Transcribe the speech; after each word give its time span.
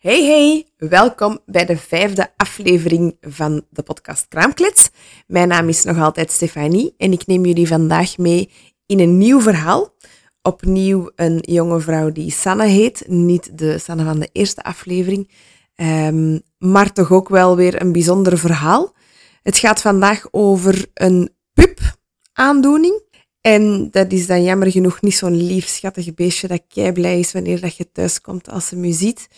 Hey 0.00 0.24
hey, 0.24 0.66
welkom 0.88 1.38
bij 1.46 1.64
de 1.64 1.76
vijfde 1.76 2.32
aflevering 2.36 3.16
van 3.20 3.64
de 3.70 3.82
podcast 3.82 4.28
Kraamklets. 4.28 4.90
Mijn 5.26 5.48
naam 5.48 5.68
is 5.68 5.84
nog 5.84 5.98
altijd 5.98 6.30
Stefanie 6.30 6.94
en 6.96 7.12
ik 7.12 7.26
neem 7.26 7.44
jullie 7.44 7.66
vandaag 7.66 8.18
mee 8.18 8.50
in 8.86 9.00
een 9.00 9.18
nieuw 9.18 9.40
verhaal. 9.40 9.94
Opnieuw 10.42 11.10
een 11.14 11.38
jonge 11.40 11.80
vrouw 11.80 12.12
die 12.12 12.30
Sanne 12.30 12.66
heet, 12.66 13.04
niet 13.08 13.58
de 13.58 13.78
Sanne 13.78 14.04
van 14.04 14.18
de 14.18 14.28
eerste 14.32 14.62
aflevering, 14.62 15.30
ehm, 15.74 16.38
maar 16.58 16.92
toch 16.92 17.12
ook 17.12 17.28
wel 17.28 17.56
weer 17.56 17.80
een 17.80 17.92
bijzonder 17.92 18.38
verhaal. 18.38 18.94
Het 19.42 19.58
gaat 19.58 19.80
vandaag 19.80 20.26
over 20.30 20.86
een 20.94 21.34
pup-aandoening. 21.52 23.02
En 23.40 23.88
dat 23.90 24.12
is 24.12 24.26
dan 24.26 24.42
jammer 24.42 24.70
genoeg 24.70 25.00
niet 25.00 25.16
zo'n 25.16 25.42
lief, 25.46 25.66
schattig 25.66 26.14
beestje 26.14 26.48
dat 26.48 26.62
kei 26.68 26.92
blij 26.92 27.18
is 27.18 27.32
wanneer 27.32 27.60
dat 27.60 27.76
je 27.76 27.92
thuis 27.92 28.20
komt 28.20 28.48
als 28.48 28.66
ze 28.66 28.76
me 28.76 28.92
ziet. 28.92 29.28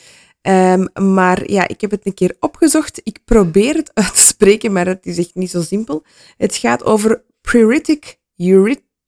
Um, 0.42 0.88
maar 1.14 1.50
ja, 1.50 1.68
ik 1.68 1.80
heb 1.80 1.90
het 1.90 2.06
een 2.06 2.14
keer 2.14 2.36
opgezocht. 2.40 3.00
Ik 3.04 3.18
probeer 3.24 3.74
het 3.74 3.90
uit 3.94 4.14
te 4.14 4.20
spreken, 4.20 4.72
maar 4.72 4.86
het 4.86 5.06
is 5.06 5.18
echt 5.18 5.34
niet 5.34 5.50
zo 5.50 5.60
simpel. 5.60 6.04
Het 6.36 6.56
gaat 6.56 6.84
over 6.84 7.22
pruritic 7.40 8.18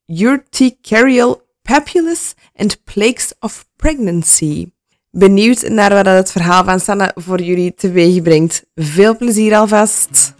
urticarial 0.06 1.42
papulus 1.62 2.34
and 2.54 2.84
plagues 2.84 3.32
of 3.40 3.66
pregnancy. 3.76 4.72
Benieuwd 5.10 5.68
naar 5.68 5.90
wat 5.90 6.06
het 6.06 6.30
verhaal 6.30 6.64
van 6.64 6.80
Sanne 6.80 7.12
voor 7.14 7.40
jullie 7.40 7.74
teweeg 7.74 8.22
brengt. 8.22 8.64
Veel 8.74 9.16
plezier 9.16 9.56
alvast! 9.56 10.34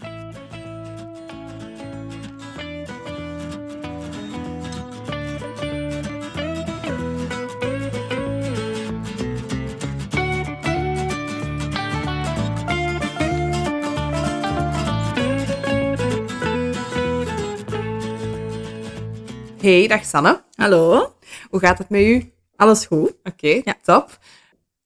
Hey, 19.65 19.87
dag 19.87 20.05
Sanne. 20.05 20.43
Hallo. 20.55 21.15
Hoe 21.49 21.59
gaat 21.59 21.77
het 21.77 21.89
met 21.89 22.01
u? 22.01 22.31
Alles 22.55 22.85
goed. 22.85 23.13
Oké, 23.23 23.61
ja. 23.63 23.75
top. 23.81 24.19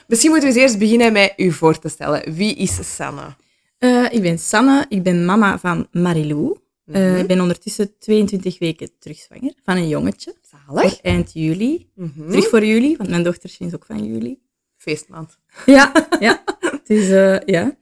Misschien 0.07 0.31
moeten 0.31 0.49
we 0.49 0.55
eens 0.55 0.63
eerst 0.63 0.79
beginnen 0.79 1.13
met 1.13 1.33
u 1.37 1.51
voor 1.51 1.79
te 1.79 1.89
stellen. 1.89 2.33
Wie 2.33 2.55
is 2.55 2.95
Sanne? 2.95 3.35
Uh, 3.79 4.13
ik 4.13 4.21
ben 4.21 4.39
Sanne, 4.39 4.85
ik 4.89 5.03
ben 5.03 5.25
mama 5.25 5.59
van 5.59 5.87
Marilou. 5.91 6.41
Mm 6.41 6.55
-hmm. 6.85 6.95
uh, 6.95 7.19
ik 7.19 7.27
ben 7.27 7.41
ondertussen 7.41 7.97
22 7.97 8.59
weken 8.59 8.89
terugzwanger 8.99 9.53
van 9.63 9.75
een 9.75 9.87
jongetje. 9.87 10.35
Zalig. 10.41 10.89
Voor 10.89 10.99
eind 11.01 11.33
juli. 11.33 11.89
Mm 11.95 12.11
-hmm. 12.15 12.29
Terug 12.29 12.47
voor 12.47 12.65
juli, 12.65 12.97
want 12.97 13.09
mijn 13.09 13.23
dochter 13.23 13.55
is 13.59 13.75
ook 13.75 13.85
van 13.85 14.05
juli. 14.05 14.39
Feestmaand. 14.77 15.37
Ja, 15.65 15.91
ja. 16.19 16.43
dus 16.83 17.09
uh, 17.09 17.39
ja. 17.39 17.77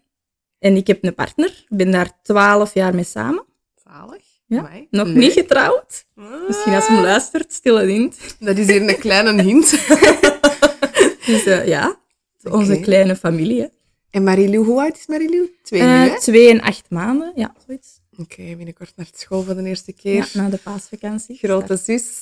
En 0.59 0.75
ik 0.75 0.88
heb 0.88 1.03
een 1.03 1.16
partner. 1.16 1.66
Ik 1.70 1.78
ben 1.78 1.92
daar 1.92 2.22
12 2.22 2.73
jaar 2.73 2.95
mee 2.95 3.03
samen. 3.03 3.45
Zalig. 3.84 4.27
Ja, 4.48 4.59
Amai. 4.59 4.88
nog 4.92 5.08
niet 5.08 5.31
getrouwd. 5.31 6.06
Ah. 6.16 6.48
Misschien 6.48 6.73
als 6.73 6.88
hem 6.88 7.02
luistert, 7.02 7.53
stille 7.53 7.86
hint. 7.86 8.17
Dat 8.40 8.58
is 8.58 8.67
hier 8.67 8.90
een 8.90 8.98
kleine 8.98 9.44
hint. 9.44 9.70
dus 11.26 11.45
uh, 11.45 11.67
ja, 11.67 12.00
okay. 12.44 12.59
onze 12.59 12.80
kleine 12.80 13.16
familie. 13.16 13.62
Hè. 13.62 13.68
En 14.09 14.23
Marilou, 14.23 14.66
hoe 14.66 14.81
oud 14.81 14.98
is 14.98 15.08
Marilou? 15.08 15.50
Twee, 15.64 15.81
uh, 15.81 15.88
nu, 15.88 16.09
hè? 16.09 16.20
twee 16.20 16.50
en 16.50 16.62
acht 16.62 16.86
maanden, 16.90 17.31
ja, 17.36 17.56
zoiets. 17.66 18.02
Oké, 18.12 18.22
okay, 18.22 18.56
binnenkort 18.56 18.94
naar 18.95 19.09
school 19.16 19.44
voor 19.44 19.56
de 19.56 19.64
eerste 19.64 19.94
keer. 19.94 20.30
Ja, 20.34 20.42
na 20.42 20.50
de 20.50 20.58
paasvakantie. 20.58 21.38
Grote 21.38 21.78
zus. 21.78 22.22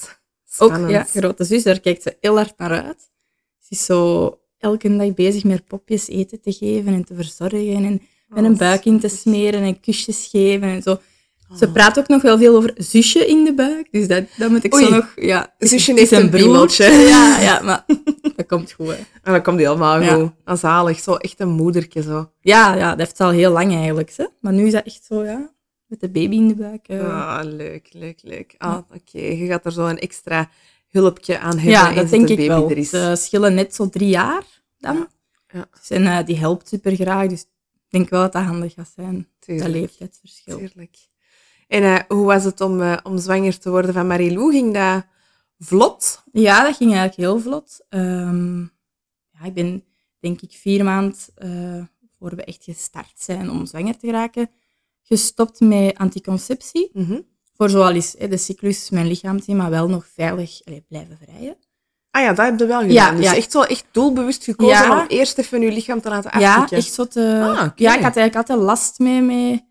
Spannend. 0.50 0.84
Ook, 0.84 0.90
ja, 0.90 1.04
grote 1.04 1.44
zus, 1.44 1.64
daar 1.64 1.80
kijkt 1.80 2.02
ze 2.02 2.18
heel 2.20 2.36
hard 2.36 2.58
naar 2.58 2.84
uit. 2.84 3.10
Ze 3.60 3.68
is 3.70 3.86
zo 3.86 4.40
elke 4.58 4.98
dag 4.98 5.14
bezig 5.14 5.44
met 5.44 5.68
popjes 5.68 6.08
eten 6.08 6.42
te 6.42 6.52
geven 6.52 6.94
en 6.94 7.06
te 7.06 7.16
verzorgen 7.16 7.86
en 7.86 8.02
met 8.28 8.44
een 8.44 8.58
buik 8.58 8.86
in 8.86 9.00
te 9.00 9.08
smeren 9.08 9.62
en 9.62 9.80
kusjes 9.80 10.28
geven 10.32 10.68
en 10.68 10.82
zo. 10.82 11.00
Ze 11.54 11.72
praat 11.72 12.00
ook 12.00 12.08
nog 12.08 12.22
wel 12.22 12.38
veel 12.38 12.56
over 12.56 12.74
zusje 12.78 13.28
in 13.28 13.44
de 13.44 13.54
buik. 13.54 13.88
Dus 13.92 14.08
dat, 14.08 14.24
dat 14.38 14.50
moet 14.50 14.64
ik 14.64 14.74
Oei. 14.74 14.86
zo 14.86 14.90
nog... 14.90 15.14
Ja, 15.16 15.54
zusje 15.58 15.94
heeft 15.94 16.12
een 16.12 16.30
broertje. 16.30 16.84
Ja, 17.14 17.40
ja, 17.40 17.62
maar 17.64 17.86
dat 18.36 18.46
komt 18.48 18.72
goed. 18.72 18.88
Hè. 18.88 18.96
En 19.24 19.34
dat 19.34 19.44
komt 19.44 19.60
helemaal 19.60 20.02
ja. 20.02 20.14
goed. 20.14 20.32
Ah, 20.44 20.58
zalig. 20.58 21.00
Zo 21.00 21.16
echt 21.16 21.40
een 21.40 21.50
moedertje. 21.50 22.02
Zo. 22.02 22.30
Ja, 22.42 22.76
ja, 22.76 22.90
dat 22.90 22.98
heeft 22.98 23.20
al 23.20 23.30
heel 23.30 23.52
lang 23.52 23.74
eigenlijk. 23.74 24.14
Hè. 24.16 24.26
Maar 24.40 24.54
nu 24.54 24.66
is 24.66 24.72
dat 24.72 24.86
echt 24.86 25.06
zo, 25.06 25.24
ja. 25.24 25.54
Met 25.86 26.00
de 26.00 26.10
baby 26.10 26.36
in 26.36 26.48
de 26.48 26.56
buik. 26.56 26.88
Uh. 26.90 27.38
Ah, 27.38 27.46
leuk, 27.46 27.88
leuk, 27.92 28.20
leuk. 28.22 28.56
Ah, 28.58 28.78
oké. 28.78 28.96
Okay. 28.96 29.38
Je 29.38 29.46
gaat 29.46 29.66
er 29.66 29.72
zo 29.72 29.86
een 29.86 30.00
extra 30.00 30.50
hulpje 30.90 31.40
aan 31.40 31.58
hebben. 31.58 31.72
Ja, 31.72 31.94
dat 31.94 32.10
denk 32.10 32.28
de 32.28 32.34
ik 32.34 32.48
wel. 32.48 32.70
Is. 32.70 32.90
Ze 32.90 33.14
schillen 33.18 33.54
net 33.54 33.76
zo 33.76 33.90
drie 33.90 34.10
jaar 34.10 34.44
dan. 34.78 35.08
Ja. 35.48 35.68
Dus, 35.80 35.90
en 35.90 36.04
uh, 36.04 36.20
die 36.26 36.38
helpt 36.38 36.68
super 36.68 36.96
graag. 36.96 37.28
Dus 37.28 37.42
ik 37.42 37.90
denk 37.90 38.10
wel 38.10 38.22
dat 38.22 38.34
dat 38.34 38.44
handig 38.44 38.74
gaat 38.74 38.92
zijn. 38.96 39.28
Tuurlijk. 39.40 39.66
Dat 39.66 39.76
leeftijdsverschil. 39.82 40.58
Tuurlijk. 40.58 40.98
En 41.68 41.84
uh, 41.84 42.00
hoe 42.08 42.26
was 42.26 42.44
het 42.44 42.62
om, 42.62 42.82
uh, 42.82 42.98
om 43.04 43.18
zwanger 43.18 43.60
te 43.60 43.70
worden 43.70 43.94
van 43.94 44.08
Marilou? 44.08 44.52
Ging 44.52 44.74
dat 44.74 45.06
vlot? 45.60 46.24
Ja, 46.32 46.64
dat 46.64 46.76
ging 46.76 46.94
eigenlijk 46.94 47.30
heel 47.30 47.40
vlot. 47.40 47.86
Um, 47.90 48.72
ja, 49.30 49.46
ik 49.46 49.54
ben 49.54 49.84
denk 50.20 50.42
ik 50.42 50.52
vier 50.52 50.84
maanden 50.84 51.18
uh, 51.38 51.84
voor 52.20 52.36
we 52.36 52.44
echt 52.44 52.64
gestart 52.64 53.14
zijn 53.16 53.50
om 53.50 53.66
zwanger 53.66 53.98
te 53.98 54.08
geraken, 54.08 54.50
gestopt 55.04 55.60
met 55.60 55.98
anticonceptie. 55.98 56.90
Mm 56.94 57.06
-hmm. 57.06 57.26
Voor 57.54 57.70
zoal 57.70 57.92
is 57.92 58.12
de 58.12 58.38
cyclus 58.38 58.90
mijn 58.90 59.08
lichaam 59.08 59.40
maar 59.48 59.70
wel 59.70 59.88
nog 59.88 60.08
veilig 60.14 60.62
allee, 60.66 60.86
blijven 60.88 61.18
vrijen. 61.24 61.58
Ah 62.12 62.22
ja, 62.22 62.34
dat 62.34 62.46
heb 62.46 62.60
je 62.60 62.66
wel 62.66 62.80
gedaan. 62.80 62.94
Ja, 62.94 63.12
dus 63.12 63.26
ja. 63.26 63.36
echt 63.36 63.52
zo 63.52 63.62
echt 63.62 63.86
doelbewust 63.92 64.44
gekozen 64.44 64.76
Ja. 64.76 65.02
om 65.02 65.08
eerst 65.08 65.38
even 65.38 65.62
je 65.62 65.72
lichaam 65.72 66.02
te 66.02 66.10
laten 66.10 66.40
Ja, 66.40 66.54
afkicken. 66.56 66.78
echt 66.78 66.94
zo 66.94 67.08
te... 67.08 67.40
Ah. 67.44 67.70
Ja, 67.76 67.96
ik 67.96 68.04
had 68.04 68.16
eigenlijk 68.16 68.36
altijd 68.36 68.60
last 68.60 69.00
mee 69.00 69.22
met, 69.22 69.64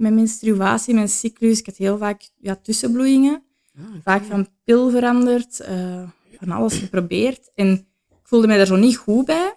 met 0.00 0.14
menstruatie, 0.14 0.94
mijn 0.94 1.08
cyclus. 1.08 1.58
Ik 1.58 1.66
had 1.66 1.76
heel 1.76 1.98
vaak 1.98 2.30
ja, 2.38 2.56
tussenbloeien. 2.56 3.42
Ah. 3.78 3.84
Vaak 4.02 4.24
van 4.24 4.48
pil 4.64 4.90
veranderd, 4.90 5.60
eh, 5.60 6.08
van 6.38 6.50
alles 6.50 6.74
geprobeerd. 6.78 7.50
En 7.54 7.72
ik 8.08 8.18
voelde 8.22 8.46
mij 8.46 8.56
daar 8.56 8.66
zo 8.66 8.76
niet 8.76 8.96
goed 8.96 9.24
bij. 9.24 9.54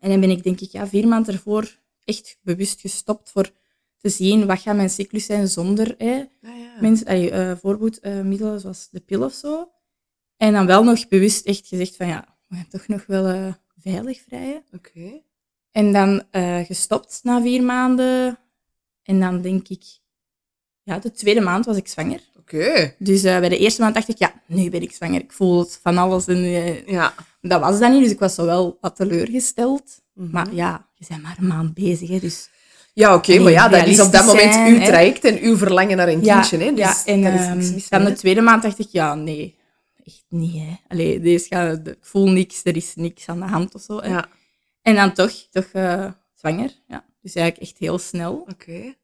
En 0.00 0.10
dan 0.10 0.20
ben 0.20 0.30
ik 0.30 0.42
denk 0.42 0.60
ik 0.60 0.70
ja, 0.70 0.86
vier 0.86 1.08
maanden 1.08 1.34
ervoor 1.34 1.78
echt 2.04 2.38
bewust 2.42 2.80
gestopt 2.80 3.30
voor 3.30 3.50
te 3.96 4.08
zien 4.08 4.46
wat 4.46 4.60
gaat 4.60 4.76
mijn 4.76 4.90
cyclus 4.90 5.26
zijn 5.26 5.48
zonder 5.48 5.94
hè, 5.98 6.24
Ah, 6.42 6.58
ja. 6.58 6.80
mens, 6.80 7.04
allee, 7.04 7.30
eh, 7.30 7.56
voorboedmiddelen 7.56 8.60
zoals 8.60 8.88
de 8.90 9.00
pil 9.00 9.22
of 9.22 9.32
zo. 9.32 9.70
En 10.36 10.52
dan 10.52 10.66
wel 10.66 10.84
nog 10.84 11.08
bewust 11.08 11.46
echt 11.46 11.66
gezegd 11.66 11.96
van 11.96 12.06
ja, 12.06 12.38
we 12.48 12.56
gaan 12.56 12.68
toch 12.68 12.86
nog 12.88 13.06
wel 13.06 13.26
eh, 13.26 13.54
veilig 13.78 14.20
vrijen. 14.20 14.64
Oké. 14.72 15.20
En 15.70 15.92
dan 15.92 16.22
gestopt 16.66 17.20
na 17.22 17.42
vier 17.42 17.62
maanden. 17.62 18.38
En 19.08 19.20
dan 19.20 19.40
denk 19.40 19.68
ik, 19.68 19.82
ja, 20.82 20.98
de 20.98 21.10
tweede 21.12 21.40
maand 21.40 21.64
was 21.66 21.76
ik 21.76 21.88
zwanger. 21.88 22.20
Oké. 22.38 22.94
Dus 22.98 23.22
eh, 23.24 23.38
bij 23.38 23.48
de 23.48 23.58
eerste 23.58 23.80
maand 23.80 23.94
dacht 23.94 24.08
ik, 24.08 24.18
ja, 24.18 24.32
nu 24.46 24.70
ben 24.70 24.82
ik 24.82 24.92
zwanger. 24.92 25.20
Ik 25.20 25.32
voel 25.32 25.58
het 25.58 25.78
van 25.82 25.98
alles. 25.98 26.26
En, 26.26 26.36
eh, 26.36 26.86
Ja. 26.86 27.14
dat 27.40 27.60
was 27.60 27.78
dat 27.78 27.92
niet, 27.92 28.02
dus 28.02 28.10
ik 28.10 28.18
was 28.18 28.34
zo 28.34 28.44
wel 28.44 28.78
wat 28.80 28.96
teleurgesteld. 28.96 30.00
Mhm. 30.14 30.30
Maar 30.30 30.54
ja, 30.54 30.88
je 30.94 31.06
bent 31.08 31.22
maar 31.22 31.36
een 31.38 31.46
maand 31.46 31.74
bezig, 31.74 32.08
hè, 32.08 32.18
dus... 32.18 32.48
Ja, 32.92 33.14
oké, 33.14 33.38
maar 33.38 33.52
ja, 33.52 33.68
dat 33.68 33.86
is 33.86 34.00
op 34.00 34.12
dat 34.12 34.26
moment 34.26 34.52
zijn, 34.52 34.74
uw 34.74 34.84
traject 34.84 35.24
en 35.24 35.38
uw 35.40 35.56
verlangen 35.56 35.96
naar 35.96 36.08
een 36.08 36.24
Ja, 36.24 36.34
kindje. 36.34 36.58
Hè? 36.58 36.70
Dus 36.74 36.78
ja, 37.04 37.12
en 37.12 37.22
daar 37.22 37.34
is 37.34 37.40
ehm, 37.40 37.56
niks 37.56 37.70
mis 37.72 37.88
dan 37.88 38.04
de 38.04 38.12
tweede 38.12 38.40
maand 38.40 38.62
dacht 38.62 38.78
ik, 38.78 38.88
ja, 38.90 39.14
nee, 39.14 39.56
echt 40.04 40.24
niet, 40.28 40.54
hè. 40.54 40.74
Allee, 40.88 41.20
deze 41.20 41.46
gaat, 41.48 41.86
ik 41.86 41.96
voel 42.00 42.28
niks, 42.30 42.60
er 42.64 42.76
is 42.76 42.92
niks 42.94 43.28
aan 43.28 43.38
de 43.40 43.46
hand 43.46 43.74
of 43.74 43.82
zo. 43.82 44.00
Hè. 44.00 44.08
Ja, 44.08 44.28
En 44.82 44.94
dan 44.94 45.12
toch, 45.12 45.32
toch 45.50 45.64
eh, 45.72 46.10
zwanger, 46.34 46.70
ja. 46.88 47.04
Dus 47.22 47.34
eigenlijk 47.34 47.70
echt 47.70 47.78
heel 47.80 47.98
snel. 47.98 48.46
oké. 48.48 48.94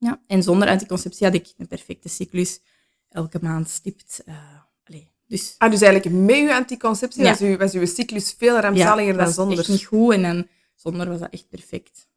Ja. 0.00 0.20
En 0.26 0.42
zonder 0.42 0.68
anticonceptie 0.68 1.26
had 1.26 1.34
ik 1.34 1.52
een 1.56 1.66
perfecte 1.66 2.08
cyclus. 2.08 2.60
Elke 3.08 3.38
maand 3.42 3.68
stipt. 3.68 4.22
eh 4.26 4.34
dus 5.26 5.54
Ah, 5.58 5.70
dus 5.70 5.80
eigenlijk 5.80 6.16
met 6.16 6.36
uw 6.36 6.50
anticonceptie 6.52 7.22
Ja. 7.22 7.30
was, 7.30 7.40
uw, 7.40 7.56
was 7.56 7.72
uw 7.72 7.86
cyclus 7.86 8.34
veel 8.38 8.58
rampzaliger 8.60 9.14
dan 9.16 9.24
was 9.24 9.34
zonder. 9.34 9.58
echt 9.58 9.68
niet 9.68 9.84
goed 9.84 10.12
en 10.12 10.22
dan 10.22 10.46
zonder 10.74 11.08
was 11.08 11.18
dat 11.18 11.30
echt 11.30 11.48
perfect. 11.48 12.08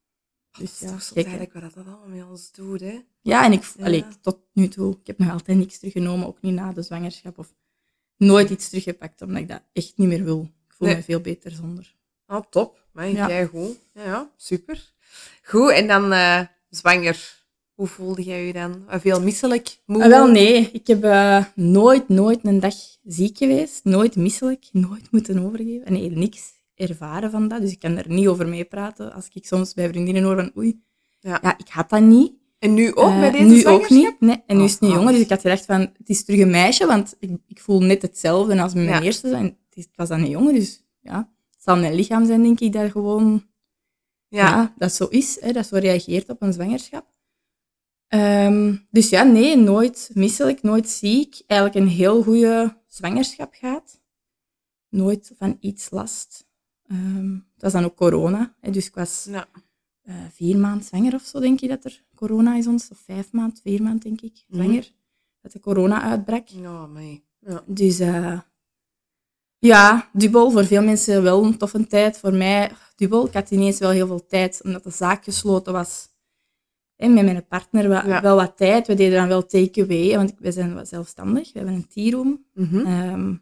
Dus 0.58 0.80
Dat 0.80 0.90
ja, 0.90 0.96
is 0.96 1.08
toch 1.08 1.16
eigenlijk 1.18 1.54
wat 1.54 1.62
dat 1.62 1.74
allemaal 1.76 2.08
met 2.08 2.24
ons 2.30 2.52
doet, 2.52 2.80
hè? 2.80 3.00
ja, 3.22 3.46
en 3.46 3.52
ik, 3.52 3.64
Ja. 3.78 3.86
allee, 3.86 4.06
tot 4.22 4.40
nu 4.54 4.68
toe, 4.68 4.98
ik 5.02 5.08
heb 5.08 5.18
nog 5.18 5.32
altijd 5.32 5.58
niks 5.58 5.78
teruggenomen, 5.80 6.28
ook 6.28 6.42
niet 6.42 6.54
na 6.54 6.72
de 6.72 6.82
zwangerschap. 6.82 7.38
Of 7.38 7.54
nooit 8.18 8.50
iets 8.50 8.70
teruggepakt, 8.70 9.22
omdat 9.22 9.42
ik 9.42 9.48
dat 9.48 9.62
echt 9.74 9.94
niet 9.98 10.08
meer 10.08 10.24
wil. 10.24 10.42
Ik 10.68 10.74
voel 10.74 10.88
Nee. 10.88 10.98
me 10.98 11.04
veel 11.04 11.20
beter 11.22 11.52
zonder. 11.52 11.96
Ah, 12.26 12.44
top. 12.50 12.86
Maar 12.92 13.08
Ja. 13.10 13.28
jij 13.28 13.46
goed. 13.46 13.78
Ja, 13.94 14.04
ja, 14.04 14.32
super. 14.38 14.94
Goed, 15.44 15.72
en 15.72 15.88
dan 15.88 16.12
eh, 16.12 16.42
zwanger. 16.70 17.43
Hoe 17.74 17.88
voelde 17.88 18.24
jij 18.24 18.46
je 18.46 18.54
dan? 18.54 18.84
Eh, 18.88 19.00
Veel 19.00 19.22
misselijk? 19.22 19.78
Moe? 19.86 20.04
Ah, 20.04 20.10
wel, 20.10 20.28
nee. 20.32 20.70
Ik 20.72 20.88
heb 20.88 21.04
eh, 21.04 21.46
nooit, 21.56 22.10
nooit 22.10 22.40
een 22.46 22.60
dag 22.60 22.74
ziek 23.04 23.38
geweest. 23.38 23.84
Nooit 23.84 24.16
misselijk. 24.16 24.66
Nooit 24.72 25.12
moeten 25.12 25.40
overgeven. 25.46 25.94
Nee, 25.94 26.12
niks 26.12 26.52
ervaren 26.76 27.32
van 27.32 27.48
dat. 27.48 27.62
Dus 27.62 27.72
ik 27.72 27.80
kan 27.80 27.98
er 27.98 28.10
niet 28.10 28.28
over 28.28 28.48
meepraten. 28.48 29.14
Als 29.14 29.28
ik 29.34 29.46
soms 29.46 29.74
bij 29.74 29.88
vriendinnen 29.90 30.24
hoor 30.24 30.36
van 30.36 30.52
oei, 30.58 30.82
Ja. 31.20 31.40
ja, 31.42 31.58
ik 31.58 31.68
had 31.70 31.90
dat 31.90 32.02
niet. 32.02 32.34
En 32.60 32.74
nu 32.74 32.96
ook, 32.96 33.10
Eh, 33.10 33.20
bij 33.20 33.32
deze 33.32 33.44
nu 33.44 33.66
ook 33.66 33.90
niet. 33.90 34.16
Nee. 34.20 34.44
En 34.48 34.58
nu 34.58 34.64
is 34.64 34.72
het 34.72 34.82
een 34.82 34.88
Oh, 34.88 34.94
jongen, 34.94 35.08
oh. 35.10 35.14
dus 35.14 35.24
ik 35.24 35.30
had 35.30 35.42
gedacht 35.42 35.66
van, 35.66 35.80
het 35.82 36.10
is 36.10 36.24
terug 36.26 36.40
een 36.40 36.50
meisje, 36.50 36.86
want 36.86 37.16
ik, 37.20 37.30
ik 37.48 37.60
voel 37.62 37.80
net 37.82 38.02
hetzelfde 38.02 38.62
als 38.62 38.74
met 38.74 38.84
mijn 38.86 38.96
Ja. 39.00 39.06
eerste. 39.06 39.30
En 39.36 39.44
het, 39.44 39.56
is- 39.74 39.84
het 39.84 39.96
was 39.96 40.08
dan 40.10 40.20
een 40.22 40.30
jongen, 40.30 40.54
dus 40.54 40.84
ja, 41.02 41.18
het 41.52 41.64
zal 41.64 41.78
mijn 41.78 41.94
lichaam 41.96 42.26
zijn, 42.26 42.44
denk 42.44 42.60
ik, 42.60 42.74
daar 42.74 42.92
gewoon 42.92 43.46
ja. 44.28 44.74
dat 44.78 44.94
zo 44.94 45.06
is, 45.06 45.38
hè, 45.42 45.52
dat 45.52 45.68
zo 45.68 45.76
reageert 45.78 46.30
op 46.30 46.42
een 46.42 46.54
zwangerschap. 46.54 47.12
Ehm, 48.14 48.76
dus 48.92 49.10
ja, 49.10 49.24
nee, 49.24 49.58
nooit 49.58 50.10
misselijk, 50.14 50.62
nooit 50.62 50.90
ziek. 50.90 51.42
Eigenlijk 51.48 51.80
een 51.86 51.92
heel 51.94 52.24
goede 52.24 52.78
zwangerschap 52.88 53.54
gehad. 53.54 54.02
Nooit 54.90 55.32
van 55.38 55.58
iets 55.60 55.90
last. 55.92 56.48
Um, 56.92 57.34
dat 57.54 57.62
was 57.64 57.72
dan 57.72 57.84
ook 57.84 57.96
corona. 57.96 58.56
Hè, 58.60 58.72
dus 58.72 58.88
ik 58.88 58.96
was 58.96 59.28
Ja. 59.30 59.48
eh, 60.04 60.16
vier 60.32 60.58
maanden 60.58 60.84
zwanger 60.86 61.14
of 61.14 61.22
zo, 61.22 61.40
denk 61.40 61.62
ik, 61.62 61.70
dat 61.70 61.86
er 61.86 62.04
corona 62.16 62.56
is 62.56 62.68
ons. 62.68 62.90
Of 62.92 62.98
vijf 62.98 63.32
maanden, 63.32 63.58
vier 63.64 63.82
maanden, 63.84 64.00
denk 64.00 64.22
ik, 64.22 64.44
Mhm. 64.48 64.62
zwanger. 64.62 64.92
Dat 65.42 65.52
de 65.52 65.60
corona 65.60 66.02
uitbrak. 66.02 66.48
Oh, 66.58 66.66
amai. 66.82 67.24
Ja. 67.40 67.64
Dus 67.68 68.00
eh, 68.00 68.40
ja, 69.60 70.10
dubbel. 70.14 70.52
Voor 70.52 70.66
veel 70.66 70.84
mensen 70.84 71.24
wel 71.24 71.44
een 71.44 71.58
toffe 71.58 71.88
tijd. 71.88 72.18
Voor 72.18 72.34
mij 72.34 72.72
dubbel. 72.96 73.28
Ik 73.28 73.34
had 73.34 73.52
ineens 73.52 73.80
wel 73.80 73.90
heel 73.90 74.08
veel 74.08 74.26
tijd, 74.26 74.62
omdat 74.64 74.84
de 74.84 74.90
zaak 74.90 75.24
gesloten 75.24 75.74
was. 75.74 76.12
Met 77.08 77.26
mijn 77.26 77.46
partner 77.48 77.90
wel, 77.90 78.08
Ja. 78.08 78.22
wel 78.22 78.36
wat 78.36 78.58
tijd. 78.58 78.88
We 78.88 78.94
deden 78.94 79.18
dan 79.20 79.28
wel 79.28 79.46
take-away, 79.46 80.16
want 80.16 80.34
we 80.40 80.52
zijn 80.52 80.74
wel 80.76 80.86
zelfstandig. 80.86 81.54
We 81.54 81.60
hebben 81.60 81.76
een 81.76 81.88
tea-room. 81.88 82.46
Mhm. 82.54 82.86
Ehm, 82.86 83.34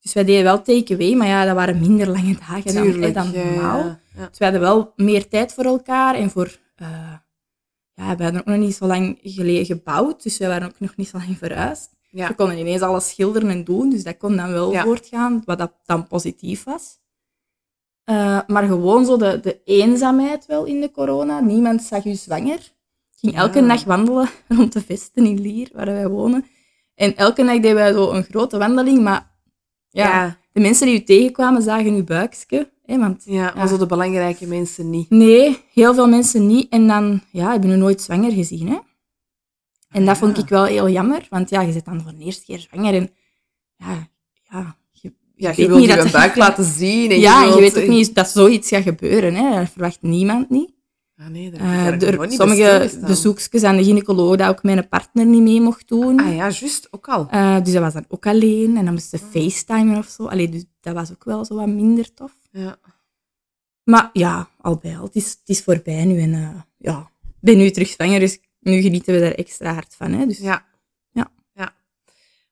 dus 0.00 0.12
wij 0.12 0.24
deden 0.24 0.44
wel 0.44 0.62
take-away, 0.62 1.14
maar 1.14 1.26
ja, 1.26 1.44
dat 1.44 1.54
waren 1.54 1.80
minder 1.80 2.08
lange 2.10 2.36
dagen 2.48 2.74
dan, 2.74 3.02
hè, 3.02 3.12
dan 3.12 3.30
normaal. 3.32 3.78
ja, 3.78 4.00
ja. 4.16 4.26
Dus 4.28 4.38
we 4.38 4.44
hadden 4.44 4.62
wel 4.62 4.92
meer 4.96 5.28
tijd 5.28 5.52
voor 5.52 5.64
elkaar 5.64 6.14
en 6.14 6.30
voor... 6.30 6.58
eh, 6.76 7.12
ja, 7.94 8.16
we 8.16 8.22
hadden 8.22 8.40
ook 8.40 8.46
nog 8.46 8.56
niet 8.58 8.74
zo 8.74 8.86
lang 8.86 9.18
geleden 9.22 9.64
gebouwd, 9.64 10.22
dus 10.22 10.38
we 10.38 10.46
waren 10.46 10.68
ook 10.68 10.80
nog 10.80 10.96
niet 10.96 11.08
zo 11.08 11.18
lang 11.18 11.38
verhuisd. 11.38 11.94
Ja. 12.10 12.28
We 12.28 12.34
konden 12.34 12.58
ineens 12.58 12.80
alles 12.80 13.08
schilderen 13.08 13.50
en 13.50 13.64
doen, 13.64 13.90
dus 13.90 14.02
dat 14.04 14.16
kon 14.16 14.36
dan 14.36 14.52
wel 14.52 14.72
Ja. 14.72 14.82
voortgaan, 14.82 15.42
wat 15.44 15.58
dat 15.58 15.72
dan 15.84 16.06
positief 16.06 16.64
was. 16.64 16.98
Eh, 18.04 18.40
maar 18.46 18.62
gewoon 18.66 19.04
zo 19.04 19.16
de, 19.16 19.40
de 19.40 19.60
eenzaamheid 19.64 20.46
wel 20.46 20.64
in 20.64 20.80
de 20.80 20.90
corona. 20.90 21.40
Niemand 21.40 21.82
zag 21.82 22.04
u 22.04 22.14
zwanger. 22.14 22.74
Ik 23.16 23.22
ging 23.22 23.36
elke 23.36 23.60
Ja. 23.60 23.66
dag 23.66 23.84
wandelen 23.84 24.28
rond 24.48 24.72
de 24.72 24.80
vesten 24.82 25.26
in 25.26 25.40
Lier, 25.40 25.68
waar 25.72 25.86
wij 25.86 26.08
wonen. 26.08 26.46
En 26.94 27.16
elke 27.16 27.44
dag 27.44 27.54
deden 27.54 27.74
wij 27.74 27.92
zo 27.92 28.10
een 28.10 28.22
grote 28.24 28.58
wandeling, 28.58 29.02
maar 29.02 29.30
ja, 29.88 30.04
Ja. 30.08 30.38
de 30.52 30.60
mensen 30.60 30.86
die 30.86 31.00
u 31.00 31.04
tegenkwamen 31.04 31.62
zagen 31.62 31.94
uw 31.94 32.04
buikje. 32.04 32.70
Hè, 32.84 32.98
want 32.98 33.22
Ja, 33.24 33.52
maar 33.56 33.68
zo 33.68 33.78
de 33.78 33.86
belangrijke 33.86 34.46
mensen 34.46 34.90
niet. 34.90 35.10
Nee, 35.10 35.58
heel 35.72 35.94
veel 35.94 36.08
mensen 36.08 36.46
niet. 36.46 36.68
En 36.68 36.86
dan, 36.86 37.20
ja, 37.30 37.54
ik 37.54 37.60
ben 37.60 37.70
u 37.70 37.76
nooit 37.76 38.00
zwanger 38.02 38.32
gezien. 38.32 38.68
Hè? 38.68 38.78
En 39.90 40.04
dat 40.04 40.18
vond 40.18 40.36
Ja. 40.36 40.42
ik 40.42 40.48
wel 40.48 40.64
heel 40.64 40.88
jammer, 40.88 41.26
want 41.30 41.50
ja, 41.50 41.60
je 41.60 41.72
zit 41.72 41.84
dan 41.84 42.02
voor 42.02 42.12
de 42.18 42.24
eerste 42.24 42.44
keer 42.44 42.58
zwanger 42.58 42.94
en 42.94 43.10
ja, 43.76 44.08
ja, 44.50 44.76
je, 44.92 45.12
Ja, 45.34 45.52
je 45.56 45.66
wilt 45.68 45.84
je 45.84 46.08
buik 46.12 46.36
laten 46.44 46.64
zien. 46.64 47.10
En 47.10 47.20
ja, 47.20 47.42
en 47.42 47.48
je 47.48 47.58
wilt- 47.60 47.72
weet 47.74 47.82
ook 47.84 47.88
niet 47.90 48.14
dat 48.14 48.28
zoiets 48.28 48.68
gaat 48.68 48.82
gebeuren. 48.82 49.34
Hè? 49.34 49.58
Dat 49.58 49.70
verwacht 49.70 49.98
niemand 50.02 50.50
niet. 50.50 50.74
Ah, 51.18 51.26
nee, 51.26 51.52
Eh, 51.52 52.30
sommige 52.30 52.90
bezoekjes 53.06 53.62
aan 53.62 53.76
de 53.76 53.84
gynaecoloog 53.84 54.36
dat 54.36 54.48
ook 54.48 54.62
mijn 54.62 54.88
partner 54.88 55.26
niet 55.26 55.42
mee 55.42 55.60
mocht 55.60 55.88
doen. 55.88 56.20
Ah 56.20 56.26
ja, 56.26 56.32
juist, 56.32 56.88
ook 56.90 57.08
al. 57.08 57.28
Eh, 57.30 57.60
dus 57.62 57.72
dat 57.72 57.82
was 57.82 57.92
dan 57.92 58.04
ook 58.08 58.26
alleen 58.26 58.76
en 58.76 58.84
dan 58.84 58.94
moest 58.94 59.08
ze 59.08 59.18
facetimen 59.18 59.98
of 59.98 60.06
zo. 60.08 60.26
Allee, 60.26 60.48
dus 60.48 60.64
dat 60.80 60.94
was 60.94 61.10
ook 61.12 61.24
wel 61.24 61.44
zo 61.44 61.54
wat 61.54 61.66
minder 61.68 62.14
tof. 62.14 62.32
Ja. 62.50 62.78
Maar 63.84 64.10
ja, 64.12 64.48
al 64.60 64.76
bij 64.76 64.98
al, 64.98 65.04
het 65.04 65.14
is, 65.14 65.30
het 65.30 65.48
is 65.48 65.62
voorbij 65.62 66.04
nu. 66.04 66.20
En 66.20 66.34
eh, 66.34 66.60
ja, 66.76 67.10
ik 67.22 67.34
ben 67.40 67.56
nu 67.58 67.70
terug 67.70 67.88
zwanger, 67.88 68.20
dus 68.20 68.38
nu 68.60 68.80
genieten 68.80 69.14
we 69.14 69.20
daar 69.20 69.32
extra 69.32 69.72
hard 69.72 69.94
van. 69.94 70.12
Hè? 70.12 70.26
Dus, 70.26 70.38
Ja. 70.38 70.66
Ja. 71.10 71.30
ja. 71.54 71.74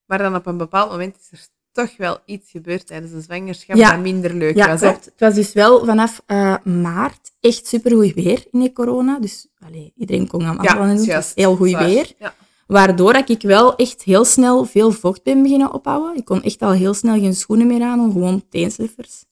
Maar 0.07 0.19
dan 0.19 0.35
op 0.35 0.47
een 0.47 0.57
bepaald 0.57 0.91
moment 0.91 1.17
is 1.21 1.29
er 1.31 1.47
toch 1.75 1.97
wel 1.97 2.19
iets 2.25 2.51
gebeurd 2.51 2.87
tijdens 2.87 3.13
een 3.13 3.23
zwangerschap 3.23 3.77
Ja. 3.77 3.91
dat 3.91 4.01
minder 4.01 4.35
leuk 4.35 4.57
ja 4.57 4.69
was. 4.69 4.81
Klopt. 4.81 5.05
Het 5.05 5.15
was 5.19 5.35
dus 5.35 5.53
wel 5.53 5.85
vanaf 5.85 6.23
eh, 6.27 6.57
maart 6.65 7.31
echt 7.41 7.67
supergoed 7.67 8.15
weer 8.15 8.45
in 8.51 8.61
de 8.61 8.73
corona. 8.73 9.19
Dus 9.19 9.47
allee, 9.59 9.93
iedereen 9.97 10.27
kon 10.29 10.41
gaan 10.43 10.57
wandelen 10.57 10.89
en 10.97 11.03
juist. 11.03 11.35
heel 11.35 11.57
goed 11.57 11.71
weer. 11.77 12.13
Ja. 12.19 12.35
Waardoor 12.67 13.13
dat 13.13 13.29
ik 13.29 13.43
wel 13.43 13.77
echt 13.77 14.03
heel 14.03 14.25
snel 14.25 14.65
veel 14.65 14.93
vocht 14.93 15.23
ben 15.23 15.43
beginnen 15.43 15.73
ophouden. 15.73 16.17
Ik 16.17 16.25
kon 16.25 16.43
echt 16.43 16.63
al 16.63 16.73
heel 16.73 16.95
snel 16.95 17.15
geen 17.21 17.35
schoenen 17.35 17.67
meer 17.67 17.83
aan, 17.83 18.13
gewoon 18.13 18.45
teenslippers. 18.49 19.25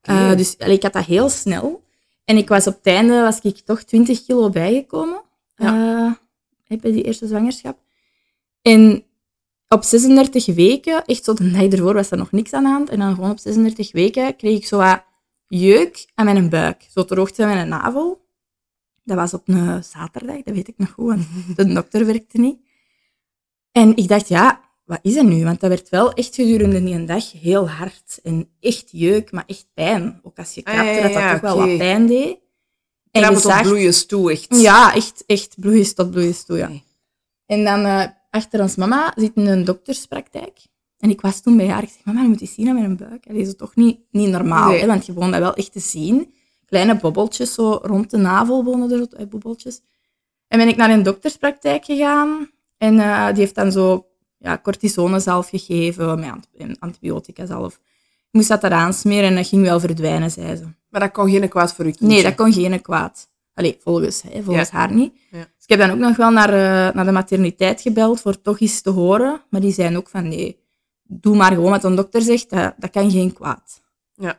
Eh, 0.00 0.36
dus 0.36 0.58
allee, 0.58 0.76
ik 0.76 0.82
had 0.82 0.92
dat 0.92 1.04
heel 1.04 1.28
snel. 1.28 1.82
En 2.24 2.36
ik 2.36 2.48
was 2.48 2.66
op 2.66 2.74
het 2.76 2.86
einde 2.86 3.20
was 3.20 3.40
ik 3.40 3.58
toch 3.58 3.82
20 3.82 4.24
kilo 4.24 4.50
bijgekomen. 4.50 5.22
Ja. 5.56 6.16
eh, 6.68 6.78
bij 6.80 6.92
die 6.92 7.02
eerste 7.02 7.26
zwangerschap. 7.26 7.78
En 8.62 9.04
op 9.74 9.82
36 9.84 10.46
weken, 10.54 11.04
echt 11.04 11.24
zo 11.24 11.34
de 11.34 11.50
dag 11.50 11.62
ervoor 11.62 11.94
was 11.94 12.10
er 12.10 12.16
nog 12.16 12.32
niks 12.32 12.52
aan 12.52 12.62
de 12.62 12.68
hand. 12.68 12.88
En 12.88 12.98
dan 12.98 13.14
gewoon 13.14 13.30
op 13.30 13.38
36 13.38 13.92
weken 13.92 14.36
kreeg 14.36 14.56
ik 14.56 14.66
zo 14.66 14.76
wat 14.76 15.04
jeuk 15.48 16.06
aan 16.14 16.24
mijn 16.24 16.48
buik. 16.48 16.86
Zo 16.94 17.04
ter 17.04 17.16
hoogte 17.18 17.42
van 17.42 17.54
mijn 17.54 17.68
navel. 17.68 18.24
Dat 19.04 19.16
was 19.16 19.34
op 19.34 19.48
een 19.48 19.84
zaterdag, 19.84 20.42
dat 20.42 20.54
weet 20.54 20.68
ik 20.68 20.78
nog 20.78 20.90
goed, 20.90 21.06
want 21.06 21.26
de 21.56 21.72
dokter 21.72 22.06
werkte 22.06 22.38
niet. 22.40 22.58
En 23.72 23.96
ik 23.96 24.08
dacht, 24.08 24.28
ja, 24.28 24.60
wat 24.84 24.98
is 25.02 25.14
dat 25.14 25.24
nu? 25.24 25.44
Want 25.44 25.60
dat 25.60 25.68
werd 25.70 25.88
wel 25.88 26.12
echt 26.12 26.34
gedurende 26.34 26.84
die 26.84 27.04
dag 27.04 27.32
heel 27.32 27.68
hard. 27.68 28.18
En 28.22 28.48
echt 28.60 28.88
jeuk, 28.90 29.32
maar 29.32 29.44
echt 29.46 29.66
pijn. 29.74 30.20
Ook 30.22 30.38
als 30.38 30.54
je 30.54 30.64
Ah, 30.64 30.72
krapte, 30.72 30.92
ja, 30.92 31.02
dat 31.02 31.12
dat 31.12 31.22
ja, 31.22 31.32
toch 31.32 31.40
wel 31.40 31.56
wat 31.56 31.78
pijn 31.78 32.06
deed. 32.06 32.38
En 33.10 33.20
je 33.20 33.26
tot 33.32 33.40
zag- 33.42 34.06
toe, 34.06 34.30
echt. 34.30 34.46
Ja, 34.60 34.94
echt, 34.94 35.24
echt 35.26 35.54
bloeies 35.60 35.94
tot 35.94 36.10
bloeies 36.10 36.44
toe, 36.44 36.56
ja. 36.56 36.68
Nee. 36.68 36.84
En 37.46 37.64
dan 37.64 37.84
eh, 37.84 38.06
achter 38.30 38.60
ons 38.60 38.76
mama 38.76 39.12
zit 39.16 39.32
een 39.34 39.64
dokterspraktijk. 39.64 40.58
En 40.98 41.10
ik 41.10 41.20
was 41.20 41.40
toen 41.40 41.56
bij 41.56 41.68
haar. 41.68 41.82
Ik 41.82 41.88
zeg, 41.88 42.04
mama, 42.04 42.22
je 42.22 42.28
moet 42.28 42.40
eens 42.40 42.54
zien 42.54 42.68
aan 42.68 42.74
mijn 42.74 42.96
buik. 42.96 43.26
Dat 43.26 43.36
is 43.36 43.56
toch 43.56 43.74
niet, 43.76 44.00
niet 44.10 44.28
normaal, 44.28 44.68
Nee. 44.70 44.80
hè? 44.80 44.86
want 44.86 45.06
je 45.06 45.12
begon 45.12 45.30
dat 45.30 45.40
wel 45.40 45.54
echt 45.54 45.72
te 45.72 45.80
zien. 45.80 46.34
Kleine 46.66 46.96
bobbeltjes 46.96 47.54
zo 47.54 47.78
rond 47.82 48.10
de 48.10 48.16
navel 48.16 48.64
wonen 48.64 48.90
er 48.92 49.08
eh, 49.12 49.26
bobbeltjes. 49.26 49.80
En 50.48 50.58
ben 50.58 50.68
ik 50.68 50.76
naar 50.76 50.90
een 50.90 51.02
dokterspraktijk 51.02 51.84
gegaan. 51.84 52.50
En 52.78 52.98
eh, 52.98 53.26
die 53.28 53.38
heeft 53.38 53.54
dan 53.54 53.72
zo 53.72 54.06
ja, 54.38 54.58
cortisonezalf 54.62 55.48
gegeven, 55.48 56.20
met 56.20 56.30
ant- 56.30 56.80
antibiotica 56.80 57.46
zalf. 57.46 57.74
Ik 57.74 58.28
moest 58.36 58.48
dat 58.48 58.64
eraan 58.64 58.92
smeren 58.94 59.28
en 59.28 59.34
dat 59.34 59.46
ging 59.46 59.62
wel 59.62 59.80
verdwijnen, 59.80 60.30
zei 60.30 60.56
ze. 60.56 60.64
Maar 60.88 61.00
dat 61.00 61.10
kon 61.12 61.30
geen 61.30 61.48
kwaad 61.48 61.74
voor 61.74 61.84
je 61.86 61.90
kindje. 61.94 62.14
Nee, 62.16 62.22
dat 62.22 62.34
kon 62.34 62.52
geen 62.52 62.80
kwaad. 62.82 63.28
Allee, 63.54 63.76
volgens, 63.80 64.22
hè, 64.22 64.42
volgens 64.42 64.70
Ja. 64.70 64.76
haar 64.76 64.92
niet. 64.92 65.12
Ja. 65.30 65.46
Ik 65.70 65.78
heb 65.78 65.88
dan 65.88 65.96
ook 65.96 66.02
nog 66.08 66.16
wel 66.16 66.30
naar, 66.30 66.48
eh, 66.48 66.94
naar 66.94 67.04
de 67.04 67.12
materniteit 67.12 67.80
gebeld 67.80 68.20
voor 68.20 68.40
toch 68.40 68.60
eens 68.60 68.80
te 68.80 68.90
horen. 68.90 69.40
Maar 69.50 69.60
die 69.60 69.72
zeiden 69.72 69.98
ook 69.98 70.08
van 70.08 70.28
nee, 70.28 70.58
doe 71.02 71.36
maar 71.36 71.52
gewoon 71.52 71.70
wat 71.70 71.84
een 71.84 71.94
dokter 71.94 72.22
zegt, 72.22 72.50
dat, 72.50 72.74
dat 72.78 72.90
kan 72.90 73.10
geen 73.10 73.32
kwaad. 73.32 73.82
Ja. 74.14 74.36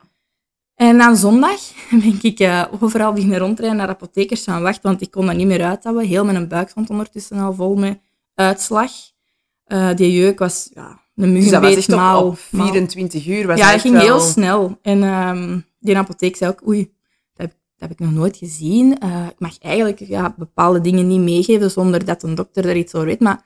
En 0.75 0.97
dan 0.97 1.17
zondag 1.17 1.59
ben 1.89 2.19
ik 2.21 2.39
eh, 2.39 2.63
overal 2.79 3.13
beginnen 3.13 3.37
rondrijden 3.39 3.77
naar 3.77 3.87
apothekers 3.87 4.43
gaan 4.43 4.61
wachten, 4.61 4.89
want 4.89 5.01
ik 5.01 5.11
kon 5.11 5.25
dat 5.25 5.35
niet 5.35 5.47
meer 5.47 5.63
uithouden. 5.63 6.05
Heel 6.05 6.25
mijn 6.25 6.47
buik 6.47 6.69
stond 6.69 6.89
ondertussen 6.89 7.37
al 7.39 7.53
vol 7.53 7.75
met 7.75 7.99
uitslag. 8.35 8.91
Eh, 9.63 9.89
die 9.95 10.11
jeuk 10.11 10.39
was 10.39 10.69
ja, 10.73 10.99
een 11.15 11.33
Dus 11.33 11.49
dat 11.49 11.61
was 11.61 11.61
muggenbeet 11.61 11.77
echt 11.77 11.89
op, 11.89 11.95
maal- 11.95 12.27
op 12.27 12.39
maal- 12.49 12.67
24 12.67 13.27
uur. 13.27 13.47
Was 13.47 13.57
ja, 13.59 13.71
echt 13.73 13.81
ging 13.81 13.93
wel- 13.93 14.03
heel 14.03 14.19
snel. 14.19 14.77
En 14.81 15.03
ehm, 15.03 15.59
die 15.79 15.97
apotheek 15.97 16.35
zei 16.35 16.51
ook, 16.51 16.67
oei, 16.67 16.91
dat 17.81 17.89
heb, 17.89 17.99
ik 17.99 18.05
nog 18.05 18.11
nooit 18.11 18.37
gezien. 18.37 18.99
Eh, 18.99 19.25
ik 19.29 19.39
mag 19.39 19.59
eigenlijk 19.59 19.99
ja, 19.99 20.33
bepaalde 20.37 20.81
dingen 20.81 21.07
niet 21.07 21.19
meegeven 21.19 21.71
zonder 21.71 22.05
dat 22.05 22.23
een 22.23 22.35
dokter 22.35 22.65
er 22.69 22.75
iets 22.75 22.93
over 22.95 23.07
weet. 23.07 23.19
Maar 23.19 23.45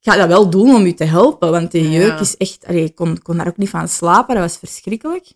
ik 0.00 0.10
ga 0.12 0.16
dat 0.16 0.28
wel 0.28 0.50
doen 0.50 0.74
om 0.74 0.84
u 0.86 0.92
te 0.92 1.04
helpen, 1.04 1.50
want 1.50 1.70
de 1.72 1.82
Ja. 1.82 1.98
jeuk 1.98 2.20
is 2.20 2.36
echt... 2.36 2.66
Allee, 2.66 2.84
ik 2.84 2.94
kon, 2.94 3.22
kon 3.22 3.36
daar 3.36 3.46
ook 3.46 3.56
niet 3.56 3.68
van 3.68 3.88
slapen, 3.88 4.34
dat 4.34 4.44
was 4.44 4.56
verschrikkelijk. 4.56 5.32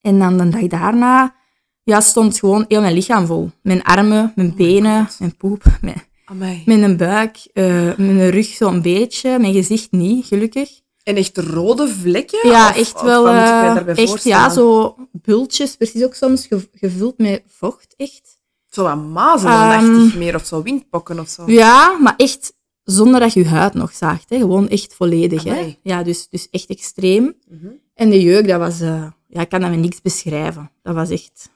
En 0.00 0.18
dan 0.18 0.36
de 0.38 0.48
dag 0.48 0.66
daarna 0.66 1.34
ja, 1.82 2.00
stond 2.00 2.38
gewoon 2.38 2.64
heel 2.68 2.80
mijn 2.80 2.94
lichaam 2.94 3.26
vol. 3.26 3.50
Mijn 3.62 3.82
armen, 3.82 4.32
mijn 4.36 4.50
Oh 4.50 4.56
benen, 4.56 5.08
mijn 5.18 5.36
poep, 5.36 5.62
mijn, 5.80 6.02
Amai. 6.24 6.62
mijn 6.64 6.96
buik, 6.96 7.36
eh, 7.52 7.96
mijn 7.96 8.30
rug 8.30 8.46
zo'n 8.46 8.82
beetje, 8.82 9.38
mijn 9.38 9.52
gezicht 9.52 9.90
niet, 9.92 10.26
gelukkig. 10.26 10.80
En 11.08 11.16
echt 11.16 11.38
rode 11.38 11.88
vlekken? 11.88 12.48
Ja, 12.48 12.68
Of- 12.70 12.76
echt 12.76 13.02
wel. 13.02 13.28
eh, 13.28 13.76
echt, 13.86 14.08
voorstellen? 14.08 14.38
ja, 14.38 14.50
zo 14.50 14.96
bultjes, 15.12 15.76
precies 15.76 16.04
ook 16.04 16.14
soms 16.14 16.46
ge- 16.46 16.68
gevuld 16.72 17.18
met 17.18 17.42
vocht, 17.46 17.94
echt. 17.96 18.36
Zo 18.70 18.82
wat 18.82 18.96
mazelenachtig 18.96 20.10
Ehm, 20.12 20.18
meer, 20.18 20.34
of 20.34 20.44
zo 20.46 20.62
windpokken 20.62 21.18
of 21.18 21.28
zo. 21.28 21.50
Ja, 21.50 21.98
maar 21.98 22.14
echt 22.16 22.52
zonder 22.84 23.20
dat 23.20 23.32
je 23.32 23.40
je 23.40 23.46
huid 23.48 23.74
nog 23.74 23.92
zaagt. 23.92 24.30
Hè. 24.30 24.38
Gewoon 24.38 24.68
echt 24.68 24.94
volledig. 24.94 25.44
Hè. 25.44 25.76
Ja, 25.82 26.02
dus, 26.02 26.28
dus 26.28 26.48
echt 26.50 26.68
extreem. 26.68 27.34
Mhm. 27.48 27.66
En 27.94 28.10
de 28.10 28.22
jeuk, 28.22 28.48
dat 28.48 28.58
was... 28.58 28.80
eh, 28.80 29.06
ja, 29.28 29.40
ik 29.40 29.48
kan 29.48 29.60
dat 29.60 29.70
met 29.70 29.78
niks 29.78 30.00
beschrijven. 30.02 30.70
Dat 30.82 30.94
was 30.94 31.10
echt... 31.10 31.50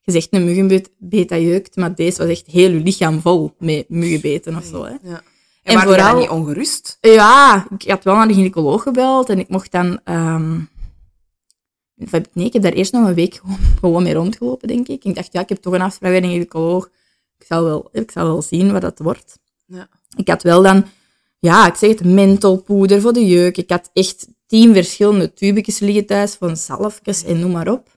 Je 0.00 0.12
zegt 0.12 0.28
een 0.30 0.44
muggenbeet 0.44 0.90
beet 0.98 1.28
dat 1.28 1.40
jeukt, 1.40 1.76
maar 1.76 1.94
deze 1.94 2.18
was 2.18 2.28
echt 2.28 2.46
heel 2.46 2.70
je 2.70 2.80
lichaam 2.82 3.20
vol 3.20 3.54
met 3.58 3.88
muggenbeten 3.88 4.56
of 4.56 4.64
zo. 4.64 4.84
Hè. 4.84 4.94
Ja. 5.02 5.22
En, 5.64 5.72
En 5.78 5.86
waren 5.86 6.04
vooral... 6.04 6.20
niet 6.20 6.28
ongerust? 6.28 6.98
Ja, 7.00 7.66
ik 7.78 7.90
had 7.90 8.04
wel 8.04 8.14
naar 8.14 8.28
de 8.28 8.34
gynaecoloog 8.34 8.82
gebeld 8.82 9.28
en 9.28 9.38
ik 9.38 9.48
mocht 9.48 9.72
dan... 9.72 10.00
heb- 12.10 12.26
nee, 12.32 12.46
ik 12.46 12.52
heb 12.52 12.62
daar 12.62 12.72
eerst 12.72 12.92
nog 12.92 13.06
een 13.08 13.14
week 13.14 13.34
gewoon, 13.42 13.58
gewoon 13.78 14.02
mee 14.02 14.14
rondgelopen, 14.14 14.68
denk 14.68 14.88
ik. 14.88 15.04
Ik 15.04 15.14
dacht, 15.14 15.32
ja, 15.32 15.40
ik 15.40 15.48
heb 15.48 15.58
toch 15.58 15.72
een 15.72 15.80
afspraak 15.80 16.10
bij 16.10 16.22
een 16.22 16.28
gynaecoloog. 16.28 16.90
Ik 17.38 17.46
zal 17.46 17.64
wel, 17.64 17.88
ik 17.92 18.10
zal 18.10 18.24
wel 18.26 18.42
zien 18.42 18.72
wat 18.72 18.80
dat 18.80 18.98
wordt. 18.98 19.38
Ja. 19.66 19.88
Ik 20.16 20.28
had 20.28 20.42
wel 20.42 20.62
dan, 20.62 20.84
ja, 21.38 21.66
ik 21.66 21.74
zeg 21.74 21.90
het, 21.90 22.04
mentholpoeder 22.04 23.00
voor 23.00 23.12
de 23.12 23.26
jeuk. 23.26 23.56
Ik 23.56 23.70
had 23.70 23.90
echt 23.92 24.28
tien 24.46 24.74
verschillende 24.74 25.32
tubetjes 25.32 25.78
liggen 25.78 26.06
thuis 26.06 26.34
van 26.34 26.56
zalfjes 26.56 27.24
en 27.24 27.38
noem 27.40 27.50
maar 27.50 27.68
op. 27.68 27.93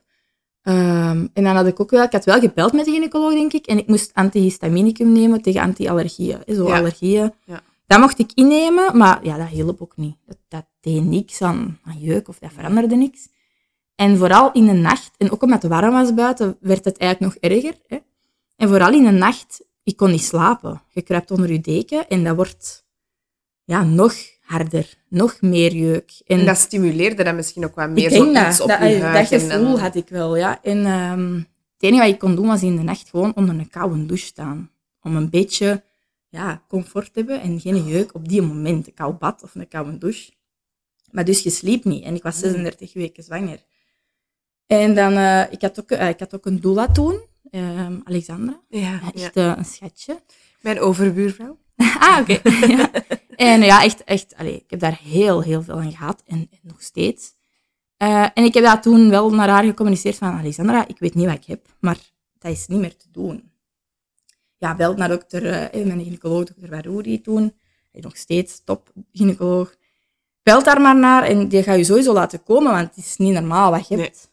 Ehm, 0.68 1.26
en 1.32 1.44
dan 1.44 1.56
had 1.56 1.66
ik 1.66 1.80
ook 1.80 1.90
wel, 1.90 2.02
ik 2.02 2.12
had 2.12 2.24
wel 2.24 2.40
gebeld 2.40 2.72
met 2.72 2.84
de 2.84 2.90
gynaecoloog, 2.90 3.32
denk 3.32 3.52
ik, 3.52 3.66
en 3.66 3.78
ik 3.78 3.86
moest 3.86 4.10
antihistaminicum 4.14 5.12
nemen 5.12 5.42
tegen 5.42 5.60
anti-allergieën. 5.60 6.38
Zo 6.46 6.68
Ja. 6.68 6.78
allergieën. 6.78 7.32
Ja. 7.44 7.60
Dat 7.86 8.00
mocht 8.00 8.18
ik 8.18 8.30
innemen, 8.34 8.96
maar 8.96 9.24
ja, 9.24 9.36
dat 9.36 9.48
hielp 9.48 9.82
ook 9.82 9.96
niet. 9.96 10.16
Dat, 10.26 10.36
dat 10.48 10.64
deed 10.80 11.04
niks 11.04 11.42
aan, 11.42 11.78
aan 11.84 11.98
jeuk 11.98 12.28
of 12.28 12.38
dat 12.38 12.52
veranderde 12.52 12.96
niks. 12.96 13.28
En 13.94 14.16
vooral 14.18 14.52
in 14.52 14.66
de 14.66 14.72
nacht, 14.72 15.10
en 15.16 15.30
ook 15.30 15.42
omdat 15.42 15.62
het 15.62 15.70
warm 15.70 15.92
was 15.92 16.14
buiten, 16.14 16.56
werd 16.60 16.84
het 16.84 16.96
eigenlijk 16.98 17.34
nog 17.34 17.52
erger. 17.52 17.74
Hè? 17.86 17.98
En 18.56 18.68
vooral 18.68 18.92
in 18.92 19.04
de 19.04 19.10
nacht, 19.10 19.64
ik 19.82 19.96
kon 19.96 20.10
niet 20.10 20.22
slapen. 20.24 20.82
Je 20.88 21.02
kruipt 21.02 21.30
onder 21.30 21.52
je 21.52 21.60
deken 21.60 22.08
en 22.08 22.24
dat 22.24 22.36
wordt 22.36 22.84
ja, 23.64 23.84
nog 23.84 24.14
harder, 24.48 24.94
nog 25.08 25.40
meer 25.40 25.74
jeuk. 25.74 26.20
En 26.26 26.38
En 26.38 26.46
dat 26.46 26.58
stimuleerde 26.58 27.24
dan 27.24 27.36
misschien 27.36 27.64
ook 27.64 27.74
wat 27.74 27.90
meer 27.90 28.04
ik 28.04 28.10
denk 28.10 28.24
zo 28.24 28.32
dat, 28.32 28.48
iets 28.48 28.60
op 28.60 28.68
dat, 28.68 28.78
je 28.80 28.98
dat 28.98 29.30
en 29.30 29.40
gevoel 29.40 29.80
had 29.80 29.94
ik 29.94 30.08
wel, 30.08 30.36
ja. 30.36 30.62
En 30.62 30.86
ehm, 30.86 31.34
het 31.34 31.82
enige 31.82 32.02
wat 32.02 32.12
ik 32.12 32.18
kon 32.18 32.34
doen, 32.34 32.46
was 32.46 32.62
in 32.62 32.76
de 32.76 32.82
nacht 32.82 33.08
gewoon 33.08 33.34
onder 33.34 33.54
een 33.54 33.70
koude 33.70 34.06
douche 34.06 34.24
staan. 34.24 34.70
Om 35.02 35.16
een 35.16 35.30
beetje 35.30 35.82
ja, 36.28 36.62
comfort 36.68 37.12
te 37.12 37.18
hebben 37.18 37.40
en 37.40 37.60
geen 37.60 37.84
jeuk 37.84 38.14
op 38.14 38.28
die 38.28 38.42
moment. 38.42 38.86
Een 38.86 38.94
koud 38.94 39.18
bad 39.18 39.42
of 39.42 39.54
een 39.54 39.68
koude 39.68 39.98
douche. 39.98 40.32
Maar 41.10 41.24
dus 41.24 41.42
je 41.42 41.50
sliep 41.50 41.84
niet. 41.84 42.04
En 42.04 42.14
ik 42.14 42.22
was 42.22 42.38
36 42.38 42.92
weken 42.92 43.22
zwanger. 43.22 43.64
En 44.66 44.94
dan, 44.94 45.12
eh, 45.12 45.52
ik, 45.52 45.62
had 45.62 45.80
ook, 45.80 45.90
eh, 45.90 46.08
ik 46.08 46.20
had 46.20 46.34
ook 46.34 46.46
een 46.46 46.60
doula 46.60 46.86
toen, 46.86 47.20
ehm, 47.50 47.98
Alexandra. 48.04 48.60
Ja. 48.68 49.00
echt 49.14 49.36
eh, 49.36 49.52
een 49.56 49.64
schatje. 49.64 50.20
Mijn 50.60 50.80
overbuurvrouw. 50.80 51.58
ah, 52.08 52.18
oké. 52.20 52.40
ja. 52.76 52.90
En 53.36 53.60
ja, 53.60 53.82
echt, 53.84 54.04
echt 54.04 54.34
allee, 54.36 54.54
ik 54.54 54.70
heb 54.70 54.80
daar 54.80 54.98
heel, 55.02 55.40
heel 55.42 55.62
veel 55.62 55.74
aan 55.80 55.92
gehad. 55.92 56.22
En, 56.26 56.48
en 56.50 56.58
nog 56.62 56.82
steeds. 56.82 57.36
Eh, 57.96 58.26
en 58.34 58.44
ik 58.44 58.54
heb 58.54 58.64
dat 58.64 58.82
toen 58.82 59.10
wel 59.10 59.30
naar 59.30 59.48
haar 59.48 59.64
gecommuniceerd 59.64 60.16
van, 60.16 60.28
Alexandra, 60.32 60.88
ik 60.88 60.98
weet 60.98 61.14
niet 61.14 61.26
wat 61.26 61.34
ik 61.34 61.44
heb, 61.44 61.66
maar 61.80 61.98
dat 62.38 62.52
is 62.52 62.66
niet 62.66 62.78
meer 62.80 62.96
te 62.96 63.06
doen. 63.12 63.50
Ja, 64.56 64.74
bel 64.74 64.94
naar 64.94 65.08
dokter, 65.08 65.46
eh, 65.46 65.84
mijn 65.86 66.02
gynaecoloog, 66.02 66.44
dokter 66.44 66.70
Warouri 66.70 67.20
toen. 67.20 67.54
Hij 67.92 68.00
nog 68.00 68.16
steeds 68.16 68.64
top 68.64 68.92
gynaecoloog. 69.12 69.74
Belt 70.42 70.64
daar 70.64 70.80
maar 70.80 70.96
naar 70.96 71.22
en 71.22 71.48
die 71.48 71.62
gaat 71.62 71.76
je 71.76 71.84
sowieso 71.84 72.12
laten 72.12 72.42
komen, 72.42 72.72
want 72.72 72.88
het 72.88 73.04
is 73.04 73.16
niet 73.16 73.32
normaal 73.32 73.70
wat 73.70 73.88
je 73.88 73.96
Nee. 73.96 74.04
hebt. 74.04 74.30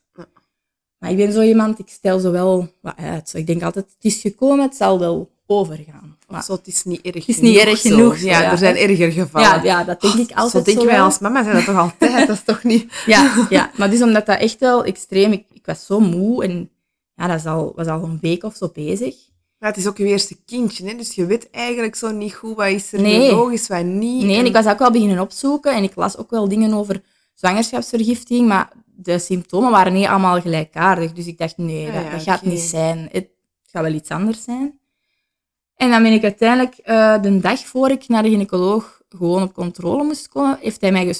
Maar 0.97 1.11
ik 1.11 1.17
ben 1.17 1.31
zo 1.31 1.41
iemand, 1.41 1.79
ik 1.79 1.89
stel 1.89 2.19
zo 2.19 2.31
wel 2.31 2.73
wat 2.81 2.97
uit. 2.97 3.29
Zo, 3.29 3.37
ik 3.37 3.47
denk 3.47 3.61
altijd, 3.63 3.85
het 3.85 4.05
is 4.05 4.21
gekomen, 4.21 4.65
het 4.65 4.75
zal 4.75 4.99
wel 4.99 5.31
overgaan. 5.47 6.17
Maar, 6.27 6.43
Zo, 6.43 6.53
het 6.53 6.67
is 6.67 6.83
niet 6.83 7.01
erg 7.01 7.15
Het 7.15 7.27
is 7.27 7.39
niet 7.41 7.57
erg 7.57 7.77
zo. 7.77 7.89
genoeg, 7.89 8.17
zo, 8.17 8.25
Ja, 8.25 8.41
ja. 8.41 8.51
er 8.51 8.57
zijn 8.57 8.75
erger 8.75 9.11
gevallen. 9.11 9.47
ja, 9.49 9.63
ja, 9.63 9.83
dat 9.83 10.01
denk 10.01 10.13
ik 10.13 10.31
altijd 10.31 10.51
Zo 10.51 10.61
denken 10.61 10.83
zo 10.83 10.89
wij 10.89 11.01
als 11.01 11.19
mama, 11.19 11.43
zijn 11.43 11.55
dat 11.55 11.65
toch 11.65 11.77
altijd? 11.77 12.27
Dat 12.27 12.37
is 12.37 12.43
toch 12.43 12.63
niet... 12.63 13.03
Ja, 13.05 13.47
ja, 13.49 13.71
maar 13.77 13.89
dus 13.89 14.01
omdat 14.01 14.25
dat 14.25 14.39
echt 14.39 14.59
wel 14.59 14.83
extreem... 14.83 15.31
Ik, 15.31 15.45
ik 15.53 15.65
was 15.65 15.85
zo 15.85 15.99
moe 15.99 16.43
en 16.43 16.69
ja, 17.15 17.27
dat 17.27 17.39
is 17.39 17.45
al, 17.45 17.73
was 17.75 17.87
al 17.87 18.03
een 18.03 18.17
week 18.21 18.43
of 18.43 18.55
zo 18.55 18.69
bezig. 18.73 19.15
Maar 19.59 19.69
het 19.69 19.79
is 19.79 19.87
ook 19.87 19.97
je 19.97 20.05
eerste 20.05 20.35
kindje, 20.45 20.87
hè? 20.87 20.95
dus 20.95 21.15
je 21.15 21.25
weet 21.25 21.49
eigenlijk 21.51 21.95
zo 21.95 22.11
niet 22.11 22.33
goed 22.33 22.55
wat 22.55 22.67
is 22.67 22.93
er 22.93 23.01
Nee. 23.01 23.19
biologisch, 23.29 23.67
wat 23.67 23.83
niet. 23.83 24.23
Nee, 24.25 24.37
en 24.37 24.45
ik 24.45 24.53
was 24.53 24.65
ook 24.67 24.79
wel 24.79 24.91
beginnen 24.91 25.19
opzoeken 25.19 25.73
en 25.75 25.83
ik 25.83 25.95
las 25.95 26.17
ook 26.17 26.29
wel 26.29 26.47
dingen 26.47 26.73
over 26.73 27.01
zwangerschapsvergiftiging, 27.33 28.47
maar 28.47 28.69
de 28.85 29.19
symptomen 29.19 29.71
waren 29.71 29.93
niet 29.93 30.07
allemaal 30.07 30.41
gelijkaardig. 30.41 31.11
Dus 31.13 31.25
ik 31.27 31.37
dacht, 31.37 31.57
nee, 31.57 31.87
Ah, 31.87 31.93
dat, 31.93 32.03
ja, 32.03 32.31
gaat 32.31 32.41
niet 32.45 32.59
zijn. 32.59 33.09
Het 33.11 33.27
gaat 33.71 33.83
wel 33.83 33.93
iets 33.93 34.09
anders 34.09 34.43
zijn. 34.43 34.79
En 35.75 35.89
dan 35.89 36.03
ben 36.03 36.12
ik 36.12 36.24
uiteindelijk, 36.24 36.75
eh, 36.77 37.22
de 37.22 37.39
dag 37.39 37.60
voor 37.60 37.89
ik 37.89 38.08
naar 38.08 38.24
de 38.24 38.29
gynaecoloog 38.29 39.01
gewoon 39.10 39.44
op 39.44 39.53
controle 39.53 40.03
moest 40.03 40.27
komen, 40.27 40.58
heeft 40.62 40.82
hij 40.82 40.91
mij 40.91 41.13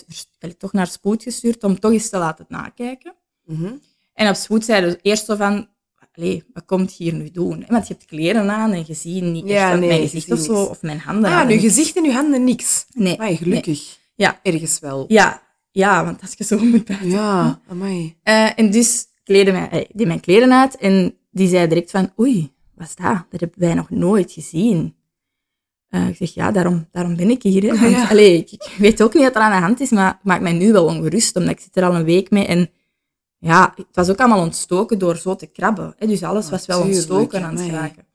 toch 0.58 0.74
naar 0.74 0.88
spoed 0.88 1.24
gestuurd 1.24 1.64
om 1.64 1.80
toch 1.80 1.92
eens 1.92 2.10
te 2.10 2.18
laten 2.18 2.46
nakijken. 2.50 3.16
Mhm. 3.46 3.74
En 4.14 4.30
op 4.30 4.36
spoed 4.36 4.66
zeiden 4.66 4.92
ze 4.92 5.00
eerst 5.02 5.26
zo 5.26 5.36
van, 5.36 5.68
allee, 6.16 6.44
wat 6.54 6.66
komt 6.66 6.98
je 6.98 7.04
hier 7.04 7.14
nu 7.14 7.32
doen? 7.32 7.66
Want 7.68 7.88
je 7.88 7.94
hebt 7.94 8.06
kleren 8.06 8.50
aan 8.50 8.72
en 8.72 8.84
je 8.88 8.94
ziet 8.94 9.24
niet 9.24 9.44
echt 9.44 9.54
Ja, 9.54 9.70
van 9.70 9.80
nee, 9.80 9.88
mijn 9.88 10.02
je 10.02 10.08
gezicht 10.10 10.32
of 10.32 10.40
zo, 10.46 10.54
niks. 10.58 10.70
of 10.70 10.82
mijn 10.82 11.00
handen. 11.00 11.32
Ah, 11.32 11.42
nu 11.48 11.48
niks. 11.48 11.64
gezicht 11.64 11.96
en 11.96 12.04
je 12.04 12.12
handen 12.12 12.44
niks. 12.44 12.86
Nee. 12.94 13.18
Maar 13.18 13.30
gelukkig. 13.36 13.98
Ja. 14.16 14.40
Ergens 14.44 14.80
wel. 14.80 15.06
Ja, 15.08 15.42
ja, 15.72 16.06
want 16.06 16.22
als 16.22 16.34
je 16.38 16.44
zo 16.44 16.58
moet 16.60 16.86
buiten. 16.86 17.10
Ja, 17.10 17.60
amai. 17.70 18.16
Eh, 18.24 18.60
en 18.60 18.72
dus 18.72 19.06
kleedde 19.24 19.52
mij, 19.52 19.70
eh, 19.70 19.86
deed 19.94 20.08
mijn 20.08 20.20
kleren 20.20 20.54
uit 20.54 20.76
en 20.78 21.18
die 21.32 21.48
zei 21.48 21.68
direct 21.68 21.92
van, 21.92 22.12
oei, 22.20 22.54
wat 22.75 22.88
is 22.88 22.96
dat? 22.96 23.25
Dat 23.29 23.39
hebben 23.39 23.60
wij 23.60 23.74
nog 23.74 23.89
nooit 23.89 24.32
gezien. 24.32 24.96
Eh, 25.88 26.08
ik 26.08 26.15
zeg, 26.15 26.34
ja, 26.34 26.51
daarom, 26.51 26.88
daarom 26.91 27.15
ben 27.15 27.29
ik 27.29 27.44
hier. 27.44 27.62
Hè. 27.63 27.67
Want, 27.79 27.91
Ja. 27.96 28.08
allee, 28.10 28.38
ik, 28.38 28.51
ik 28.51 28.75
weet 28.77 29.01
ook 29.03 29.13
niet 29.13 29.24
wat 29.24 29.36
er 29.36 29.41
aan 29.41 29.51
de 29.51 29.65
hand 29.65 29.79
is, 29.79 29.89
maar 29.89 30.08
het 30.13 30.24
maakt 30.24 30.41
mij 30.41 30.53
nu 30.53 30.72
wel 30.72 30.86
ongerust, 30.86 31.36
omdat 31.36 31.51
ik 31.51 31.60
zit 31.60 31.75
er 31.77 31.84
al 31.84 31.96
een 31.96 32.03
week 32.03 32.29
mee. 32.29 32.46
En 32.46 32.70
ja, 33.38 33.74
het 33.75 33.86
was 33.96 34.10
ook 34.10 34.20
allemaal 34.20 34.39
ontstoken 34.41 35.00
door 35.00 35.17
zo 35.17 35.36
te 35.36 35.46
krabben. 35.46 35.94
Hè. 35.98 36.08
Dus 36.08 36.24
alles 36.24 36.50
was 36.50 36.65
wel 36.65 36.82
ontstoken 36.82 37.44
aan 37.44 37.55
het 37.55 37.65
geraken. 37.65 38.05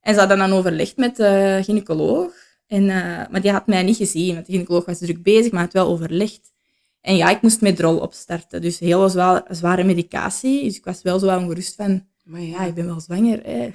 En 0.00 0.14
ze 0.14 0.20
hadden 0.20 0.38
dan 0.38 0.52
overlegd 0.52 0.96
met 0.96 1.16
de 1.16 1.60
gynaecoloog. 1.62 2.32
En, 2.66 2.82
eh, 2.90 3.28
maar 3.30 3.40
die 3.40 3.50
had 3.50 3.66
mij 3.66 3.82
niet 3.82 3.96
gezien, 3.96 4.34
want 4.34 4.46
de 4.46 4.52
gynaecoloog 4.52 4.84
was 4.84 4.98
druk 4.98 5.22
bezig, 5.22 5.52
maar 5.52 5.62
had 5.62 5.72
wel 5.72 5.86
overlegd. 5.88 6.52
En 7.00 7.16
ja, 7.16 7.30
ik 7.30 7.42
moest 7.42 7.60
met 7.60 7.76
drol 7.76 7.98
opstarten. 7.98 8.60
Dus 8.62 8.78
heel 8.78 9.08
zwa- 9.08 9.44
zware 9.50 9.84
medicatie. 9.84 10.62
Dus 10.64 10.76
ik 10.76 10.84
was 10.84 11.02
wel 11.02 11.18
zo 11.18 11.26
wel 11.26 11.38
ongerust 11.38 11.74
van, 11.74 12.06
amai 12.26 12.48
ja, 12.48 12.64
ik 12.64 12.74
ben 12.74 12.86
wel 12.86 13.00
zwanger. 13.00 13.42
Hè. 13.42 13.72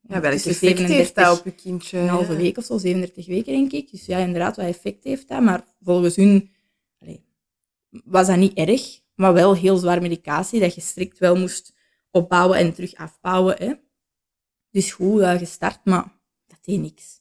ja, 0.00 0.20
welk 0.20 0.34
effect 0.34 0.78
heeft 0.78 1.14
dat 1.14 1.24
37 1.26 1.38
op 1.38 1.44
je 1.44 1.50
kindje? 1.50 1.98
Een 1.98 2.08
halve 2.08 2.36
week 2.36 2.56
of 2.56 2.64
zo, 2.64 2.78
37 2.78 3.26
weken 3.26 3.52
denk 3.52 3.72
ik. 3.72 3.90
Dus 3.90 4.06
ja, 4.06 4.18
inderdaad, 4.18 4.56
wat 4.56 4.66
effect 4.66 5.04
heeft 5.04 5.28
dat. 5.28 5.42
Maar 5.42 5.64
volgens 5.82 6.16
hun 6.16 6.50
was 8.04 8.26
dat 8.26 8.36
niet 8.36 8.54
erg. 8.54 9.00
Maar 9.14 9.32
wel 9.32 9.54
heel 9.54 9.76
zwaar 9.76 10.02
medicatie, 10.02 10.60
dat 10.60 10.74
je 10.74 10.80
strikt 10.80 11.18
wel 11.18 11.36
moest 11.36 11.74
opbouwen 12.10 12.58
en 12.58 12.74
terug 12.74 12.94
afbouwen. 12.94 13.56
Hè. 13.58 13.72
Dus 14.70 14.92
goed 14.92 15.22
gestart, 15.24 15.84
maar 15.84 16.12
dat 16.46 16.58
deed 16.62 16.80
niks. 16.80 17.20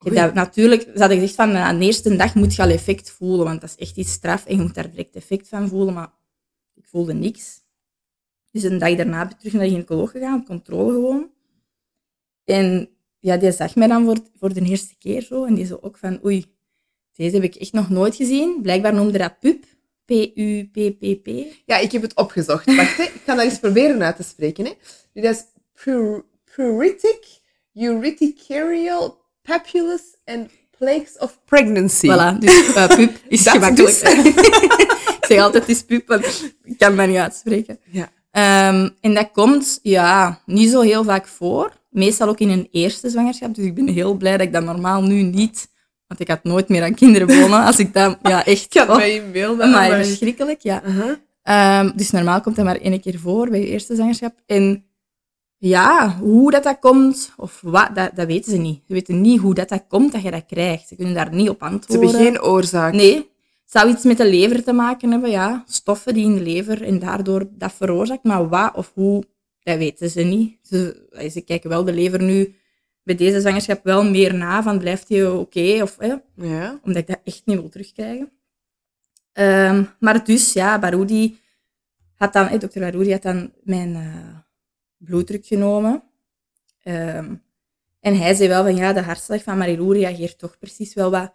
Ik 0.00 0.14
dat, 0.14 0.34
natuurlijk, 0.34 0.82
ze 0.82 0.98
hadden 0.98 1.18
gezegd 1.18 1.34
van 1.34 1.56
aan 1.56 1.78
de 1.78 1.84
eerste 1.84 2.16
dag 2.16 2.34
moet 2.34 2.54
je 2.54 2.62
al 2.62 2.68
effect 2.68 3.10
voelen, 3.10 3.44
want 3.44 3.60
dat 3.60 3.70
is 3.70 3.76
echt 3.76 3.96
iets 3.96 4.12
straf 4.12 4.46
en 4.46 4.56
je 4.56 4.62
moet 4.62 4.74
daar 4.74 4.90
direct 4.90 5.16
effect 5.16 5.48
van 5.48 5.68
voelen, 5.68 5.94
maar 5.94 6.12
ik 6.74 6.86
voelde 6.86 7.14
niks. 7.14 7.60
Dus 8.56 8.64
een 8.64 8.78
dag 8.78 8.94
daarna 8.96 9.22
ben 9.22 9.30
ik 9.32 9.38
terug 9.38 9.52
naar 9.52 9.62
de 9.62 9.68
gynaecoloog 9.68 10.10
gegaan, 10.10 10.40
op 10.40 10.46
controle 10.46 10.92
gewoon. 10.92 11.30
En 12.44 12.88
ja, 13.18 13.36
die 13.36 13.52
zag 13.52 13.74
mij 13.74 13.86
dan 13.88 14.04
voor, 14.04 14.18
voor 14.38 14.52
de 14.52 14.60
eerste 14.60 14.94
keer 14.98 15.22
zo 15.22 15.44
en 15.44 15.54
die 15.54 15.66
zo 15.66 15.78
ook 15.80 15.98
van 15.98 16.24
oei, 16.24 16.44
deze 17.16 17.34
heb 17.34 17.44
ik 17.44 17.54
echt 17.54 17.72
nog 17.72 17.90
nooit 17.90 18.14
gezien. 18.16 18.62
Blijkbaar 18.62 18.94
noemde 18.94 19.18
dat 19.18 19.38
PUP, 19.40 19.64
P-U-P-P-P. 20.04 21.28
Ja, 21.66 21.76
ik 21.78 21.92
heb 21.92 22.02
het 22.02 22.14
opgezocht. 22.14 22.76
Wacht, 22.76 22.96
hè. 22.96 23.02
ik 23.02 23.22
ga 23.24 23.34
dat 23.34 23.44
eens 23.44 23.58
proberen 23.58 24.02
uit 24.02 24.16
te 24.16 24.22
spreken. 24.22 24.64
Hè. 24.64 24.72
Dat 25.12 25.34
is 25.34 25.44
pur- 25.72 26.24
Pruritic, 26.44 27.24
Urticarial 27.74 29.18
Papulus 29.42 30.02
and 30.24 30.50
Plagues 30.78 31.18
of 31.18 31.38
Pregnancy. 31.44 32.06
Voilà, 32.06 32.38
dus 32.38 32.74
eh, 32.74 32.86
PUP 32.96 33.16
is 33.28 33.48
gemakkelijk. 33.48 34.00
dus. 34.00 34.02
ik 35.18 35.24
zeg 35.28 35.40
altijd 35.40 35.66
het 35.66 35.76
is 35.76 35.82
PUP, 35.82 36.06
want 36.08 36.52
ik 36.64 36.78
kan 36.78 36.96
dat 36.96 37.06
niet 37.06 37.16
uitspreken. 37.16 37.78
Ja. 37.90 38.14
Ehm, 38.36 38.88
en 39.00 39.14
dat 39.14 39.30
komt 39.32 39.78
ja, 39.82 40.40
niet 40.46 40.70
zo 40.70 40.80
heel 40.80 41.04
vaak 41.04 41.26
voor. 41.26 41.72
Meestal 41.90 42.28
ook 42.28 42.38
in 42.38 42.48
een 42.48 42.68
eerste 42.70 43.10
zwangerschap. 43.10 43.54
Dus 43.54 43.64
ik 43.64 43.74
ben 43.74 43.88
heel 43.88 44.14
blij 44.14 44.36
dat 44.36 44.46
ik 44.46 44.52
dat 44.52 44.64
normaal 44.64 45.02
nu 45.02 45.22
niet... 45.22 45.68
Want 46.06 46.20
ik 46.20 46.28
had 46.28 46.44
nooit 46.44 46.68
meer 46.68 46.82
aan 46.82 46.94
kinderen 46.94 47.40
wonen. 47.40 47.64
Als 47.64 47.78
ik 47.78 47.92
dat... 47.94 48.18
Ja, 48.22 48.44
echt... 48.46 48.74
Ik 48.74 48.80
had 48.80 48.96
mij 48.96 49.14
in 49.14 49.32
beelden. 49.32 49.70
maar 49.70 49.88
verschrikkelijk, 49.88 50.60
ja. 50.60 50.82
Ehm, 51.42 51.90
dus 51.94 52.10
normaal 52.10 52.40
komt 52.40 52.56
dat 52.56 52.64
maar 52.64 52.76
één 52.80 53.00
keer 53.00 53.18
voor 53.18 53.50
bij 53.50 53.60
je 53.60 53.66
eerste 53.66 53.94
zwangerschap. 53.94 54.34
En 54.46 54.84
ja, 55.58 56.16
hoe 56.20 56.50
dat, 56.50 56.62
dat 56.62 56.78
komt, 56.78 57.32
of 57.36 57.60
wat, 57.62 57.88
dat, 57.94 58.10
dat 58.14 58.26
weten 58.26 58.52
ze 58.52 58.58
niet. 58.58 58.80
Ze 58.86 58.92
weten 58.92 59.20
niet 59.20 59.40
hoe 59.40 59.54
dat, 59.54 59.68
dat 59.68 59.84
komt 59.88 60.12
dat 60.12 60.22
je 60.22 60.30
dat 60.30 60.46
krijgt. 60.46 60.88
Ze 60.88 60.96
kunnen 60.96 61.14
daar 61.14 61.34
niet 61.34 61.48
op 61.48 61.58
Ze 61.58 61.64
antwoorden. 61.64 62.08
hebben 62.08 62.26
geen 62.26 62.42
oorzaak. 62.42 62.92
Nee, 62.92 63.30
zou 63.76 63.90
iets 63.90 64.04
met 64.04 64.16
de 64.16 64.28
lever 64.28 64.64
te 64.64 64.72
maken 64.72 65.10
hebben, 65.10 65.30
ja. 65.30 65.64
Stoffen 65.66 66.14
die 66.14 66.24
in 66.24 66.34
de 66.34 66.40
lever 66.40 66.82
en 66.82 66.98
daardoor 66.98 67.48
dat 67.50 67.72
veroorzaakt. 67.72 68.24
Maar 68.24 68.48
wat 68.48 68.74
of 68.74 68.90
hoe, 68.94 69.24
dat 69.62 69.78
weten 69.78 70.10
ze 70.10 70.22
niet. 70.22 70.58
Ze, 70.62 71.06
ze 71.32 71.40
kijken 71.40 71.70
wel 71.70 71.84
de 71.84 71.92
lever 71.92 72.22
nu 72.22 72.54
bij 73.02 73.14
deze 73.14 73.40
zwangerschap 73.40 73.84
wel 73.84 74.04
meer 74.04 74.34
na, 74.34 74.62
van 74.62 74.78
blijft 74.78 75.08
hij 75.08 75.26
oké? 75.26 75.82
of, 75.82 75.96
hè, 75.98 76.14
Ja. 76.34 76.80
omdat 76.82 77.02
ik 77.02 77.06
dat 77.06 77.20
echt 77.24 77.42
niet 77.44 77.56
wil 77.60 77.68
terugkrijgen. 77.68 78.32
Ehm, 79.32 79.84
maar 80.00 80.24
dus, 80.24 80.52
ja, 80.52 80.78
Baroudi 80.78 81.38
had 82.14 82.32
dan, 82.32 82.46
eh, 82.46 82.60
dokter 82.60 82.80
Baroudi 82.80 83.12
had 83.12 83.22
dan 83.22 83.52
mijn 83.62 83.94
eh, 83.94 84.38
bloeddruk 84.96 85.46
genomen. 85.46 86.02
Ehm, 86.82 87.34
en 88.00 88.18
hij 88.18 88.34
zei 88.34 88.48
wel 88.48 88.62
van, 88.62 88.76
ja, 88.76 88.92
de 88.92 89.02
hartslag 89.02 89.42
van 89.42 89.58
Marilou 89.58 89.94
reageert 89.98 90.38
toch 90.38 90.58
precies 90.58 90.94
wel 90.94 91.10
wat 91.10 91.32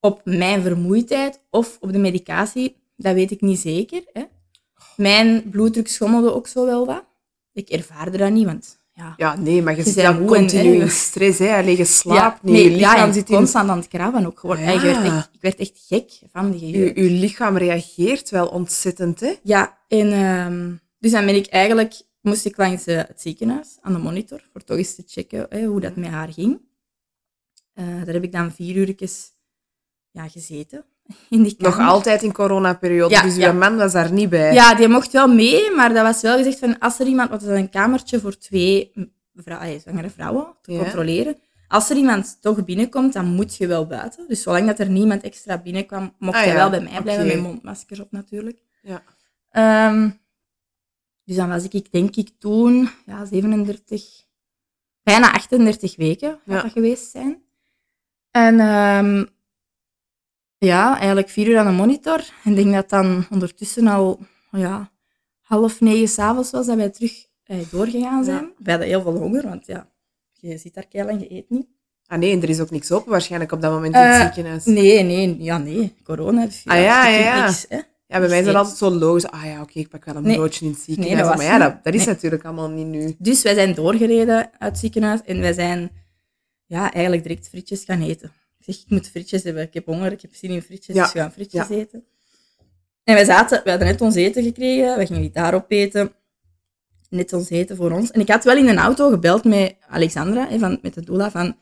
op 0.00 0.20
mijn 0.24 0.62
vermoeidheid 0.62 1.40
of 1.50 1.76
op 1.80 1.92
de 1.92 1.98
medicatie. 1.98 2.76
Dat 2.96 3.14
weet 3.14 3.30
ik 3.30 3.40
niet 3.40 3.58
zeker. 3.58 4.02
Hè. 4.12 4.22
Mijn 4.96 5.50
bloeddruk 5.50 5.88
schommelde 5.88 6.34
ook 6.34 6.46
zo 6.46 6.66
wel 6.66 6.86
wat. 6.86 7.04
Ik 7.52 7.68
ervaarde 7.68 8.18
dat 8.18 8.30
niet, 8.30 8.44
want 8.44 8.78
ja, 8.92 9.14
ja, 9.16 9.36
nee, 9.36 9.62
maar 9.62 9.76
je 9.76 9.82
zit 9.82 9.96
en- 9.96 10.24
continu 10.26 10.74
in 10.74 10.90
stress. 10.90 11.38
Hè. 11.38 11.58
Je 11.58 11.84
slaapt 11.84 12.40
ja, 12.42 12.50
niet. 12.50 12.62
je 12.62 12.68
nee, 12.68 12.76
lichaam 12.76 13.06
ja, 13.06 13.12
zit 13.12 13.30
in... 13.30 13.36
constant 13.36 13.70
aan 13.70 13.78
het 13.78 13.88
krabben 13.88 14.26
ook 14.26 14.38
gewoon. 14.38 14.60
Ja. 14.60 14.72
Ik, 14.72 14.80
werd 14.80 15.04
echt, 15.04 15.28
ik 15.32 15.40
werd 15.40 15.58
echt 15.58 15.84
gek 15.86 16.10
van 16.32 16.50
die 16.50 16.66
Je, 16.66 16.78
jeuk. 16.78 16.96
je 16.96 17.02
lichaam 17.02 17.56
reageert 17.56 18.30
wel 18.30 18.46
ontzettend, 18.46 19.20
hè? 19.20 19.34
Ja, 19.42 19.78
en 19.88 20.12
ehm, 20.12 20.74
dus 20.98 21.10
dan 21.10 21.26
ben 21.26 21.34
ik 21.34 21.46
eigenlijk, 21.46 21.94
moest 22.20 22.44
ik 22.44 22.56
langs 22.56 22.86
eh, 22.86 22.96
het 22.96 23.20
ziekenhuis 23.20 23.78
aan 23.80 23.92
de 23.92 23.98
monitor, 23.98 24.40
voor 24.52 24.64
toch 24.64 24.76
eens 24.76 24.94
te 24.94 25.02
checken 25.06 25.46
hè, 25.48 25.64
hoe 25.64 25.80
dat 25.80 25.96
met 25.96 26.10
haar 26.10 26.32
ging. 26.32 26.60
Eh, 27.72 27.86
daar 28.04 28.14
heb 28.14 28.24
ik 28.24 28.32
dan 28.32 28.52
vier 28.52 28.76
uurtjes 28.76 29.32
ja, 30.16 30.28
gezeten. 30.28 30.84
In 31.30 31.42
die 31.42 31.54
Nog 31.58 31.78
altijd 31.78 32.22
in 32.22 32.32
coronaperiode, 32.32 33.14
Ja, 33.14 33.22
dus 33.22 33.36
ja. 33.36 33.50
uw 33.52 33.58
man 33.58 33.76
was 33.76 33.92
daar 33.92 34.12
niet 34.12 34.28
bij. 34.28 34.52
Ja, 34.54 34.74
die 34.74 34.88
mocht 34.88 35.12
wel 35.12 35.28
mee, 35.34 35.70
maar 35.74 35.94
dat 35.94 36.02
was 36.02 36.22
wel 36.22 36.36
gezegd 36.36 36.58
van 36.58 36.78
als 36.78 36.98
er 36.98 37.06
iemand, 37.06 37.28
want 37.30 37.42
het 37.42 37.50
is 37.50 37.58
een 37.58 37.70
kamertje 37.70 38.20
voor 38.20 38.38
twee 38.38 38.92
vrou- 39.34 39.78
zwangere 39.80 40.10
vrouwen 40.10 40.46
te 40.62 40.72
Ja. 40.72 40.78
controleren. 40.78 41.36
Als 41.68 41.90
er 41.90 41.96
iemand 41.96 42.38
toch 42.40 42.64
binnenkomt, 42.64 43.12
dan 43.12 43.26
moet 43.26 43.56
je 43.56 43.66
wel 43.66 43.86
buiten. 43.86 44.24
Dus 44.28 44.42
zolang 44.42 44.66
dat 44.66 44.78
er 44.78 44.88
niemand 44.90 45.22
extra 45.22 45.58
binnenkwam, 45.58 46.14
mocht 46.18 46.36
Ah, 46.38 46.44
hij 46.44 46.54
wel 46.54 46.70
bij 46.70 46.80
mij 46.80 47.02
blijven 47.02 47.24
Oké. 47.24 47.34
met 47.34 47.42
mondmaskers 47.42 48.00
op 48.00 48.12
natuurlijk. 48.12 48.62
Ja. 48.82 49.02
Ehm, 49.50 50.10
dus 51.24 51.36
dan 51.36 51.48
was 51.48 51.64
ik, 51.64 51.72
ik 51.74 51.92
denk 51.92 52.16
ik 52.16 52.30
toen, 52.38 52.88
ja, 53.06 53.24
37, 53.24 54.24
bijna 55.02 55.32
38 55.32 55.96
weken 55.96 56.38
Ja. 56.44 56.62
dat 56.62 56.72
geweest 56.72 57.10
zijn. 57.10 57.42
En 58.30 58.60
ehm, 58.60 59.24
ja, 60.66 60.96
eigenlijk 60.96 61.28
vier 61.28 61.48
uur 61.48 61.58
aan 61.58 61.66
de 61.66 61.72
monitor. 61.72 62.24
En 62.44 62.50
ik 62.50 62.56
denk 62.56 62.72
dat 62.74 62.88
dan 62.90 63.26
ondertussen 63.30 63.86
al 63.86 64.18
ja, 64.50 64.90
half 65.40 65.80
negen 65.80 66.08
s'avonds 66.08 66.50
was 66.50 66.66
dat 66.66 66.76
wij 66.76 66.90
terug 66.90 67.26
eh, 67.44 67.56
doorgegaan 67.70 68.24
zijn. 68.24 68.52
We 68.58 68.70
hadden 68.70 68.88
heel 68.88 69.02
veel 69.02 69.16
honger, 69.16 69.42
want 69.42 69.66
ja, 69.66 69.88
je 70.32 70.58
zit 70.58 70.74
daar 70.74 70.86
keihard 70.86 71.14
en 71.16 71.22
je 71.22 71.32
eet 71.36 71.50
niet. 71.50 71.66
Ah 72.06 72.18
nee, 72.18 72.32
en 72.32 72.42
er 72.42 72.48
is 72.48 72.60
ook 72.60 72.70
niks 72.70 72.92
open 72.92 73.10
waarschijnlijk 73.10 73.52
op 73.52 73.60
dat 73.60 73.72
moment 73.72 73.94
in 73.94 74.00
het 74.00 74.14
Eh, 74.14 74.20
ziekenhuis. 74.20 74.64
Nee, 74.64 75.02
nee, 75.02 75.36
ja, 75.42 75.58
nee, 75.58 75.94
corona. 76.04 76.44
Dus, 76.44 76.62
Ah, 76.64 76.76
ja, 76.82 77.06
je 77.06 77.18
ja, 77.18 77.22
kunt 77.22 77.34
ja. 77.36 77.46
Niks, 77.46 77.66
hè. 77.68 77.76
Ja, 78.08 78.18
bij 78.18 78.28
mij 78.28 78.38
is 78.38 78.44
dat 78.44 78.54
Nee. 78.54 78.56
altijd 78.62 78.76
zo 78.78 78.90
logisch. 78.90 79.26
Ah 79.26 79.44
ja, 79.44 79.60
oké, 79.62 79.78
ik 79.78 79.88
pak 79.88 80.04
wel 80.04 80.16
een 80.16 80.22
Nee. 80.22 80.36
broodje 80.36 80.64
in 80.64 80.70
het 80.70 80.80
ziekenhuis. 80.80 81.14
Nee, 81.14 81.22
dat 81.22 81.34
was 81.34 81.44
maar 81.46 81.52
ja, 81.52 81.58
dat, 81.58 81.84
dat 81.84 81.94
is 81.94 82.04
Nee. 82.04 82.14
natuurlijk 82.14 82.44
allemaal 82.44 82.70
niet 82.70 82.86
nu. 82.86 83.14
Dus 83.18 83.42
wij 83.42 83.54
zijn 83.54 83.74
doorgereden 83.74 84.36
uit 84.36 84.50
het 84.58 84.78
ziekenhuis 84.78 85.20
en 85.24 85.40
wij 85.40 85.52
zijn 85.52 85.90
ja, 86.66 86.92
eigenlijk 86.92 87.22
direct 87.22 87.48
frietjes 87.48 87.84
gaan 87.84 88.02
eten. 88.02 88.32
Ik 88.66 88.74
zeg, 88.74 88.82
ik 88.84 88.90
moet 88.90 89.08
frietjes 89.08 89.42
hebben, 89.42 89.62
ik 89.62 89.74
heb 89.74 89.86
honger, 89.86 90.12
ik 90.12 90.20
heb 90.20 90.34
zin 90.34 90.50
in 90.50 90.62
frietjes, 90.62 90.96
Ja. 90.96 91.02
dus 91.02 91.12
we 91.12 91.18
gaan 91.18 91.32
frietjes 91.32 91.68
eten. 91.68 92.04
En 93.04 93.14
wij 93.14 93.24
zaten, 93.24 93.60
we 93.64 93.70
hadden 93.70 93.88
net 93.88 94.00
ons 94.00 94.14
eten 94.14 94.42
gekregen, 94.42 94.98
we 94.98 95.06
gingen 95.06 95.22
die 95.22 95.30
daarop 95.30 95.70
eten. 95.70 96.12
Net 97.10 97.32
ons 97.32 97.50
eten 97.50 97.76
voor 97.76 97.90
ons. 97.90 98.10
En 98.10 98.20
ik 98.20 98.28
had 98.28 98.44
wel 98.44 98.56
in 98.56 98.68
een 98.68 98.78
auto 98.78 99.10
gebeld 99.10 99.44
met 99.44 99.76
Alexandra, 99.88 100.48
hè, 100.48 100.58
van, 100.58 100.78
met 100.82 100.94
de 100.94 101.04
doula, 101.04 101.30
van... 101.30 101.56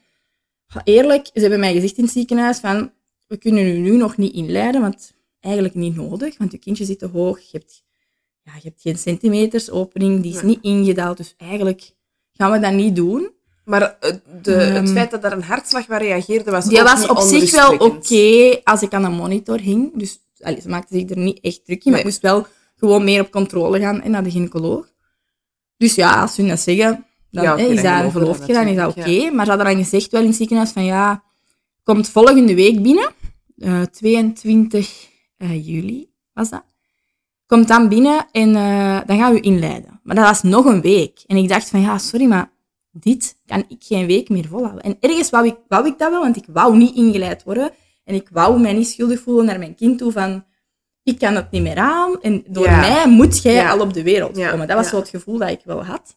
"Ja, 0.66 0.80
Eerlijk, 0.84 1.26
ze 1.34 1.40
hebben 1.40 1.60
mij 1.60 1.72
gezegd 1.74 1.96
in 1.96 2.04
het 2.04 2.12
ziekenhuis 2.12 2.58
van... 2.58 2.92
We 3.26 3.36
kunnen 3.36 3.66
u 3.66 3.78
nu 3.78 3.96
nog 3.96 4.16
niet 4.16 4.32
inleiden, 4.34 4.80
want 4.80 5.14
eigenlijk 5.40 5.74
niet 5.74 5.94
nodig, 5.96 6.38
want 6.38 6.52
je 6.52 6.58
kindje 6.58 6.84
zit 6.84 6.98
te 6.98 7.06
hoog. 7.06 7.40
Je 7.40 7.58
hebt, 7.58 7.84
ja, 8.42 8.52
je 8.54 8.68
hebt 8.68 8.80
geen 8.80 8.98
centimeters 8.98 9.70
opening, 9.70 10.22
die 10.22 10.34
is 10.34 10.42
Nee. 10.42 10.44
niet 10.50 10.62
ingedaald. 10.62 11.16
Dus 11.16 11.34
eigenlijk 11.36 11.90
gaan 12.32 12.52
we 12.52 12.58
dat 12.58 12.72
niet 12.72 12.96
doen. 12.96 13.30
Maar 13.64 13.82
eh, 14.00 14.10
de, 14.42 14.50
het 14.52 14.74
Ehm, 14.84 14.86
feit 14.86 15.10
dat 15.10 15.24
er 15.24 15.32
een 15.32 15.42
hartslag 15.42 15.86
waar 15.86 16.02
reageerde, 16.02 16.50
was 16.50 16.64
Die 16.66 16.82
was 16.82 17.06
op 17.06 17.18
zich 17.18 17.50
wel 17.50 17.76
oké 17.76 18.60
als 18.64 18.82
ik 18.82 18.94
aan 18.94 19.04
een 19.04 19.12
monitor 19.12 19.60
hing. 19.60 19.90
Dus 19.98 20.18
allee, 20.40 20.60
ze 20.60 20.68
maakte 20.68 20.94
zich 20.98 21.10
er 21.10 21.18
niet 21.18 21.40
echt 21.40 21.64
druk 21.64 21.84
in. 21.84 21.90
Maar 21.90 21.92
Nee. 21.92 22.00
ik 22.00 22.04
moest 22.06 22.20
wel 22.22 22.46
gewoon 22.76 23.04
meer 23.04 23.20
op 23.20 23.30
controle 23.30 23.80
gaan 23.80 24.02
en 24.02 24.10
naar 24.10 24.22
de 24.22 24.30
gynaecoloog. 24.30 24.92
Dus 25.76 25.94
ja, 25.94 26.20
als 26.20 26.36
hun 26.36 26.48
dat 26.48 26.60
zeggen, 26.60 27.06
dan 27.30 27.44
Ja, 27.44 27.56
hè, 27.56 27.62
is 27.62 27.68
dat, 27.82 28.46
je 28.46 28.52
dan, 28.52 28.66
is 28.66 28.76
dat 28.76 28.88
oké. 28.96 29.30
Maar 29.30 29.44
ze 29.44 29.50
hadden 29.50 29.74
dan 29.74 29.84
gezegd 29.84 30.10
wel 30.10 30.20
in 30.20 30.26
het 30.26 30.36
ziekenhuis 30.36 30.70
van 30.70 30.84
ja, 30.84 31.22
komt 31.82 32.08
volgende 32.08 32.54
week 32.54 32.82
binnen. 32.82 33.10
eh, 33.58 33.82
22 33.82 35.08
eh, 35.36 35.66
juli 35.66 36.10
was 36.32 36.50
dat. 36.50 36.64
Komt 37.46 37.68
dan 37.68 37.88
binnen 37.88 38.26
en 38.32 38.52
dan 39.06 39.18
gaan 39.18 39.32
we 39.32 39.40
inleiden. 39.40 40.00
Maar 40.02 40.14
dat 40.16 40.24
was 40.24 40.42
nog 40.42 40.64
een 40.64 40.80
week. 40.80 41.22
En 41.26 41.36
ik 41.36 41.48
dacht 41.48 41.68
van 41.70 41.80
ja, 41.80 41.98
sorry, 41.98 42.26
maar 42.26 42.50
dit 43.00 43.36
kan 43.46 43.64
ik 43.68 43.76
geen 43.84 44.06
week 44.06 44.28
meer 44.28 44.46
volhouden. 44.46 44.82
En 44.82 44.96
ergens 45.00 45.30
wou 45.30 45.46
ik, 45.46 45.56
wou 45.68 45.86
ik 45.86 45.98
dat 45.98 46.10
wel, 46.10 46.20
want 46.20 46.36
ik 46.36 46.44
wou 46.48 46.76
niet 46.76 46.94
ingeleid 46.96 47.42
worden. 47.44 47.70
En 48.04 48.14
ik 48.14 48.28
wou 48.32 48.60
mij 48.60 48.72
niet 48.72 48.88
schuldig 48.88 49.20
voelen 49.20 49.44
naar 49.44 49.58
mijn 49.58 49.74
kind 49.74 49.98
toe 49.98 50.12
van... 50.12 50.44
Ik 51.02 51.18
kan 51.18 51.34
het 51.34 51.50
niet 51.50 51.62
meer 51.62 51.76
aan 51.76 52.20
en 52.22 52.44
door 52.48 52.64
Ja. 52.64 52.80
mij 52.80 53.08
moet 53.08 53.42
jij 53.42 53.52
Ja. 53.54 53.70
al 53.70 53.80
op 53.80 53.92
de 53.94 54.02
wereld 54.02 54.36
Ja, 54.36 54.50
komen. 54.50 54.66
Dat 54.66 54.76
was 54.76 54.88
zo 54.88 54.96
het 54.96 55.08
gevoel 55.08 55.38
dat 55.38 55.48
ik 55.50 55.60
wel 55.64 55.84
had. 55.84 56.16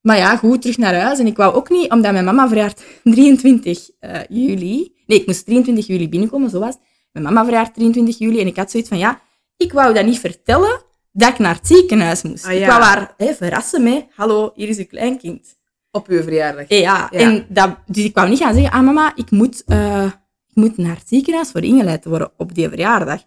Maar 0.00 0.16
ja, 0.16 0.36
goed, 0.36 0.60
terug 0.60 0.76
naar 0.78 0.94
huis. 1.00 1.18
En 1.18 1.26
ik 1.26 1.36
wou 1.36 1.54
ook 1.54 1.68
niet, 1.70 1.90
omdat 1.90 2.12
mijn 2.12 2.24
mama 2.24 2.48
verjaart 2.48 2.84
23 3.02 3.90
eh, 3.98 4.20
juli. 4.28 4.94
Nee, 5.06 5.20
ik 5.20 5.26
moest 5.26 5.44
23 5.46 5.86
juli 5.86 6.08
binnenkomen, 6.08 6.50
zo 6.50 6.58
was 6.58 6.68
het. 6.74 6.82
Mijn 7.12 7.24
mama 7.24 7.44
verjaart 7.44 7.74
23 7.74 8.18
juli 8.18 8.40
en 8.40 8.46
ik 8.46 8.56
had 8.56 8.70
zoiets 8.70 8.88
van, 8.88 8.98
ja, 8.98 9.20
ik 9.56 9.72
wou 9.72 9.94
dat 9.94 10.04
niet 10.04 10.18
vertellen 10.18 10.82
dat 11.12 11.28
ik 11.28 11.38
naar 11.38 11.54
het 11.54 11.66
ziekenhuis 11.66 12.22
moest. 12.22 12.44
Ah. 12.46 12.52
Ik 12.52 12.66
wou 12.66 12.82
haar 12.82 13.14
hè, 13.16 13.34
verrassen 13.34 13.82
met, 13.82 14.06
hallo, 14.14 14.52
hier 14.54 14.68
is 14.68 14.78
uw 14.78 14.86
kleinkind. 14.86 15.55
Op 15.96 16.08
uw 16.08 16.22
verjaardag. 16.22 16.66
Eh, 16.66 16.80
Ja, 16.80 17.08
Ja. 17.10 17.18
En 17.18 17.46
dat, 17.48 17.76
dus 17.86 18.04
ik 18.04 18.14
wou 18.14 18.28
niet 18.28 18.38
gaan 18.38 18.54
zeggen, 18.54 18.72
ah 18.72 18.84
mama, 18.84 19.12
ik 19.14 19.30
moet, 19.30 19.64
eh, 19.66 20.04
ik 20.48 20.54
moet 20.54 20.76
naar 20.76 20.96
het 20.96 21.08
ziekenhuis 21.08 21.50
voor 21.50 21.62
ingeleid 21.62 22.02
te 22.02 22.08
worden 22.08 22.30
op 22.36 22.54
die 22.54 22.68
verjaardag. 22.68 23.22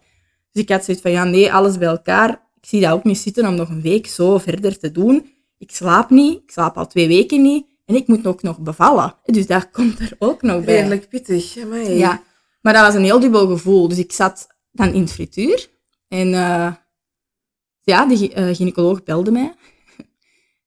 Dus 0.52 0.62
ik 0.62 0.68
had 0.68 0.84
zoiets 0.84 1.02
van, 1.02 1.12
ja 1.12 1.24
nee, 1.24 1.52
alles 1.52 1.78
bij 1.78 1.88
elkaar. 1.88 2.30
Ik 2.60 2.66
zie 2.68 2.80
dat 2.80 2.92
ook 2.92 3.04
niet 3.04 3.18
zitten 3.18 3.46
om 3.46 3.54
nog 3.54 3.68
een 3.68 3.80
week 3.82 4.06
zo 4.06 4.38
verder 4.38 4.78
te 4.78 4.92
doen. 4.92 5.30
Ik 5.58 5.70
slaap 5.70 6.10
niet, 6.10 6.42
ik 6.42 6.50
slaap 6.50 6.76
al 6.76 6.86
twee 6.86 7.08
weken 7.08 7.42
niet. 7.42 7.66
En 7.86 7.94
ik 7.96 8.06
moet 8.06 8.26
ook 8.26 8.42
nog 8.42 8.58
bevallen. 8.60 9.14
Dus 9.24 9.46
dat 9.46 9.70
komt 9.70 9.98
er 10.00 10.12
ook 10.18 10.42
nog 10.42 10.64
bij. 10.64 10.74
Redelijk 10.74 11.08
pittig. 11.08 11.58
Amai. 11.62 11.90
Ja, 11.98 12.22
maar 12.60 12.72
dat 12.72 12.82
was 12.86 12.94
een 12.94 13.04
heel 13.04 13.20
dubbel 13.20 13.46
gevoel. 13.48 13.88
Dus 13.88 13.98
ik 13.98 14.12
zat 14.12 14.46
dan 14.72 14.92
in 14.92 15.00
het 15.00 15.12
frituur. 15.12 15.68
En 16.08 16.34
eh, 16.34 16.72
ja, 17.82 18.06
de 18.06 18.16
gy- 18.16 18.54
gynaecoloog 18.54 19.02
belde 19.02 19.30
mij. 19.30 19.54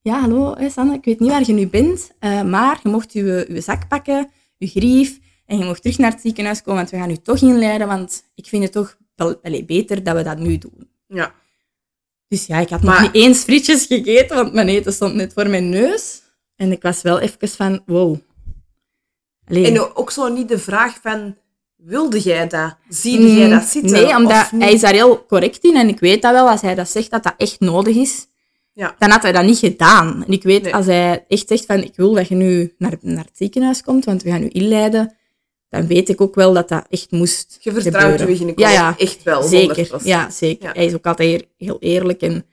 Ja, 0.03 0.19
hallo 0.19 0.55
hè, 0.57 0.69
Sanne, 0.69 0.93
ik 0.93 1.05
weet 1.05 1.19
niet 1.19 1.29
waar 1.29 1.43
je 1.45 1.53
nu 1.53 1.67
bent, 1.67 2.11
eh, 2.19 2.41
maar 2.43 2.79
je 2.83 2.89
mocht 2.89 3.13
je, 3.13 3.45
je 3.49 3.61
zak 3.61 3.87
pakken, 3.87 4.29
je 4.57 4.67
grief, 4.67 5.19
en 5.45 5.57
je 5.57 5.65
mocht 5.65 5.81
terug 5.81 5.97
naar 5.97 6.11
het 6.11 6.21
ziekenhuis 6.21 6.61
komen, 6.61 6.75
want 6.79 6.89
we 6.89 6.97
gaan 6.97 7.09
u 7.09 7.15
toch 7.17 7.37
inleiden, 7.41 7.87
want 7.87 8.23
ik 8.35 8.45
vind 8.47 8.63
het 8.63 8.71
toch 8.71 8.97
wel, 9.15 9.39
allee, 9.43 9.65
beter 9.65 10.03
dat 10.03 10.15
we 10.15 10.23
dat 10.23 10.37
nu 10.37 10.57
doen. 10.57 10.89
Ja. 11.07 11.33
Dus 12.27 12.45
ja, 12.45 12.59
ik 12.59 12.69
had 12.69 12.81
Maar- 12.81 13.01
nog 13.01 13.11
niet 13.13 13.23
eens 13.23 13.39
frietjes 13.43 13.85
gegeten, 13.85 14.35
want 14.35 14.53
mijn 14.53 14.67
eten 14.67 14.93
stond 14.93 15.13
net 15.15 15.33
voor 15.33 15.49
mijn 15.49 15.69
neus. 15.69 16.21
En 16.55 16.71
ik 16.71 16.81
was 16.81 17.01
wel 17.01 17.19
even 17.19 17.47
van, 17.49 17.81
wow. 17.85 18.17
Allee. 19.47 19.65
En 19.67 19.95
ook 19.95 20.11
zo 20.11 20.27
niet 20.27 20.47
de 20.47 20.59
vraag 20.59 20.99
van, 21.01 21.35
wilde 21.75 22.19
jij 22.19 22.47
dat? 22.47 22.75
Zie 22.89 23.35
jij 23.37 23.49
dat 23.49 23.63
zitten? 23.63 23.91
Mm, 23.99 24.05
Nee, 24.05 24.15
omdat 24.15 24.49
hij 24.49 24.73
is 24.73 24.81
daar 24.81 24.93
heel 24.93 25.25
correct 25.25 25.63
in. 25.63 25.75
En 25.75 25.87
ik 25.87 25.99
weet 25.99 26.21
dat 26.21 26.31
wel, 26.31 26.49
als 26.49 26.61
hij 26.61 26.75
dat 26.75 26.89
zegt, 26.89 27.09
dat 27.11 27.23
dat 27.23 27.33
echt 27.37 27.59
nodig 27.59 27.95
is. 27.95 28.27
Ja. 28.73 28.95
Dan 28.99 29.09
had 29.09 29.21
hij 29.21 29.31
dat 29.31 29.45
niet 29.45 29.57
gedaan. 29.57 30.23
En 30.25 30.31
ik 30.31 30.43
weet, 30.43 30.63
Nee. 30.63 30.75
als 30.75 30.85
hij 30.85 31.25
echt 31.27 31.47
zegt 31.47 31.65
van, 31.65 31.83
ik 31.83 31.95
wil 31.95 32.13
dat 32.13 32.27
je 32.27 32.35
nu 32.35 32.73
naar, 32.77 32.97
naar 33.01 33.23
het 33.23 33.37
ziekenhuis 33.37 33.81
komt, 33.81 34.05
want 34.05 34.23
we 34.23 34.29
gaan 34.29 34.43
u 34.43 34.49
inleiden, 34.51 35.15
dan 35.69 35.87
weet 35.87 36.09
ik 36.09 36.21
ook 36.21 36.35
wel 36.35 36.53
dat 36.53 36.69
dat 36.69 36.85
echt 36.89 37.11
moest 37.11 37.57
Je 37.59 37.71
vertrouwt 37.71 38.19
je 38.19 38.35
gynaecoloog 38.35 38.71
Ja, 38.71 38.71
ja. 38.71 38.97
echt 38.97 39.23
wel, 39.23 39.41
100%. 39.41 39.45
Zeker, 39.45 39.99
ja, 40.03 40.29
zeker. 40.29 40.67
Ja. 40.67 40.73
Hij 40.73 40.85
is 40.85 40.93
ook 40.93 41.05
altijd 41.05 41.47
heel 41.57 41.77
eerlijk. 41.79 42.21
En... 42.21 42.45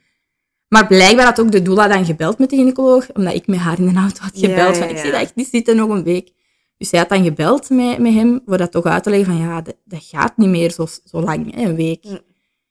Maar 0.68 0.86
blijkbaar 0.86 1.24
had 1.24 1.40
ook 1.40 1.52
de 1.52 1.62
doula 1.62 1.88
dan 1.88 2.04
gebeld 2.04 2.38
met 2.38 2.50
de 2.50 2.56
gynaecoloog, 2.56 3.12
omdat 3.12 3.34
ik 3.34 3.46
met 3.46 3.58
haar 3.58 3.78
in 3.78 3.88
de 3.88 4.00
auto 4.00 4.22
had 4.22 4.38
gebeld. 4.38 4.76
van, 4.76 4.88
ik 4.88 4.98
zie 4.98 5.10
dat 5.10 5.20
echt 5.20 5.34
niet 5.34 5.48
zitten, 5.48 5.76
nog 5.76 5.88
een 5.88 6.02
week. 6.02 6.32
Dus 6.76 6.90
hij 6.90 7.00
had 7.00 7.08
dan 7.08 7.24
gebeld 7.24 7.70
met, 7.70 7.98
met 7.98 8.14
hem, 8.14 8.42
voor 8.46 8.56
dat 8.56 8.72
toch 8.72 8.84
uit 8.84 9.02
te 9.02 9.10
leggen 9.10 9.34
van, 9.34 9.42
ja, 9.42 9.60
dat, 9.60 9.76
dat 9.84 10.02
gaat 10.02 10.36
niet 10.36 10.48
meer 10.48 10.70
zo, 10.70 10.86
zo 11.04 11.20
lang, 11.20 11.54
hè, 11.54 11.62
een 11.62 11.76
week. 11.76 12.04
Mm. 12.04 12.20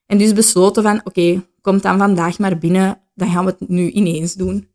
En 0.05 0.17
dus 0.17 0.33
besloten 0.33 0.83
van, 0.83 1.01
oké, 1.03 1.43
kom 1.61 1.81
dan 1.81 1.97
vandaag 1.97 2.39
maar 2.39 2.57
binnen, 2.57 3.01
dan 3.19 3.29
gaan 3.31 3.45
we 3.45 3.55
het 3.59 3.69
nu 3.69 3.89
ineens 3.89 4.33
doen. 4.33 4.69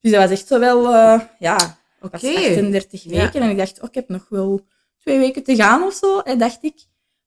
Dus 0.00 0.12
dat 0.12 0.20
was 0.20 0.30
echt 0.30 0.46
zo 0.46 0.58
wel, 0.58 0.94
eh, 0.94 1.20
ja, 1.38 1.56
ik 2.02 2.10
was 2.10 2.22
Oké. 2.24 2.34
38 2.36 3.02
Ja. 3.02 3.10
weken 3.10 3.40
en 3.42 3.50
ik 3.50 3.56
dacht, 3.56 3.80
oh, 3.80 3.88
ik 3.88 3.94
heb 3.94 4.08
nog 4.08 4.26
wel 4.28 4.66
twee 4.98 5.18
weken 5.18 5.42
te 5.42 5.56
gaan 5.56 5.82
of 5.82 5.94
zo, 5.94 6.20
hè, 6.24 6.36
dacht 6.36 6.58
ik. 6.64 6.74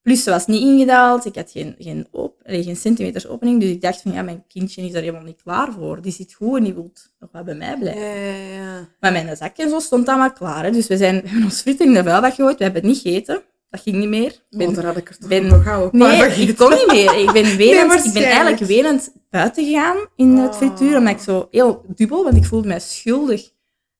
Plus, 0.01 0.23
ze 0.23 0.29
was 0.29 0.45
niet 0.45 0.61
ingedaald, 0.61 1.25
ik 1.25 1.35
had 1.35 1.51
geen, 1.51 1.75
geen, 1.79 2.07
op, 2.11 2.33
geen 2.43 2.75
centimeters 2.75 3.27
opening, 3.27 3.59
dus 3.61 3.69
ik 3.69 3.81
dacht 3.81 4.01
van, 4.01 4.11
ja, 4.11 4.21
mijn 4.21 4.43
kindje 4.47 4.81
is 4.81 4.93
er 4.93 4.99
helemaal 5.01 5.23
niet 5.23 5.41
klaar 5.43 5.71
voor. 5.73 6.01
Die 6.01 6.11
zit 6.11 6.33
goed 6.33 6.57
en 6.57 6.63
die 6.63 6.73
wil 6.73 6.91
nog 7.19 7.29
wat 7.31 7.45
bij 7.45 7.55
mij 7.55 7.77
blijven. 7.79 8.01
Ja, 8.01 8.13
ja, 8.13 8.53
ja. 8.53 8.87
Maar 8.99 9.11
mijn 9.11 9.37
zak 9.37 9.57
en 9.57 9.69
zo 9.69 9.79
stond 9.79 10.07
allemaal 10.07 10.33
klaar. 10.33 10.63
Hè. 10.63 10.71
Dus 10.71 10.87
we, 10.87 10.97
zijn, 10.97 11.21
we 11.21 11.27
hebben 11.27 11.43
ons 11.45 11.61
frieten 11.61 11.85
in 11.85 11.93
de 11.93 12.03
vuilbak 12.03 12.33
gegooid. 12.33 12.57
We 12.57 12.63
hebben 12.63 12.81
het 12.81 12.91
niet 12.91 13.01
gegeten. 13.01 13.41
Dat 13.69 13.81
ging 13.81 13.95
niet 13.95 14.07
meer. 14.09 14.31
Ik 14.49 14.57
ben- 14.57 14.73
daar 14.73 14.85
had 14.85 14.97
ik 14.97 15.09
er 15.09 15.17
toch 15.17 15.29
ben- 15.29 15.47
nog 15.47 15.63
gauw 15.63 15.89
nee, 15.91 16.47
ik 16.47 16.57
kon 16.57 16.69
niet 16.69 16.87
meer. 16.87 17.15
Ik 17.19 17.31
ben, 17.31 17.45
ik 18.05 18.13
ben 18.13 18.23
eigenlijk 18.23 18.59
welend 18.59 19.11
buiten 19.29 19.65
gegaan 19.65 19.97
in 20.15 20.37
het 20.37 20.51
Oh. 20.51 20.55
frituur. 20.57 20.97
Omdat 20.97 21.13
ik 21.13 21.19
zo 21.19 21.47
heel 21.51 21.83
dubbel, 21.87 22.23
want 22.23 22.35
ik 22.35 22.45
voelde 22.45 22.67
mij 22.67 22.79
schuldig 22.79 23.51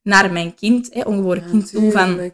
naar 0.03 0.31
mijn 0.31 0.55
kind, 0.55 0.93
hè, 0.93 1.01
ongeboren 1.01 1.45
kind 1.49 1.71
toe. 1.71 1.91
Van, 1.91 2.31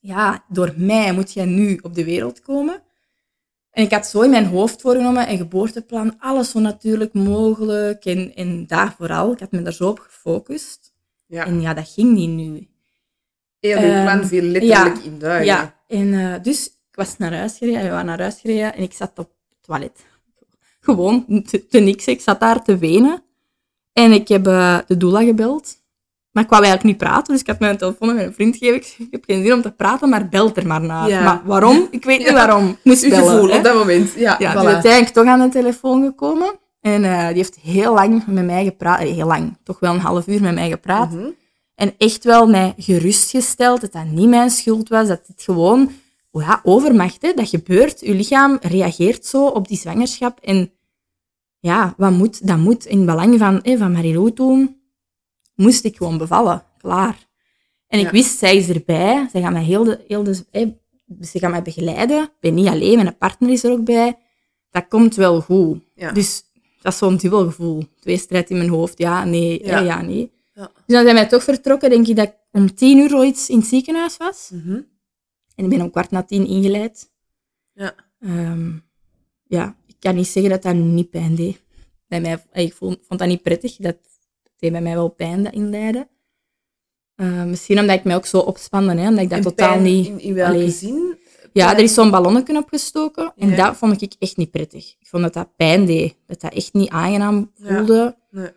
ja, 0.00 0.44
door 0.48 0.72
mij 0.76 1.12
moet 1.12 1.32
jij 1.32 1.44
nu 1.44 1.78
op 1.82 1.94
de 1.94 2.04
wereld 2.04 2.40
komen. 2.40 2.82
En 3.70 3.84
ik 3.84 3.92
had 3.92 4.06
zo 4.06 4.20
in 4.20 4.30
mijn 4.30 4.46
hoofd 4.46 4.80
voorgenomen, 4.80 5.30
een 5.30 5.36
geboorteplan, 5.36 6.14
alles 6.18 6.50
zo 6.50 6.58
natuurlijk 6.58 7.12
mogelijk. 7.12 8.04
En, 8.04 8.34
en 8.34 8.66
daar 8.66 8.94
vooral, 8.98 9.32
ik 9.32 9.40
had 9.40 9.52
me 9.52 9.62
daar 9.62 9.72
zo 9.72 9.88
op 9.88 9.98
gefocust. 9.98 10.92
Ja. 11.26 11.44
En 11.46 11.60
ja, 11.60 11.74
dat 11.74 11.88
ging 11.88 12.12
niet 12.12 12.28
nu. 12.28 12.68
Heel 13.60 13.76
uw 13.76 14.02
plan 14.02 14.18
Ehm, 14.18 14.24
viel 14.26 14.42
letterlijk 14.42 14.96
ja, 14.96 15.02
in 15.04 15.18
duigen. 15.18 15.46
Ja, 15.46 15.74
en 15.94 16.14
eh, 16.14 16.42
dus 16.42 16.66
ik 16.66 16.94
was 16.96 17.16
naar 17.18 17.34
huis 17.34 17.58
gereden, 17.58 17.82
we 17.82 17.88
waren 17.90 18.06
naar 18.06 18.20
huis 18.20 18.38
gereden 18.40 18.74
en 18.74 18.82
ik 18.82 18.92
zat 18.92 19.10
op 19.10 19.16
het 19.48 19.58
toilet. 19.60 20.04
Gewoon 20.80 21.24
te, 21.46 21.66
te 21.66 21.78
niks, 21.78 22.06
ik 22.06 22.20
zat 22.20 22.40
daar 22.40 22.62
te 22.64 22.78
wenen. 22.78 23.22
En 23.92 24.12
ik 24.12 24.28
heb 24.28 24.46
eh, 24.46 24.78
de 24.86 24.96
doula 24.96 25.22
gebeld. 25.22 25.82
Maar 26.30 26.42
ik 26.44 26.50
wou 26.50 26.62
eigenlijk 26.64 26.92
niet 26.94 27.08
praten, 27.08 27.32
dus 27.32 27.40
ik 27.42 27.46
had 27.46 27.58
mijn 27.58 27.76
telefoon 27.76 28.08
aan 28.08 28.14
mijn 28.14 28.34
vriend 28.34 28.56
gegeven. 28.56 28.76
Ik 28.80 28.84
zei, 28.84 29.04
ik 29.08 29.12
heb 29.12 29.24
geen 29.24 29.42
zin 29.42 29.52
om 29.52 29.62
te 29.62 29.70
praten, 29.70 30.08
maar 30.08 30.28
bel 30.28 30.54
er 30.54 30.66
maar 30.66 30.80
naar. 30.80 31.08
Ja. 31.08 31.22
Maar 31.22 31.40
waarom? 31.44 31.88
Ik 31.90 32.04
weet 32.04 32.18
niet 32.18 32.26
Ja. 32.26 32.32
waarom. 32.34 32.68
Ik 32.68 32.78
moest 32.82 33.08
bellen. 33.08 33.28
gevoel 33.30 33.48
hè. 33.48 33.56
op 33.56 33.64
dat 33.64 33.74
moment. 33.74 34.12
Ja, 34.16 34.36
Ja, 34.38 34.52
voilà. 34.54 34.58
is 34.58 34.64
uiteindelijk 34.72 35.14
toch 35.14 35.26
aan 35.26 35.40
de 35.40 35.48
telefoon 35.48 36.02
gekomen. 36.04 36.52
En 36.80 37.04
eh, 37.04 37.26
die 37.26 37.36
heeft 37.36 37.54
heel 37.62 37.94
lang 37.94 38.26
met 38.26 38.44
mij 38.44 38.64
gepraat. 38.64 39.00
Eh, 39.00 39.12
Heel 39.14 39.26
lang, 39.26 39.56
toch 39.62 39.80
wel 39.80 39.94
een 39.94 40.00
half 40.00 40.26
uur 40.26 40.40
met 40.40 40.54
mij 40.54 40.68
gepraat. 40.70 41.10
Mhm. 41.12 41.28
En 41.74 41.94
echt 41.98 42.24
wel 42.24 42.46
mij 42.46 42.74
gerustgesteld 42.76 43.80
dat 43.80 43.92
dat 43.92 44.06
niet 44.06 44.28
mijn 44.28 44.50
schuld 44.50 44.88
was. 44.88 45.08
Dat 45.08 45.22
het 45.26 45.42
gewoon 45.42 45.90
ja, 46.32 46.60
overmacht. 46.62 47.22
Hè. 47.22 47.32
Dat 47.32 47.48
gebeurt. 47.48 48.00
Je 48.00 48.14
lichaam 48.14 48.58
reageert 48.60 49.26
zo 49.26 49.46
op 49.46 49.68
die 49.68 49.78
zwangerschap. 49.78 50.40
En 50.40 50.72
ja, 51.58 51.94
wat 51.96 52.12
moet, 52.12 52.46
dat 52.46 52.58
moet. 52.58 52.86
In 52.86 52.96
het 52.96 53.06
belang 53.06 53.38
van, 53.38 53.60
hè, 53.62 53.76
van 53.76 53.92
Marilou 53.92 54.32
toen 54.32 54.76
moest 55.54 55.84
ik 55.84 55.96
gewoon 55.96 56.18
bevallen. 56.18 56.62
Klaar. 56.78 57.28
En 57.86 57.98
ik 57.98 58.04
Ja. 58.04 58.10
wist, 58.10 58.38
zij 58.38 58.56
is 58.56 58.68
erbij. 58.68 59.28
Zij 59.32 59.40
gaat 59.42 59.52
mij 59.52 59.62
heel 59.62 59.84
de, 59.84 60.04
heel 60.08 60.22
de, 60.22 60.44
hè, 60.50 60.74
ze 61.20 61.38
gaat 61.38 61.50
mij 61.50 61.62
begeleiden. 61.62 62.22
Ik 62.22 62.30
ben 62.40 62.54
niet 62.54 62.66
alleen, 62.68 62.96
mijn 62.96 63.18
partner 63.18 63.50
is 63.50 63.64
er 63.64 63.70
ook 63.72 63.84
bij. 63.84 64.18
Dat 64.70 64.88
komt 64.88 65.14
wel 65.14 65.40
goed. 65.40 65.78
Ja. 65.94 66.12
Dus 66.12 66.42
dat 66.82 66.92
is 66.92 66.98
zo'n 66.98 67.16
dubbel 67.16 67.44
gevoel. 67.44 67.84
Twee 68.00 68.16
strijd 68.16 68.50
in 68.50 68.56
mijn 68.56 68.68
hoofd. 68.68 68.98
Ja, 68.98 69.24
nee, 69.24 69.64
ja, 69.66 69.78
ja 69.80 70.00
nee. 70.02 70.32
Ja. 70.54 70.70
Dus 70.74 70.94
dan 70.94 71.02
zijn 71.02 71.14
wij 71.14 71.28
toch 71.28 71.42
vertrokken, 71.42 71.90
denk 71.90 72.06
ik 72.06 72.16
dat 72.16 72.28
ik 72.28 72.34
om 72.52 72.74
tien 72.74 72.98
uur 72.98 73.14
ooit 73.16 73.44
in 73.48 73.58
het 73.58 73.66
ziekenhuis 73.66 74.16
was. 74.16 74.50
Mhm. 74.52 74.80
En 75.54 75.64
ik 75.64 75.68
ben 75.68 75.80
om 75.80 75.90
kwart 75.90 76.10
na 76.10 76.22
tien 76.22 76.46
ingeleid. 76.46 77.10
Ja. 77.72 77.94
Ehm, 78.20 78.72
ja, 79.44 79.76
ik 79.86 79.96
kan 79.98 80.14
niet 80.14 80.26
zeggen 80.26 80.52
dat 80.52 80.62
dat 80.62 80.74
niet 80.74 81.10
pijn 81.10 81.34
deed. 81.34 81.62
Bij 82.08 82.20
mij, 82.20 82.44
ik 82.52 82.72
vond, 82.74 82.98
vond 83.06 83.20
dat 83.20 83.28
niet 83.28 83.42
prettig. 83.42 83.76
Dat 83.76 83.96
deed 84.58 84.72
bij 84.72 84.80
mij 84.82 84.94
wel 84.94 85.08
pijn, 85.08 85.42
dat 85.42 85.52
inleiden. 85.52 86.08
Eh, 87.14 87.44
misschien 87.44 87.78
omdat 87.78 87.96
ik 87.98 88.04
mij 88.04 88.16
ook 88.16 88.26
zo 88.26 88.38
opspande, 88.38 88.94
hè, 88.94 89.08
omdat 89.08 89.22
ik 89.24 89.28
dat 89.30 89.38
En 89.38 89.44
totaal 89.44 89.68
pijn 89.72 89.82
niet... 89.82 90.06
In, 90.06 90.20
in 90.20 90.34
welke 90.34 90.52
Allee. 90.52 90.70
zin? 90.70 91.18
Ja, 91.52 91.72
er 91.76 91.82
is 91.82 91.94
zo'n 91.94 92.10
ballonnetje 92.10 92.56
opgestoken 92.56 93.32
en 93.36 93.48
Ja. 93.48 93.56
dat 93.56 93.76
vond 93.76 94.02
ik 94.02 94.14
echt 94.18 94.36
niet 94.36 94.50
prettig. 94.50 94.96
Ik 95.00 95.06
vond 95.06 95.22
dat 95.22 95.32
dat 95.32 95.56
pijn 95.56 95.86
deed. 95.86 96.16
Dat 96.26 96.40
dat 96.40 96.52
echt 96.52 96.72
niet 96.72 96.88
aangenaam 96.90 97.52
Ja. 97.54 97.76
voelde. 97.76 98.16
Nee. 98.30 98.50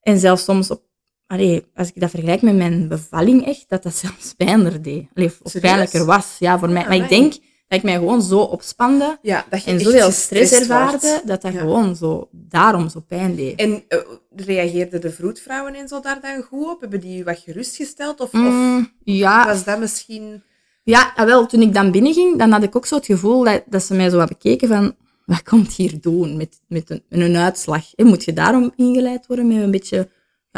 En 0.00 0.18
zelfs 0.18 0.44
soms, 0.44 0.70
op, 0.70 0.82
allee, 1.26 1.64
als 1.74 1.88
ik 1.88 2.00
dat 2.00 2.10
vergelijk 2.10 2.42
met 2.42 2.56
mijn 2.56 2.88
bevalling, 2.88 3.46
echt, 3.46 3.64
dat 3.68 3.82
dat 3.82 3.94
zelfs 3.96 4.32
pijner 4.36 4.82
deed. 4.82 5.06
Allee, 5.14 5.28
of 5.28 5.50
Serieus? 5.50 5.60
pijnlijker 5.70 6.04
was, 6.04 6.36
ja, 6.38 6.58
voor 6.58 6.70
mij. 6.70 6.82
Ah, 6.82 6.88
maar 6.88 6.96
ik 6.96 7.02
amai. 7.04 7.20
denk 7.20 7.32
dat 7.68 7.78
ik 7.78 7.84
mij 7.84 7.94
gewoon 7.94 8.22
zo 8.22 8.38
opspande 8.40 9.18
Ja, 9.22 9.44
dat 9.50 9.64
je 9.64 9.70
en 9.70 9.80
zoveel 9.80 10.10
stress 10.10 10.52
ervaarde, 10.52 10.98
wordt. 11.08 11.26
dat 11.26 11.42
dat 11.42 11.52
Ja. 11.52 11.58
gewoon 11.60 11.96
zo, 11.96 12.28
daarom 12.32 12.88
zo 12.88 13.00
pijn 13.00 13.34
deed. 13.36 13.58
En 13.60 13.84
eh, 13.88 13.98
reageerden 14.36 15.00
de 15.00 15.10
vroedvrouwen 15.10 15.74
en 15.74 15.88
zo 15.88 16.00
daar 16.00 16.20
dan 16.20 16.42
goed 16.42 16.66
op? 16.68 16.80
Hebben 16.80 17.00
die 17.00 17.20
u 17.20 17.24
wat 17.24 17.38
gerustgesteld? 17.38 18.20
Of, 18.20 18.32
of 18.34 18.40
Mm, 18.40 18.92
ja, 19.04 19.46
was 19.46 19.64
dat 19.64 19.78
misschien... 19.78 20.42
ja, 20.82 21.12
ah, 21.16 21.26
wel, 21.26 21.46
toen 21.46 21.62
ik 21.62 21.74
dan 21.74 21.90
binnenging, 21.90 22.38
dan 22.38 22.50
had 22.52 22.62
ik 22.62 22.76
ook 22.76 22.86
zo 22.86 22.94
het 22.96 23.06
gevoel 23.06 23.44
dat, 23.44 23.62
dat 23.66 23.82
ze 23.82 23.94
mij 23.94 24.10
zo 24.10 24.18
hadden 24.18 24.36
bekeken 24.42 24.68
van, 24.68 24.94
wat 25.24 25.42
komt 25.42 25.72
hier 25.72 26.00
doen 26.00 26.36
met, 26.36 26.60
met, 26.68 26.90
een, 26.90 27.02
met 27.08 27.20
een 27.20 27.36
uitslag? 27.36 27.84
Moet 27.96 28.24
je 28.24 28.32
daarom 28.32 28.72
ingeleid 28.76 29.26
worden 29.26 29.46
met 29.48 29.56
een 29.62 29.70
beetje 29.70 30.08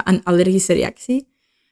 een 0.04 0.24
allergische 0.24 0.72
reactie? 0.72 1.28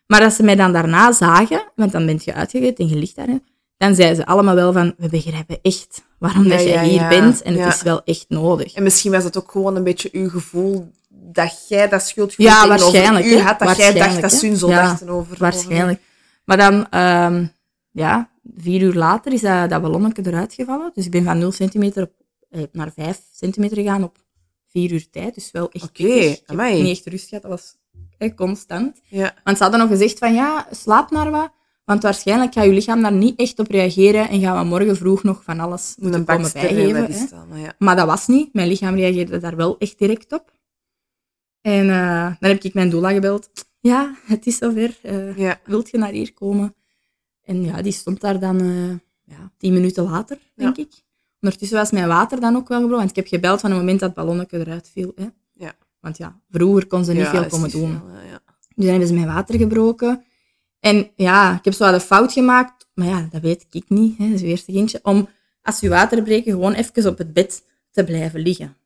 Maar 0.07 0.23
als 0.23 0.37
ze 0.37 0.43
mij 0.43 0.57
dan 0.57 0.73
daarna 0.73 1.13
zagen, 1.13 1.73
want 1.75 1.93
dan 1.93 2.07
ben 2.07 2.21
je 2.25 2.35
uitgegeten 2.35 2.85
en 2.85 2.91
je 2.91 2.97
ligt 2.97 3.17
daar, 3.17 3.27
hè, 3.27 3.37
dan 3.77 3.95
zeiden 3.95 4.17
ze 4.17 4.27
allemaal 4.27 4.55
wel 4.55 4.73
van, 4.73 4.95
we 4.97 5.09
begrijpen 5.09 5.59
echt 5.63 6.03
waarom 6.19 6.49
dat 6.49 6.63
jij 6.63 6.73
ja, 6.73 6.83
hier 6.83 7.01
ja. 7.01 7.09
bent 7.09 7.43
en 7.43 7.55
het 7.59 7.75
is 7.75 7.83
wel 7.83 8.05
echt 8.05 8.25
nodig. 8.29 8.75
En 8.75 8.83
misschien 8.83 9.13
was 9.13 9.25
het 9.25 9.39
ook 9.39 9.51
gewoon 9.51 9.77
een 9.77 9.85
beetje 9.85 10.09
uw 10.13 10.29
gevoel 10.29 10.91
dat 11.09 11.67
jij 11.69 11.89
dat 11.89 12.03
schuldgevoel 12.03 12.47
Ja, 12.47 12.63
tegenover 12.63 12.93
waarschijnlijk, 12.93 13.27
u 13.27 13.39
had, 13.39 13.59
dat 13.59 13.77
jij 13.77 13.93
dacht 13.93 14.21
dat. 14.21 14.33
Sun 14.33 14.57
zo 14.57 14.69
dachten 14.69 15.09
over... 15.09 15.37
Waarschijnlijk. 15.39 16.01
Maar 16.45 16.57
dan, 16.57 16.91
ehm, 16.91 17.47
ja, 17.91 18.31
vier 18.57 18.83
uur 18.83 18.95
later 18.95 19.33
is 19.33 19.41
dat, 19.41 19.71
dat 19.71 19.83
ballonnetje 19.83 20.27
eruit 20.27 20.55
gevallen. 20.55 20.91
Dus 20.95 21.05
ik 21.05 21.11
ben 21.11 21.25
van 21.25 21.39
0 21.39 21.53
centimeter 21.53 22.03
op, 22.03 22.13
eh, 22.51 22.63
naar 22.73 22.93
5 22.95 23.21
centimeter 23.33 23.77
gegaan 23.77 24.03
op 24.03 24.19
vier 24.67 24.93
uur 24.93 25.11
tijd. 25.11 25.35
Dus 25.35 25.51
wel 25.51 25.71
echt 25.71 25.85
Oké, 25.85 26.13
heb 26.13 26.43
amai. 26.47 26.83
niet 26.83 26.97
echt 26.97 27.07
rust 27.07 27.29
gehad, 27.29 27.43
dat 27.43 27.53
was 27.53 27.77
eh, 28.19 28.35
constant. 28.35 29.01
Ja. 29.09 29.35
Want 29.45 29.57
ze 29.57 29.63
hadden 29.63 29.81
nog 29.81 29.91
gezegd 29.91 30.19
van, 30.19 30.35
ja, 30.35 30.67
slaap 30.71 31.11
maar 31.11 31.31
wat. 31.31 31.51
Want 31.85 32.03
waarschijnlijk 32.03 32.53
gaat 32.53 32.65
je 32.65 32.73
lichaam 32.73 33.03
daar 33.03 33.13
niet 33.13 33.39
echt 33.39 33.59
op 33.59 33.71
reageren 33.71 34.29
en 34.29 34.41
gaan 34.41 34.59
we 34.59 34.65
morgen 34.65 34.97
vroeg 34.97 35.23
nog 35.23 35.43
van 35.45 35.61
alles 35.61 35.95
Moet 35.99 36.11
moeten 36.11 36.25
komen 36.25 36.53
bijgeven. 36.53 37.29
Maar 37.49 37.59
ja. 37.59 37.73
Maar 37.79 37.97
dat 37.97 38.07
was 38.07 38.27
niet. 38.27 38.53
Mijn 38.53 38.69
lichaam 38.69 38.95
reageerde 38.95 39.39
daar 39.39 39.57
wel 39.57 39.79
echt 39.79 39.99
direct 39.99 40.33
op. 40.33 40.53
En 41.61 41.91
eh, 41.91 42.33
dan 42.41 42.51
heb 42.51 42.63
ik 42.63 42.75
mijn 42.75 42.91
doula 42.91 43.13
gebeld. 43.13 43.51
Ja, 43.81 44.15
het 44.27 44.47
is 44.47 44.57
zover. 44.57 44.99
Eh, 45.03 45.37
Ja. 45.37 45.61
Wilt 45.65 45.91
je 45.91 45.99
naar 45.99 46.13
hier 46.13 46.33
komen? 46.33 46.75
En 47.43 47.65
ja, 47.65 47.83
die 47.83 47.93
stond 47.93 48.21
daar 48.21 48.41
dan 48.41 48.61
eh, 48.61 48.89
ja, 49.37 49.51
tien 49.59 49.73
minuten 49.73 50.05
later, 50.05 50.39
denk 50.55 50.77
ik. 50.77 50.93
Ondertussen 51.41 51.79
was 51.79 51.91
mijn 51.91 52.09
water 52.09 52.41
dan 52.41 52.57
ook 52.57 52.69
wel 52.69 52.81
gebroken. 52.81 52.99
Want 53.07 53.11
ik 53.11 53.17
heb 53.17 53.27
gebeld 53.27 53.61
van 53.61 53.71
het 53.71 53.79
moment 53.79 54.01
dat 54.01 54.09
het 54.09 54.19
ballonnetje 54.19 54.59
eruit 54.59 54.91
viel. 54.93 55.13
Hè. 55.15 55.27
Want 56.07 56.19
ja, 56.19 56.41
vroeger 56.51 56.87
kon 56.87 57.05
ze 57.05 57.13
niet 57.13 57.21
Ja, 57.23 57.31
veel 57.31 57.47
komen 57.47 57.71
doen. 57.71 57.91
veel, 57.91 58.21
ja. 58.31 58.41
Dus 58.47 58.67
dan 58.75 58.87
hebben 58.87 59.09
ze 59.09 59.15
mijn 59.15 59.27
water 59.27 59.59
gebroken. 59.59 60.25
En 60.81 61.11
ja, 61.17 61.57
ik 61.59 61.65
heb 61.65 61.75
zo 61.75 61.85
wat 61.85 61.95
een 61.95 62.01
fout 62.01 62.33
gemaakt. 62.33 62.89
Maar 62.95 63.07
ja, 63.07 63.29
dat 63.31 63.41
weet 63.41 63.67
ik 63.71 63.85
niet. 63.89 64.19
Hè. 64.19 64.25
Dat 64.25 64.35
is 64.35 64.41
het 64.41 64.51
eerste 64.51 64.73
kindje. 64.73 65.01
Om, 65.03 65.29
als 65.63 65.81
je 65.81 65.89
water 65.89 66.23
breken, 66.23 66.53
gewoon 66.53 66.73
even 66.73 67.07
op 67.11 67.19
het 67.19 67.33
bed 67.33 67.65
te 67.91 68.05
blijven 68.05 68.41
liggen. 68.41 68.77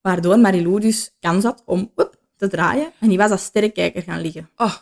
Waardoor 0.00 0.38
Marilou 0.38 0.80
dus 0.80 1.16
kans 1.20 1.44
had 1.44 1.62
om 1.66 1.90
woep, 1.94 2.16
te 2.36 2.48
draaien. 2.48 2.92
En 3.00 3.08
die 3.08 3.18
was 3.18 3.30
als 3.30 3.44
sterrenkijker 3.44 4.02
gaan 4.02 4.20
liggen. 4.20 4.50
Oh, 4.56 4.74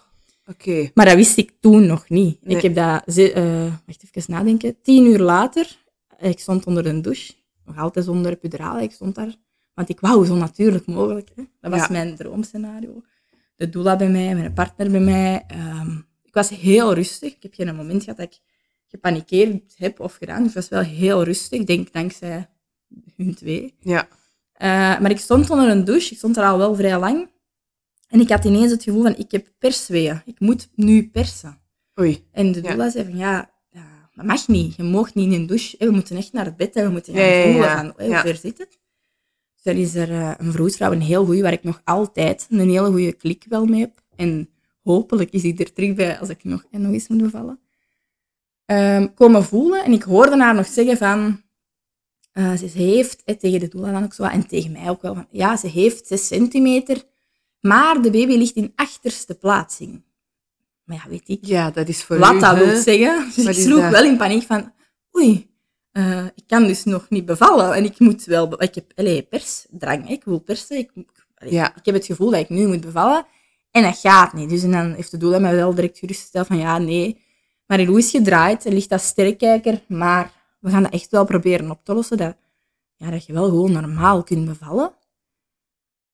oké. 0.47 0.91
Maar 0.95 1.07
dat 1.07 1.15
wist 1.15 1.37
ik 1.37 1.53
toen 1.61 1.87
nog 1.87 2.09
niet. 2.09 2.45
Nee. 2.45 2.57
Ik 2.57 2.63
heb 2.63 2.75
dat... 2.75 3.17
eh, 3.17 3.73
wacht 3.87 4.05
even 4.11 4.33
nadenken. 4.33 4.77
Tien 4.83 5.05
uur 5.07 5.19
later, 5.21 5.77
ik 6.19 6.39
stond 6.39 6.67
onder 6.67 6.87
een 6.87 7.03
douche. 7.03 7.33
Nog 7.65 7.79
altijd 7.79 8.05
zonder 8.05 8.33
epiduraal. 8.33 8.79
Ik 8.81 8.93
stond 8.93 9.15
daar. 9.15 9.37
Want 9.75 9.89
ik 9.89 10.01
wou 10.01 10.27
zo 10.27 10.35
natuurlijk 10.35 10.87
mogelijk. 10.87 11.31
Hè. 11.37 11.43
Dat 11.61 11.71
was 11.71 11.81
Ja. 11.81 11.89
mijn 11.91 12.17
droomscenario. 12.17 13.03
De 13.57 13.69
doula 13.69 13.97
bij 13.97 14.09
mij, 14.11 14.35
mijn 14.35 14.53
partner 14.53 14.91
bij 14.91 15.01
mij. 15.01 15.45
Ehm, 15.47 15.97
ik 16.23 16.35
was 16.35 16.49
heel 16.49 16.95
rustig. 16.95 17.35
Ik 17.37 17.43
heb 17.43 17.55
geen 17.55 17.77
moment 17.77 18.03
gehad 18.03 18.19
dat 18.19 18.27
ik 18.27 18.39
gepanikeerd 18.87 19.75
heb 19.77 20.01
of 20.01 20.15
gedaan. 20.15 20.45
Ik 20.45 20.53
was 20.53 20.69
wel 20.69 20.81
heel 20.83 21.23
rustig. 21.25 21.61
Ik 21.61 21.67
denk 21.67 21.93
dankzij 21.93 22.49
hun 23.17 23.35
twee. 23.35 23.75
Ja. 23.81 24.09
Eh, 24.53 24.69
maar 25.01 25.11
ik 25.11 25.19
stond 25.19 25.51
onder 25.51 25.69
een 25.69 25.85
douche. 25.85 26.13
Ik 26.13 26.19
stond 26.19 26.37
er 26.37 26.45
al 26.45 26.59
wel 26.59 26.75
vrij 26.75 26.99
lang. 26.99 27.31
En 28.09 28.21
ik 28.21 28.29
had 28.29 28.45
ineens 28.45 28.71
het 28.71 28.83
gevoel 28.83 29.03
van, 29.03 29.17
ik 29.17 29.31
heb 29.31 29.47
persweeën. 29.59 30.23
Ik 30.25 30.41
moet 30.41 30.69
nu 30.75 31.09
persen. 31.11 31.61
Oei. 32.01 32.29
En 32.33 32.53
de 32.53 32.63
Ja. 32.63 32.69
doula 32.69 32.91
zei 32.91 33.05
van, 33.05 33.17
ja, 33.17 33.51
dat 34.15 34.25
mag 34.25 34.49
niet. 34.49 34.77
Je 34.77 34.83
mag 34.83 35.15
niet 35.15 35.33
in 35.33 35.41
een 35.41 35.47
douche. 35.47 35.77
We 35.79 35.91
moeten 35.91 36.17
echt 36.17 36.33
naar 36.33 36.45
het 36.45 36.57
bed 36.57 36.75
en 36.77 36.85
we 36.85 36.91
moeten 36.91 37.15
gaan 37.15 37.23
Ja, 37.25 37.43
voelen 37.53 37.71
van, 37.71 38.07
hoe 38.07 38.17
ver 38.17 38.37
zit 38.37 38.59
het? 38.59 38.79
Dus 39.63 39.73
dan 39.73 39.83
is 39.83 39.95
er 39.95 40.11
eh, 40.11 40.33
een 40.39 40.53
vroedvrouw, 40.53 40.93
een 40.93 41.01
heel 41.01 41.25
goeie, 41.25 41.43
waar 41.43 41.53
ik 41.53 41.63
nog 41.63 41.81
altijd 41.85 42.47
een 42.51 42.71
hele 42.71 42.91
goede 42.91 43.13
klik 43.13 43.45
wel 43.49 43.65
mee 43.65 43.81
heb. 43.81 44.03
En 44.17 44.49
hopelijk 44.83 45.31
is 45.31 45.43
die 45.43 45.57
er 45.57 45.73
terug 45.73 45.95
bij 45.95 46.19
als 46.19 46.29
ik 46.29 46.45
nog, 46.45 46.65
en 46.71 46.83
nog 46.83 46.93
eens 46.93 47.09
moet 47.09 47.23
bevallen. 47.23 47.61
Ehm, 48.65 49.07
komen 49.15 49.45
voelen 49.45 49.85
en 49.85 49.93
ik 49.93 50.03
hoorde 50.03 50.37
haar 50.39 50.55
nog 50.55 50.67
zeggen 50.67 50.97
van... 50.97 51.43
eh, 52.33 52.53
ze 52.53 52.67
heeft, 52.67 53.23
tegen 53.39 53.61
de 53.61 53.69
doula 53.69 53.93
dan 53.93 54.05
ook 54.05 54.15
zo, 54.15 54.23
en 54.23 54.47
tegen 54.47 54.73
mij 54.73 54.89
ook 54.89 55.03
wel, 55.03 55.15
van, 55.15 55.27
ja, 55.31 55.57
ze 55.57 55.67
heeft 55.67 56.07
6 56.07 56.27
centimeter, 56.27 57.03
maar 57.61 58.03
de 58.03 58.11
baby 58.11 58.37
ligt 58.37 58.55
in 58.57 58.73
achterste 58.75 59.35
plaatsing. 59.35 60.03
Maar 60.85 60.97
ja, 60.97 61.11
weet 61.11 61.29
ik 61.29 61.39
Ja, 61.47 61.71
dat 61.71 61.89
is 61.89 62.05
voor 62.05 62.19
wat 62.19 62.35
u, 62.35 62.39
dat 62.39 62.57
wil 62.57 62.77
zeggen. 62.81 63.33
Dus 63.37 63.59
ik 63.59 63.65
sloeg 63.65 63.81
dat? 63.81 63.91
wel 63.91 64.05
in 64.05 64.17
paniek 64.17 64.43
van, 64.43 64.73
oei, 65.17 65.51
eh, 65.93 66.25
ik 66.35 66.45
kan 66.47 66.67
dus 66.67 66.85
nog 66.85 67.07
niet 67.11 67.25
bevallen. 67.27 67.75
En 67.75 67.85
ik 67.85 67.99
moet 67.99 68.25
wel, 68.25 68.63
ik 68.63 68.75
heb 68.75 68.93
allee, 68.97 69.23
persdrang, 69.23 70.07
hè. 70.07 70.13
ik 70.13 70.25
wil 70.25 70.39
persen. 70.41 70.77
Ik, 70.79 70.91
Ja. 71.49 71.77
ik 71.77 71.85
heb 71.85 71.95
het 71.95 72.07
gevoel 72.07 72.31
dat 72.31 72.41
ik 72.41 72.49
nu 72.49 72.67
moet 72.67 72.81
bevallen. 72.81 73.27
En 73.71 73.83
dat 73.83 73.99
gaat 73.99 74.33
niet. 74.33 74.49
Dus 74.51 74.63
en 74.63 74.71
dan 74.71 74.93
heeft 74.93 75.11
de 75.11 75.17
doula 75.17 75.39
mij 75.39 75.55
wel 75.55 75.75
direct 75.75 75.99
gerustgesteld 75.99 76.47
van, 76.47 76.57
ja, 76.59 76.79
nee. 76.79 77.21
Marilou 77.67 77.99
is 77.99 78.11
gedraaid, 78.11 78.65
er 78.65 78.73
ligt 78.73 78.93
als 78.93 79.07
sterrenkijker, 79.07 79.83
maar 79.89 80.33
we 80.61 80.71
gaan 80.71 80.83
dat 80.83 80.93
echt 80.93 81.11
wel 81.11 81.25
proberen 81.25 81.71
op 81.71 81.85
te 81.85 81.95
lossen, 81.95 82.17
dat, 82.17 82.37
ja, 82.97 83.11
dat 83.11 83.27
je 83.27 83.33
wel 83.33 83.45
gewoon 83.49 83.73
normaal 83.73 84.23
kunt 84.23 84.45
bevallen. 84.45 84.93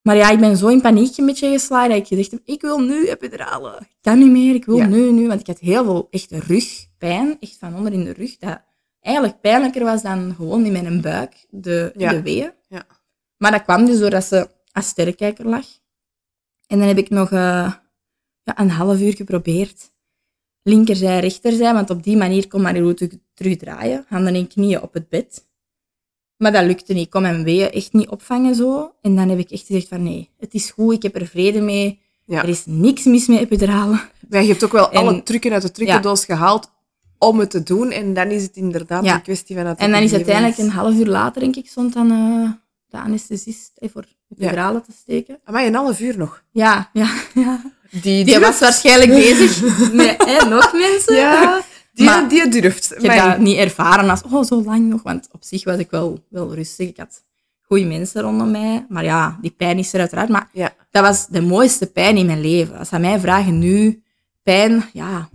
Maar 0.03 0.17
ja, 0.17 0.31
ik 0.31 0.39
ben 0.39 0.57
zo 0.57 0.69
in 0.69 0.81
paniek 0.81 1.17
een 1.17 1.27
beetje 1.27 1.51
geslagen 1.51 1.89
dat 1.89 1.99
ik 1.99 2.07
gezegd 2.07 2.31
heb, 2.31 2.41
ik 2.45 2.61
wil 2.61 2.79
nu 2.81 3.09
epiduralen. 3.09 3.81
Ik 3.81 3.97
kan 4.01 4.19
niet 4.19 4.31
meer, 4.31 4.55
ik 4.55 4.65
wil 4.65 4.77
Ja. 4.77 4.87
nu, 4.87 5.13
nu. 5.13 5.27
Want 5.29 5.41
ik 5.41 5.47
had 5.47 5.59
heel 5.59 5.85
veel 5.85 6.07
echt 6.11 6.31
rugpijn, 6.31 7.37
echt 7.41 7.57
van 7.59 7.77
onder 7.77 7.93
in 7.93 8.05
de 8.05 8.13
rug, 8.13 8.37
dat 8.39 8.61
eigenlijk 9.01 9.41
pijnlijker 9.41 9.85
was 9.85 10.03
dan 10.03 10.35
gewoon 10.37 10.65
in 10.65 10.73
mijn 10.73 11.01
buik, 11.01 11.47
de, 11.51 11.93
Ja. 11.97 12.11
de 12.11 12.23
weeën. 12.23 12.53
Ja. 12.69 12.87
Maar 13.37 13.51
dat 13.51 13.63
kwam 13.63 13.85
dus 13.85 13.99
doordat 13.99 14.25
ze 14.25 14.49
als 14.73 14.87
sterrenkijker 14.89 15.47
lag. 15.47 15.67
En 16.67 16.79
dan 16.79 16.89
heb 16.89 16.99
ik 16.99 17.11
nog 17.11 17.31
eh, 17.33 17.73
ja, 18.43 18.59
een 18.59 18.71
half 18.71 19.01
uur 19.01 19.15
geprobeerd. 19.15 19.91
Linkerzij, 20.63 21.21
rechterzij, 21.21 21.73
want 21.75 21.91
op 21.91 22.03
die 22.03 22.17
manier 22.17 22.49
kon 22.49 22.63
Marilou 22.63 22.95
terug, 22.95 23.13
terug 23.35 23.57
draaien. 23.57 24.05
Handen 24.09 24.35
en 24.35 24.47
knieën 24.47 24.83
op 24.83 24.93
het 24.95 25.09
bed. 25.09 25.47
Maar 26.37 26.53
dat 26.53 26.65
lukte 26.65 26.93
niet. 26.93 27.05
Ik 27.05 27.11
kon 27.11 27.23
mijn 27.23 27.45
weeën 27.45 27.71
echt 27.71 27.93
niet 27.93 28.09
opvangen 28.09 28.55
zo. 28.55 28.95
En 29.03 29.17
dan 29.17 29.29
heb 29.29 29.39
ik 29.39 29.51
echt 29.51 29.67
gezegd 29.67 29.89
van 29.89 30.03
nee, 30.03 30.31
het 30.39 30.55
is 30.55 30.71
goed, 30.71 30.95
ik 30.95 31.03
heb 31.03 31.15
er 31.15 31.27
vrede 31.27 31.61
mee. 31.61 32.01
Ja. 32.25 32.43
Er 32.43 32.49
is 32.49 32.67
niks 32.67 33.05
mis 33.05 33.27
met 33.27 33.39
epiduralen. 33.39 34.01
Maar 34.29 34.43
je 34.43 34.49
hebt 34.49 34.65
ook 34.65 34.73
wel 34.73 34.91
En- 34.93 34.99
alle 34.99 35.23
trucken 35.23 35.53
uit 35.53 35.63
de 35.63 35.71
trucendoos 35.71 36.25
gehaald 36.25 36.71
om 37.19 37.39
het 37.39 37.51
te 37.51 37.63
doen. 37.63 37.91
En 37.91 38.15
dan 38.15 38.27
is 38.29 38.43
het 38.43 38.57
inderdaad 38.57 39.05
Ja. 39.05 39.15
een 39.15 39.23
kwestie 39.23 39.57
van... 39.57 39.67
het 39.67 39.79
En 39.79 39.91
dan 39.91 40.03
is 40.03 40.13
uiteindelijk 40.13 40.59
een 40.59 40.71
half 40.71 40.95
uur 40.95 41.07
later, 41.07 41.41
denk 41.41 41.57
ik, 41.57 41.69
stond 41.69 41.93
dan 41.93 42.11
eh, 42.11 42.51
de 42.89 42.99
anesthesist 42.99 43.71
eh, 43.75 43.89
voor 43.93 44.05
epiduralen 44.31 44.83
te 44.83 44.93
steken. 45.01 45.39
Amai, 45.45 45.67
een 45.67 45.75
half 45.75 46.01
uur 46.01 46.19
nog. 46.19 46.43
Ja, 46.51 46.91
ja, 46.93 47.09
ja. 47.35 47.61
Die, 48.03 48.25
Die 48.25 48.39
was 48.39 48.59
waarschijnlijk 48.59 49.11
bezig 49.25 49.61
met 49.93 50.25
hè, 50.27 50.49
nog 50.49 50.73
mensen. 50.73 51.17
Ja, 51.17 51.63
die, 51.93 52.05
Maar- 52.05 52.29
die 52.29 52.49
durft. 52.49 52.95
Ik 53.03 53.11
heb 53.11 53.25
dat 53.29 53.39
niet 53.39 53.57
ervaren 53.57 54.11
als, 54.11 54.23
oh, 54.23 54.45
zo 54.45 54.63
lang 54.63 54.89
nog. 54.89 55.03
Want 55.03 55.29
op 55.33 55.45
zich 55.45 55.65
was 55.65 55.79
ik 55.79 55.91
wel, 55.91 56.25
wel 56.29 56.55
rustig. 56.55 56.89
Ik 56.89 56.97
had 56.97 57.23
goede 57.63 57.85
mensen 57.85 58.23
rondom 58.23 58.51
mij. 58.51 58.87
Maar 58.89 59.05
ja, 59.05 59.39
die 59.41 59.51
pijn 59.51 59.79
is 59.79 59.93
er 59.93 60.01
uiteraard. 60.01 60.29
Maar 60.29 60.49
Ja. 60.53 60.75
dat 60.91 61.03
was 61.03 61.27
de 61.27 61.41
mooiste 61.41 61.87
pijn 61.87 62.17
in 62.17 62.27
mijn 62.27 62.41
leven. 62.41 62.79
Als 62.79 62.89
ze 62.89 62.99
mij 62.99 63.21
vragen 63.21 63.59
nu, 63.59 64.03
pijn, 64.43 64.85
ja... 64.93 65.29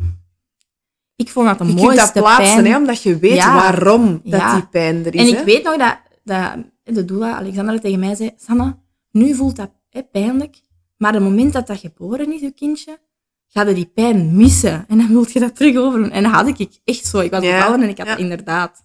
Ik 1.15 1.29
vond 1.29 1.47
dat 1.47 1.57
de 1.57 1.63
Je 1.65 1.69
kunt 1.69 1.81
mooiste 1.85 2.13
dat 2.13 2.23
plaatsen, 2.23 2.53
pijn. 2.55 2.65
hè, 2.65 2.77
omdat 2.77 3.03
je 3.03 3.17
weet 3.17 3.35
Ja. 3.35 3.53
waarom 3.55 4.21
dat 4.23 4.39
Ja. 4.39 4.53
die 4.55 4.67
pijn 4.67 5.05
er 5.05 5.13
is. 5.13 5.21
En 5.21 5.27
ik 5.27 5.35
hè. 5.37 5.43
weet 5.43 5.63
nog 5.63 5.77
dat, 5.77 5.97
dat 6.23 6.53
de 6.83 7.05
doula, 7.05 7.35
Alexandra, 7.35 7.77
tegen 7.79 7.99
mij 7.99 8.15
zei... 8.15 8.31
Sanne, 8.37 8.77
nu 9.11 9.35
voelt 9.35 9.55
dat 9.55 9.71
hè, 9.89 10.03
pijnlijk. 10.03 10.61
Maar 10.97 11.13
het 11.13 11.23
moment 11.23 11.53
dat 11.53 11.67
dat 11.67 11.79
geboren 11.79 12.33
is, 12.33 12.41
je 12.41 12.51
kindje, 12.51 12.99
ga 13.47 13.61
je 13.67 13.73
die 13.73 13.85
pijn 13.85 14.35
missen. 14.35 14.85
En 14.87 14.97
dan 14.97 15.07
wil 15.07 15.25
je 15.31 15.39
dat 15.39 15.55
terug 15.55 15.75
overdoen. 15.77 16.11
En 16.11 16.23
dat 16.23 16.31
had 16.31 16.47
ik 16.59 16.79
echt 16.83 17.05
zo. 17.05 17.19
Ik 17.19 17.31
was 17.31 17.43
Ja, 17.43 17.55
bevallen 17.57 17.81
en 17.81 17.89
ik 17.89 17.97
had 17.97 18.07
dat 18.07 18.19
inderdaad. 18.19 18.83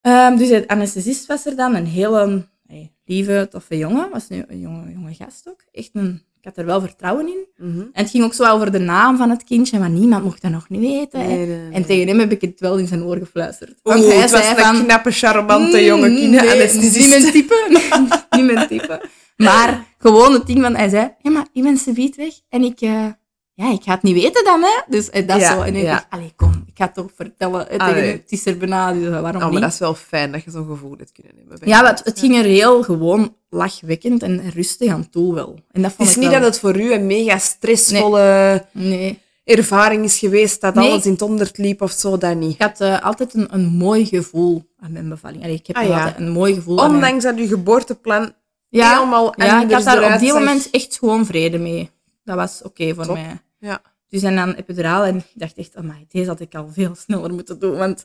Ehm, 0.00 0.36
dus 0.36 0.48
de 0.48 0.68
anesthesist 0.68 1.26
was 1.26 1.46
er 1.46 1.56
dan. 1.56 1.74
Een 1.74 1.86
hele 1.86 2.48
hey, 2.66 2.94
lieve, 3.04 3.46
toffe 3.50 3.76
jongen. 3.78 4.10
Was 4.10 4.28
nu 4.28 4.44
een 4.46 4.60
jonge, 4.60 4.92
jonge 4.92 5.14
gast 5.14 5.48
ook. 5.48 5.64
Echt 5.70 5.90
een, 5.92 6.22
ik 6.42 6.48
had 6.48 6.56
er 6.56 6.64
wel 6.66 6.80
vertrouwen 6.80 7.26
in. 7.26 7.46
Mhm. 7.56 7.78
En 7.80 7.88
het 8.02 8.10
ging 8.10 8.24
ook 8.24 8.34
zo 8.34 8.44
over 8.44 8.72
de 8.72 8.78
naam 8.78 9.16
van 9.16 9.30
het 9.30 9.44
kindje. 9.44 9.78
Maar 9.78 9.90
niemand 9.90 10.24
mocht 10.24 10.42
dat 10.42 10.50
nog 10.50 10.68
niet 10.68 10.80
weten. 10.80 11.20
hè. 11.20 11.26
Nee, 11.26 11.46
nee, 11.46 11.56
nee. 11.58 11.70
En 11.72 11.84
tegen 11.86 12.08
hem 12.08 12.18
heb 12.18 12.32
ik 12.32 12.40
het 12.40 12.60
wel 12.60 12.76
in 12.78 12.86
zijn 12.86 13.02
oor 13.04 13.16
gefluisterd. 13.16 13.70
Oeh, 13.84 13.94
Want 13.96 14.06
hij 14.12 14.16
het 14.22 14.30
was 14.30 14.44
zei 14.44 14.58
een 14.58 14.64
van... 14.64 14.84
knappe, 14.84 15.10
charmante 15.10 15.76
Mm, 15.76 15.84
jonge 15.84 16.08
nee. 16.08 16.28
Niet 16.28 17.08
mijn 17.08 17.32
type. 17.32 17.82
niet 18.36 18.52
mijn 18.52 18.68
type. 18.68 19.02
Maar 19.36 19.84
gewoon 19.98 20.32
het 20.32 20.46
ding 20.46 20.62
van, 20.62 20.76
hij 20.76 20.88
zei, 20.88 21.14
ja, 21.18 21.30
maar 21.30 21.46
ik 21.52 21.62
ben 21.62 21.76
subiet 21.76 22.16
weg. 22.16 22.32
En 22.48 22.62
ik, 22.62 22.80
eh, 22.80 23.06
ja, 23.54 23.72
ik 23.72 23.82
ga 23.82 23.92
het 23.92 24.02
niet 24.02 24.14
weten 24.22 24.44
dan, 24.44 24.62
hè. 24.62 24.80
Dus 24.86 25.10
eh, 25.10 25.26
dat 25.26 25.40
Ja, 25.40 25.54
zo. 25.54 25.60
En 25.62 25.74
ik 25.74 25.82
ja. 25.82 25.90
dacht, 25.90 26.06
allee, 26.10 26.32
kom, 26.36 26.50
ik 26.66 26.72
ga 26.76 26.84
het 26.84 26.94
toch 26.94 27.10
vertellen. 27.16 27.70
eh, 27.70 27.86
tegen. 27.86 28.08
Het 28.10 28.22
is 28.32 28.46
er 28.46 28.56
bijna, 28.56 28.92
dus 28.92 29.08
waarom 29.08 29.26
Oh, 29.34 29.40
maar 29.40 29.50
niet? 29.50 29.60
dat 29.60 29.72
is 29.72 29.78
wel 29.78 29.94
fijn 29.94 30.32
dat 30.32 30.44
je 30.44 30.50
zo'n 30.50 30.66
gevoel 30.66 30.94
hebt 30.98 31.12
kunnen 31.12 31.32
hebben. 31.38 31.68
Ja, 31.68 31.80
maar 31.82 31.90
het, 31.90 32.04
het 32.04 32.18
ging 32.18 32.36
er 32.36 32.44
heel 32.44 32.82
gewoon 32.82 33.34
lachwekkend 33.50 34.22
en 34.22 34.50
rustig 34.54 34.90
aan 34.92 35.08
toe 35.10 35.34
wel. 35.34 35.58
En 35.70 35.82
dat 35.82 35.90
Het 35.90 35.94
vond 35.94 36.08
is 36.08 36.14
ik 36.14 36.20
niet 36.20 36.30
wel- 36.30 36.40
dat 36.40 36.48
het 36.48 36.58
voor 36.60 36.80
u 36.80 36.92
een 36.92 37.06
mega 37.06 37.38
stressvolle 37.38 38.64
Nee. 38.72 39.18
ervaring 39.44 40.04
is 40.04 40.18
geweest, 40.18 40.60
dat 40.60 40.74
Nee. 40.74 40.90
alles 40.90 41.04
in 41.06 41.12
het 41.12 41.20
honderd 41.20 41.58
liep 41.58 41.82
of 41.82 41.90
zo, 41.92 42.18
dat 42.18 42.36
niet. 42.36 42.52
Ik 42.54 42.62
had 42.62 42.80
eh, 42.80 43.02
altijd 43.02 43.34
een, 43.34 43.46
een 43.54 43.64
mooi 43.66 44.06
gevoel 44.06 44.64
aan 44.80 44.92
mijn 44.92 45.08
bevalling. 45.08 45.42
Allee, 45.42 45.54
ik 45.54 45.66
heb 45.66 45.76
Ah, 45.76 45.86
ja. 45.86 45.98
altijd 45.98 46.18
een 46.18 46.30
mooi 46.30 46.54
gevoel 46.54 46.74
mijn- 46.76 46.90
Ondanks 46.90 47.24
dat 47.24 47.36
uw 47.36 47.46
geboorteplan 47.46 48.32
ja, 48.68 48.94
helemaal 48.98 49.34
Ja, 49.36 49.62
ik 49.62 49.70
had 49.72 49.84
daar 49.84 50.12
op 50.14 50.18
die 50.20 50.28
zag. 50.30 50.38
moment 50.38 50.68
echt 50.70 50.98
gewoon 50.98 51.26
vrede 51.26 51.58
mee. 51.58 51.90
Dat 52.24 52.36
was 52.36 52.62
oké 52.62 52.94
voor 52.94 53.04
Top. 53.04 53.14
mij. 53.14 53.38
Ja. 53.58 53.82
Dus 54.08 54.22
en 54.22 54.34
dan 54.36 54.52
epiduraal 54.52 55.04
en 55.04 55.16
ik 55.16 55.24
dacht 55.34 55.56
echt, 55.56 55.76
amai, 55.76 56.06
deze 56.08 56.28
had 56.28 56.40
ik 56.40 56.54
al 56.54 56.68
veel 56.72 56.94
sneller 56.94 57.32
moeten 57.34 57.58
doen. 57.58 57.76
Want 57.76 58.04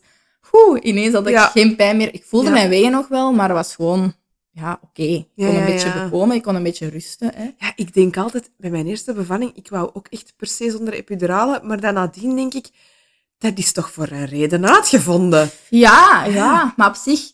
oeh, 0.52 0.80
ineens 0.84 1.14
had 1.14 1.26
ik 1.28 1.34
Ja. 1.34 1.48
geen 1.48 1.76
pijn 1.76 1.98
meer. 1.98 2.14
Ik 2.14 2.24
voelde 2.24 2.48
Ja. 2.48 2.54
mijn 2.54 2.70
wegen 2.70 2.92
nog 2.92 3.08
wel, 3.08 3.32
maar 3.34 3.48
het 3.48 3.58
was 3.58 3.76
gewoon, 3.76 4.14
ja, 4.52 4.80
oké. 4.82 5.02
Ik 5.02 5.28
kon 5.36 5.56
een 5.56 5.66
beetje 5.66 5.94
bekomen, 6.04 6.36
ik 6.36 6.42
kon 6.44 6.56
een 6.56 6.64
beetje 6.64 6.88
rusten. 6.90 7.32
Hè. 7.36 7.44
Ja, 7.58 7.72
ik 7.76 7.94
denk 7.94 8.18
altijd, 8.18 8.52
bij 8.58 8.70
mijn 8.70 8.88
eerste 8.88 9.14
bevalling, 9.14 9.52
ik 9.56 9.70
wou 9.70 9.90
ook 9.94 10.08
echt 10.10 10.34
per 10.38 10.48
se 10.48 10.72
zonder 10.72 10.94
epiduralen, 10.94 11.68
maar 11.68 11.80
dan 11.80 11.94
nadien 11.94 12.36
denk 12.36 12.54
ik, 12.54 12.70
dat 13.38 13.58
is 13.58 13.72
toch 13.72 13.92
voor 13.92 14.08
een 14.12 14.26
reden 14.26 14.70
uitgevonden. 14.70 15.50
Ja, 15.70 16.26
ja, 16.26 16.74
maar 16.78 16.88
op 16.88 16.96
zich, 16.96 17.32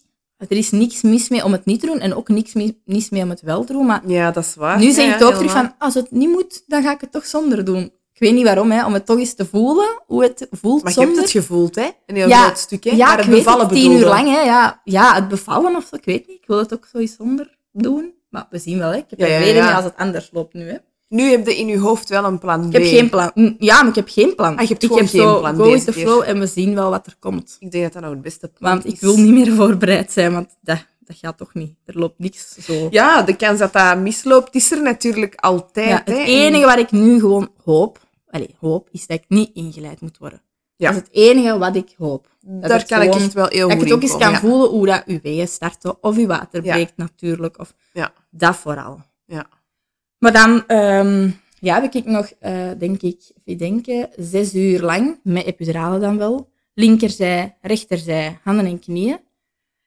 er 0.49 0.57
is 0.57 0.71
niks 0.71 1.01
mis 1.01 1.29
mee 1.29 1.43
om 1.43 1.51
het 1.51 1.65
niet 1.65 1.79
te 1.79 1.85
doen 1.85 1.99
en 1.99 2.15
ook 2.15 2.27
niks 2.29 2.53
mis, 2.53 2.71
mis 2.85 3.09
mee 3.09 3.23
om 3.23 3.29
het 3.29 3.41
wel 3.41 3.63
te 3.63 3.73
doen. 3.73 3.85
Maar 3.85 4.01
Ja, 4.07 4.31
dat 4.31 4.43
is 4.43 4.55
waar. 4.55 4.79
nu 4.79 4.91
zeg 4.91 5.05
Ja, 5.05 5.13
ik 5.13 5.13
het 5.13 5.23
ook 5.23 5.29
ja, 5.31 5.37
terug 5.37 5.51
van, 5.51 5.73
als 5.79 5.93
het 5.93 6.11
niet 6.11 6.29
moet, 6.29 6.63
dan 6.67 6.83
ga 6.83 6.91
ik 6.93 7.01
het 7.01 7.11
toch 7.11 7.25
zonder 7.25 7.65
doen. 7.65 7.83
Ik 8.13 8.19
weet 8.19 8.33
niet 8.33 8.43
waarom, 8.43 8.71
hè, 8.71 8.85
om 8.85 8.93
het 8.93 9.05
toch 9.05 9.17
eens 9.17 9.33
te 9.33 9.45
voelen, 9.45 10.01
hoe 10.05 10.23
het 10.23 10.47
voelt 10.51 10.83
Maar 10.83 10.93
je 10.95 10.99
hebt 10.99 11.17
het 11.17 11.29
gevoeld, 11.29 11.75
hè? 11.75 11.89
Een 12.05 12.15
heel 12.15 12.27
Ja, 12.27 12.43
groot 12.43 12.57
stuk, 12.57 12.83
hè? 12.83 12.91
Ja, 12.91 13.05
maar 13.05 13.13
ik 13.13 13.19
het 13.19 13.27
weet 13.33 13.43
bevallen 13.43 13.65
het, 13.65 13.75
tien 13.75 13.91
uur 13.91 14.05
lang. 14.05 14.27
Hè, 14.29 14.41
ja. 14.41 14.81
ja, 14.83 15.15
het 15.15 15.27
bevallen 15.27 15.75
of 15.75 15.85
zo, 15.89 15.95
ik 15.95 16.05
weet 16.05 16.27
niet. 16.27 16.37
Ik 16.37 16.47
wil 16.47 16.57
het 16.57 16.73
ook 16.73 16.87
zo 16.91 16.97
eens 16.97 17.15
zonder 17.15 17.57
doen. 17.71 18.13
Maar 18.29 18.47
we 18.49 18.59
zien 18.59 18.77
wel, 18.77 18.89
hè. 18.89 18.97
ik 18.97 19.05
heb 19.09 19.19
Ja, 19.19 19.27
ja, 19.27 19.37
ja. 19.39 19.73
als 19.75 19.83
het 19.83 19.97
anders 19.97 20.29
loopt 20.31 20.53
nu. 20.53 20.69
Hè. 20.69 20.77
Nu 21.13 21.23
heb 21.29 21.47
je 21.47 21.57
in 21.57 21.67
je 21.67 21.77
hoofd 21.79 22.09
wel 22.09 22.23
een 22.23 22.39
plan 22.39 22.61
B. 22.61 22.65
Ik 22.65 22.71
heb 22.73 22.83
geen 22.83 23.09
plan. 23.09 23.31
Mm, 23.33 23.55
Ja, 23.59 23.79
maar 23.81 23.89
ik 23.89 23.95
heb 23.95 24.09
geen 24.09 24.35
plan. 24.35 24.55
Ah, 24.55 24.61
je 24.61 24.67
hebt 24.67 24.83
ik 24.83 24.89
gewoon 24.89 25.03
heb 25.03 25.11
geen 25.13 25.21
zo, 25.21 25.39
plan 25.39 25.55
go 25.55 25.63
deze 25.63 25.75
with 25.75 25.85
the 25.85 25.91
keer. 25.91 26.01
flow 26.07 26.23
en 26.25 26.39
we 26.39 26.47
zien 26.47 26.75
wel 26.75 26.89
wat 26.89 27.05
er 27.05 27.15
komt. 27.19 27.55
Ik 27.59 27.71
denk 27.71 27.83
dat 27.83 27.93
dat 27.93 28.01
nou 28.01 28.13
het 28.13 28.23
beste 28.23 28.47
plan 28.47 28.71
Want 28.71 28.85
is. 28.85 28.93
ik 28.93 28.99
wil 28.99 29.17
niet 29.17 29.33
meer 29.33 29.51
voorbereid 29.61 30.11
zijn, 30.11 30.33
want 30.33 30.49
dat, 30.61 30.85
dat 30.99 31.17
gaat 31.17 31.37
toch 31.37 31.53
niet. 31.53 31.75
Er 31.85 31.97
loopt 31.99 32.19
niks 32.19 32.55
zo. 32.55 32.87
Ja, 32.89 33.21
de 33.21 33.35
kans 33.35 33.59
dat 33.59 33.73
dat 33.73 33.97
misloopt 33.97 34.55
is 34.55 34.71
er 34.71 34.81
natuurlijk 34.81 35.35
altijd. 35.35 35.89
Ja, 35.89 36.01
het 36.05 36.15
hè. 36.17 36.23
enige 36.23 36.65
wat 36.65 36.77
ik 36.79 36.91
nu 36.91 37.19
gewoon 37.19 37.49
hoop, 37.63 37.99
allez, 38.29 38.47
hoop, 38.59 38.87
is 38.91 39.07
dat 39.07 39.17
ik 39.17 39.25
niet 39.27 39.49
ingeleid 39.53 40.01
moet 40.01 40.17
worden. 40.17 40.41
Ja. 40.75 40.91
Dat 40.91 41.01
is 41.01 41.07
het 41.07 41.15
enige 41.17 41.57
wat 41.57 41.75
ik 41.75 41.93
hoop. 41.97 42.27
Dat 42.41 42.69
Daar 42.69 42.85
kan 42.85 43.01
ik 43.01 43.13
echt 43.13 43.33
wel 43.33 43.47
heel 43.47 43.67
Dat 43.67 43.71
ik 43.71 43.77
goed 43.77 43.89
het 43.89 43.93
ook 43.97 44.01
eens 44.03 44.17
kan 44.17 44.31
ja. 44.31 44.39
voelen 44.39 44.69
hoe 44.69 44.85
dat 44.85 45.03
uw 45.05 45.19
weeën 45.23 45.47
starten, 45.47 46.03
of 46.03 46.17
uw 46.17 46.27
water 46.27 46.61
breekt 46.61 46.93
natuurlijk, 46.97 47.59
of 47.59 47.73
Ja. 47.93 48.13
dat 48.31 48.55
vooral. 48.55 49.01
Ja. 49.25 49.45
Maar 50.23 50.33
dan 50.33 50.63
ehm, 50.67 51.29
ja, 51.59 51.81
heb 51.81 51.93
ik 51.95 52.05
nog, 52.05 52.31
eh, 52.39 52.69
denk 52.77 53.01
ik, 53.01 53.21
even 53.45 53.59
denken, 53.59 54.09
zes 54.17 54.53
uur 54.55 54.81
lang, 54.81 55.19
met 55.23 55.45
epiduralen 55.45 56.01
dan 56.01 56.17
wel, 56.17 56.49
linkerzij, 56.73 57.57
rechterzij, 57.61 58.39
handen 58.43 58.65
en 58.65 58.79
knieën. 58.79 59.19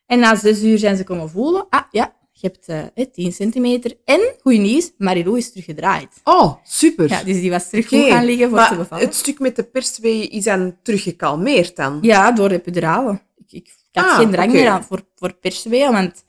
En 0.06 0.18
na 0.18 0.34
zes 0.34 0.62
uur 0.62 0.78
zijn 0.78 0.96
ze 0.96 1.04
komen 1.04 1.30
voelen, 1.30 1.66
ah 1.70 1.82
ja, 1.90 2.14
je 2.32 2.46
hebt 2.46 2.66
eh, 2.68 2.82
eh, 2.94 3.10
10 3.12 3.32
centimeter. 3.32 3.92
En, 4.04 4.20
goed 4.42 4.58
nieuws, 4.58 4.92
Marilou 4.98 5.36
is 5.38 5.48
teruggedraaid. 5.50 6.08
Oh, 6.24 6.54
super. 6.64 7.08
Ja, 7.08 7.22
dus 7.22 7.40
die 7.40 7.50
was 7.50 7.68
terug 7.68 7.84
Oké, 7.86 7.96
goed 8.02 8.08
gaan 8.12 8.24
liggen 8.24 8.48
voor 8.48 8.58
maar 8.58 8.68
te 8.70 8.76
bevallen. 8.76 9.04
het 9.04 9.14
stuk 9.14 9.38
met 9.38 9.56
de 9.56 9.62
perswee 9.64 10.28
is 10.28 10.44
dan 10.44 10.76
teruggekalmeerd 10.82 11.76
dan? 11.76 11.98
Ja, 12.02 12.32
door 12.32 12.50
epiduralen. 12.50 13.22
Ik, 13.36 13.52
ik, 13.52 13.66
ik 13.92 14.02
had 14.02 14.04
Ah, 14.04 14.16
geen 14.16 14.30
drang 14.30 14.52
meer 14.52 14.68
aan 14.68 14.84
voor, 14.84 15.02
voor 15.14 15.32
persweeën, 15.34 15.92
want 15.92 16.24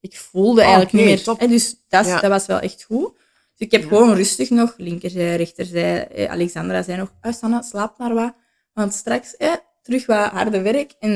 ik 0.00 0.16
voelde 0.16 0.60
eigenlijk 0.60 0.92
oké, 0.92 0.96
niet 1.02 1.06
meer. 1.14 1.22
top. 1.22 1.40
hè, 1.40 1.46
dus 1.46 1.76
dat, 1.88 2.06
Ja. 2.06 2.20
dat 2.20 2.30
was 2.30 2.46
wel 2.46 2.58
echt 2.60 2.82
goed. 2.84 3.16
Dus 3.58 3.66
ik 3.66 3.72
heb 3.72 3.82
Ja. 3.82 3.88
gewoon 3.88 4.14
rustig 4.14 4.50
nog, 4.50 4.74
linkerzij, 4.76 5.36
rechterzij. 5.36 6.08
eh, 6.08 6.30
Alexandra 6.30 6.82
zei 6.82 6.98
nog, 6.98 7.12
oh, 7.22 7.32
Sanne, 7.32 7.62
slaap 7.62 7.98
maar 7.98 8.14
wat. 8.14 8.34
Want 8.72 8.94
straks 8.94 9.36
eh, 9.36 9.52
terug 9.82 10.06
wat 10.06 10.30
harde 10.30 10.60
werk 10.62 10.94
en 10.98 11.10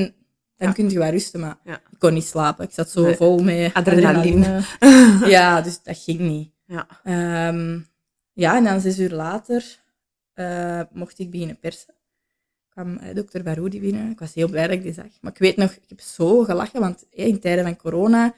dan 0.56 0.68
Ja. 0.68 0.72
kun 0.74 0.90
je 0.90 0.98
wat 0.98 1.10
rusten. 1.10 1.40
Maar 1.40 1.58
Ja. 1.64 1.74
ik 1.74 1.98
kon 1.98 2.12
niet 2.14 2.24
slapen. 2.24 2.64
Ik 2.64 2.70
zat 2.72 2.90
zo 2.90 3.02
Nee. 3.02 3.14
vol 3.16 3.38
met 3.42 3.74
Adrenaline. 3.74 4.62
adrenaline. 4.80 5.28
ja, 5.36 5.60
dus 5.60 5.82
dat 5.82 5.98
ging 5.98 6.18
niet. 6.20 6.50
Ja. 6.66 6.86
Ehm, 7.04 7.78
ja, 8.32 8.56
en 8.56 8.64
dan 8.64 8.80
zes 8.80 8.98
uur 8.98 9.10
later 9.10 9.80
eh, 10.34 10.80
mocht 10.92 11.18
ik 11.18 11.30
beginnen 11.30 11.58
persen. 11.58 11.94
kwam 12.68 12.96
eh, 12.96 13.14
dokter 13.14 13.42
Baroudi 13.42 13.80
binnen. 13.80 14.10
Ik 14.10 14.18
was 14.18 14.34
heel 14.34 14.48
blij 14.48 14.62
dat 14.66 14.76
ik 14.76 14.82
die 14.82 14.92
zag. 14.92 15.06
Maar 15.20 15.32
ik 15.32 15.38
weet 15.38 15.56
nog, 15.56 15.70
ik 15.72 15.82
heb 15.88 16.00
zo 16.00 16.42
gelachen, 16.44 16.80
want 16.80 17.06
eh, 17.10 17.26
in 17.26 17.40
tijden 17.40 17.64
van 17.64 17.76
corona, 17.76 18.34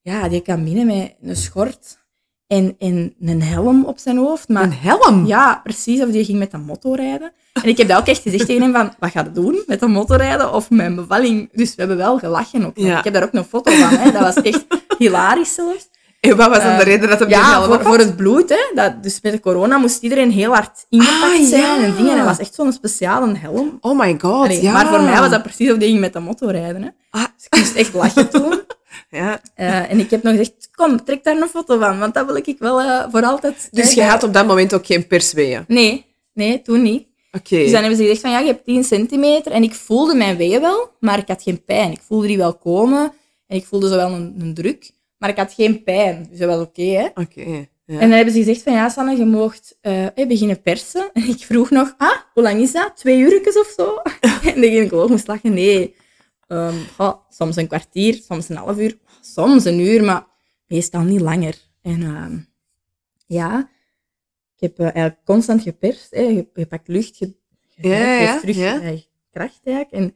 ja, 0.00 0.28
die 0.28 0.40
kwam 0.42 0.64
binnen 0.64 0.86
met 0.86 1.14
een 1.20 1.36
schort 1.36 1.98
en, 2.46 2.74
en 2.78 3.14
een 3.20 3.42
helm 3.42 3.84
op 3.84 3.98
zijn 3.98 4.16
hoofd. 4.16 4.48
Maar 4.48 4.62
Een 4.62 4.72
helm? 4.72 5.26
ja, 5.26 5.60
precies. 5.64 6.02
Of 6.02 6.08
die 6.10 6.24
ging 6.24 6.38
met 6.38 6.52
een 6.52 6.64
motto 6.64 6.92
rijden. 6.92 7.32
En 7.52 7.68
ik 7.68 7.76
heb 7.76 7.88
dat 7.88 7.98
ook 7.98 8.06
echt 8.06 8.22
gezegd 8.22 8.46
tegen 8.46 8.62
hem 8.62 8.72
van, 8.72 8.92
wat 8.98 9.10
ga 9.10 9.22
je 9.22 9.32
doen? 9.32 9.62
Met 9.66 9.82
een 9.82 9.90
motto 9.90 10.14
rijden 10.14 10.52
of 10.52 10.70
mijn 10.70 10.94
bevalling? 10.94 11.48
Dus 11.52 11.68
we 11.68 11.74
hebben 11.76 11.96
wel 11.96 12.18
gelachen 12.18 12.66
ook. 12.66 12.76
Ja. 12.76 12.98
Ik 12.98 13.04
heb 13.04 13.12
daar 13.12 13.22
ook 13.22 13.32
een 13.32 13.44
foto 13.44 13.72
van. 13.72 13.88
Hè. 13.98 14.10
Dat 14.12 14.22
was 14.22 14.34
echt 14.44 14.64
hilarisch 14.98 15.54
zelfs. 15.54 15.88
En 16.20 16.36
wat 16.36 16.48
was 16.48 16.58
dan 16.62 16.76
de 16.76 16.82
Eh, 16.82 16.86
reden 16.86 17.08
dat 17.08 17.18
hij 17.18 17.28
Ja, 17.28 17.62
voor, 17.80 17.98
het 17.98 18.16
bloed. 18.16 18.48
Hè. 18.48 18.70
Dat, 18.74 19.02
dus 19.02 19.20
met 19.20 19.32
de 19.32 19.40
corona 19.40 19.76
moest 19.78 20.02
iedereen 20.02 20.30
heel 20.30 20.52
hard 20.54 20.86
ingepakt 20.88 21.22
Ah, 21.40 21.44
zijn 21.48 21.62
ja. 21.62 21.82
en 21.84 21.94
dingen. 21.96 22.10
En 22.10 22.16
dat 22.16 22.26
was 22.26 22.38
echt 22.38 22.54
zo'n 22.54 22.72
speciale 22.72 23.36
helm. 23.38 23.78
Oh 23.80 23.98
my 23.98 24.16
god, 24.20 24.44
Allee, 24.44 24.62
ja. 24.62 24.72
Maar 24.72 24.86
voor 24.86 25.00
mij 25.00 25.20
was 25.20 25.30
dat 25.30 25.42
precies 25.42 25.70
of 25.72 25.78
die 25.78 25.88
ging 25.88 26.00
met 26.00 26.12
de 26.12 26.18
motto 26.18 26.46
rijden. 26.46 26.82
Hè. 26.82 26.88
Ah, 27.10 27.24
Dus 27.36 27.46
ik 27.50 27.58
moest 27.58 27.74
echt 27.74 27.94
lachen 27.94 28.30
toen. 28.30 28.60
ja. 29.16 29.40
Eh, 29.54 29.90
en 29.90 29.98
ik 29.98 30.10
heb 30.10 30.22
nog 30.22 30.36
gezegd, 30.36 30.68
kom, 30.74 31.04
trek 31.04 31.24
daar 31.24 31.36
een 31.36 31.48
foto 31.48 31.78
van. 31.78 31.98
Want 31.98 32.14
dat 32.14 32.26
wil 32.26 32.36
ik 32.36 32.56
wel 32.58 32.80
eh, 32.80 33.04
voor 33.10 33.22
altijd... 33.22 33.68
Dus 33.70 33.92
je 33.92 34.02
had 34.02 34.22
op 34.22 34.32
dat 34.32 34.46
moment 34.46 34.74
ook 34.74 34.86
geen 34.86 35.06
persweeën? 35.06 35.64
Nee, 35.68 36.04
nee, 36.32 36.62
toen 36.62 36.82
niet. 36.82 37.06
Oké. 37.32 37.56
Dus 37.56 37.70
dan 37.70 37.80
hebben 37.80 37.96
ze 37.96 38.02
gezegd 38.02 38.20
van 38.20 38.30
ja, 38.30 38.38
je 38.38 38.46
hebt 38.46 38.64
10 38.64 38.84
centimeter. 38.84 39.52
En 39.52 39.62
ik 39.62 39.74
voelde 39.74 40.14
mijn 40.14 40.36
weeën 40.36 40.60
wel, 40.60 40.90
maar 41.00 41.18
ik 41.18 41.28
had 41.28 41.42
geen 41.42 41.64
pijn. 41.64 41.92
Ik 41.92 42.00
voelde 42.06 42.26
die 42.26 42.36
wel 42.36 42.54
komen 42.54 43.12
en 43.46 43.56
ik 43.56 43.64
voelde 43.64 43.88
zo 43.88 43.96
wel 43.96 44.12
een, 44.12 44.34
een 44.38 44.54
druk, 44.54 44.90
maar 45.18 45.28
ik 45.28 45.36
had 45.36 45.52
geen 45.52 45.82
pijn. 45.82 46.26
Dus 46.30 46.38
dat 46.38 46.48
was 46.48 46.66
oké, 46.66 46.82
hè. 46.82 47.06
Oké. 47.14 47.66
Ja. 47.86 47.94
En 47.94 48.08
dan 48.08 48.16
hebben 48.16 48.34
ze 48.34 48.38
gezegd 48.38 48.62
van 48.62 48.72
ja, 48.72 48.88
Sanne, 48.88 49.16
je 49.16 49.24
moogt 49.24 49.78
eh, 49.80 50.06
beginnen 50.28 50.62
persen. 50.62 51.10
En 51.12 51.28
ik 51.28 51.44
vroeg 51.44 51.70
nog, 51.70 51.94
ah, 51.98 52.16
hoe 52.34 52.42
lang 52.42 52.60
is 52.60 52.72
dat? 52.72 52.96
Twee 52.96 53.18
uurtjes 53.18 53.58
of 53.58 53.72
zo? 53.76 53.94
en 54.54 54.60
de 54.60 54.68
gynaecoloog 54.68 55.08
moest 55.08 55.26
lachen, 55.26 55.54
nee. 55.54 55.94
Ehm, 56.46 56.74
soms 57.28 57.56
een 57.56 57.66
kwartier, 57.66 58.14
soms 58.14 58.48
een 58.48 58.56
half 58.56 58.78
uur, 58.78 58.98
soms 59.32 59.64
een 59.64 59.78
uur, 59.80 60.04
maar 60.04 60.26
meestal 60.66 61.02
niet 61.02 61.20
langer. 61.20 61.54
En 61.82 62.02
ehm, 62.02 62.38
ja, 63.26 63.70
ik 64.56 64.60
heb 64.60 64.78
eh, 64.78 64.84
eigenlijk 64.84 65.18
constant 65.24 65.62
geperst. 65.62 66.10
Hè. 66.10 66.20
Je, 66.20 66.48
je 66.54 66.66
pakt 66.66 66.88
lucht, 66.88 67.18
je, 67.18 67.34
je 67.76 67.88
Ja, 67.88 67.96
ja, 67.98 68.26
geeft 68.26 68.40
terug 68.40 68.56
ja. 68.56 68.80
kracht 69.30 69.60
eigenlijk. 69.64 69.90
En 69.90 70.14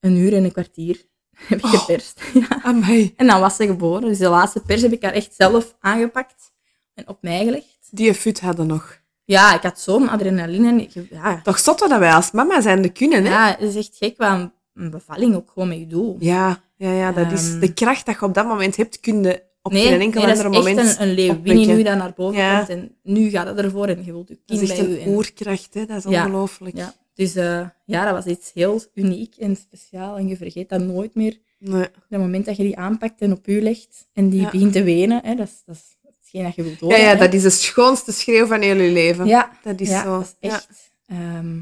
een 0.00 0.16
uur 0.16 0.34
en 0.34 0.44
een 0.44 0.52
kwartier 0.52 1.04
heb 1.48 1.58
ik 1.58 1.64
geperst. 1.64 2.20
Ja. 2.34 2.62
Amai. 2.62 3.12
En 3.16 3.26
dan 3.26 3.40
was 3.40 3.56
ze 3.56 3.66
geboren. 3.66 4.08
Dus 4.08 4.18
de 4.18 4.28
laatste 4.28 4.60
pers 4.60 4.82
heb 4.82 4.92
ik 4.92 5.02
haar 5.02 5.12
echt 5.12 5.34
zelf 5.34 5.76
aangepakt 5.80 6.52
en 6.94 7.08
op 7.08 7.22
mij 7.22 7.44
gelegd. 7.44 7.88
Die 7.90 8.14
fut 8.14 8.40
hadden 8.40 8.66
nog. 8.66 8.98
Ja, 9.24 9.54
ik 9.54 9.62
had 9.62 9.80
zo'n 9.80 10.08
adrenaline. 10.08 10.68
en 10.68 10.80
ik- 10.80 11.10
Ja, 11.10 11.40
Toch 11.42 11.58
zotte 11.58 11.88
dat 11.88 11.98
wij 11.98 12.12
als 12.12 12.30
mama 12.30 12.60
zijn 12.60 12.82
de 12.82 12.88
kunnen, 12.92 13.24
hè? 13.24 13.30
ja, 13.30 13.50
het 13.58 13.60
is 13.60 13.74
echt 13.76 13.96
gek 13.96 14.16
wat 14.16 14.50
een- 14.80 14.84
een 14.84 14.90
bevalling 14.90 15.34
ook 15.34 15.50
gewoon 15.52 15.68
met 15.68 15.78
je 15.78 15.86
doet. 15.86 16.16
Ja, 16.18 16.62
ja, 16.76 16.92
ja 16.92 17.12
dat 17.12 17.32
is 17.32 17.48
Ehm. 17.50 17.60
de 17.60 17.72
kracht 17.74 18.06
dat 18.06 18.14
je 18.20 18.24
op 18.26 18.34
dat 18.34 18.46
moment 18.46 18.76
hebt, 18.76 19.00
kun 19.00 19.22
je 19.22 19.42
op 19.62 19.72
Nee, 19.72 19.86
geen 19.86 20.00
enkel 20.00 20.20
nee, 20.20 20.28
dat 20.28 20.38
is 20.38 20.44
ander 20.44 20.60
echt 20.60 20.68
moment 20.76 20.98
een, 20.98 21.02
een 21.08 21.14
leeuwinnie 21.14 21.66
nu 21.66 21.82
dat 21.82 21.96
naar 21.96 22.12
boven 22.16 22.40
Ja. 22.40 22.56
komt. 22.56 22.68
En 22.68 22.96
nu 23.02 23.30
gaat 23.30 23.46
het 23.46 23.58
ervoor 23.58 23.86
en 23.86 24.04
je 24.04 24.12
wilt 24.12 24.28
je 24.28 24.34
Dat 24.34 24.42
kind 24.46 24.60
is 24.62 24.70
echt 24.70 24.80
bij 24.80 24.88
u. 24.88 24.94
een 24.94 25.00
en- 25.00 25.08
oerkracht, 25.14 25.74
hè? 25.74 25.86
Dat 25.86 26.04
is 26.04 26.10
Ja. 26.10 26.24
ongelooflijk. 26.24 26.76
Ja, 26.76 26.94
dus 27.14 27.34
eh, 27.34 27.66
ja, 27.84 28.04
dat 28.04 28.12
was 28.12 28.24
iets 28.26 28.50
heel 28.54 28.82
uniek 28.94 29.34
en 29.36 29.56
speciaal. 29.56 30.16
En 30.16 30.28
je 30.28 30.36
vergeet 30.36 30.68
dat 30.68 30.80
nooit 30.80 31.14
meer. 31.14 31.38
Nee. 31.58 31.82
Op 31.84 32.04
het 32.08 32.20
moment 32.20 32.44
dat 32.46 32.56
je 32.56 32.62
die 32.62 32.76
aanpakt 32.78 33.20
en 33.20 33.32
op 33.32 33.46
u 33.48 33.62
legt 33.62 34.08
en 34.12 34.28
die 34.28 34.40
Ja. 34.40 34.50
begint 34.50 34.72
te 34.72 34.82
wenen, 34.82 35.20
hè, 35.24 35.34
dat, 35.34 35.46
is, 35.46 35.62
dat 35.66 35.74
is 35.76 35.96
hetgeen 36.20 36.42
dat 36.42 36.54
je 36.54 36.62
wilt 36.62 36.80
Ja, 36.80 36.86
horen. 36.86 37.00
ja, 37.00 37.06
hè. 37.12 37.16
dat 37.18 37.32
is 37.32 37.42
de 37.42 37.50
schoonste 37.50 38.12
schreeuw 38.12 38.46
van 38.46 38.60
heel 38.60 38.76
je 38.76 38.92
leven. 38.92 39.26
Ja, 39.26 39.50
Dat 39.62 39.80
is 39.80 39.88
ja, 39.88 40.02
zo. 40.02 40.18
dat 40.18 40.36
is 40.40 40.48
Ja. 40.50 40.54
echt. 40.56 40.92
ehm, 41.06 41.58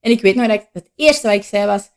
en 0.00 0.10
ik 0.10 0.20
weet 0.20 0.34
nog 0.34 0.46
dat 0.46 0.54
ik, 0.60 0.68
het 0.72 0.90
eerste 0.94 1.26
wat 1.26 1.36
ik 1.36 1.42
zei 1.42 1.66
was, 1.66 1.90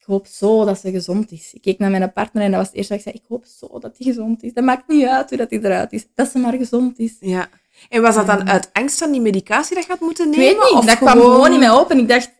ik 0.00 0.06
hoop 0.06 0.26
zo 0.26 0.64
dat 0.64 0.78
ze 0.78 0.90
gezond 0.90 1.30
is. 1.32 1.50
Ik 1.54 1.60
keek 1.62 1.78
naar 1.78 1.90
mijn 1.90 2.12
partner 2.12 2.42
en 2.42 2.50
dat 2.50 2.58
was 2.58 2.68
het 2.68 2.76
eerste 2.76 2.92
wat 2.94 3.02
ik 3.04 3.08
zei, 3.10 3.20
ik 3.22 3.28
hoop 3.28 3.44
zo 3.58 3.66
dat 3.78 3.94
hij 3.98 4.06
gezond 4.12 4.42
is. 4.42 4.52
Dat 4.52 4.64
maakt 4.64 4.88
niet 4.88 5.06
uit 5.06 5.28
hoe 5.28 5.38
dat 5.38 5.50
hij 5.50 5.58
eruit 5.58 5.92
is, 5.92 6.06
dat 6.14 6.28
ze 6.30 6.38
maar 6.38 6.52
gezond 6.52 6.98
is. 6.98 7.16
Ja. 7.20 7.48
En 7.88 8.02
was 8.02 8.14
dat 8.14 8.26
dan 8.26 8.38
Ehm. 8.38 8.48
uit 8.48 8.70
angst 8.72 8.98
van 8.98 9.12
die 9.12 9.20
medicatie 9.20 9.74
dat 9.74 9.84
je 9.84 9.90
had 9.90 10.00
moeten 10.00 10.32
Ik 10.32 10.36
nemen? 10.38 10.54
weet 10.54 10.62
niet, 10.64 10.78
of 10.78 10.84
dat 10.84 10.96
kwam 10.96 11.18
gewoon 11.20 11.52
in 11.52 11.58
mij 11.58 11.70
op 11.70 11.90
en 11.90 11.98
ik 11.98 12.08
dacht, 12.08 12.30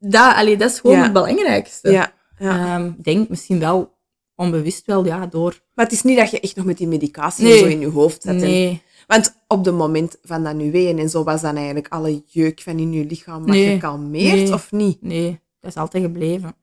dat, 0.00 0.34
allee, 0.34 0.56
dat 0.56 0.70
is 0.70 0.78
gewoon 0.78 0.96
Ja. 0.96 1.02
het 1.02 1.12
belangrijkste. 1.12 1.90
Ja, 1.90 2.12
ja. 2.38 2.74
Ehm, 2.74 2.86
ik 2.86 3.04
denk 3.04 3.28
misschien 3.28 3.58
wel, 3.58 3.92
onbewust 4.36 4.86
wel, 4.86 5.04
ja, 5.04 5.26
door... 5.26 5.60
Maar 5.74 5.84
het 5.84 5.94
is 5.94 6.02
niet 6.02 6.18
dat 6.18 6.30
je 6.30 6.40
echt 6.40 6.56
nog 6.56 6.64
met 6.64 6.78
die 6.78 6.88
medicatie 6.88 7.44
Nee. 7.44 7.58
zo 7.58 7.64
in 7.64 7.80
je 7.80 7.88
hoofd 7.90 8.24
en- 8.24 8.36
Nee, 8.36 8.82
Want 9.06 9.34
op 9.48 9.64
het 9.64 9.74
moment 9.74 10.16
van 10.22 10.44
dat 10.44 10.54
nu 10.54 10.70
ween 10.70 10.98
en 10.98 11.08
zo 11.08 11.24
was 11.24 11.40
dan 11.40 11.56
eigenlijk 11.56 11.88
alle 11.88 12.22
jeuk 12.26 12.60
van 12.60 12.78
in 12.78 12.92
je 12.92 13.04
lichaam 13.04 13.44
Nee. 13.44 13.72
gekalmeerd, 13.72 14.34
Nee. 14.34 14.52
of 14.52 14.72
niet? 14.72 15.02
nee, 15.02 15.40
dat 15.60 15.70
is 15.70 15.76
altijd 15.76 16.04
gebleven. 16.04 16.54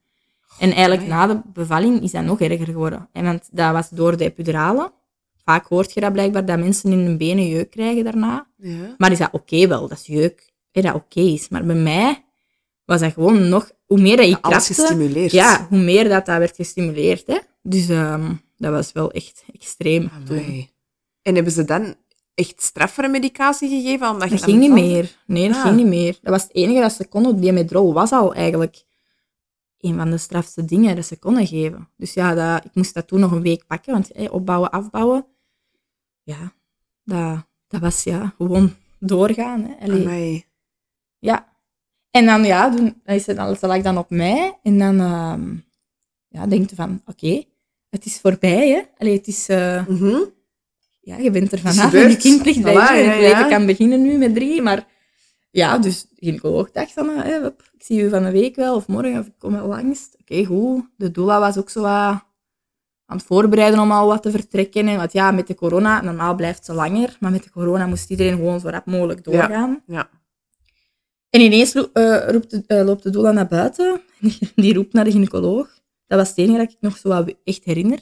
En 0.61 0.71
eigenlijk 0.71 1.07
na 1.07 1.27
de 1.27 1.41
bevalling 1.53 2.01
is 2.01 2.11
dat 2.11 2.23
nog 2.23 2.39
erger 2.41 2.65
geworden. 2.65 3.09
En 3.11 3.23
want 3.23 3.49
dat 3.51 3.71
was 3.73 3.89
door 3.89 4.17
de 4.17 4.23
epiduralen. 4.23 4.91
Vaak 5.45 5.65
hoort 5.67 5.93
je 5.93 5.99
dat 5.99 6.11
blijkbaar, 6.13 6.45
dat 6.45 6.59
mensen 6.59 6.91
in 6.91 6.99
hun 6.99 7.17
benen 7.17 7.47
jeuk 7.47 7.69
krijgen 7.69 8.03
daarna. 8.03 8.47
Ja. 8.57 8.95
Maar 8.97 9.11
is 9.11 9.17
dat 9.17 9.29
oké 9.31 9.67
wel? 9.67 9.87
Dat 9.87 9.97
is 9.97 10.05
jeuk, 10.05 10.51
dat 10.71 10.93
oké 10.93 11.19
is. 11.19 11.49
Maar 11.49 11.65
bij 11.65 11.75
mij 11.75 12.23
was 12.85 12.99
dat 12.99 13.13
gewoon 13.13 13.49
nog... 13.49 13.71
Hoe 13.85 14.01
meer 14.01 14.17
dat 14.17 14.27
je 14.27 14.39
krapte, 14.39 14.73
gestimuleerd. 14.73 15.31
ja, 15.31 15.65
hoe 15.69 15.77
meer 15.79 16.09
dat, 16.09 16.25
dat 16.25 16.37
werd 16.37 16.55
gestimuleerd. 16.55 17.27
Hè. 17.27 17.37
Dus 17.61 17.89
ehm, 17.89 18.33
dat 18.57 18.71
was 18.71 18.91
wel 18.91 19.11
echt 19.11 19.43
extreem 19.53 20.09
toen. 20.25 20.67
En 21.21 21.35
hebben 21.35 21.53
ze 21.53 21.63
dan 21.63 21.95
echt 22.33 22.61
straffere 22.61 23.07
medicatie 23.07 23.69
gegeven? 23.69 24.09
Omdat 24.09 24.29
je 24.29 24.35
Dat 24.35 24.43
ging 24.43 24.59
niet 24.59 24.71
meer. 24.71 25.15
Nee, 25.25 25.47
dat 25.47 25.57
Ah. 25.57 25.63
ging 25.63 25.75
niet 25.75 25.85
meer. 25.87 26.17
Dat 26.21 26.31
was 26.33 26.43
het 26.43 26.55
enige 26.55 26.79
dat 26.81 26.91
ze 26.93 27.07
konden. 27.07 27.39
Diamedrol 27.41 27.93
was 27.93 28.11
al 28.11 28.33
eigenlijk 28.33 28.83
een 29.81 29.95
van 29.95 30.09
de 30.11 30.17
strafste 30.17 30.65
dingen 30.65 30.95
dat 30.95 31.05
ze 31.05 31.19
konden 31.19 31.47
geven. 31.47 31.89
Dus 31.97 32.13
ja, 32.13 32.33
dat, 32.33 32.65
ik 32.65 32.75
moest 32.75 32.93
dat 32.93 33.07
toen 33.07 33.19
nog 33.19 33.31
een 33.31 33.41
week 33.41 33.65
pakken, 33.67 33.93
want 33.93 34.09
hey, 34.13 34.29
opbouwen, 34.29 34.69
afbouwen. 34.71 35.25
Ja, 36.23 36.53
dat, 37.03 37.45
dat 37.67 37.81
was 37.81 38.03
ja, 38.03 38.33
gewoon 38.37 38.73
doorgaan. 38.99 39.63
Hè. 39.63 39.85
Ja. 41.19 41.49
En 42.11 42.25
dan, 42.25 42.43
ja, 42.43 42.69
dan 42.69 42.95
is 43.05 43.25
het 43.25 43.35
dan, 43.35 43.47
dat 43.47 43.61
lag 43.61 43.81
dan 43.81 43.97
op 43.97 44.09
mij. 44.09 44.59
En 44.63 44.77
dan 44.77 44.99
ehm 44.99 45.55
ja, 46.27 46.47
denk 46.47 46.69
je 46.69 46.75
van, 46.75 47.01
oké, 47.05 47.43
het 47.89 48.05
is 48.05 48.19
voorbij. 48.19 48.69
Hè. 48.69 48.81
Allee, 48.97 49.17
het 49.17 49.27
is... 49.27 49.49
eh, 49.49 49.87
Mhm. 49.87 50.19
ja, 51.01 51.17
je 51.17 51.31
bent 51.31 51.51
er 51.51 51.59
vanaf 51.59 51.77
en 51.77 51.99
je 51.99 52.03
gebeurd. 52.03 52.17
kind 52.21 52.45
ligt 52.45 52.61
bij 52.61 52.73
Voilà, 52.73 52.95
je. 52.95 53.03
Ja, 53.03 53.13
ja. 53.13 53.47
kan 53.47 53.65
beginnen 53.65 54.01
nu 54.01 54.17
met 54.17 54.35
drie, 54.35 54.61
maar 54.61 54.87
ja, 55.51 55.77
dus 55.77 56.01
de 56.01 56.15
gynaecoloog 56.15 56.71
dacht 56.71 56.91
van, 56.91 57.09
eh, 57.09 57.41
hup, 57.41 57.69
ik 57.73 57.83
zie 57.83 58.01
u 58.01 58.09
van 58.09 58.23
de 58.23 58.31
week 58.31 58.55
wel, 58.55 58.75
of 58.75 58.87
morgen, 58.87 59.19
of 59.19 59.25
ik 59.25 59.33
kom 59.37 59.51
wel 59.53 59.67
langs. 59.67 60.09
Oké, 60.21 60.45
goed. 60.45 60.83
De 60.97 61.11
doula 61.11 61.39
was 61.39 61.57
ook 61.57 61.69
zo 61.69 61.81
wat 61.81 62.23
aan 63.05 63.17
het 63.17 63.23
voorbereiden 63.25 63.79
om 63.79 63.91
al 63.91 64.07
wat 64.07 64.21
te 64.21 64.31
vertrekken. 64.31 64.87
En 64.87 64.97
want 64.97 65.13
ja, 65.13 65.31
met 65.31 65.47
de 65.47 65.55
corona, 65.55 66.01
normaal 66.01 66.35
blijft 66.35 66.65
ze 66.65 66.73
langer, 66.73 67.17
maar 67.19 67.31
met 67.31 67.43
de 67.43 67.49
corona 67.51 67.85
moest 67.85 68.09
iedereen 68.09 68.35
gewoon 68.35 68.59
zo 68.59 68.69
rap 68.69 68.85
mogelijk 68.85 69.23
doorgaan. 69.23 69.83
Ja. 69.87 70.09
En 71.29 71.41
ineens 71.41 71.73
eh, 71.73 71.83
de, 71.93 72.63
eh, 72.67 72.85
loopt 72.85 73.03
de 73.03 73.09
doula 73.09 73.31
naar 73.31 73.47
buiten. 73.47 74.01
Die 74.55 74.73
roept 74.73 74.93
naar 74.93 75.03
de 75.03 75.11
gynaecoloog. 75.11 75.69
Dat 76.07 76.19
was 76.19 76.29
het 76.29 76.37
enige 76.37 76.57
dat 76.57 76.71
ik 76.71 76.77
nog 76.79 76.97
zo 76.97 77.25
echt 77.43 77.63
herinner. 77.63 77.99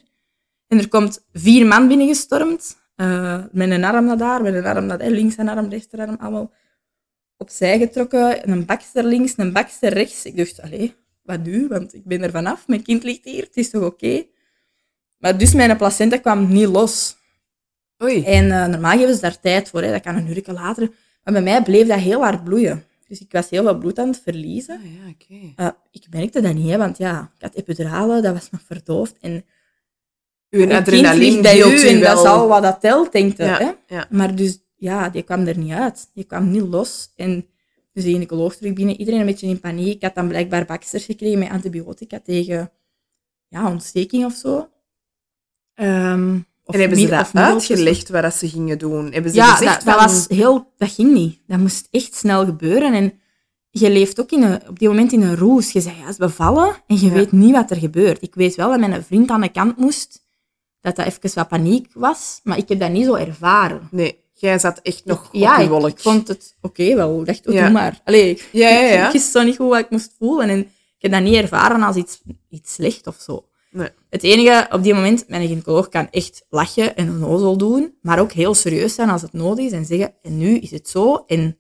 En 0.68 0.78
er 0.78 0.88
komt 0.88 1.26
vier 1.34 1.68
man 1.68 1.88
binnengestormd. 1.88 2.78
eh, 2.96 3.44
met 3.52 3.70
een 3.70 3.84
arm 3.84 4.06
naar 4.06 4.18
daar, 4.18 4.42
met 4.42 4.54
een 4.54 4.66
arm 4.66 4.86
naar 4.86 4.98
daar, 4.98 5.10
links 5.10 5.38
een 5.38 5.50
arm, 5.50 5.70
rechterarm, 5.70 6.16
allemaal 6.20 6.52
opzij 7.40 7.78
getrokken. 7.78 8.44
En 8.44 8.52
een 8.52 8.66
bakster 8.66 9.04
links, 9.04 9.34
een 9.38 9.54
bakster 9.54 9.94
rechts. 9.94 10.26
Ik 10.26 10.38
dacht, 10.38 10.62
allee, 10.62 10.96
wat 11.24 11.44
nu? 11.44 11.68
Want 11.68 11.94
ik 11.94 12.06
ben 12.06 12.24
er 12.24 12.32
vanaf, 12.32 12.68
mijn 12.68 12.84
kind 12.84 13.04
ligt 13.04 13.24
hier, 13.24 13.44
het 13.44 13.58
is 13.58 13.70
toch 13.70 13.84
oké? 13.84 14.24
Maar 15.18 15.38
dus 15.38 15.54
mijn 15.54 15.78
placenta 15.78 16.18
kwam 16.18 16.48
niet 16.54 16.68
los. 16.68 17.18
Oei. 18.04 18.24
En 18.24 18.52
eh, 18.52 18.68
normaal 18.68 18.98
geven 18.98 19.16
ze 19.16 19.22
daar 19.22 19.40
tijd 19.40 19.70
voor, 19.70 19.82
hè. 19.82 19.92
dat 19.92 20.02
kan 20.02 20.16
een 20.16 20.28
uur 20.28 20.44
later. 20.46 20.92
Maar 21.24 21.34
bij 21.34 21.44
mij 21.44 21.64
bleef 21.64 21.88
dat 21.88 22.00
heel 22.00 22.22
hard 22.22 22.44
bloeien. 22.44 22.84
Dus 23.08 23.20
ik 23.20 23.32
was 23.32 23.50
heel 23.50 23.64
veel 23.64 23.78
bloed 23.78 24.00
aan 24.00 24.08
het 24.08 24.22
verliezen. 24.24 24.82
Ah, 24.84 25.14
ja. 25.28 25.54
Eh, 25.56 25.68
ik 25.92 26.06
merkte 26.10 26.42
dat 26.42 26.54
niet, 26.54 26.70
hè, 26.70 26.78
want 26.78 26.98
ja, 26.98 27.32
ik 27.36 27.42
had 27.42 27.56
epiduralen, 27.56 28.24
dat 28.24 28.34
was 28.34 28.50
nog 28.50 28.62
verdoofd. 28.66 29.16
En 29.22 29.46
Uw 30.50 30.62
een 30.62 30.68
kind 30.68 30.80
adrenaline 30.80 31.26
ligt 31.26 31.42
bij 31.42 31.58
u 31.58 31.88
en 31.88 32.00
wel. 32.00 32.16
dat 32.16 32.24
is 32.24 32.30
al 32.30 32.48
wat 32.48 32.62
dat 32.62 32.82
telt? 32.82 33.10
Ja, 33.38 33.76
ja. 33.88 34.08
Maar 34.10 34.36
dus, 34.36 34.60
ja, 34.80 35.10
die 35.10 35.24
kwam 35.24 35.48
er 35.48 35.58
niet 35.58 35.72
uit. 35.72 36.10
Die 36.14 36.24
kwam 36.24 36.52
niet 36.52 36.62
los. 36.62 37.12
En 37.16 37.46
dus 37.94 38.04
de 38.04 38.10
gynaecoloog 38.10 38.56
terug 38.56 38.74
binnen, 38.74 39.00
iedereen 39.00 39.20
een 39.20 39.26
beetje 39.26 39.48
in 39.48 39.60
paniek. 39.60 39.94
Ik 39.96 40.02
had 40.04 40.16
dan 40.16 40.28
blijkbaar 40.28 40.66
baksters 40.66 41.06
gekregen 41.06 41.40
met 41.40 41.50
antibiotica 41.50 42.20
tegen 42.20 42.72
ja, 43.48 43.70
ontsteking 43.70 44.26
of 44.26 44.34
zo. 44.34 44.70
Ehm, 45.74 46.36
of 46.64 46.74
En 46.76 46.80
hebben 46.80 46.98
ze 47.00 47.08
dat 47.08 47.30
uitgelegd 47.34 48.10
wat 48.10 48.22
dat 48.22 48.34
ze 48.34 48.50
gingen 48.50 48.78
doen? 48.78 49.12
Hebben 49.12 49.32
ze 49.32 49.38
Ja, 49.38 49.56
gezegd 49.56 49.86
dat, 49.86 49.96
was 49.96 50.28
heel, 50.28 50.74
dat 50.78 50.92
ging 50.92 51.14
niet. 51.14 51.40
Dat 51.48 51.60
moest 51.60 51.88
echt 51.92 52.16
snel 52.16 52.46
gebeuren. 52.46 52.94
En 52.94 53.20
je 53.70 53.90
leeft 53.90 54.20
ook 54.20 54.32
in 54.32 54.44
een, 54.44 54.68
op 54.68 54.80
die 54.80 54.88
moment 54.88 55.12
in 55.12 55.22
een 55.22 55.36
roes. 55.36 55.72
Je 55.72 55.82
zegt, 55.82 55.98
ja, 55.98 56.08
is 56.08 56.18
bevallen 56.18 56.76
en 56.88 56.96
je 57.00 57.06
Ja. 57.06 57.12
weet 57.14 57.32
niet 57.32 57.52
wat 57.52 57.72
er 57.72 57.78
gebeurt. 57.78 58.22
Ik 58.22 58.36
weet 58.36 58.56
wel 58.56 58.70
dat 58.70 58.80
mijn 58.80 59.04
vriend 59.04 59.30
aan 59.30 59.42
de 59.42 59.50
kant 59.50 59.78
moest, 59.78 60.28
dat 60.82 60.96
dat 60.96 61.06
even 61.06 61.32
wat 61.34 61.48
paniek 61.48 61.88
was, 61.94 62.40
maar 62.44 62.58
ik 62.58 62.70
heb 62.70 62.80
dat 62.80 62.92
niet 62.92 63.06
zo 63.06 63.14
ervaren. 63.16 63.88
Nee, 63.92 64.20
jij 64.40 64.60
zat 64.60 64.80
echt 64.82 65.06
nog 65.06 65.30
ja, 65.32 65.56
op 65.56 65.62
je 65.62 65.70
wolk. 65.70 65.88
ik 65.88 66.00
vond 66.00 66.28
het 66.28 66.56
oké 66.62 66.96
wel. 66.96 67.20
Ik 67.20 67.26
dacht, 67.26 67.48
oh, 67.48 67.54
Ja. 67.54 67.64
doe 67.64 67.72
maar. 67.72 68.02
Allee, 68.04 68.30
ik, 68.30 68.50
Ja, 68.52 68.70
ja, 68.70 68.80
ja. 68.80 69.06
ik 69.08 69.14
wist 69.14 69.32
zo 69.32 69.44
niet 69.44 69.56
goed 69.56 69.70
wat 69.70 69.80
ik 69.80 69.90
moest 69.90 70.16
voelen. 70.18 70.50
En 70.50 70.60
ik 70.60 70.68
heb 70.98 71.12
dat 71.12 71.22
niet 71.22 71.36
ervaren 71.36 71.82
als 71.82 71.96
iets, 71.96 72.22
iets 72.50 72.74
slecht 72.74 73.08
of 73.08 73.16
zo. 73.20 73.46
Nee. 73.72 73.90
Het 74.10 74.24
enige, 74.24 74.68
op 74.72 74.84
die 74.84 74.94
moment, 74.94 75.26
mijn 75.28 75.48
gynaecoloog 75.48 75.90
kan 75.90 76.08
echt 76.12 76.46
lachen 76.50 76.96
en 76.96 77.10
onnozel 77.10 77.58
doen, 77.58 77.94
maar 78.02 78.20
ook 78.20 78.32
heel 78.32 78.54
serieus 78.54 78.96
zijn 78.96 79.10
als 79.10 79.22
het 79.22 79.34
nodig 79.34 79.66
is 79.66 79.72
en 79.72 79.86
zeggen, 79.86 80.14
en 80.22 80.38
nu 80.38 80.58
is 80.58 80.72
het 80.72 80.90
zo, 80.90 81.24
en, 81.28 81.58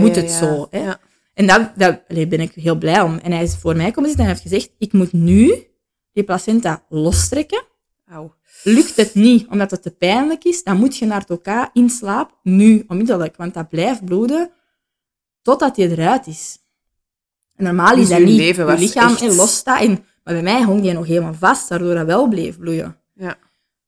Moet 0.00 0.16
het 0.16 0.30
zo, 0.30 0.66
hè? 0.70 0.92
En 1.34 1.46
daar 1.46 1.72
dat, 1.76 2.06
ben 2.08 2.40
ik 2.40 2.52
heel 2.54 2.76
blij 2.78 3.00
om. 3.00 3.18
En 3.18 3.32
hij 3.32 3.42
is 3.42 3.54
voor 3.54 3.76
mij 3.76 3.90
komen 3.90 4.08
zitten 4.08 4.26
en 4.28 4.30
heeft 4.30 4.42
gezegd, 4.42 4.70
ik 4.78 4.92
moet 4.92 5.12
nu 5.12 5.66
die 6.12 6.24
placenta 6.24 6.84
lostrekken. 6.88 7.64
Auw. 8.06 8.34
Lukt 8.64 8.96
het 8.96 9.14
niet, 9.14 9.46
omdat 9.48 9.70
het 9.70 9.82
te 9.82 9.90
pijnlijk 9.90 10.44
is, 10.44 10.62
dan 10.62 10.76
moet 10.76 10.96
je 10.96 11.06
naar 11.06 11.20
het 11.20 11.30
OK 11.30 11.70
in 11.72 11.90
slaap, 11.90 12.38
nu, 12.42 12.84
onmiddellijk, 12.88 13.36
want 13.36 13.54
dat 13.54 13.68
blijft 13.68 14.04
bloeden 14.04 14.50
totdat 15.42 15.76
je 15.76 15.90
eruit 15.90 16.26
is. 16.26 16.58
En 17.56 17.64
normaal 17.64 17.94
Dus 17.94 18.02
is 18.02 18.08
dat 18.08 18.18
uw 18.18 18.24
niet. 18.24 18.36
leven 18.36 18.66
je 18.66 18.78
lichaam 18.78 19.12
echt- 19.12 19.22
en 19.22 19.34
losstaat. 19.34 19.80
En, 19.80 19.90
maar 20.24 20.34
bij 20.34 20.42
mij 20.42 20.62
hong 20.62 20.82
die 20.82 20.92
nog 20.92 21.06
helemaal 21.06 21.34
vast, 21.34 21.68
waardoor 21.68 21.94
dat 21.94 22.06
wel 22.06 22.28
bleef 22.28 22.58
bloeien. 22.58 22.96
Ja. 23.14 23.36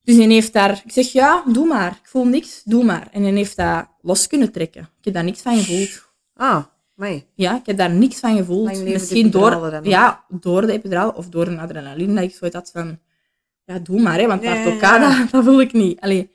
Dus 0.03 0.17
hij 0.17 0.27
heeft 0.27 0.53
daar... 0.53 0.83
Ik 0.85 0.93
zeg, 0.93 1.13
ja, 1.13 1.43
doe 1.53 1.67
maar. 1.67 1.91
Ik 2.03 2.09
voel 2.09 2.25
niks, 2.25 2.63
doe 2.65 2.85
maar. 2.85 3.09
En 3.13 3.23
hij 3.23 3.33
heeft 3.33 3.57
dat 3.57 3.87
los 4.01 4.27
kunnen 4.27 4.53
trekken. 4.53 4.83
Ik 4.99 5.05
heb 5.05 5.15
daar 5.15 5.25
niks 5.25 5.41
van 5.41 5.57
gevoeld. 5.57 6.05
Ah, 6.35 6.65
mij. 6.95 7.27
Ja, 7.35 7.57
ik 7.57 7.67
heb 7.67 7.77
daar 7.77 7.91
niks 7.91 8.19
van 8.19 8.37
gevoeld. 8.37 8.75
De 8.75 8.83
Misschien 8.83 9.31
door, 9.31 9.81
ja, 9.83 10.25
door 10.29 10.61
de 10.67 10.73
epidural 10.73 11.11
of 11.11 11.29
door 11.29 11.47
een 11.47 11.59
adrenaline. 11.59 12.15
Dat 12.15 12.25
ik 12.25 12.35
zoiets 12.35 12.57
had 12.57 12.71
van... 12.73 12.99
Ja, 13.67 13.79
doe 13.79 14.01
maar, 14.01 14.19
hè, 14.19 14.27
want 14.27 14.43
Ja, 14.43 15.27
dat, 15.31 15.45
wil 15.45 15.61
ik 15.61 15.73
niet. 15.73 16.01
Allee. 16.01 16.31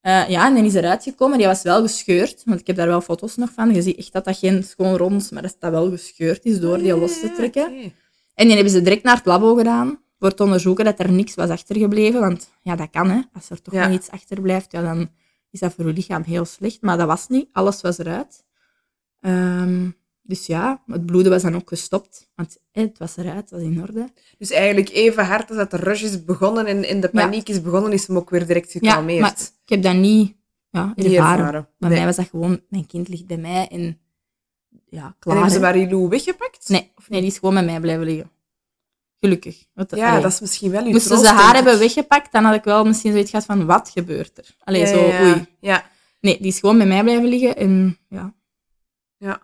Eh, 0.00 0.28
ja, 0.28 0.46
en 0.46 0.54
dan 0.54 0.64
is 0.64 0.74
eruit 0.74 1.02
gekomen. 1.02 1.38
Die 1.38 1.46
was 1.46 1.62
wel 1.62 1.82
gescheurd, 1.82 2.42
want 2.44 2.60
ik 2.60 2.66
heb 2.66 2.76
daar 2.76 2.86
wel 2.86 3.00
foto's 3.00 3.36
nog 3.36 3.50
van. 3.52 3.74
Je 3.74 3.82
ziet 3.82 3.96
echt 3.96 4.12
dat 4.12 4.24
dat 4.24 4.38
geen 4.38 4.62
schoon 4.64 4.96
rond 4.96 5.22
is, 5.22 5.30
maar 5.30 5.42
dat 5.42 5.56
dat 5.58 5.70
wel 5.70 5.90
gescheurd 5.90 6.44
is 6.44 6.60
door 6.60 6.78
die 6.78 6.96
los 6.96 7.20
te 7.20 7.32
trekken. 7.32 7.92
En 8.34 8.44
die 8.46 8.54
hebben 8.54 8.72
ze 8.72 8.82
direct 8.82 9.02
naar 9.02 9.16
het 9.16 9.26
labo 9.26 9.54
gedaan. 9.54 10.00
voor 10.18 10.34
te 10.34 10.42
onderzoeken 10.42 10.84
dat 10.84 10.98
er 10.98 11.12
niks 11.12 11.34
was 11.34 11.48
achtergebleven. 11.48 12.20
Want 12.20 12.50
ja, 12.62 12.76
dat 12.76 12.90
kan, 12.90 13.10
hè. 13.10 13.20
Als 13.32 13.50
er 13.50 13.62
toch 13.62 13.74
nog 13.74 13.90
iets 13.90 14.10
achterblijft, 14.10 14.72
ja, 14.72 14.82
dan 14.82 15.10
is 15.50 15.60
dat 15.60 15.72
voor 15.74 15.86
je 15.86 15.92
lichaam 15.92 16.22
heel 16.22 16.44
slecht. 16.44 16.80
Maar 16.82 16.96
dat 16.98 17.06
was 17.06 17.28
niet. 17.28 17.48
Alles 17.52 17.80
was 17.80 17.98
eruit. 17.98 18.44
Ehm, 19.20 19.90
dus 20.22 20.46
ja, 20.46 20.82
het 20.86 21.06
bloeden 21.06 21.32
was 21.32 21.42
dan 21.42 21.54
ook 21.54 21.68
gestopt. 21.68 22.30
Want 22.34 22.58
het 22.72 22.98
was 22.98 23.16
eruit, 23.16 23.36
het 23.40 23.50
was 23.50 23.60
in 23.60 23.82
orde. 23.82 24.08
Dus 24.38 24.50
eigenlijk 24.50 24.88
even 24.90 25.24
hard 25.26 25.48
als 25.48 25.58
dat 25.58 25.70
de 25.70 25.76
rush 25.76 26.02
is 26.02 26.24
begonnen 26.24 26.66
en, 26.66 26.84
en 26.84 27.00
de 27.00 27.08
paniek 27.08 27.48
is 27.48 27.62
begonnen, 27.62 27.92
is 27.92 28.06
hem 28.06 28.16
ook 28.16 28.30
weer 28.30 28.46
direct 28.46 28.72
gekalmeerd. 28.72 29.20
maar 29.20 29.30
ik 29.64 29.68
heb 29.68 29.82
dat 29.82 29.94
niet, 29.94 30.34
ja, 30.70 30.92
Niet 30.96 31.06
ervaren. 31.06 31.38
ervaren. 31.38 31.68
Bij 31.78 31.88
Nee. 31.88 31.98
mij 31.98 32.06
was 32.06 32.16
dat 32.16 32.28
gewoon, 32.28 32.60
mijn 32.68 32.86
kind 32.86 33.08
ligt 33.08 33.26
bij 33.26 33.36
mij 33.36 33.68
en 33.68 33.98
ja, 34.88 35.04
En 35.06 35.14
klaar. 35.18 35.34
hebben 35.36 35.52
ze. 35.54 35.60
Marilou 35.60 36.08
weggepakt? 36.08 36.68
Nee, 36.68 36.92
of 36.96 37.08
nee, 37.08 37.20
die 37.20 37.30
is 37.30 37.38
gewoon 37.38 37.54
bij 37.54 37.64
mij 37.64 37.80
blijven 37.80 38.04
liggen. 38.04 38.30
Gelukkig. 39.20 39.64
Want, 39.74 39.90
Ja, 39.96 40.08
allee, 40.10 40.22
dat 40.22 40.32
is 40.32 40.40
misschien 40.40 40.70
wel 40.70 40.84
uw 40.84 40.90
Moesten 40.90 41.18
ze 41.18 41.26
haar 41.28 41.54
hebben 41.54 41.78
weggepakt, 41.78 42.32
dan 42.32 42.44
had 42.44 42.54
ik 42.54 42.64
wel 42.64 42.84
misschien 42.84 43.12
zoiets 43.12 43.30
gehad 43.30 43.44
van, 43.44 43.66
wat 43.66 43.88
gebeurt 43.90 44.38
er? 44.38 44.56
Allee, 44.64 44.80
Ja, 44.80 44.86
zo, 44.86 44.98
ja, 45.00 45.18
ja. 45.20 45.22
oei. 45.32 45.46
Ja, 45.60 45.90
Nee, 46.20 46.38
die 46.38 46.46
is 46.46 46.58
gewoon 46.58 46.78
bij 46.78 46.86
mij 46.86 47.02
blijven 47.02 47.24
liggen 47.28 47.56
en 47.56 47.98
ja. 48.08 48.34
ja. 49.16 49.40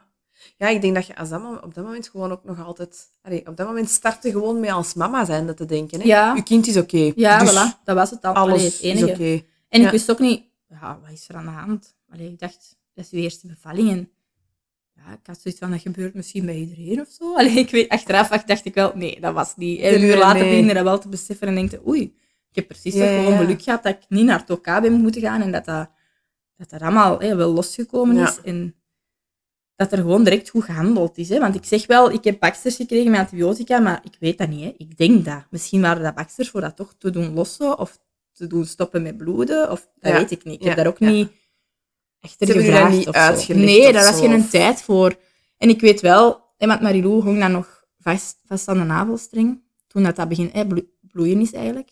Ja, 0.59 0.69
ik 0.69 0.81
denk 0.83 0.95
dat 0.95 1.07
je 1.07 1.17
als 1.17 1.29
dat, 1.29 1.43
op 1.63 1.75
dat 1.75 1.85
moment 1.85 2.09
gewoon 2.09 2.33
ook 2.33 2.45
nog 2.45 2.65
altijd... 2.65 3.09
Allee, 3.23 3.47
op 3.47 3.57
dat 3.57 3.67
moment 3.67 3.89
startte 3.89 4.31
gewoon 4.31 4.61
mee 4.61 4.73
als 4.73 4.95
mama 4.95 5.25
zijnde 5.25 5.55
te 5.55 5.65
denken. 5.65 6.01
Hè? 6.01 6.07
Ja. 6.07 6.35
Je 6.35 6.43
kind 6.43 6.67
is 6.67 6.77
oké. 6.77 7.13
Ja, 7.15 7.39
dus 7.39 7.51
voilà, 7.53 7.85
dat 7.85 7.97
was 7.97 8.11
het 8.11 8.25
al. 8.25 8.35
Alles 8.35 8.53
Allee, 8.55 8.65
het 8.67 8.81
enige. 8.81 9.05
is 9.07 9.11
oké. 9.13 9.45
En 9.69 9.81
Ja. 9.81 9.87
ik 9.87 9.93
wist 9.93 10.11
ook 10.11 10.19
niet, 10.19 10.43
ja, 10.69 10.99
wat 11.03 11.11
is 11.13 11.29
er 11.29 11.35
aan 11.37 11.45
de 11.45 11.51
hand? 11.51 11.95
Allee, 12.13 12.29
ik 12.29 12.39
dacht, 12.39 12.77
dat 12.95 13.05
is 13.05 13.11
uw 13.11 13.19
eerste 13.21 13.47
bevalling 13.47 13.91
en 13.91 14.11
ja, 14.95 15.13
ik 15.13 15.27
had 15.27 15.41
zoiets 15.41 15.61
van, 15.61 15.71
dat 15.71 15.81
gebeurt 15.81 16.15
misschien 16.15 16.47
bij 16.47 16.57
iedereen 16.57 17.01
of 17.01 17.09
zo. 17.09 17.35
Allee, 17.39 17.53
ik 17.59 17.71
weet, 17.71 17.89
achteraf 17.89 18.29
dacht 18.29 18.65
ik 18.65 18.75
wel, 18.75 18.93
nee, 18.95 19.21
dat 19.21 19.35
was 19.35 19.57
niet. 19.57 19.81
En 19.81 19.95
een 19.95 20.03
uur 20.03 20.17
later 20.17 20.41
nee. 20.41 20.51
begin 20.51 20.67
je 20.67 20.75
dat 20.75 20.83
wel 20.85 20.99
te 20.99 21.09
beseffen 21.09 21.49
en 21.49 21.55
denk 21.55 21.71
je, 21.71 21.87
oei, 21.89 22.03
ik 22.51 22.55
heb 22.55 22.67
precies 22.69 22.95
Ja, 22.95 23.05
ja. 23.05 23.37
geluk 23.37 23.63
gehad 23.63 23.83
dat 23.83 23.95
ik 23.95 24.01
niet 24.09 24.25
naar 24.25 24.39
het 24.39 24.51
OK 24.51 24.65
ben 24.65 24.93
moeten 24.93 25.21
gaan 25.21 25.41
en 25.43 25.53
dat 25.53 25.65
dat, 25.65 25.91
dat, 26.57 26.71
dat 26.71 26.81
allemaal 26.81 27.19
wel 27.19 27.53
losgekomen 27.53 28.17
is. 28.17 28.41
En 28.45 28.75
dat 29.79 29.93
er 29.93 29.99
gewoon 29.99 30.25
direct 30.25 30.49
goed 30.49 30.65
gehandeld 30.65 31.19
is. 31.19 31.29
Hè? 31.29 31.39
Want 31.39 31.55
ik 31.55 31.65
zeg 31.65 31.87
wel, 31.87 32.13
ik 32.13 32.25
heb 32.25 32.39
baksters 32.41 32.77
gekregen 32.77 33.11
met 33.11 33.21
antibiotica, 33.21 33.79
maar 33.79 34.01
ik 34.05 34.17
weet 34.21 34.39
dat 34.39 34.49
niet. 34.49 34.65
Hè? 34.65 34.75
Ik 34.77 34.97
denk 34.97 35.25
dat. 35.25 35.45
Misschien 35.51 35.81
waren 35.81 36.03
dat 36.03 36.15
baksters 36.15 36.51
voor 36.51 36.61
dat 36.61 36.77
toch 36.77 36.95
te 36.99 37.11
doen 37.11 37.35
lossen 37.35 37.79
of 37.79 37.99
te 38.33 38.47
doen 38.47 38.65
stoppen 38.65 39.03
met 39.03 39.17
bloeden. 39.17 39.71
Of, 39.71 39.89
dat 40.01 40.13
Ja. 40.13 40.19
weet 40.19 40.31
ik 40.31 40.45
niet. 40.45 40.61
Ik 40.61 40.67
heb 40.67 40.77
daar 40.77 40.87
ook 40.87 41.01
niet 41.01 41.29
Ze 42.21 42.35
dat 42.39 42.51
gevraagd 42.51 42.97
niet 42.97 43.09
of 43.09 43.17
zo. 43.17 43.55
Nee, 43.55 43.93
daar 43.93 44.13
was 44.13 44.21
geen 44.21 44.49
tijd 44.49 44.83
voor. 44.83 45.17
En 45.57 45.69
ik 45.69 45.81
weet 45.81 46.01
wel, 46.01 46.41
want 46.57 46.81
Marilou 46.81 47.23
hong 47.23 47.39
dan 47.39 47.53
nog 47.53 47.85
vast, 47.99 48.37
vast 48.47 48.69
aan 48.69 48.79
de 48.79 48.85
navelstreng. 48.85 49.63
Toen 49.87 50.03
dat, 50.03 50.17
dat 50.17 50.29
begin 50.29 50.53
bloeien 51.01 51.41
is 51.41 51.53
eigenlijk. 51.53 51.91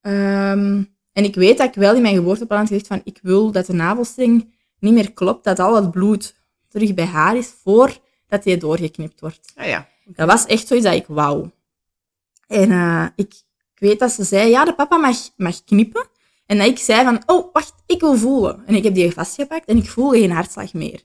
Ehm, 0.00 0.82
en 1.12 1.24
ik 1.24 1.34
weet 1.34 1.58
dat 1.58 1.68
ik 1.68 1.74
wel 1.74 1.94
in 1.94 2.02
mijn 2.02 2.14
geboorteplan 2.14 2.58
had 2.58 2.68
gezegd 2.68 2.86
van 2.86 3.00
ik 3.04 3.18
wil 3.22 3.50
dat 3.50 3.66
de 3.66 3.72
navelstreng 3.72 4.54
niet 4.78 4.92
meer 4.92 5.12
klopt, 5.12 5.44
dat 5.44 5.58
al 5.58 5.74
het 5.74 5.90
bloed 5.90 6.40
terug 6.72 6.94
bij 6.94 7.04
haar 7.04 7.36
is 7.36 7.54
voordat 7.62 8.42
die 8.42 8.56
doorgeknipt 8.56 9.20
wordt. 9.20 9.52
Ah, 9.56 9.66
ja. 9.66 9.88
Dat 10.04 10.28
was 10.28 10.46
echt 10.46 10.66
zoiets 10.66 10.86
dat 10.86 10.94
ik 10.94 11.06
wou. 11.06 11.50
En 12.46 12.70
eh, 12.70 13.06
ik, 13.16 13.34
ik 13.74 13.78
weet 13.78 13.98
dat 13.98 14.12
ze 14.12 14.24
zei, 14.24 14.50
ja, 14.50 14.64
de 14.64 14.74
papa 14.74 14.96
mag, 14.96 15.16
mag 15.36 15.64
knippen. 15.64 16.06
En 16.46 16.58
dat 16.58 16.66
ik 16.66 16.78
zei 16.78 17.04
van, 17.04 17.22
oh, 17.26 17.52
wacht, 17.52 17.74
ik 17.86 18.00
wil 18.00 18.16
voelen. 18.16 18.62
En 18.66 18.74
ik 18.74 18.84
heb 18.84 18.94
die 18.94 19.12
vastgepakt 19.12 19.64
en 19.68 19.76
ik 19.76 19.88
voelde 19.88 20.18
geen 20.18 20.30
hartslag 20.30 20.72
meer. 20.72 21.02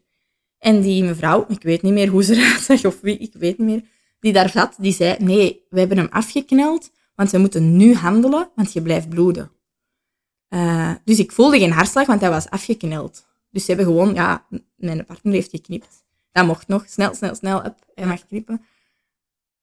En 0.60 0.82
die 0.82 1.04
mevrouw, 1.04 1.46
ik 1.48 1.64
weet 1.64 1.82
niet 1.82 1.94
meer 1.94 2.08
hoe 2.08 2.24
ze 2.24 2.36
eruit 2.42 2.62
zag 2.62 2.86
of 2.86 3.02
wie, 3.02 3.18
ik 3.18 3.34
weet 3.34 3.58
niet 3.58 3.68
meer, 3.68 3.84
die 4.20 4.34
daar 4.34 4.50
zat, 4.50 4.76
die 4.78 4.94
zei, 4.94 5.16
nee, 5.20 5.66
we 5.70 5.80
hebben 5.80 5.98
hem 5.98 6.08
afgekneld, 6.10 6.92
want 7.16 7.32
we 7.32 7.38
moeten 7.38 7.78
nu 7.78 7.94
handelen, 7.94 8.50
want 8.56 8.74
je 8.74 8.82
blijft 8.82 9.10
bloeden. 9.10 9.52
Eh, 10.48 10.92
dus 11.04 11.20
ik 11.20 11.32
voelde 11.32 11.60
geen 11.60 11.72
hartslag, 11.72 12.08
want 12.08 12.22
hij 12.22 12.30
was 12.30 12.50
afgekneld. 12.50 13.27
Dus 13.58 13.66
ze 13.66 13.74
hebben 13.76 13.94
gewoon, 13.94 14.14
ja, 14.14 14.46
mijn 14.76 15.06
partner 15.06 15.34
heeft 15.34 15.50
geknipt. 15.50 16.06
Dat 16.32 16.46
mocht 16.46 16.68
nog, 16.68 16.84
snel, 16.88 17.14
snel, 17.16 17.36
snel, 17.36 17.66
up, 17.66 17.76
hij 17.96 18.06
mag 18.06 18.26
knippen. 18.26 18.62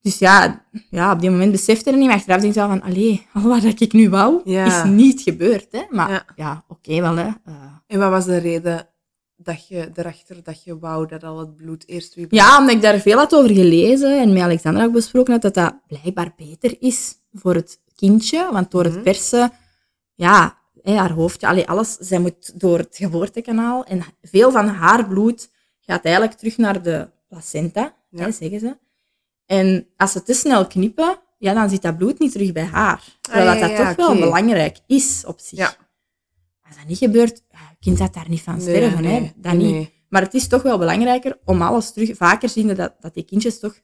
Dus 0.01 0.19
ja, 0.19 0.65
ja, 0.91 1.13
op 1.13 1.21
die 1.21 1.31
moment 1.31 1.51
besefte 1.53 1.91
ik 1.91 1.97
niet, 1.97 2.07
maar 2.07 2.15
achteraf 2.17 2.41
denk 2.41 2.53
ik 2.55 2.59
wel 2.59 2.69
van, 2.69 2.83
allee, 2.83 3.27
al 3.33 3.43
wat 3.43 3.81
ik 3.81 3.93
nu 3.93 4.09
wou, 4.11 4.41
Ja. 4.45 4.85
is 4.85 4.91
niet 4.91 5.21
gebeurd. 5.21 5.67
Hè? 5.73 5.83
Maar 5.91 6.11
Ja. 6.11 6.25
ja, 6.37 6.65
oké 6.69 7.01
wel, 7.01 7.17
hè. 7.17 7.27
Eh, 7.45 7.55
En 7.87 7.99
wat 7.99 8.11
was 8.11 8.25
de 8.25 8.37
reden 8.37 8.89
dat 9.37 9.69
je 9.69 9.91
erachter 9.95 10.43
dat 10.43 10.65
je 10.65 10.79
wou 10.79 11.07
dat 11.07 11.23
al 11.25 11.39
het 11.39 11.57
bloed 11.57 11.89
eerst 11.89 12.15
weer... 12.15 12.27
Ja, 12.31 12.59
omdat 12.59 12.75
ik 12.75 12.83
daar 12.83 12.99
veel 13.01 13.19
had 13.19 13.35
over 13.35 13.51
gelezen 13.55 14.21
en 14.21 14.33
met 14.33 14.43
Alexandra 14.43 14.85
ook 14.85 14.93
besproken 14.93 15.33
had, 15.33 15.43
dat 15.43 15.55
dat 15.55 15.75
blijkbaar 15.87 16.33
beter 16.37 16.77
is 16.81 17.15
voor 17.33 17.55
het 17.55 17.81
kindje. 17.95 18.49
Want 18.53 18.71
door 18.71 18.85
Mhm. 18.85 18.93
het 18.95 19.03
persen, 19.03 19.53
ja, 20.15 20.59
hè, 20.85 20.95
haar 20.97 21.11
hoofdje, 21.13 21.47
allee, 21.47 21.69
alles, 21.69 21.97
zij 21.97 22.19
moet 22.19 22.61
door 22.61 22.79
het 22.79 22.97
geboortekanaal. 22.97 23.85
En 23.85 24.03
veel 24.23 24.51
van 24.53 24.67
haar 24.69 25.09
bloed 25.09 25.49
gaat 25.81 26.05
eigenlijk 26.05 26.35
terug 26.39 26.57
naar 26.57 26.83
de 26.83 27.11
placenta, 27.29 27.95
Ja. 28.11 28.25
hè, 28.25 28.33
zeggen 28.33 28.61
ze. 28.61 28.79
En 29.47 29.87
als 29.97 30.13
ze 30.13 30.23
te 30.23 30.35
snel 30.35 30.67
knippen, 30.67 31.19
ja, 31.39 31.55
dan 31.55 31.71
zit 31.71 31.83
dat 31.83 31.97
bloed 31.97 32.19
niet 32.19 32.33
terug 32.33 32.53
bij 32.53 32.65
haar. 32.65 33.05
Terwijl 33.21 33.49
Ah, 33.49 33.59
ja, 33.59 33.69
dat, 33.69 33.77
dat 33.77 33.87
toch 33.87 34.07
wel 34.07 34.19
belangrijk 34.19 34.79
is 34.87 35.23
op 35.27 35.41
zich. 35.41 35.59
Ja. 35.59 35.77
Als 36.69 36.77
dat 36.77 36.87
niet 36.87 36.99
gebeurt, 36.99 37.43
kind 37.81 37.99
gaat 37.99 38.15
daar 38.15 38.29
niet 38.29 38.43
van 38.43 38.61
sterven. 38.61 39.03
nee, 39.03 39.21
hè. 39.21 39.33
Dat 39.37 39.53
nee, 39.53 39.73
niet. 39.73 39.91
Maar 40.09 40.23
het 40.23 40.35
is 40.35 40.47
toch 40.49 40.63
wel 40.63 40.79
belangrijker 40.79 41.39
om 41.45 41.63
alles 41.63 41.93
terug... 41.93 42.17
Vaker 42.17 42.49
zien 42.49 42.67
we 42.67 42.75
dat, 42.75 42.95
dat 43.01 43.15
die 43.15 43.25
kindjes 43.25 43.59
toch 43.59 43.81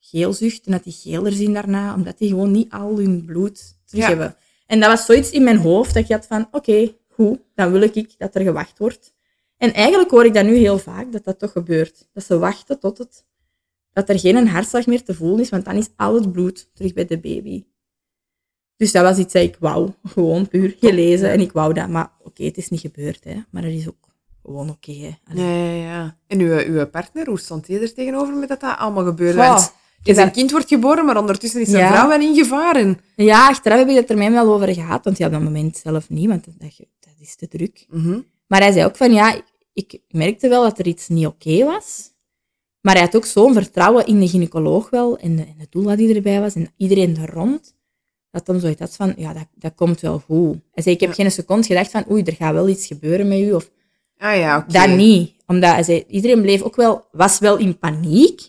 geel 0.00 0.32
zuchten, 0.32 0.64
en 0.64 0.72
dat 0.72 0.84
die 0.84 0.92
geler 0.92 1.32
zien 1.32 1.52
daarna, 1.52 1.94
omdat 1.94 2.18
die 2.18 2.28
gewoon 2.28 2.50
niet 2.50 2.72
al 2.72 2.96
hun 2.98 3.24
bloed 3.24 3.78
terug 3.84 4.02
Ja. 4.02 4.08
hebben. 4.08 4.36
En 4.68 4.80
dat 4.80 4.90
was 4.90 5.04
zoiets 5.04 5.30
in 5.30 5.44
mijn 5.44 5.56
hoofd, 5.56 5.94
dat 5.94 6.02
ik 6.02 6.10
had 6.12 6.26
van, 6.26 6.48
oké, 6.50 6.94
goed, 7.08 7.38
dan 7.54 7.72
wil 7.72 7.82
ik 7.82 8.18
dat 8.18 8.34
er 8.34 8.42
gewacht 8.42 8.78
wordt. 8.78 9.14
En 9.56 9.72
eigenlijk 9.72 10.10
hoor 10.10 10.24
ik 10.24 10.34
dat 10.34 10.44
nu 10.44 10.54
heel 10.54 10.78
vaak, 10.78 11.12
dat 11.12 11.24
dat 11.24 11.38
toch 11.38 11.52
gebeurt. 11.52 12.08
Dat 12.12 12.24
ze 12.24 12.38
wachten 12.38 12.80
tot 12.80 12.98
het... 12.98 13.26
Dat 13.92 14.08
er 14.08 14.18
geen 14.18 14.48
hartslag 14.48 14.86
meer 14.86 15.02
te 15.02 15.14
voelen 15.14 15.40
is, 15.40 15.48
want 15.48 15.64
dan 15.64 15.76
is 15.76 15.88
al 15.96 16.14
het 16.14 16.32
bloed 16.32 16.70
terug 16.74 16.92
bij 16.92 17.04
de 17.04 17.18
baby. 17.18 17.64
Dus 18.76 18.92
dat 18.92 19.02
was 19.02 19.18
iets 19.18 19.32
dat 19.32 19.42
ik 19.42 19.56
wou. 19.60 19.90
Gewoon 20.04 20.48
puur 20.48 20.76
gelezen 20.80 21.30
en 21.30 21.40
ik 21.40 21.52
wou 21.52 21.72
dat. 21.72 21.88
Maar 21.88 22.12
oké, 22.22 22.44
het 22.44 22.56
is 22.56 22.68
niet 22.68 22.80
gebeurd, 22.80 23.24
hè. 23.24 23.40
Maar 23.50 23.62
dat 23.62 23.70
is 23.70 23.88
ook 23.88 24.08
gewoon 24.42 24.70
oké, 24.70 24.92
hè. 24.92 25.10
Allee. 25.30 25.44
Ja, 25.44 25.64
ja, 25.64 25.82
ja. 25.82 26.16
En 26.26 26.40
uw, 26.40 26.58
uw 26.58 26.86
partner, 26.86 27.28
hoe 27.28 27.38
stond 27.38 27.66
hij 27.66 27.82
er 27.82 27.94
tegenover 27.94 28.34
met 28.34 28.48
dat 28.48 28.60
dat 28.60 28.78
allemaal 28.78 29.04
gebeurde? 29.04 29.68
Zijn 30.02 30.16
daar- 30.16 30.30
kind 30.30 30.50
wordt 30.50 30.68
geboren, 30.68 31.04
maar 31.04 31.16
ondertussen 31.18 31.60
is 31.60 31.68
zijn 31.68 31.82
Ja. 31.84 31.92
vrouw 31.92 32.08
wel 32.08 32.20
in 32.20 32.34
gevaar. 32.34 32.76
En... 32.76 32.98
Ja, 33.16 33.48
achteraf 33.48 33.78
heb 33.78 33.88
ik 33.88 33.96
het 33.96 34.10
er 34.10 34.18
hem 34.18 34.32
wel 34.32 34.52
over 34.54 34.74
gehad, 34.74 35.04
want 35.04 35.18
ja, 35.18 35.26
op 35.26 35.32
dat 35.32 35.42
moment 35.42 35.76
zelf 35.76 36.10
niet, 36.10 36.28
want 36.28 36.44
dat, 36.44 36.54
dat 37.00 37.14
is 37.18 37.36
te 37.36 37.48
druk. 37.48 37.86
Mhm. 37.90 38.20
Maar 38.46 38.60
hij 38.60 38.72
zei 38.72 38.84
ook 38.84 38.96
van, 38.96 39.12
ja, 39.12 39.40
ik 39.72 39.98
merkte 40.10 40.48
wel 40.48 40.62
dat 40.62 40.78
er 40.78 40.86
iets 40.86 41.08
niet 41.08 41.26
oké 41.26 41.64
was. 41.64 42.10
Maar 42.80 42.94
hij 42.94 43.02
had 43.04 43.16
ook 43.16 43.24
zo'n 43.24 43.52
vertrouwen 43.52 44.06
in 44.06 44.20
de 44.20 44.28
gynaecoloog 44.28 44.90
wel, 44.90 45.18
en 45.18 45.36
de, 45.36 45.42
en 45.42 45.54
de 45.58 45.66
doula 45.70 45.96
die 45.96 46.14
erbij 46.14 46.40
was, 46.40 46.54
en 46.54 46.72
iedereen 46.76 47.16
er 47.16 47.30
rond, 47.32 47.74
dat 48.30 48.46
hem 48.46 48.60
zoiets 48.60 48.80
had 48.80 48.96
van, 48.96 49.14
ja, 49.16 49.32
dat, 49.32 49.46
dat 49.54 49.74
komt 49.74 50.00
wel 50.00 50.18
goed. 50.18 50.56
Hij 50.72 50.82
zei, 50.82 50.94
ik 50.94 51.00
heb 51.00 51.10
Ja. 51.10 51.14
geen 51.22 51.30
seconde 51.30 51.66
gedacht 51.66 51.90
van, 51.90 52.04
oei, 52.10 52.22
er 52.22 52.32
gaat 52.34 52.52
wel 52.54 52.68
iets 52.68 52.86
gebeuren 52.86 53.28
met 53.28 53.38
u, 53.38 53.52
of 53.52 53.70
Ah 54.16 54.36
ja, 54.36 54.56
oké. 54.58 54.72
dat 54.72 54.88
niet. 54.88 55.32
Omdat 55.46 55.70
hij 55.70 55.82
zei, 55.82 56.04
iedereen 56.08 56.42
bleef 56.42 56.62
ook 56.62 56.76
wel, 56.76 57.04
was 57.12 57.38
wel 57.38 57.56
in 57.56 57.78
paniek, 57.78 58.40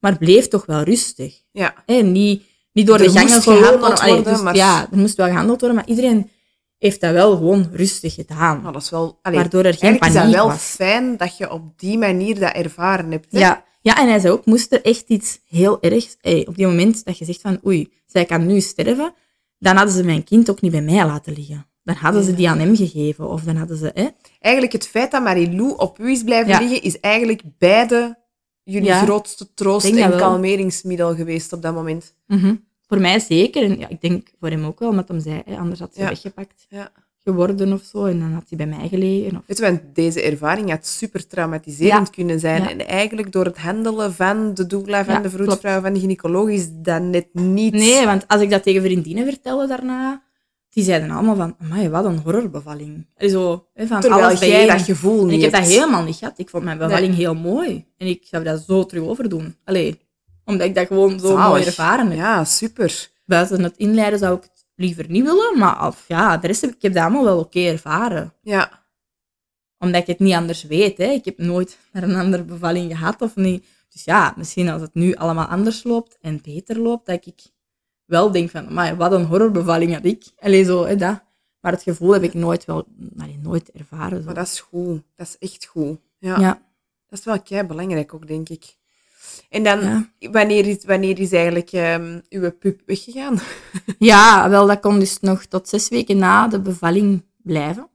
maar 0.00 0.18
bleef 0.18 0.48
toch 0.48 0.66
wel 0.66 0.82
rustig. 0.82 1.42
Ja. 1.52 1.74
Niet, 1.86 2.42
niet 2.72 2.86
door 2.86 2.96
Er 2.98 3.02
de 3.02 3.10
gangen 3.10 3.42
gehandeld 3.42 4.00
Allee, 4.00 4.14
worden, 4.14 4.32
dus 4.32 4.42
maar- 4.42 4.56
Ja, 4.56 4.88
er 4.90 4.98
moest 4.98 5.16
wel 5.16 5.26
gehandeld 5.26 5.60
worden, 5.60 5.78
maar 5.78 5.88
iedereen 5.88 6.30
heeft 6.78 7.00
dat 7.00 7.12
wel 7.12 7.36
gewoon 7.36 7.68
rustig 7.72 8.14
gedaan. 8.14 8.60
Nou, 8.60 8.72
dat 8.72 8.82
is 8.82 8.90
wel... 8.90 9.18
Allee, 9.22 9.38
waardoor 9.38 9.64
er 9.64 9.74
geen 9.74 9.80
eigenlijk 9.80 10.04
is 10.06 10.12
dat 10.12 10.22
paniek 10.22 10.36
wel 10.36 10.46
was. 10.48 10.62
fijn 10.62 11.16
dat 11.16 11.36
je 11.36 11.50
op 11.50 11.78
die 11.78 11.98
manier 11.98 12.38
dat 12.40 12.52
ervaren 12.52 13.10
hebt. 13.10 13.32
Hè? 13.32 13.38
Ja. 13.38 13.64
ja, 13.80 13.96
en 14.00 14.08
hij 14.08 14.18
zei 14.18 14.32
ook, 14.32 14.44
moest 14.46 14.72
er 14.72 14.84
echt 14.84 15.04
iets 15.08 15.38
heel 15.48 15.80
ergs... 15.82 16.16
Op 16.46 16.56
die 16.56 16.66
moment 16.66 17.04
dat 17.04 17.18
je 17.18 17.24
zegt 17.24 17.40
van, 17.40 17.60
oei, 17.66 17.92
zij 18.06 18.24
kan 18.24 18.46
nu 18.46 18.60
sterven, 18.60 19.14
dan 19.58 19.76
hadden 19.76 19.94
ze 19.94 20.04
mijn 20.04 20.24
kind 20.24 20.50
ook 20.50 20.60
niet 20.60 20.72
bij 20.72 20.82
mij 20.82 21.06
laten 21.06 21.32
liggen. 21.32 21.66
Dan 21.82 21.94
hadden 21.96 22.22
ze 22.24 22.34
die 22.34 22.48
aan 22.48 22.58
hem 22.58 22.76
gegeven. 22.76 23.28
Of 23.28 23.42
dan 23.42 23.56
hadden 23.56 23.76
ze... 23.76 23.90
Hè, 23.94 24.06
Eigenlijk 24.40 24.72
het 24.74 24.88
feit 24.88 25.10
dat 25.10 25.22
Marilou 25.22 25.74
op 25.76 25.98
u 25.98 26.10
is 26.10 26.22
blijven 26.22 26.52
Ja. 26.52 26.58
liggen, 26.60 26.82
is 26.82 27.00
eigenlijk 27.00 27.42
beide 27.58 28.18
jullie 28.72 28.88
Ja. 28.88 29.02
grootste 29.02 29.46
troost 29.54 29.86
en 29.96 30.16
kalmeringsmiddel 30.16 31.14
geweest 31.14 31.52
op 31.52 31.62
dat 31.62 31.74
moment. 31.74 32.14
mhm. 32.26 32.54
Voor 32.86 33.00
mij 33.00 33.18
zeker. 33.20 33.62
En 33.62 33.78
ja, 33.78 33.88
ik 33.88 34.00
denk 34.00 34.28
voor 34.40 34.48
hem 34.48 34.64
ook 34.64 34.78
wel, 34.78 34.88
omdat 34.88 35.08
hem 35.08 35.20
zei, 35.20 35.42
hè, 35.44 35.56
anders 35.56 35.80
had 35.80 35.94
ze 35.94 36.00
Ja. 36.00 36.08
weggepakt 36.08 36.66
Ja. 36.68 36.90
geworden 37.24 37.72
of 37.72 37.82
zo. 37.82 38.04
En 38.04 38.18
dan 38.18 38.32
had 38.32 38.44
hij 38.48 38.58
bij 38.58 38.66
mij 38.78 38.88
gelegen. 38.88 39.36
Of... 39.36 39.42
Weet 39.46 39.56
je, 39.58 39.62
want 39.62 39.80
deze 39.92 40.22
ervaring 40.22 40.70
had 40.70 40.86
super 40.86 41.26
traumatiserend 41.26 42.10
kunnen 42.10 42.40
zijn. 42.40 42.68
En 42.68 42.86
eigenlijk 42.86 43.32
door 43.32 43.44
het 43.44 43.58
handelen 43.58 44.14
van 44.14 44.54
de 44.54 44.66
doula, 44.66 45.04
van 45.04 45.22
de 45.22 45.30
vroedvrouw, 45.30 45.80
van 45.80 45.92
de 45.92 46.00
gynaecoloog, 46.00 46.48
is 46.48 46.68
dat 46.72 47.02
net 47.02 47.26
niet... 47.32 47.72
Nee, 47.72 48.04
want 48.04 48.28
als 48.28 48.40
ik 48.40 48.50
dat 48.50 48.62
tegen 48.62 48.82
vriendinnen 48.82 49.24
vertelde 49.24 49.66
daarna, 49.66 50.22
die 50.78 50.86
zeiden 50.86 51.10
allemaal 51.10 51.36
van, 51.36 51.56
amai, 51.60 51.88
wat 51.88 52.04
een 52.04 52.18
horrorbevalling. 52.18 53.06
Zo, 53.16 53.68
hè, 53.74 53.86
van 53.86 54.00
Terwijl 54.00 54.24
alles 54.24 54.40
jij 54.40 54.66
dat 54.66 54.80
gevoel 54.80 55.20
En 55.20 55.26
niet 55.26 55.34
ik 55.34 55.42
heb 55.42 55.52
dat 55.52 55.70
helemaal 55.70 56.02
niet 56.02 56.16
gehad. 56.16 56.38
Ik 56.38 56.50
vond 56.50 56.64
mijn 56.64 56.78
bevalling 56.78 57.14
heel 57.14 57.34
mooi. 57.34 57.86
En 57.96 58.06
ik 58.06 58.26
zou 58.26 58.44
dat 58.44 58.64
zo 58.66 58.86
terug 58.86 59.04
overdoen. 59.04 59.56
Allee, 59.64 60.00
omdat 60.44 60.66
ik 60.66 60.74
dat 60.74 60.86
gewoon 60.86 61.20
zo 61.20 61.26
Zalig. 61.26 61.48
mooi 61.48 61.64
ervaren 61.64 62.06
heb. 62.06 62.18
Ja, 62.18 62.44
super. 62.44 63.10
buiten 63.26 63.62
het 63.62 63.76
inleiden 63.76 64.18
zou 64.18 64.36
ik 64.36 64.42
het 64.42 64.66
liever 64.74 65.04
niet 65.08 65.24
willen. 65.24 65.58
Maar 65.58 65.86
of, 65.86 66.04
ja, 66.08 66.36
de 66.36 66.46
rest 66.46 66.60
heb 66.60 66.70
ik 66.70 66.82
heb 66.82 66.94
dat 66.94 67.02
allemaal 67.02 67.24
wel 67.24 67.38
oké 67.38 67.60
ervaren. 67.60 68.34
Ja. 68.42 68.86
Omdat 69.78 70.00
ik 70.00 70.06
het 70.06 70.18
niet 70.18 70.34
anders 70.34 70.62
weet. 70.62 70.98
Hè. 70.98 71.10
Ik 71.10 71.24
heb 71.24 71.38
nooit 71.38 71.78
naar 71.92 72.02
een 72.02 72.16
andere 72.16 72.44
bevalling 72.44 72.96
gehad 72.96 73.22
of 73.22 73.36
niet. 73.36 73.66
Dus 73.88 74.04
ja, 74.04 74.34
misschien 74.36 74.68
als 74.68 74.82
het 74.82 74.94
nu 74.94 75.14
allemaal 75.14 75.46
anders 75.46 75.84
loopt 75.84 76.18
en 76.20 76.40
beter 76.42 76.78
loopt, 76.78 77.06
dat 77.06 77.26
ik 77.26 77.40
wel 78.08 78.30
denk 78.30 78.50
van, 78.50 78.72
maar 78.72 78.96
wat 78.96 79.12
een 79.12 79.24
horrorbevalling 79.24 79.94
had 79.94 80.04
ik. 80.04 80.24
Allee, 80.38 80.64
zo, 80.64 80.84
hè, 80.84 80.96
dat. 80.96 81.20
Maar 81.60 81.72
het 81.72 81.82
gevoel 81.82 82.12
heb 82.12 82.22
ik 82.22 82.34
nooit, 82.34 82.64
wel, 82.64 82.86
allee, 83.18 83.38
nooit 83.42 83.70
ervaren. 83.70 84.18
Zo. 84.18 84.24
Maar 84.24 84.34
dat 84.34 84.46
is 84.46 84.60
goed. 84.60 85.02
Dat 85.16 85.26
is 85.26 85.36
echt 85.50 85.64
goed. 85.66 85.98
Ja. 86.18 86.40
ja. 86.40 86.62
Dat 87.08 87.18
is 87.18 87.24
wel 87.24 87.42
kei 87.42 87.62
belangrijk 87.66 88.14
ook, 88.14 88.26
denk 88.26 88.48
ik. 88.48 88.76
En 89.48 89.62
dan, 89.64 89.80
Ja. 89.80 90.08
wanneer, 90.30 90.66
is, 90.66 90.84
wanneer 90.84 91.18
is 91.18 91.32
eigenlijk 91.32 91.72
ehm, 91.72 92.20
uw 92.28 92.50
pup 92.52 92.80
weggegaan? 92.86 93.38
ja, 93.98 94.50
wel, 94.50 94.66
dat 94.66 94.80
kon 94.80 94.98
dus 94.98 95.20
nog 95.20 95.44
tot 95.44 95.68
zes 95.68 95.88
weken 95.88 96.16
na 96.18 96.48
de 96.48 96.60
bevalling 96.60 97.24
blijven. 97.42 97.88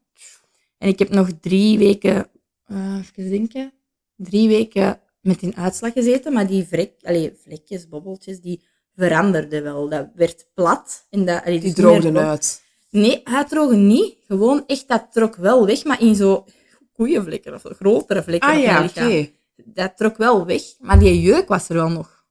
En 0.77 0.87
ik 0.89 0.99
heb 0.99 1.09
nog 1.09 1.29
drie 1.41 1.77
weken, 1.77 2.27
eh 2.65 2.97
even 2.99 3.29
denken, 3.29 3.73
drie 4.15 4.47
weken 4.47 4.99
met 5.21 5.41
een 5.41 5.55
uitslag 5.55 5.93
gezeten, 5.93 6.33
maar 6.33 6.47
die 6.47 6.63
vrek, 6.63 6.91
allee, 7.01 7.33
vlekjes, 7.43 7.87
bobbeltjes, 7.87 8.39
die 8.41 8.61
veranderden 8.95 9.63
wel. 9.63 9.89
Dat 9.89 10.07
werd 10.15 10.47
plat. 10.53 11.07
En 11.09 11.25
dat, 11.25 11.41
allee, 11.41 11.59
Die 11.59 11.73
dus 11.73 11.83
droogden 11.83 12.17
uit. 12.17 12.61
Nee, 12.89 13.21
hij 13.23 13.45
droog 13.45 13.71
niet. 13.71 14.15
Gewoon 14.27 14.63
echt, 14.67 14.87
dat 14.87 15.07
trok 15.11 15.35
wel 15.35 15.65
weg, 15.65 15.83
maar 15.83 16.01
in 16.01 16.15
zo 16.15 16.45
koeienvlekken 16.93 17.53
of 17.53 17.61
zo, 17.61 17.69
grotere 17.69 18.23
vlekken 18.23 18.49
Ah 18.49 18.57
op 18.57 18.63
ja, 18.63 18.83
oké. 18.83 19.29
Dat 19.55 19.97
trok 19.97 20.17
wel 20.17 20.45
weg, 20.45 20.61
maar 20.79 20.99
die 20.99 21.21
jeuk 21.21 21.47
was 21.47 21.69
er 21.69 21.75
wel 21.75 21.89
nog. 21.89 22.23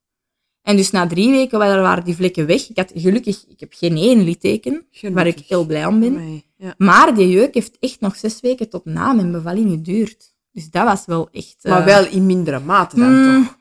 En 0.63 0.77
dus 0.77 0.91
na 0.91 1.07
drie 1.07 1.31
weken 1.31 1.59
waren 1.59 2.05
die 2.05 2.15
vlekken 2.15 2.47
weg. 2.47 2.69
Ik 2.69 2.77
had 2.77 2.93
gelukkig, 2.95 3.45
ik 3.49 3.61
heb 3.61 3.73
geen 3.73 3.97
één 3.97 4.23
litteken, 4.25 4.87
waar 5.13 5.27
ik 5.27 5.39
heel 5.39 5.67
blij 5.67 5.87
om 5.87 6.01
ben. 6.01 6.43
Ja. 6.57 6.75
Maar 6.79 7.15
die 7.15 7.29
jeuk 7.29 7.55
heeft 7.55 7.77
echt 7.81 8.01
nog 8.01 8.17
zes 8.17 8.41
weken 8.41 8.69
tot 8.69 8.85
na 8.85 9.13
mijn 9.13 9.33
bevalling 9.33 9.71
geduurd. 9.71 10.35
Dus 10.53 10.71
dat 10.71 10.85
was 10.85 11.05
wel 11.07 11.29
echt... 11.33 11.57
Maar 11.63 11.81
eh, 11.81 11.85
wel 11.85 12.07
in 12.07 12.27
mindere 12.27 12.61
mate 12.61 12.97
dan 12.97 13.13
mm, 13.13 13.45
toch? 13.45 13.57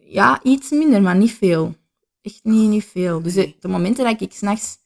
Ja, 0.00 0.40
iets 0.42 0.70
minder, 0.70 1.02
maar 1.02 1.16
niet 1.16 1.32
veel. 1.32 1.74
Echt 2.26 2.44
niet, 2.44 2.68
niet 2.68 2.84
veel. 2.84 3.22
Dus 3.22 3.34
Nee. 3.34 3.56
de 3.60 3.68
momenten 3.68 4.04
dat 4.04 4.20
ik 4.20 4.32
s'nachts 4.32 4.78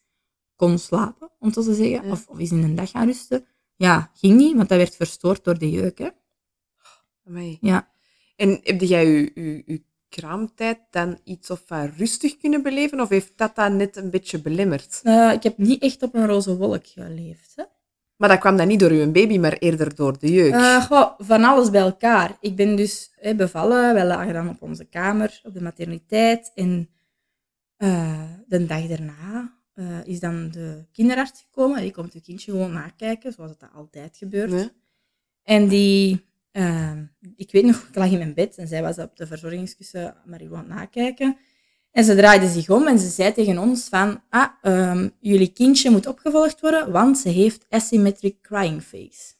kon 0.55 0.77
slapen, 0.79 1.29
om 1.39 1.53
zo 1.53 1.61
te 1.61 1.73
zeggen, 1.73 2.05
Ja. 2.05 2.11
of, 2.11 2.27
of 2.27 2.39
eens 2.39 2.51
in 2.51 2.63
een 2.63 2.75
dag 2.75 2.89
gaan 2.91 3.05
rusten, 3.05 3.45
ja, 3.75 4.11
ging 4.13 4.37
niet, 4.37 4.55
want 4.55 4.69
dat 4.69 4.77
werd 4.77 4.95
verstoord 4.95 5.43
door 5.43 5.57
de 5.57 5.69
jeuk. 5.69 5.97
Hè. 5.97 6.09
Amai. 7.27 7.57
Ja. 7.61 7.87
En 8.35 8.59
heb 8.63 8.81
jij 8.81 9.05
je, 9.07 9.31
je, 9.35 9.63
je 9.65 9.83
kraamtijd 10.09 10.79
dan 10.89 11.19
iets 11.23 11.49
of 11.49 11.63
van 11.65 11.91
rustig 11.97 12.37
kunnen 12.37 12.63
beleven? 12.63 12.99
Of 12.99 13.09
heeft 13.09 13.33
dat 13.35 13.55
dat 13.55 13.71
net 13.71 13.95
een 13.95 14.09
beetje 14.09 14.41
belemmerd? 14.41 14.99
Eh, 15.03 15.31
ik 15.33 15.43
heb 15.43 15.57
niet 15.57 15.81
echt 15.81 16.03
op 16.03 16.15
een 16.15 16.27
roze 16.27 16.57
wolk 16.57 16.87
geleefd. 16.87 17.53
Hè. 17.55 17.63
Maar 18.15 18.29
dat 18.29 18.39
kwam 18.39 18.57
dan 18.57 18.67
niet 18.67 18.79
door 18.79 18.91
uw 18.91 19.11
baby, 19.11 19.37
maar 19.37 19.53
eerder 19.53 19.95
door 19.95 20.19
de 20.19 20.31
jeuk. 20.31 20.53
Goh, 20.83 21.11
van 21.17 21.43
alles 21.43 21.69
bij 21.69 21.81
elkaar. 21.81 22.37
Ik 22.39 22.55
ben 22.55 22.75
dus 22.75 23.11
bevallen. 23.35 23.93
Wij 23.93 24.05
lagen 24.05 24.33
dan 24.33 24.49
op 24.49 24.61
onze 24.61 24.85
kamer, 24.85 25.41
op 25.43 25.53
de 25.53 25.61
materniteit. 25.61 26.51
En 26.55 26.89
eh, 27.81 28.23
de 28.47 28.65
dag 28.65 28.87
daarna 28.87 29.57
eh, 29.73 30.05
is 30.05 30.19
dan 30.19 30.51
de 30.51 30.85
kinderarts 30.91 31.41
gekomen. 31.41 31.81
Die 31.81 31.91
komt 31.91 32.13
het 32.13 32.23
kindje 32.23 32.51
gewoon 32.51 32.73
nakijken, 32.73 33.33
zoals 33.33 33.57
dat 33.57 33.69
altijd 33.73 34.17
gebeurt. 34.17 34.73
En 35.43 35.67
die, 35.67 36.25
eh, 36.51 36.97
ik 37.35 37.51
weet 37.51 37.65
nog, 37.65 37.87
ik 37.89 37.95
lag 37.95 38.11
in 38.11 38.17
mijn 38.17 38.33
bed 38.33 38.57
en 38.57 38.67
zij 38.67 38.81
was 38.81 38.97
op 38.97 39.15
de 39.17 39.27
verzorgingskussen 39.27 40.15
Marigo 40.25 40.55
aan 40.55 40.65
het 40.65 40.73
nakijken. 40.73 41.37
En 41.91 42.03
ze 42.03 42.15
draaide 42.15 42.49
zich 42.49 42.69
om 42.69 42.87
en 42.87 42.99
ze 42.99 43.07
zei 43.09 43.33
tegen 43.33 43.57
ons 43.57 43.89
van, 43.89 44.21
ah, 44.29 44.47
ehm, 44.61 45.09
jullie 45.19 45.53
kindje 45.53 45.89
moet 45.89 46.07
opgevolgd 46.07 46.61
worden, 46.61 46.91
want 46.91 47.17
ze 47.17 47.29
heeft 47.29 47.65
asymmetric 47.69 48.41
crying 48.41 48.83
face. 48.83 49.33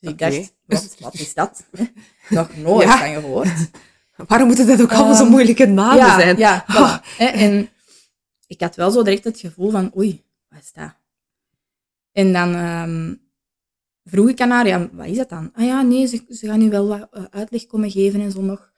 Dus 0.00 0.10
ik 0.10 0.18
dacht, 0.18 0.54
wat, 0.66 0.96
wat 0.98 1.14
is 1.14 1.34
dat? 1.34 1.64
Nog 2.28 2.56
nooit 2.56 2.88
Ja. 2.88 2.98
van 2.98 3.20
gehoord. 3.22 3.70
Waarom 4.26 4.46
moeten 4.46 4.66
dat 4.66 4.82
ook 4.82 4.92
allemaal 4.92 5.14
zo 5.14 5.22
Ehm, 5.22 5.30
moeilijke 5.30 5.66
namen 5.66 5.96
ja, 5.96 6.18
zijn? 6.20 6.36
Ja, 6.38 6.64
Ah. 6.66 6.74
voilà. 6.98 7.04
Hè, 7.16 7.24
En 7.26 7.68
ik 8.46 8.60
had 8.60 8.76
wel 8.76 8.90
zo 8.90 9.02
direct 9.02 9.24
het 9.24 9.38
gevoel 9.40 9.70
van, 9.70 9.92
oei, 9.96 10.24
wat 10.48 10.58
is 10.62 10.72
dat? 10.72 10.94
En 12.12 12.32
dan 12.32 12.54
ehm, 12.54 13.14
vroeg 14.04 14.28
ik 14.28 14.40
aan 14.40 14.50
haar, 14.50 14.66
ja, 14.66 14.88
wat 14.92 15.06
is 15.06 15.16
dat 15.16 15.28
dan? 15.28 15.50
Ah 15.54 15.64
ja, 15.64 15.82
nee, 15.82 16.06
ze, 16.06 16.24
ze 16.28 16.46
gaan 16.46 16.58
nu 16.58 16.70
wel 16.70 16.86
wat 16.88 17.08
eh, 17.12 17.24
uitleg 17.30 17.66
komen 17.66 17.90
geven 17.90 18.20
en 18.20 18.30
zo 18.30 18.40
nog. 18.42 18.72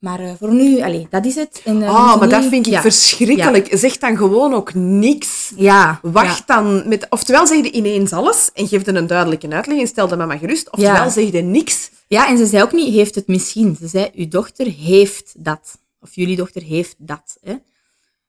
Maar 0.00 0.20
eh, 0.20 0.32
voor 0.38 0.54
nu, 0.54 0.82
allez, 0.82 1.04
dat 1.10 1.24
is 1.24 1.34
het. 1.34 1.62
En, 1.64 1.78
dus 1.78 1.88
maar 1.88 2.20
nu- 2.20 2.28
dat 2.28 2.44
vind 2.44 2.66
ik 2.66 2.72
ja. 2.72 2.80
verschrikkelijk. 2.80 3.68
Zeg 3.70 3.98
dan 3.98 4.16
gewoon 4.16 4.54
ook 4.54 4.74
niks. 4.74 5.52
Ja. 5.56 5.98
Wacht 6.02 6.46
dan 6.46 6.88
met... 6.88 7.06
Oftewel 7.10 7.46
zeg 7.46 7.64
je 7.64 7.70
ineens 7.70 8.12
alles 8.12 8.50
en 8.54 8.68
geef 8.68 8.86
er 8.86 8.96
een 8.96 9.06
duidelijke 9.06 9.48
uitleg 9.48 9.78
en 9.78 9.86
stel 9.86 10.08
de 10.08 10.16
mama 10.16 10.36
gerust. 10.36 10.70
Oftewel 10.70 11.10
zeg 11.10 11.32
je 11.32 11.42
niks. 11.42 11.90
Ja, 12.06 12.28
en 12.28 12.38
ze 12.38 12.46
zei 12.46 12.62
ook 12.62 12.72
niet, 12.72 12.94
heeft 12.94 13.14
het 13.14 13.26
misschien. 13.26 13.76
Ze 13.76 13.88
zei, 13.88 14.10
uw 14.14 14.28
dochter 14.28 14.66
heeft 14.66 15.34
dat. 15.44 15.78
Of 16.00 16.14
jullie 16.14 16.36
dochter 16.36 16.62
heeft 16.62 16.94
dat. 16.98 17.38
Hè. 17.40 17.54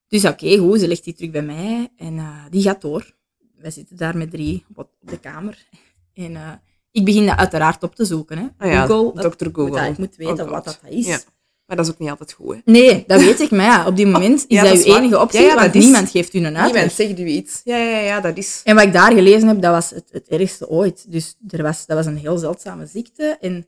Dus 0.07 0.25
oké, 0.25 0.57
goed, 0.57 0.79
ze 0.79 0.87
legt 0.87 1.03
die 1.03 1.13
terug 1.13 1.31
bij 1.31 1.41
mij 1.41 1.89
en 1.97 2.17
eh, 2.17 2.27
die 2.49 2.61
gaat 2.61 2.81
door. 2.81 3.13
Wij 3.57 3.71
zitten 3.71 3.97
daar 3.97 4.17
met 4.17 4.31
drie 4.31 4.65
op, 4.75 4.89
de 4.99 5.17
kamer. 5.19 5.65
En 6.13 6.61
ik 6.91 7.05
begin 7.05 7.25
dat 7.25 7.37
uiteraard 7.37 7.83
op 7.83 7.95
te 7.95 8.05
zoeken. 8.05 8.37
Hè. 8.37 8.71
Ah 8.71 8.85
Google, 8.85 9.29
Dr. 9.29 9.47
Google. 9.51 9.81
moet, 9.81 9.91
ik 9.91 9.97
moet 9.97 10.15
weten 10.15 10.45
Oh 10.45 10.51
wat 10.51 10.63
dat 10.63 10.79
is. 10.89 11.25
Maar 11.71 11.79
dat 11.79 11.89
is 11.89 11.95
ook 11.95 11.99
niet 11.99 12.09
altijd 12.09 12.33
goed, 12.33 12.55
hè? 12.55 12.61
Nee, 12.71 13.03
dat 13.07 13.19
weet 13.21 13.39
ik, 13.39 13.51
maar 13.51 13.65
ja, 13.65 13.87
op 13.87 13.95
die 13.95 14.05
moment 14.15 14.45
is 14.47 14.57
ja, 14.57 14.63
dat, 14.63 14.85
uw 14.85 14.95
enige 14.95 15.19
optie, 15.19 15.41
Ja, 15.41 15.47
ja, 15.47 15.55
want 15.55 15.75
is- 15.75 15.83
niemand 15.83 16.09
geeft 16.09 16.33
u 16.33 16.37
een 16.37 16.45
uitleg. 16.45 16.65
Niemand 16.65 16.91
zegt 16.91 17.19
u 17.19 17.25
iets. 17.25 17.61
Ja, 17.63 17.77
ja, 17.77 17.97
ja, 17.97 18.19
dat 18.19 18.37
is... 18.37 18.61
En 18.63 18.75
wat 18.75 18.83
ik 18.83 18.93
daar 18.93 19.11
gelezen 19.13 19.47
heb, 19.47 19.61
dat 19.61 19.71
was 19.73 19.89
het, 19.89 20.05
het 20.11 20.27
ergste 20.27 20.69
ooit. 20.69 21.11
Dus 21.11 21.35
er 21.49 21.63
was, 21.63 21.85
dat 21.85 21.97
was 21.97 22.05
een 22.05 22.17
heel 22.17 22.37
zeldzame 22.37 22.85
ziekte. 22.85 23.37
En 23.41 23.65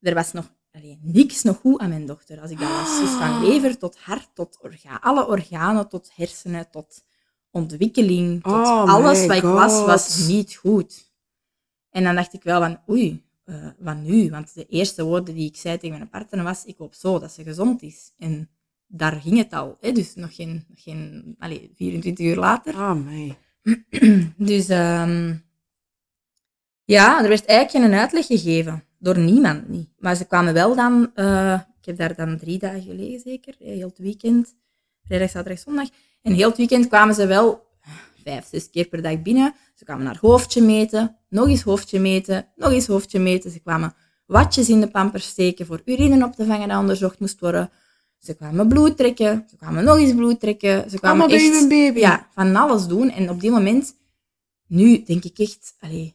er 0.00 0.14
was 0.14 0.32
nog 0.32 0.50
allee, 0.72 0.98
niks 1.02 1.42
nog 1.42 1.56
goed 1.56 1.80
aan 1.80 1.88
mijn 1.88 2.06
dochter. 2.06 2.40
Als 2.40 2.50
ik 2.50 2.58
dat 2.58 2.68
las. 2.68 3.00
Dus 3.00 3.10
van 3.10 3.44
lever 3.48 3.78
tot 3.78 3.96
hart, 3.96 4.28
tot 4.34 4.58
orgaan, 4.62 5.00
alle 5.00 5.26
organen, 5.26 5.88
tot 5.88 6.10
hersenen, 6.14 6.70
tot 6.70 7.04
ontwikkeling. 7.50 8.42
Tot 8.42 8.52
Oh 8.52 8.94
alles 8.94 9.26
wat 9.26 9.36
ik 9.36 9.42
was, 9.42 9.84
was 9.86 10.26
niet 10.26 10.54
goed. 10.54 11.12
En 11.90 12.04
dan 12.04 12.14
dacht 12.14 12.32
ik 12.32 12.42
wel 12.42 12.60
van, 12.60 12.78
oei, 12.90 13.22
eh, 13.44 13.68
wat 13.78 13.96
nu? 13.96 14.30
Want 14.30 14.54
de 14.54 14.66
eerste 14.66 15.04
woorden 15.04 15.34
die 15.34 15.48
ik 15.48 15.56
zei 15.56 15.78
tegen 15.78 15.96
mijn 15.96 16.10
partner 16.10 16.44
was, 16.44 16.64
ik 16.64 16.76
hoop 16.78 16.94
zo 16.94 17.18
dat 17.18 17.32
ze 17.32 17.42
gezond 17.42 17.82
is. 17.82 18.12
En 18.18 18.50
daar 18.86 19.20
ging 19.20 19.38
het 19.38 19.52
al. 19.52 19.76
Hè? 19.80 19.92
Dus 19.92 20.14
nog 20.14 20.34
geen, 20.34 20.64
nog 20.68 20.82
geen 20.82 21.34
allee, 21.38 21.70
24 21.74 22.26
uur 22.26 22.36
later. 22.36 22.74
Ah, 22.74 23.04
mij. 23.04 23.36
Dus 24.36 24.68
ehm, 24.68 25.34
ja, 26.84 27.22
er 27.22 27.28
werd 27.28 27.44
eigenlijk 27.44 27.86
geen 27.86 28.00
uitleg 28.00 28.26
gegeven. 28.26 28.84
Door 28.98 29.18
niemand 29.18 29.68
niet. 29.68 29.90
Maar 29.98 30.16
ze 30.16 30.26
kwamen 30.26 30.54
wel 30.54 30.74
dan... 30.74 31.10
eh, 31.14 31.60
ik 31.80 31.84
heb 31.84 31.96
daar 31.96 32.14
dan 32.14 32.38
drie 32.38 32.58
dagen 32.58 32.82
gelegen 32.82 33.20
zeker. 33.20 33.54
Heel 33.58 33.88
het 33.88 33.98
weekend. 33.98 34.54
Vrijdag, 35.04 35.30
zaterdag, 35.30 35.58
zondag. 35.58 35.88
En 36.22 36.32
heel 36.32 36.48
het 36.48 36.56
weekend 36.56 36.88
kwamen 36.88 37.14
ze 37.14 37.26
wel 37.26 37.66
vijf, 38.24 38.46
zes 38.50 38.70
keer 38.70 38.88
per 38.88 39.02
dag 39.02 39.22
binnen. 39.22 39.54
Ze 39.74 39.84
kwamen 39.84 40.04
naar 40.04 40.18
hoofdje 40.20 40.62
meten. 40.62 41.16
Nog 41.28 41.48
eens 41.48 41.62
hoofdje 41.62 42.00
meten. 42.00 42.48
Nog 42.56 42.72
eens 42.72 42.86
hoofdje 42.86 43.18
meten. 43.18 43.50
Ze 43.50 43.60
kwamen 43.60 43.94
watjes 44.26 44.68
in 44.68 44.80
de 44.80 44.88
pampers 44.88 45.26
steken 45.26 45.66
voor 45.66 45.82
urine 45.84 46.24
op 46.24 46.34
te 46.34 46.44
vangen 46.44 46.68
dat 46.68 46.78
onderzocht 46.78 47.20
moest 47.20 47.40
worden. 47.40 47.70
Ze 48.18 48.34
kwamen 48.34 48.68
bloed 48.68 48.96
trekken. 48.96 49.44
Ze 49.50 49.56
kwamen 49.56 49.84
nog 49.84 49.98
eens 49.98 50.14
bloed 50.14 50.40
trekken. 50.40 50.90
Ze 50.90 50.98
kwamen 50.98 51.20
Allemaal 51.26 51.38
echt... 51.38 51.68
baby. 51.68 51.98
Ja, 51.98 52.28
van 52.34 52.56
alles 52.56 52.86
doen. 52.86 53.10
En 53.10 53.30
op 53.30 53.40
die 53.40 53.50
moment, 53.50 53.96
nu 54.66 55.02
denk 55.02 55.24
ik 55.24 55.38
echt, 55.38 55.74
allee, 55.78 56.14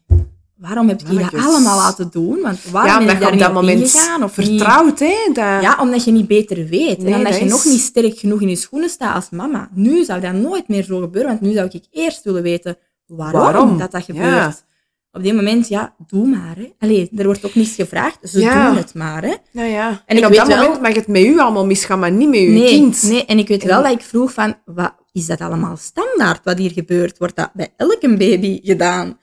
waarom 0.59 0.87
heb 0.87 1.01
ik 1.01 1.07
je 1.11 1.17
dat 1.17 1.33
allemaal 1.33 1.77
laten 1.77 2.09
doen? 2.11 2.39
Want 2.41 2.63
waarom 2.71 2.91
Ja, 2.91 3.05
ben 3.05 3.13
je 3.15 3.19
daar 3.21 3.31
op 3.33 3.39
dat 3.39 3.53
moment 3.53 3.79
ingegaan? 3.81 4.23
Of 4.23 4.37
niet? 4.37 4.47
vertrouwt, 4.47 4.99
hè? 4.99 5.15
Dat... 5.25 5.35
Ja, 5.61 5.77
omdat 5.81 6.03
je 6.03 6.11
niet 6.11 6.27
beter 6.27 6.55
weet. 6.67 6.97
Nee, 6.97 7.07
en 7.13 7.17
omdat 7.17 7.31
dat 7.31 7.39
je 7.39 7.45
is- 7.45 7.51
nog 7.51 7.65
niet 7.65 7.79
sterk 7.79 8.17
genoeg 8.17 8.41
in 8.41 8.49
je 8.49 8.55
schoenen 8.55 8.89
staat 8.89 9.15
als 9.15 9.29
mama. 9.29 9.69
Nu 9.73 10.03
zou 10.03 10.21
dat 10.21 10.33
nooit 10.33 10.67
meer 10.67 10.83
zo 10.83 10.99
gebeuren, 10.99 11.29
want 11.29 11.41
nu 11.41 11.51
zou 11.53 11.67
ik 11.71 11.83
eerst 11.91 12.23
willen 12.23 12.41
weten 12.43 12.77
waarom, 13.05 13.41
Waarom? 13.41 13.77
dat 13.77 13.91
dat 13.91 14.05
Ja. 14.05 14.13
gebeurt. 14.13 14.67
Op 15.11 15.23
die 15.23 15.33
moment, 15.33 15.67
ja, 15.67 15.95
doe 16.07 16.27
maar. 16.27 16.55
Hè. 16.55 16.69
Allee, 16.79 17.09
er 17.15 17.25
wordt 17.25 17.45
ook 17.45 17.55
niets 17.55 17.75
gevraagd, 17.75 18.17
ze 18.23 18.39
Ja. 18.39 18.67
doen 18.67 18.77
het 18.77 18.93
maar. 18.93 19.23
Hè. 19.23 19.33
Ja, 19.51 19.63
ja. 19.63 19.89
En, 19.89 19.99
En 20.05 20.17
ik 20.17 20.23
op 20.23 20.29
weet 20.29 20.39
dat 20.39 20.47
wel- 20.47 20.57
moment 20.63 20.81
mag 20.81 20.93
het 20.95 21.07
met 21.07 21.23
u 21.23 21.39
allemaal 21.39 21.65
misgaan, 21.65 21.99
maar 21.99 22.11
niet 22.11 22.29
met 22.29 22.39
uw 22.39 22.51
nee, 22.51 22.67
kind. 22.69 23.03
Nee, 23.03 23.25
en 23.25 23.37
ik 23.37 23.47
weet 23.47 23.61
En- 23.61 23.67
wel 23.67 23.83
dat 23.83 23.91
ik 23.91 24.01
vroeg 24.01 24.33
van, 24.33 24.55
wat, 24.65 24.93
is 25.11 25.25
dat 25.25 25.41
allemaal 25.41 25.77
standaard 25.77 26.43
wat 26.43 26.57
hier 26.57 26.71
gebeurt? 26.71 27.17
Wordt 27.17 27.35
dat 27.35 27.49
bij 27.53 27.73
elke 27.77 28.17
baby 28.17 28.59
gedaan? 28.63 29.17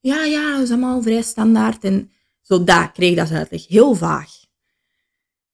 Ja, 0.00 0.24
ja, 0.24 0.52
dat 0.52 0.62
is 0.62 0.70
allemaal 0.70 1.02
vrij 1.02 1.22
standaard. 1.22 1.84
En 1.84 2.10
zo 2.40 2.64
dat 2.64 2.92
kreeg 2.92 3.16
dat 3.16 3.30
uitleg. 3.30 3.66
Heel 3.68 3.94
vaag. 3.94 4.30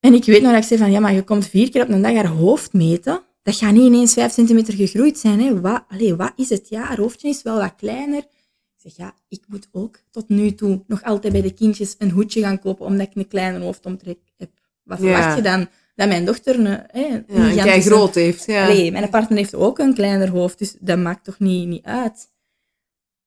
En 0.01 0.15
ik 0.15 0.25
weet 0.25 0.43
nog 0.43 0.53
dat 0.53 0.61
ik 0.63 0.69
zei 0.69 0.81
van, 0.81 0.91
ja, 0.91 1.01
maar 1.01 1.13
je 1.15 1.23
komt 1.23 1.47
vier 1.47 1.71
keer 1.71 1.83
op 1.83 1.89
een 1.89 2.03
dag 2.03 2.15
haar 2.15 2.27
hoofd 2.27 2.73
meten. 2.73 3.23
Dat 3.43 3.57
gaat 3.57 3.73
niet 3.73 3.83
ineens 3.83 4.13
vijf 4.13 4.33
centimeter 4.33 4.75
gegroeid 4.75 5.19
zijn. 5.19 5.41
Hè. 5.41 5.61
Wat, 5.61 5.85
allee, 5.89 6.15
wat 6.17 6.33
is 6.37 6.49
het? 6.49 6.69
Ja, 6.69 6.83
haar 6.83 6.97
hoofdje 6.99 7.29
is 7.29 7.43
wel 7.43 7.59
wat 7.59 7.75
kleiner. 7.77 8.19
Ik 8.19 8.93
zeg, 8.93 8.97
ja, 8.97 9.15
ik 9.29 9.45
moet 9.47 9.69
ook 9.73 9.99
tot 10.11 10.29
nu 10.29 10.55
toe 10.55 10.85
nog 10.87 11.03
altijd 11.03 11.33
bij 11.33 11.43
de 11.43 11.53
kindjes 11.53 11.95
een 11.99 12.11
hoedje 12.11 12.41
gaan 12.41 12.59
kopen 12.61 12.87
omdat 12.87 13.07
ik 13.07 13.15
een 13.15 13.29
kleine 13.29 13.59
hoofdomtrek 13.65 14.19
heb. 14.37 14.51
Wat 14.83 14.99
Ja. 15.01 15.05
verwacht 15.05 15.37
je 15.37 15.43
dan? 15.43 15.69
dat 15.95 16.09
mijn 16.09 16.25
dochter 16.25 16.59
een, 16.59 16.67
hè, 16.67 17.01
Ja, 17.01 17.23
een 17.27 17.51
gigantische- 17.51 17.91
groot 17.91 18.15
heeft. 18.15 18.47
Ja. 18.47 18.65
Allee, 18.67 18.93
mijn 18.93 19.11
partner 19.11 19.39
heeft 19.39 19.55
ook 19.55 19.79
een 19.79 19.95
kleiner 19.95 20.29
hoofd, 20.29 20.59
dus 20.59 20.75
dat 20.81 20.99
maakt 20.99 21.25
toch 21.25 21.39
niet, 21.39 21.69
niet 21.69 21.85
uit. 21.85 22.29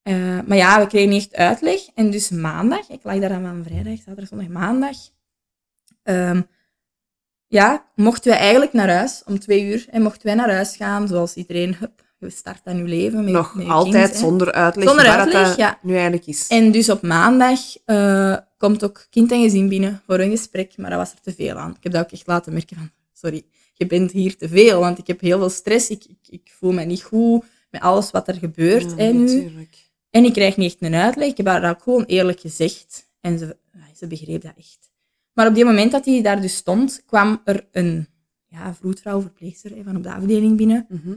Eh, 0.09 0.39
maar 0.47 0.57
ja, 0.57 0.79
we 0.79 0.87
kregen 0.87 1.09
niet 1.09 1.31
echt 1.31 1.33
uitleg. 1.35 1.79
En 1.95 2.09
dus 2.11 2.29
maandag, 2.29 2.89
ik 2.89 2.99
lag 3.03 3.19
daar 3.19 3.29
dan 3.29 3.41
van 3.41 3.63
vrijdag, 3.67 3.97
zaterdag, 3.97 4.27
zondag, 4.27 4.47
maandag. 4.47 4.95
ehm, 6.03 6.41
ja, 7.47 7.85
mochten 7.95 8.31
we 8.31 8.37
eigenlijk 8.37 8.73
naar 8.73 8.89
huis 8.89 9.21
om 9.25 9.39
twee 9.39 9.63
uur. 9.65 9.87
En 9.89 10.01
mochten 10.01 10.25
wij 10.25 10.35
naar 10.35 10.51
huis 10.51 10.75
gaan, 10.75 11.07
zoals 11.07 11.33
iedereen, 11.33 11.75
hup, 11.79 12.03
je 12.17 12.29
start 12.29 12.61
aan 12.63 12.77
je 12.77 12.83
leven. 12.83 13.23
Met, 13.23 13.33
Nog 13.33 13.55
met 13.55 13.65
je 13.65 13.71
altijd 13.71 14.09
kind, 14.09 14.19
zonder 14.19 14.51
uitleg. 14.51 14.87
Zonder 14.87 15.05
waar 15.05 15.17
uitleg, 15.19 15.47
dat 15.47 15.57
ja. 15.57 15.79
nu 15.81 15.93
eigenlijk 15.93 16.25
is. 16.25 16.47
En 16.47 16.71
dus 16.71 16.89
op 16.89 17.01
maandag 17.01 17.59
eh, 17.85 18.37
komt 18.57 18.83
ook 18.83 19.07
kind 19.09 19.31
en 19.31 19.41
gezin 19.41 19.69
binnen 19.69 20.01
voor 20.05 20.19
een 20.19 20.29
gesprek, 20.29 20.77
maar 20.77 20.89
dat 20.89 20.99
was 20.99 21.11
er 21.11 21.21
te 21.21 21.33
veel 21.33 21.55
aan. 21.55 21.69
Ik 21.75 21.83
heb 21.83 21.91
dat 21.91 22.03
ook 22.03 22.11
echt 22.11 22.27
laten 22.27 22.53
merken 22.53 22.77
van, 22.77 22.91
sorry, 23.13 23.43
je 23.73 23.85
bent 23.85 24.11
hier 24.11 24.37
te 24.37 24.47
veel, 24.47 24.79
want 24.79 24.97
ik 24.97 25.07
heb 25.07 25.21
heel 25.21 25.37
veel 25.39 25.49
stress, 25.49 25.89
ik, 25.89 26.03
ik, 26.05 26.27
ik 26.29 26.53
voel 26.57 26.71
me 26.71 26.83
niet 26.83 27.03
goed 27.03 27.43
met 27.71 27.81
alles 27.81 28.11
wat 28.11 28.27
er 28.27 28.35
gebeurt 28.35 28.89
Ja, 28.91 28.95
hè, 28.97 29.11
nu. 29.11 29.19
natuurlijk. 29.19 29.87
En 30.09 30.23
ik 30.23 30.33
krijg 30.33 30.57
niet 30.57 30.71
echt 30.71 30.81
een 30.81 30.99
uitleg, 30.99 31.29
ik 31.29 31.37
heb 31.37 31.45
haar 31.45 31.61
dat 31.61 31.75
ook 31.75 31.83
gewoon 31.83 32.03
eerlijk 32.03 32.39
gezegd. 32.39 33.09
En 33.21 33.37
ze, 33.37 33.57
ze 33.95 34.07
begreep 34.07 34.41
dat 34.41 34.53
echt. 34.57 34.91
Maar 35.33 35.47
op 35.47 35.55
die 35.55 35.65
moment 35.65 35.91
dat 35.91 36.05
hij 36.05 36.21
daar 36.21 36.41
dus 36.41 36.55
stond, 36.55 37.03
kwam 37.05 37.41
er 37.43 37.67
een 37.71 38.07
ja, 38.47 38.73
vroedvrouw, 38.73 39.21
verpleegster 39.21 39.83
van 39.83 39.95
op 39.95 40.03
de 40.03 40.13
afdeling 40.13 40.57
binnen. 40.57 40.85
Mhm. 40.89 41.13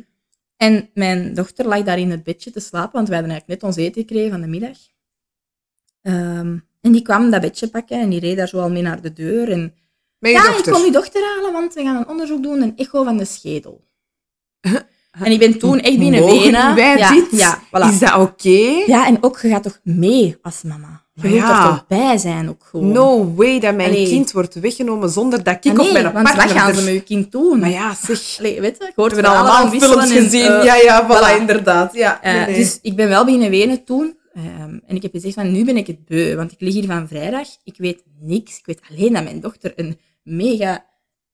En 0.57 0.91
mijn 0.95 1.35
dochter 1.35 1.67
lag 1.67 1.83
daar 1.83 1.99
in 1.99 2.11
het 2.11 2.23
bedje 2.23 2.51
te 2.51 2.61
slapen, 2.61 2.93
want 2.93 3.09
wij 3.09 3.17
hadden 3.17 3.35
eigenlijk 3.35 3.63
net 3.63 3.71
ons 3.71 3.87
eten 3.87 4.01
gekregen 4.01 4.31
van 4.31 4.41
de 4.41 4.47
middag. 4.47 4.79
Ehm, 6.03 6.59
en 6.81 6.93
die 6.93 7.03
kwam 7.03 7.31
dat 7.31 7.41
bedje 7.41 7.69
pakken 7.69 8.01
en 8.01 8.11
die 8.11 8.21
reed 8.21 8.37
daar 8.37 8.49
zo 8.49 8.61
al 8.61 8.71
mee 8.71 8.83
naar 8.83 9.03
de 9.03 9.13
deur. 9.13 9.51
En, 9.51 9.75
ja, 10.19 10.43
dochter. 10.43 10.67
ik 10.67 10.73
kom 10.73 10.85
je 10.85 10.93
dochter 10.93 11.23
halen, 11.23 11.53
want 11.53 11.75
we 11.75 11.83
gaan 11.83 11.97
een 11.97 12.09
onderzoek 12.09 12.43
doen, 12.43 12.63
een 12.63 12.77
echo 12.77 13.05
van 13.05 13.17
de 13.17 13.25
schedel. 13.25 13.85
En 15.13 15.33
ik 15.33 15.39
ben 15.39 15.59
toen 15.59 15.81
echt 15.81 15.99
binnen 15.99 16.25
wenen. 16.25 16.75
wij 16.75 16.99
ja, 16.99 17.13
dit? 17.13 17.27
Ja, 17.31 17.59
voilà. 17.67 17.89
Is 17.93 17.99
dat 17.99 18.15
oké? 18.19 18.83
ja, 18.87 19.07
en 19.07 19.19
ook, 19.23 19.39
je 19.43 19.49
gaat 19.49 19.63
toch 19.63 19.81
mee 19.83 20.37
als 20.43 20.63
mama? 20.63 21.01
Je 21.15 21.29
ja. 21.29 21.65
er 21.65 21.71
toch 21.71 21.87
bij 21.87 22.19
zijn 22.19 22.49
ook 22.49 22.65
gewoon? 22.71 22.93
No 22.93 23.35
way 23.35 23.61
dat 23.61 23.75
mijn 23.75 23.91
Allee. 23.91 24.07
kind 24.09 24.33
wordt 24.33 24.55
weggenomen 24.55 25.09
zonder 25.11 25.43
dat 25.43 25.55
ik 25.65 25.73
Ah, 25.73 25.79
of 25.79 25.85
nee, 25.85 25.93
mijn 25.93 26.13
want 26.13 26.27
wat 26.27 26.37
partner... 26.37 26.59
gaan 26.59 26.75
ze 26.75 26.83
met 26.85 26.93
je 26.93 27.03
kind 27.03 27.33
doen? 27.33 27.59
Maar 27.61 27.71
ja, 27.71 27.95
zeg. 28.07 28.37
Allee, 28.39 28.61
weet 28.61 28.77
je, 28.79 28.93
We 28.95 29.03
hebben 29.03 29.25
allemaal 29.25 29.69
films 29.69 30.11
en, 30.11 30.23
gezien. 30.23 30.51
eh, 30.51 30.65
ja, 30.65 30.75
ja, 30.75 31.07
voilà, 31.09 31.37
voilà. 31.37 31.41
inderdaad. 31.41 31.95
Ja, 31.95 32.23
Eh, 32.23 32.47
nee. 32.47 32.55
Dus 32.55 32.79
ik 32.83 32.97
ben 32.97 33.09
wel 33.09 33.25
beginnen 33.25 33.51
wenen 33.51 33.85
toen. 33.85 34.17
Ehm, 34.35 34.79
en 34.87 34.97
ik 34.97 35.03
heb 35.03 35.13
gezegd 35.13 35.35
van, 35.35 35.53
nu 35.53 35.65
ben 35.65 35.77
ik 35.77 35.87
het 35.87 36.05
beu. 36.07 36.37
Want 36.37 36.53
ik 36.53 36.61
lig 36.61 36.75
hier 36.75 36.87
van 36.87 37.09
vrijdag. 37.09 37.49
Ik 37.65 37.75
weet 37.77 38.03
niks. 38.21 38.59
Ik 38.59 38.67
weet 38.67 38.81
alleen 38.91 39.13
dat 39.13 39.25
mijn 39.25 39.41
dochter 39.41 39.73
een 39.77 39.99
mega 40.23 40.85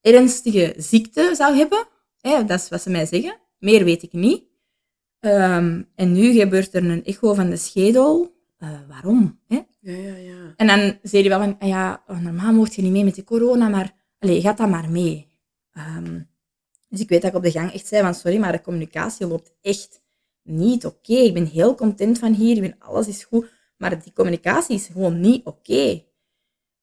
ernstige 0.01 0.73
ziekte 0.77 1.31
zou 1.33 1.55
hebben. 1.55 1.87
Dat 2.47 2.59
is 2.59 2.69
wat 2.69 2.81
ze 2.81 2.89
mij 2.89 3.05
zeggen. 3.05 3.35
Meer 3.59 3.83
weet 3.83 4.03
ik 4.03 4.13
niet. 4.13 4.43
Ehm, 5.19 5.81
en 5.95 6.11
nu 6.11 6.33
gebeurt 6.33 6.73
er 6.73 6.83
een 6.89 7.03
echo 7.03 7.33
van 7.33 7.49
de 7.49 7.57
schedel. 7.57 8.37
Eh, 8.57 8.79
waarom? 8.87 9.39
Hè? 9.47 9.59
Ja, 9.79 9.93
ja, 9.93 10.15
ja. 10.15 10.53
En 10.55 10.67
dan 10.67 10.97
zei 11.03 11.21
hij 11.27 11.37
wel 11.37 11.39
van, 11.47 11.55
ah 11.59 11.67
ja, 11.67 12.03
oh, 12.07 12.19
normaal 12.21 12.53
mocht 12.53 12.75
je 12.75 12.81
niet 12.81 12.91
mee 12.91 13.03
met 13.03 13.15
de 13.15 13.23
corona, 13.23 13.67
maar 13.69 13.93
allez, 14.19 14.41
gaat 14.43 14.57
dat 14.57 14.69
maar 14.69 14.89
mee. 14.89 15.27
Ehm, 15.71 16.19
dus 16.89 16.99
ik 16.99 17.09
weet 17.09 17.21
dat 17.21 17.31
ik 17.31 17.37
op 17.37 17.43
de 17.43 17.51
gang 17.51 17.73
echt 17.73 17.87
zei 17.87 18.01
van, 18.03 18.13
sorry, 18.15 18.37
maar 18.37 18.51
de 18.51 18.61
communicatie 18.61 19.27
loopt 19.27 19.53
echt 19.61 20.01
niet 20.43 20.85
oké. 20.85 21.13
Ik 21.13 21.33
ben 21.33 21.45
heel 21.45 21.75
content 21.75 22.19
van 22.19 22.33
hier, 22.33 22.55
ik 22.55 22.61
ben, 22.61 22.75
alles 22.79 23.07
is 23.07 23.23
goed, 23.23 23.51
maar 23.77 24.03
die 24.03 24.13
communicatie 24.13 24.75
is 24.75 24.85
gewoon 24.85 25.19
niet 25.19 25.45
oké. 25.45 26.03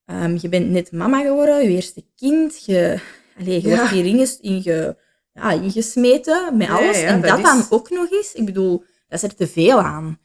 Ehm, 0.04 0.38
je 0.40 0.48
bent 0.48 0.70
net 0.70 0.92
mama 0.92 1.20
geworden, 1.22 1.62
je 1.62 1.68
eerste 1.68 2.04
kind, 2.16 2.64
je, 2.64 3.00
allez, 3.38 3.62
je 3.62 3.68
Ja. 3.68 3.76
wordt 3.76 3.92
inges- 3.92 4.40
inge, 4.40 4.96
ja, 5.36 5.52
ingesmeten 5.52 6.56
met 6.56 6.68
alles. 6.68 7.00
ja, 7.00 7.06
en 7.06 7.20
dat 7.20 7.30
dat, 7.30 7.38
is- 7.38 7.44
dan 7.44 7.66
ook 7.70 7.90
nog 7.90 8.10
eens, 8.10 8.32
ik 8.32 8.44
bedoel, 8.44 8.78
dat 9.08 9.22
is 9.22 9.22
er 9.22 9.34
te 9.34 9.46
veel 9.46 9.80
aan. 9.80 10.18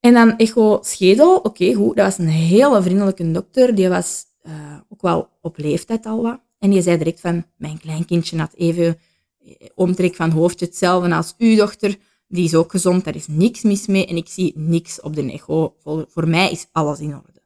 En 0.00 0.12
dan 0.14 0.36
echo 0.36 0.78
schedel, 0.82 1.36
oké, 1.36 1.74
goed. 1.74 1.96
Dat 1.96 2.04
was 2.04 2.18
een 2.18 2.28
hele 2.28 2.82
vriendelijke 2.82 3.30
dokter. 3.30 3.74
Die 3.74 3.88
was 3.88 4.24
eh, 4.42 4.52
ook 4.88 5.02
wel 5.02 5.28
op 5.40 5.58
leeftijd 5.58 6.06
al 6.06 6.22
wat. 6.22 6.40
En 6.58 6.70
die 6.70 6.82
zei 6.82 6.98
direct 6.98 7.20
van, 7.20 7.44
mijn 7.56 7.78
kleinkindje 7.80 8.38
had 8.38 8.54
even 8.54 8.98
eh, 9.44 9.52
omtrek 9.74 10.14
van 10.14 10.30
hoofdje 10.30 10.66
hetzelfde 10.66 11.14
als 11.14 11.34
uw 11.38 11.56
dochter. 11.56 11.96
Die 12.28 12.44
is 12.44 12.54
ook 12.54 12.70
gezond, 12.70 13.04
daar 13.04 13.14
is 13.14 13.26
niks 13.28 13.62
mis 13.62 13.86
mee. 13.86 14.06
En 14.06 14.16
ik 14.16 14.28
zie 14.28 14.52
niks 14.56 15.00
op 15.00 15.14
de 15.14 15.32
echo. 15.32 15.74
Voor, 15.82 16.06
voor 16.08 16.28
mij 16.28 16.50
is 16.50 16.66
alles 16.72 16.98
in 17.00 17.14
orde. 17.14 17.42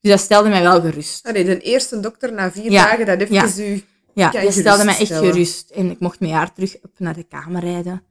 Dus 0.00 0.10
dat 0.10 0.20
stelde 0.20 0.48
mij 0.48 0.62
wel 0.62 0.80
gerust. 0.80 1.26
Allee, 1.26 1.44
de 1.44 1.60
eerste 1.60 2.00
dokter 2.00 2.32
na 2.32 2.52
vier 2.52 2.70
Ja, 2.70 2.84
dagen, 2.84 3.06
dat 3.06 3.18
heeft 3.18 3.56
ja. 3.56 3.64
u... 3.64 3.84
Ja, 4.16 4.30
dat 4.30 4.52
stelde 4.52 4.84
mij 4.84 4.98
echt 4.98 5.12
gerust. 5.12 5.70
En 5.70 5.90
ik 5.90 6.00
mocht 6.00 6.20
met 6.20 6.30
haar 6.30 6.52
terug 6.52 6.76
op 6.82 6.90
naar 6.98 7.14
de 7.14 7.22
kamer 7.22 7.60
rijden. 7.60 8.02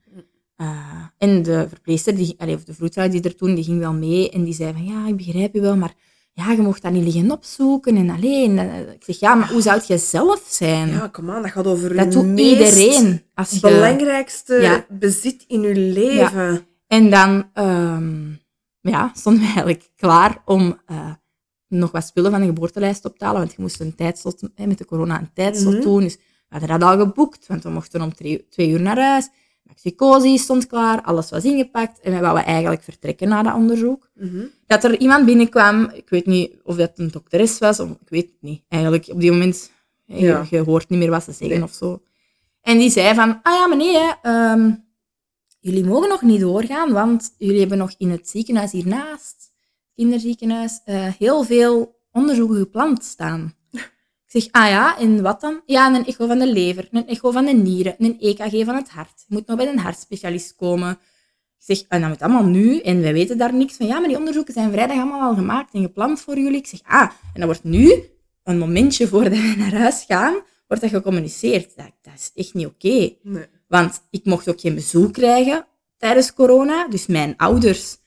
Eh, 0.56 0.68
en 1.18 1.44
de 1.44 1.66
verpleegster, 1.70 2.16
die, 2.16 2.36
allee, 2.38 2.56
of 2.56 2.64
de 2.64 2.74
vroedvrouw 2.74 3.08
die 3.10 3.22
er 3.22 3.36
toen, 3.36 3.56
die 3.56 3.64
ging 3.64 3.80
wel 3.80 3.94
mee. 3.94 4.30
En 4.30 4.44
die 4.44 4.54
zei 4.54 4.74
van, 4.74 4.86
ja, 4.86 5.08
ik 5.08 5.18
begrijp 5.18 5.54
je 5.54 5.62
wel, 5.62 5.76
maar 5.78 5.94
ja, 6.34 6.52
je 6.52 6.62
mocht 6.62 6.82
dat 6.82 6.92
niet 6.92 7.04
liggen 7.04 7.32
opzoeken. 7.32 7.96
En 7.98 8.10
alleen. 8.10 8.58
eh, 8.60 8.80
ik 8.80 9.04
zeg, 9.04 9.20
ja, 9.20 9.36
maar 9.36 9.52
hoe 9.52 9.62
zou 9.62 9.82
je 9.88 9.98
zelf 9.98 10.44
zijn? 10.48 10.90
Ja, 10.90 11.08
kom 11.08 11.32
aan, 11.32 11.42
dat 11.42 11.52
gaat 11.52 11.68
over 11.68 11.96
dat 11.96 12.12
doet 12.12 12.26
meest 12.26 12.50
iedereen. 12.52 13.22
Als 13.34 13.50
je... 13.52 13.60
belangrijkste 13.60 14.54
Ja. 14.54 14.86
bezit 14.90 15.44
in 15.48 15.62
uw 15.64 15.74
leven. 15.94 16.68
En 16.88 17.10
dan 17.10 17.50
ehm, 17.54 18.24
ja, 18.82 19.12
stonden 19.16 19.42
we 19.42 19.48
eigenlijk 19.48 19.90
klaar 19.96 20.42
om 20.46 20.80
eh, 20.86 21.12
nog 21.68 21.92
wat 21.92 22.06
spullen 22.06 22.32
van 22.32 22.40
de 22.40 22.46
geboortelijst 22.46 23.06
op 23.06 23.18
te 23.18 23.26
halen. 23.26 23.40
Want 23.40 23.52
je 23.54 23.62
moest 23.62 23.80
een 23.80 23.96
tijdslot, 23.96 24.42
hè, 24.56 24.68
met 24.68 24.78
de 24.78 24.86
corona 24.86 25.20
een 25.20 25.34
tijdslot 25.34 25.74
Mhm. 25.74 25.82
doen. 25.84 26.00
Dus 26.02 26.16
we 26.16 26.22
hadden 26.60 26.80
dat 26.80 26.90
al 26.90 26.98
geboekt, 26.98 27.48
want 27.48 27.64
we 27.64 27.70
mochten 27.70 28.02
om 28.02 28.14
twee, 28.14 28.48
twee 28.50 28.70
uur 28.70 28.82
naar 28.82 29.00
huis. 29.00 29.30
Psychosie 29.76 30.38
stond 30.38 30.68
klaar, 30.68 31.02
alles 31.02 31.30
was 31.30 31.44
ingepakt. 31.44 32.00
En 32.00 32.14
we 32.14 32.20
wouden 32.20 32.46
eigenlijk 32.46 32.84
vertrekken 32.84 33.28
na 33.28 33.44
dat 33.44 33.54
onderzoek. 33.56 34.10
Mhm. 34.14 34.46
Dat 34.68 34.84
er 34.84 35.00
iemand 35.00 35.26
binnenkwam, 35.26 35.90
ik 35.94 36.10
weet 36.10 36.26
niet 36.26 36.52
of 36.64 36.76
dat 36.76 36.92
een 36.96 37.08
dokteres 37.12 37.58
was, 37.60 37.80
of 37.80 37.90
ik 37.90 38.10
weet 38.10 38.26
het 38.26 38.42
niet. 38.42 38.64
Eigenlijk, 38.68 39.08
op 39.12 39.20
die 39.20 39.32
moment, 39.32 39.72
hè, 40.06 40.16
je, 40.16 40.26
Ja. 40.26 40.46
je 40.50 40.60
hoort 40.60 40.90
niet 40.90 41.00
meer 41.00 41.10
wat 41.10 41.24
ze 41.24 41.32
zeggen 41.32 41.58
Nee. 41.58 41.64
of 41.64 41.74
zo. 41.74 42.02
En 42.62 42.78
die 42.78 42.90
zei 42.90 43.16
van, 43.16 43.40
ah 43.44 43.54
ja, 43.54 43.68
meneer, 43.68 44.18
ehm, 44.22 44.72
jullie 45.60 45.86
mogen 45.86 46.10
nog 46.10 46.22
niet 46.22 46.40
doorgaan, 46.40 46.92
want 46.92 47.34
jullie 47.38 47.60
hebben 47.60 47.78
nog 47.78 47.94
in 47.98 48.10
het 48.10 48.30
ziekenhuis 48.30 48.72
hiernaast, 48.72 49.45
kinderziekenhuis, 49.96 50.82
eh, 50.86 51.08
heel 51.18 51.44
veel 51.44 52.00
onderzoeken 52.12 52.58
gepland 52.58 53.04
staan. 53.04 53.54
Ik 54.26 54.42
zeg, 54.42 54.52
ah 54.52 54.70
ja, 54.70 54.98
en 54.98 55.22
wat 55.22 55.42
dan? 55.42 55.62
Ja, 55.66 55.96
een 55.96 56.06
echo 56.06 56.28
van 56.28 56.40
de 56.40 56.48
lever, 56.48 56.88
een 56.92 57.08
echo 57.08 57.32
van 57.32 57.46
de 57.46 57.52
nieren, 57.52 57.96
een 57.98 58.18
EKG 58.20 58.66
van 58.66 58.76
het 58.76 58.90
hart. 58.90 59.24
Je 59.28 59.36
moet 59.36 59.48
nog 59.48 59.58
bij 59.58 59.68
een 59.68 59.80
hartspecialist 59.80 60.56
komen. 60.56 60.92
Ik 60.92 61.78
zeg, 61.78 61.82
en 61.88 62.02
dat 62.02 62.10
moet 62.10 62.22
allemaal 62.22 62.46
nu, 62.46 62.80
en 62.80 63.02
wij 63.02 63.14
weten 63.14 63.38
daar 63.38 63.54
niks 63.54 63.76
van. 63.76 63.88
Ja, 63.88 64.00
maar 64.00 64.08
die 64.08 64.18
onderzoeken 64.18 64.54
zijn 64.54 64.72
vrijdag 64.72 64.98
allemaal 64.98 65.30
al 65.30 65.36
gemaakt 65.36 65.74
en 65.74 65.82
gepland 65.82 66.22
voor 66.22 66.38
jullie. 66.38 66.58
Ik 66.58 66.68
zeg, 66.68 66.80
ah, 66.84 67.02
en 67.02 67.34
dan 67.34 67.46
wordt 67.46 67.64
nu, 67.64 68.04
een 68.44 68.58
momentje 68.58 69.08
voordat 69.12 69.32
we 69.32 69.54
naar 69.58 69.74
huis 69.74 70.04
gaan, 70.08 70.34
wordt 70.68 70.84
dat 70.84 70.92
gecommuniceerd. 70.92 71.76
Dat, 71.76 71.92
dat 72.02 72.14
is 72.16 72.32
echt 72.36 72.54
niet 72.54 72.66
oké. 72.66 73.16
Nee. 73.22 73.46
Want 73.68 74.02
ik 74.10 74.26
mocht 74.26 74.50
ook 74.50 74.60
geen 74.60 74.76
bezoek 74.76 75.14
krijgen 75.14 75.66
tijdens 75.98 76.34
corona. 76.34 76.88
Dus 76.88 77.06
mijn 77.06 77.34
ouders 77.38 77.98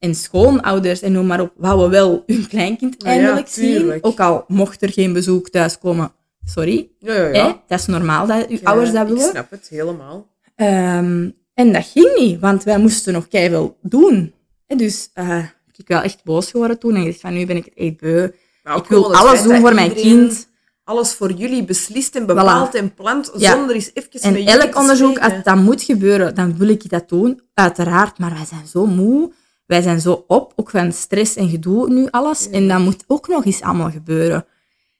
en 0.00 0.14
schoonouders 0.14 1.00
en 1.00 1.12
noem 1.12 1.26
maar 1.26 1.40
op, 1.40 1.52
wouden 1.56 1.90
wel 1.90 2.22
hun 2.26 2.46
kleinkind 2.48 3.02
Ah 3.02 3.06
ja, 3.06 3.18
eindelijk 3.20 3.48
zien. 3.48 3.98
Ook 4.00 4.20
al 4.20 4.44
mocht 4.48 4.82
er 4.82 4.92
geen 4.92 5.12
bezoek 5.12 5.48
thuiskomen. 5.48 6.12
Sorry, 6.44 6.88
Ja, 6.98 7.14
ja, 7.14 7.26
ja. 7.26 7.46
hè? 7.46 7.52
dat 7.66 7.78
is 7.80 7.86
normaal 7.86 8.26
dat 8.26 8.46
uw 8.48 8.58
ouders 8.62 8.92
dat 8.92 9.02
Ik 9.02 9.08
willen. 9.14 9.30
snap 9.30 9.50
het, 9.50 9.68
helemaal. 9.68 10.26
Ehm, 10.56 11.30
en 11.54 11.72
dat 11.72 11.86
ging 11.86 12.14
niet, 12.18 12.40
want 12.40 12.64
wij 12.64 12.78
moesten 12.78 13.12
nog 13.12 13.28
keihard 13.28 13.72
doen. 13.82 14.32
En 14.66 14.76
dus 14.76 15.10
eh, 15.14 15.44
ik 15.76 15.88
wel 15.88 16.00
echt 16.00 16.24
boos 16.24 16.50
geworden 16.50 16.78
toen 16.78 16.94
en 16.94 17.00
gezegd 17.02 17.20
van 17.20 17.32
nu 17.34 17.46
ben 17.46 17.56
ik 17.56 17.64
het 17.64 17.74
echt 17.74 17.96
beu. 17.96 18.28
Ook 18.64 18.82
Ik 18.82 18.88
wil 18.88 19.14
alles 19.14 19.42
doen 19.42 19.60
voor 19.60 19.74
mijn 19.74 19.94
kind. 19.94 20.48
Alles 20.84 21.12
voor 21.12 21.32
jullie 21.32 21.64
beslist 21.64 22.16
en 22.16 22.26
bepaalt 22.26 22.74
en 22.74 22.94
plant, 22.94 23.30
zonder 23.34 23.74
eens 23.74 23.90
even 23.94 24.08
met 24.12 24.22
En 24.22 24.46
elk 24.60 24.76
onderzoek, 24.76 25.18
als 25.18 25.32
dat 25.44 25.56
moet 25.56 25.82
gebeuren, 25.82 26.34
dan 26.34 26.56
wil 26.58 26.68
ik 26.68 26.88
dat 26.90 27.08
doen. 27.08 27.40
Uiteraard, 27.54 28.18
maar 28.18 28.30
wij 28.34 28.44
zijn 28.48 28.66
zo 28.66 28.86
moe. 28.86 29.32
Wij 29.70 29.82
zijn 29.82 30.00
zo 30.00 30.24
op, 30.26 30.52
ook 30.56 30.70
van 30.70 30.92
stress 30.92 31.36
en 31.36 31.48
gedoe 31.48 31.90
nu 31.90 32.08
alles. 32.10 32.50
En 32.50 32.68
dat 32.68 32.80
moet 32.80 33.04
ook 33.06 33.28
nog 33.28 33.44
eens 33.44 33.60
allemaal 33.60 33.90
gebeuren. 33.90 34.46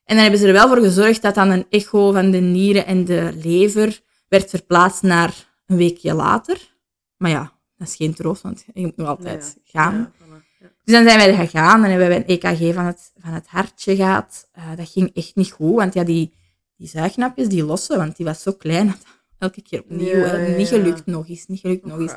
En 0.05 0.15
dan 0.15 0.19
hebben 0.19 0.41
ze 0.41 0.47
er 0.47 0.53
wel 0.53 0.69
voor 0.69 0.77
gezorgd 0.83 1.23
dat 1.23 1.35
dan 1.35 1.51
een 1.51 1.67
echo 1.71 2.13
van 2.13 2.31
de 2.31 2.39
nieren 2.39 2.87
en 2.87 3.05
de 3.05 3.33
lever 3.43 4.01
werd 4.29 4.51
verplaatst 4.51 5.03
naar 5.03 5.49
een 5.67 5.77
weekje 5.77 6.15
later. 6.15 6.75
Maar 7.17 7.31
ja, 7.31 7.53
dat 7.77 7.89
is 7.89 7.97
geen 7.97 8.15
troost, 8.15 8.43
want 8.43 8.65
je 8.75 8.81
moet 8.81 8.97
nog 8.97 9.09
altijd 9.09 9.57
Ja, 9.65 9.83
gaan. 9.83 9.95
ja, 9.95 10.11
voilà, 10.27 10.59
ja. 10.61 10.67
Dus 10.85 10.95
dan 10.95 11.05
zijn 11.05 11.19
wij 11.19 11.29
er 11.29 11.47
gegaan 11.47 11.85
en 11.85 11.91
hebben 11.91 12.09
wij 12.09 12.17
een 12.17 12.27
EKG 12.27 12.75
van 12.75 12.85
het, 12.85 13.13
van 13.19 13.33
het 13.33 13.47
hartje 13.47 13.97
gehad. 13.97 14.49
Eh, 14.53 14.77
dat 14.77 14.89
ging 14.89 15.11
echt 15.15 15.37
niet 15.37 15.51
goed, 15.51 15.75
want 15.75 15.95
ja, 15.95 16.05
die, 16.05 16.33
die 16.77 16.89
zuignapjes, 16.89 17.49
die 17.49 17.65
lossen, 17.65 17.97
want 17.97 18.17
die 18.17 18.27
was 18.27 18.43
zo 18.43 18.53
klein. 18.53 18.87
Dat 18.87 18.97
elke 19.39 19.63
keer 19.63 19.81
opnieuw. 19.83 20.57
Niet 20.57 20.69
gelukt 20.69 21.07
nog 21.07 21.29
eens, 21.29 21.47
niet 21.47 21.61
gelukt 21.61 21.85
nog 21.87 21.99
eens. 21.99 22.13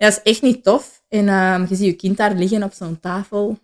Ja. 0.00 0.06
Dat 0.08 0.20
is 0.24 0.32
echt 0.32 0.42
niet 0.42 0.62
tof. 0.64 1.02
En 1.08 1.28
ehm, 1.28 1.66
je 1.68 1.74
ziet 1.74 1.86
je 1.86 1.92
kind 1.92 2.16
daar 2.16 2.34
liggen 2.34 2.62
op 2.62 2.72
zo'n 2.72 3.00
tafel. 3.00 3.58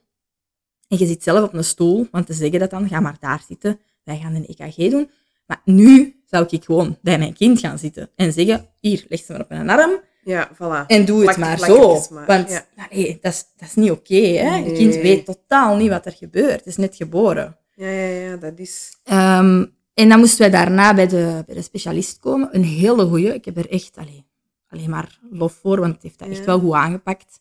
En 0.88 0.98
je 0.98 1.06
zit 1.06 1.22
zelf 1.22 1.44
op 1.44 1.54
een 1.54 1.64
stoel, 1.64 2.08
want 2.10 2.26
ze 2.26 2.32
zeggen 2.32 2.58
dat 2.60 2.70
dan, 2.70 2.88
ga 2.88 3.00
maar 3.00 3.16
daar 3.20 3.42
zitten. 3.48 3.80
Wij 4.04 4.18
gaan 4.18 4.34
een 4.34 4.46
EKG 4.46 4.90
doen. 4.90 5.10
Maar 5.46 5.60
nu 5.64 6.20
zou 6.26 6.46
ik 6.48 6.64
gewoon 6.64 6.98
bij 7.02 7.18
mijn 7.18 7.32
kind 7.34 7.60
gaan 7.60 7.78
zitten 7.78 8.10
en 8.16 8.32
zeggen, 8.32 8.66
hier, 8.80 9.04
leg 9.08 9.20
ze 9.24 9.32
maar 9.32 9.40
op 9.40 9.48
mijn 9.48 9.70
arm 9.70 10.00
Ja, 10.24 10.50
voilà. 10.54 10.86
en 10.86 11.04
doe 11.04 11.26
het 11.26 11.36
maar 11.36 11.58
zo. 11.58 12.02
maar, 12.10 12.26
Want 12.26 12.50
ja. 12.50 12.66
nee, 12.90 13.18
dat, 13.20 13.32
is, 13.32 13.44
dat 13.56 13.68
is 13.68 13.74
niet 13.74 13.90
oké. 13.90 14.14
hè? 14.14 14.50
Nee. 14.50 14.64
Je 14.64 14.72
kind 14.72 14.94
weet 14.94 15.24
totaal 15.24 15.76
niet 15.76 15.88
wat 15.88 16.06
er 16.06 16.12
gebeurt. 16.12 16.58
Het 16.58 16.66
is 16.66 16.76
net 16.76 16.96
geboren. 16.96 17.56
Ja, 17.74 17.88
ja, 17.88 18.20
ja, 18.30 18.36
dat 18.36 18.58
is... 18.58 18.96
Ehm, 19.04 19.64
en 19.94 20.08
dan 20.08 20.18
moesten 20.18 20.38
wij 20.38 20.50
daarna 20.50 20.94
bij 20.94 21.06
de, 21.06 21.42
bij 21.46 21.54
de 21.54 21.62
specialist 21.62 22.18
komen. 22.18 22.48
Een 22.52 22.64
hele 22.64 23.06
goeie. 23.06 23.34
Ik 23.34 23.44
heb 23.44 23.56
er 23.56 23.70
echt 23.70 23.96
allee, 23.96 24.26
alleen 24.68 24.90
maar 24.90 25.18
lof 25.30 25.52
voor, 25.52 25.80
want 25.80 25.94
het 25.94 26.02
heeft 26.02 26.18
dat 26.18 26.28
echt 26.28 26.44
wel 26.44 26.58
goed 26.58 26.72
aangepakt. 26.72 27.40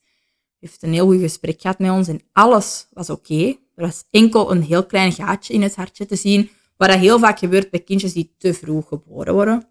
heeft 0.59 0.83
een 0.83 0.93
heel 0.93 1.05
goed 1.05 1.19
gesprek 1.19 1.61
gehad 1.61 1.79
met 1.79 1.91
ons 1.91 2.07
en 2.07 2.21
alles 2.31 2.87
was 2.91 3.09
oké. 3.09 3.47
Er 3.75 3.85
was 3.85 4.03
enkel 4.09 4.51
een 4.51 4.61
heel 4.61 4.85
klein 4.85 5.11
gaatje 5.11 5.53
in 5.53 5.61
het 5.61 5.75
hartje 5.75 6.05
te 6.05 6.15
zien, 6.15 6.49
wat 6.77 6.89
dat 6.89 6.99
heel 6.99 7.19
vaak 7.19 7.39
gebeurt 7.39 7.69
bij 7.69 7.79
kindjes 7.79 8.13
die 8.13 8.33
te 8.37 8.53
vroeg 8.53 8.87
geboren 8.87 9.33
worden. 9.33 9.67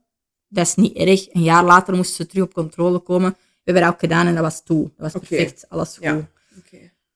Dat 0.49 0.67
is 0.67 0.75
niet 0.75 0.97
erg. 0.97 1.33
Een 1.33 1.43
jaar 1.43 1.65
later 1.65 1.95
moesten 1.95 2.17
ze 2.17 2.27
terug 2.27 2.45
op 2.45 2.55
controle 2.55 2.99
komen. 2.99 3.31
We 3.31 3.61
hebben 3.65 3.83
dat 3.83 3.93
ook 3.93 4.01
gedaan 4.01 4.27
en 4.27 4.35
dat 4.35 4.43
was 4.43 4.65
toe. 4.65 4.83
Dat 4.97 5.13
was 5.13 5.29
perfect, 5.29 5.69
alles 5.69 5.95
goed. 5.95 6.03
Ja. 6.05 6.29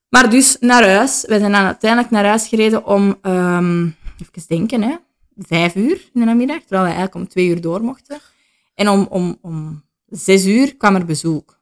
Maar 0.09 0.31
dus 0.31 0.57
naar 0.61 0.89
huis. 0.89 1.25
We 1.27 1.39
zijn 1.39 1.53
dan 1.53 1.65
uiteindelijk 1.65 2.11
naar 2.11 2.25
huis 2.25 2.49
gereden 2.49 2.85
om, 2.87 3.19
ehm 3.23 3.87
even 4.19 4.49
denken, 4.49 4.83
hè, 4.83 4.97
vijf 5.37 5.75
uur 5.75 6.11
in 6.13 6.21
de 6.21 6.25
namiddag, 6.25 6.61
terwijl 6.61 6.83
we 6.83 6.87
eigenlijk 6.87 7.15
om 7.15 7.29
twee 7.29 7.47
uur 7.49 7.61
door 7.61 7.83
mochten. 7.83 8.19
En 8.75 8.89
om, 8.89 9.07
om, 9.11 9.39
om 9.41 9.85
zes 10.09 10.47
uur 10.47 10.77
kwam 10.77 10.95
er 10.95 11.05
bezoek. 11.05 11.59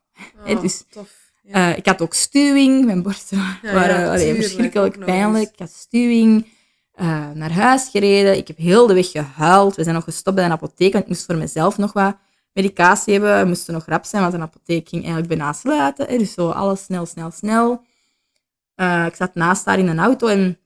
Oh, 0.46 0.60
dus, 0.60 0.84
tof. 0.90 1.32
Ja. 1.42 1.70
eh, 1.70 1.76
ik 1.76 1.86
had 1.86 2.02
ook 2.02 2.14
stuwing, 2.14 2.84
mijn 2.84 3.02
borsten 3.02 3.38
ja, 3.38 3.72
waren 3.72 4.10
allee, 4.10 4.34
verschrikkelijk 4.34 5.04
pijnlijk. 5.04 5.52
Ik 5.52 5.58
had 5.58 5.70
stuwing, 5.70 6.46
eh, 6.92 7.30
naar 7.34 7.52
huis 7.52 7.88
gereden. 7.88 8.36
Ik 8.36 8.46
heb 8.46 8.56
heel 8.56 8.86
de 8.86 8.94
weg 8.94 9.10
gehuild. 9.10 9.76
We 9.76 9.82
zijn 9.82 9.94
nog 9.94 10.04
gestopt 10.04 10.36
bij 10.36 10.44
een 10.44 10.50
apotheek, 10.52 10.92
want 10.92 11.04
ik 11.04 11.10
moest 11.10 11.24
voor 11.24 11.36
mezelf 11.36 11.78
nog 11.78 11.92
wat 11.92 12.16
medicatie 12.52 13.12
hebben. 13.12 13.40
We 13.40 13.46
moesten 13.48 13.74
nog 13.74 13.84
rap 13.86 14.04
zijn, 14.04 14.22
want 14.22 14.34
een 14.34 14.42
apotheek 14.42 14.88
ging 14.88 15.04
eigenlijk 15.04 15.34
bijna 15.34 15.52
sluiten. 15.52 16.18
Dus 16.18 16.32
zo 16.32 16.50
alles 16.50 16.84
snel, 16.84 17.06
snel, 17.06 17.30
snel. 17.30 17.82
Eh, 18.74 19.06
ik 19.06 19.14
zat 19.14 19.34
naast 19.34 19.64
haar 19.64 19.78
in 19.78 19.88
een 19.88 19.98
auto 19.98 20.26
en 20.26 20.58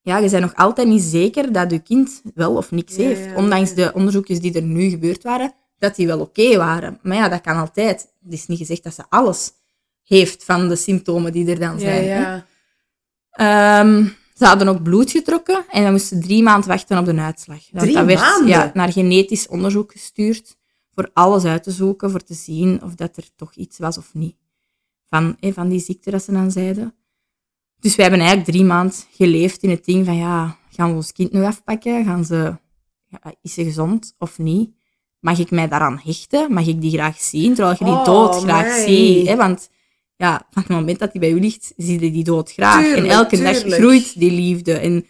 ja, 0.00 0.18
je 0.18 0.30
bent 0.30 0.42
nog 0.42 0.54
altijd 0.54 0.88
niet 0.88 1.02
zeker 1.02 1.52
dat 1.52 1.70
je 1.70 1.78
kind 1.78 2.22
wel 2.34 2.56
of 2.56 2.70
niks 2.70 2.96
heeft. 2.96 3.34
Ondanks 3.34 3.74
de 3.74 3.92
onderzoekjes 3.94 4.40
die 4.40 4.54
er 4.54 4.62
nu 4.62 4.88
gebeurd 4.88 5.22
waren, 5.22 5.52
dat 5.82 5.96
die 5.96 6.06
wel 6.06 6.20
oké 6.20 6.56
waren. 6.56 6.98
Maar 7.02 7.16
ja, 7.16 7.28
dat 7.28 7.40
kan 7.40 7.56
altijd. 7.56 8.08
Het 8.24 8.32
is 8.32 8.46
niet 8.46 8.58
gezegd 8.58 8.82
dat 8.82 8.94
ze 8.94 9.04
alles 9.08 9.52
heeft 10.02 10.44
van 10.44 10.68
de 10.68 10.76
symptomen 10.76 11.32
die 11.32 11.50
er 11.50 11.58
dan 11.58 11.78
zijn. 11.80 12.08
hè. 12.08 12.20
ja. 12.20 12.46
Ehm, 13.30 14.04
ze 14.34 14.44
hadden 14.44 14.68
ook 14.68 14.82
bloed 14.82 15.10
getrokken 15.10 15.64
en 15.70 15.84
we 15.84 15.90
moesten 15.90 16.20
drie 16.20 16.42
maanden 16.42 16.68
wachten 16.68 16.98
op 16.98 17.04
de 17.04 17.20
uitslag. 17.20 17.70
Want 17.70 17.82
Drie 17.84 17.94
dat 17.94 18.04
werd 18.04 18.20
maanden? 18.20 18.48
Ja, 18.48 18.70
naar 18.74 18.92
genetisch 18.92 19.48
onderzoek 19.48 19.92
gestuurd 19.92 20.56
voor 20.94 21.10
alles 21.12 21.44
uit 21.44 21.62
te 21.62 21.70
zoeken, 21.70 22.10
voor 22.10 22.22
te 22.22 22.34
zien 22.34 22.82
of 22.82 22.94
dat 22.94 23.16
er 23.16 23.28
toch 23.36 23.54
iets 23.54 23.78
was 23.78 23.98
of 23.98 24.14
niet. 24.14 24.36
Van, 25.06 25.36
hè, 25.40 25.52
van 25.52 25.68
die 25.68 25.80
ziekte 25.80 26.10
dat 26.10 26.22
ze 26.22 26.32
dan 26.32 26.50
zeiden. 26.50 26.94
Dus 27.80 27.96
wij 27.96 28.04
hebben 28.06 28.26
eigenlijk 28.26 28.56
drie 28.56 28.64
maanden 28.66 28.96
geleefd 29.10 29.62
in 29.62 29.70
het 29.70 29.84
ding 29.84 30.06
van, 30.06 30.16
ja, 30.16 30.56
gaan 30.70 30.88
we 30.90 30.94
ons 30.94 31.12
kind 31.12 31.32
nu 31.32 31.42
afpakken? 31.42 32.04
Gaan 32.04 32.24
ze, 32.24 32.56
ja, 33.06 33.34
is 33.42 33.54
ze 33.54 33.64
gezond 33.64 34.14
of 34.18 34.38
niet? 34.38 34.70
Mag 35.22 35.38
ik 35.38 35.50
mij 35.50 35.68
daaraan 35.68 36.00
hechten? 36.04 36.52
Mag 36.52 36.66
ik 36.66 36.80
die 36.80 36.90
graag 36.90 37.20
zien? 37.20 37.54
Terwijl 37.54 37.76
je 37.78 37.84
die 37.84 37.94
Oh, 37.94 38.04
dood 38.04 38.42
graag 38.42 38.64
amai. 38.66 38.86
ziet. 38.86 39.26
Hè? 39.28 39.36
Want 39.36 39.68
ja, 40.16 40.46
van 40.50 40.62
het 40.62 40.70
moment 40.70 40.98
dat 40.98 41.12
die 41.12 41.20
bij 41.20 41.30
u 41.30 41.40
ligt, 41.40 41.72
zie 41.76 42.00
je 42.00 42.10
die 42.10 42.24
dood 42.24 42.52
graag. 42.52 42.84
Tuurlijk, 42.84 43.06
en 43.06 43.12
elke 43.12 43.42
dag 43.42 43.56
groeit 43.56 44.18
die 44.18 44.30
liefde. 44.30 44.72
En, 44.78 45.06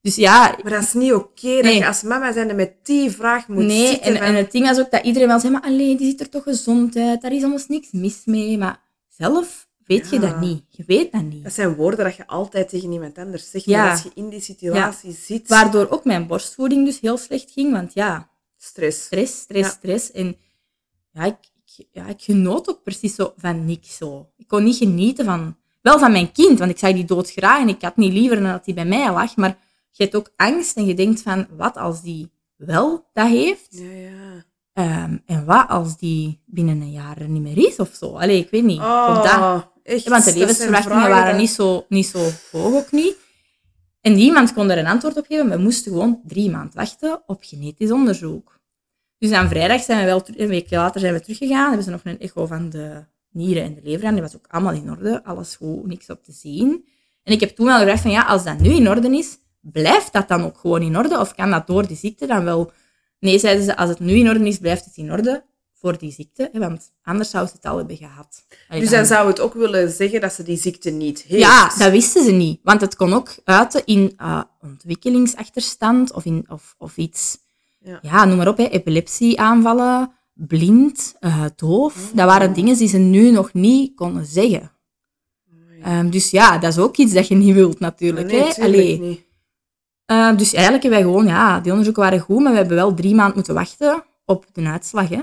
dus 0.00 0.14
ja, 0.16 0.56
Maar 0.62 0.72
dat 0.72 0.82
is 0.82 0.92
niet 0.92 1.12
oké 1.12 1.54
dat 1.54 1.62
Nee. 1.62 1.74
je 1.78 1.86
als 1.86 2.02
mama 2.02 2.32
zijnde 2.32 2.54
met 2.54 2.72
die 2.82 3.10
vraag 3.10 3.48
moet 3.48 3.64
nee. 3.64 3.86
zitten. 3.86 4.02
En, 4.12 4.16
van- 4.16 4.26
en 4.26 4.34
het 4.34 4.52
ding 4.52 4.66
was 4.66 4.78
ook 4.80 4.90
dat 4.90 5.04
iedereen 5.04 5.28
wel 5.28 5.40
zei, 5.40 5.52
maar 5.52 5.62
alleen 5.62 5.96
die 5.96 6.06
ziet 6.08 6.20
er 6.20 6.28
toch 6.28 6.42
gezond 6.42 6.96
uit. 6.96 7.22
Daar 7.22 7.32
is 7.32 7.42
anders 7.44 7.66
niks 7.68 7.88
mis 7.92 8.22
mee. 8.24 8.58
Maar 8.58 8.80
zelf 9.08 9.66
weet 9.86 10.10
je 10.10 10.18
dat 10.18 10.40
niet. 10.40 10.62
Je 10.68 10.84
weet 10.86 11.12
dat 11.12 11.22
niet. 11.22 11.42
Dat 11.44 11.52
zijn 11.52 11.74
woorden 11.74 12.04
dat 12.04 12.16
je 12.16 12.26
altijd 12.26 12.68
tegen 12.68 12.92
iemand 12.92 13.18
anders 13.18 13.50
zegt. 13.50 13.64
Ja. 13.64 13.82
Maar 13.82 13.90
als 13.90 14.02
je 14.02 14.10
in 14.14 14.28
die 14.28 14.40
situatie 14.40 15.12
zit, 15.12 15.48
Waardoor 15.48 15.88
ook 15.90 16.04
mijn 16.04 16.26
borstvoeding 16.26 16.84
dus 16.86 17.00
heel 17.00 17.16
slecht 17.18 17.50
ging. 17.50 17.72
Want 17.72 17.94
ja, 17.94 18.28
stress. 18.66 19.04
stress, 19.04 19.40
stress, 19.40 19.68
Ja. 19.68 19.74
stress. 19.74 20.10
En 20.12 20.36
ja 21.12 21.24
ik, 21.24 21.36
ik, 21.76 21.86
ja, 21.92 22.06
ik 22.06 22.22
genoot 22.22 22.68
ook 22.68 22.82
precies 22.82 23.14
zo 23.14 23.32
van 23.36 23.64
niks 23.64 23.96
zo. 23.96 24.28
Ik 24.36 24.48
kon 24.48 24.64
niet 24.64 24.76
genieten 24.76 25.24
van... 25.24 25.56
Wel 25.80 25.98
van 25.98 26.12
mijn 26.12 26.32
kind, 26.32 26.58
want 26.58 26.70
ik 26.70 26.78
zag 26.78 26.92
die 26.92 27.04
dood 27.04 27.30
graag 27.30 27.60
en 27.60 27.68
ik 27.68 27.82
had 27.82 27.96
niet 27.96 28.12
liever 28.12 28.40
dan 28.40 28.50
dat 28.52 28.64
die 28.64 28.74
bij 28.74 28.84
mij 28.84 29.12
lag. 29.12 29.36
Maar 29.36 29.58
je 29.90 30.02
hebt 30.02 30.16
ook 30.16 30.32
angst 30.36 30.76
en 30.76 30.84
je 30.86 30.94
denkt 30.94 31.22
van, 31.22 31.46
wat 31.56 31.76
als 31.76 32.02
die 32.02 32.30
wel 32.56 33.06
dat 33.12 33.28
heeft? 33.28 33.66
Ja, 33.70 33.90
ja. 33.90 34.44
Ehm, 34.72 35.16
en 35.26 35.44
wat 35.44 35.68
als 35.68 35.96
die 35.98 36.40
binnen 36.46 36.80
een 36.80 36.92
jaar 36.92 37.20
er 37.20 37.28
niet 37.28 37.42
meer 37.42 37.66
is 37.68 37.76
of 37.76 37.94
zo? 37.94 38.12
Allee, 38.16 38.38
ik 38.38 38.50
weet 38.50 38.64
niet. 38.64 38.78
Oh, 38.80 39.06
Of 39.18 39.30
dat. 39.30 39.68
echt. 39.82 40.04
Ja, 40.04 40.10
want 40.10 40.24
de 40.24 40.34
levensverwachtingen 40.38 41.08
waren 41.08 41.36
niet 41.36 41.50
zo, 41.50 41.84
niet 41.88 42.06
zo 42.06 42.18
hoog 42.52 42.74
ook 42.74 42.92
niet. 42.92 43.16
En 44.04 44.14
niemand 44.14 44.52
kon 44.52 44.70
er 44.70 44.78
een 44.78 44.86
antwoord 44.86 45.16
op 45.16 45.26
geven. 45.26 45.48
We 45.48 45.56
moesten 45.56 45.92
gewoon 45.92 46.20
drie 46.24 46.50
maanden 46.50 46.74
wachten 46.74 47.22
op 47.26 47.38
genetisch 47.40 47.90
onderzoek. 47.90 48.60
Dus 49.18 49.32
aan 49.32 49.48
vrijdag 49.48 49.82
zijn 49.82 49.98
we 49.98 50.04
wel, 50.04 50.22
een 50.26 50.48
week 50.48 50.70
later 50.70 51.00
zijn 51.00 51.12
we 51.12 51.20
teruggegaan. 51.20 51.66
Hebben 51.66 51.84
ze 51.84 51.90
nog 51.90 52.00
een 52.04 52.18
echo 52.18 52.46
van 52.46 52.70
de 52.70 53.04
nieren 53.30 53.62
en 53.62 53.74
de 53.74 53.80
lever 53.82 54.06
aan. 54.06 54.12
Die 54.12 54.22
was 54.22 54.36
ook 54.36 54.46
allemaal 54.48 54.72
in 54.72 54.90
orde. 54.90 55.24
Alles 55.24 55.56
goed, 55.56 55.86
niks 55.86 56.10
op 56.10 56.24
te 56.24 56.32
zien. 56.32 56.88
En 57.22 57.32
ik 57.32 57.40
heb 57.40 57.50
toen 57.50 57.66
wel 57.66 57.78
gedacht 57.78 58.00
van 58.00 58.10
ja, 58.10 58.22
als 58.22 58.44
dat 58.44 58.58
nu 58.58 58.70
in 58.70 58.88
orde 58.88 59.16
is, 59.18 59.38
blijft 59.60 60.12
dat 60.12 60.28
dan 60.28 60.44
ook 60.44 60.58
gewoon 60.58 60.82
in 60.82 60.96
orde? 60.96 61.18
Of 61.18 61.34
kan 61.34 61.50
dat 61.50 61.66
door 61.66 61.86
die 61.86 61.96
ziekte 61.96 62.26
dan 62.26 62.44
wel... 62.44 62.72
Nee, 63.18 63.38
zeiden 63.38 63.64
ze, 63.64 63.76
als 63.76 63.88
het 63.88 64.00
nu 64.00 64.12
in 64.12 64.28
orde 64.28 64.46
is, 64.46 64.58
blijft 64.58 64.84
het 64.84 64.96
in 64.96 65.12
orde 65.12 65.44
voor 65.84 65.98
die 65.98 66.12
ziekte. 66.12 66.48
hè, 66.52 66.58
Want 66.58 66.92
anders 67.02 67.30
zou 67.30 67.46
ze 67.46 67.52
het 67.52 67.64
al 67.64 67.76
hebben 67.76 67.96
gehad. 67.96 68.44
Allee, 68.68 68.80
Dus 68.80 68.90
dan 68.90 69.06
zou 69.06 69.26
het 69.28 69.40
ook 69.40 69.54
willen 69.54 69.90
zeggen 69.90 70.20
dat 70.20 70.32
ze 70.32 70.42
die 70.42 70.56
ziekte 70.56 70.90
niet 70.90 71.22
heeft. 71.22 71.42
ja, 71.42 71.68
dat 71.78 71.90
wisten 71.90 72.24
ze 72.24 72.30
niet. 72.32 72.60
Want 72.62 72.80
het 72.80 72.96
kon 72.96 73.12
ook 73.12 73.34
uiten 73.44 73.82
in 73.84 74.12
eh, 74.16 74.42
ontwikkelingsachterstand 74.62 76.12
of, 76.12 76.24
in, 76.24 76.44
of, 76.48 76.74
of 76.78 76.96
iets... 76.96 77.38
Ja. 77.78 77.98
Ja. 78.02 78.24
noem 78.24 78.36
maar 78.36 78.48
op. 78.48 78.56
Hè, 78.56 78.68
epilepsieaanvallen, 78.68 80.12
blind, 80.34 81.14
eh, 81.20 81.44
doof. 81.56 81.96
Oh. 82.10 82.16
Dat 82.16 82.26
waren 82.26 82.52
dingen 82.52 82.76
die 82.76 82.88
ze 82.88 82.98
nu 82.98 83.30
nog 83.30 83.52
niet 83.52 83.94
konden 83.96 84.24
zeggen. 84.26 84.70
Ehm, 85.82 86.10
dus 86.10 86.30
ja, 86.30 86.58
dat 86.58 86.72
is 86.72 86.78
ook 86.78 86.96
iets 86.96 87.12
dat 87.12 87.28
je 87.28 87.34
niet 87.34 87.54
wilt 87.54 87.78
natuurlijk. 87.80 88.26
Nee, 88.26 88.40
hè. 88.42 88.54
tuurlijk 88.54 88.74
Allee. 88.74 89.00
niet. 89.00 89.20
Eh, 90.06 90.36
dus 90.36 90.52
eigenlijk 90.52 90.82
hebben 90.82 91.00
wij 91.02 91.10
gewoon... 91.10 91.26
Ja, 91.26 91.60
die 91.60 91.70
onderzoeken 91.70 92.02
waren 92.02 92.20
goed, 92.20 92.42
maar 92.42 92.52
we 92.52 92.58
hebben 92.58 92.76
wel 92.76 92.94
drie 92.94 93.14
maanden 93.14 93.34
moeten 93.34 93.54
wachten 93.54 94.04
op 94.24 94.46
de 94.52 94.62
uitslag. 94.66 95.08
Hè. 95.08 95.20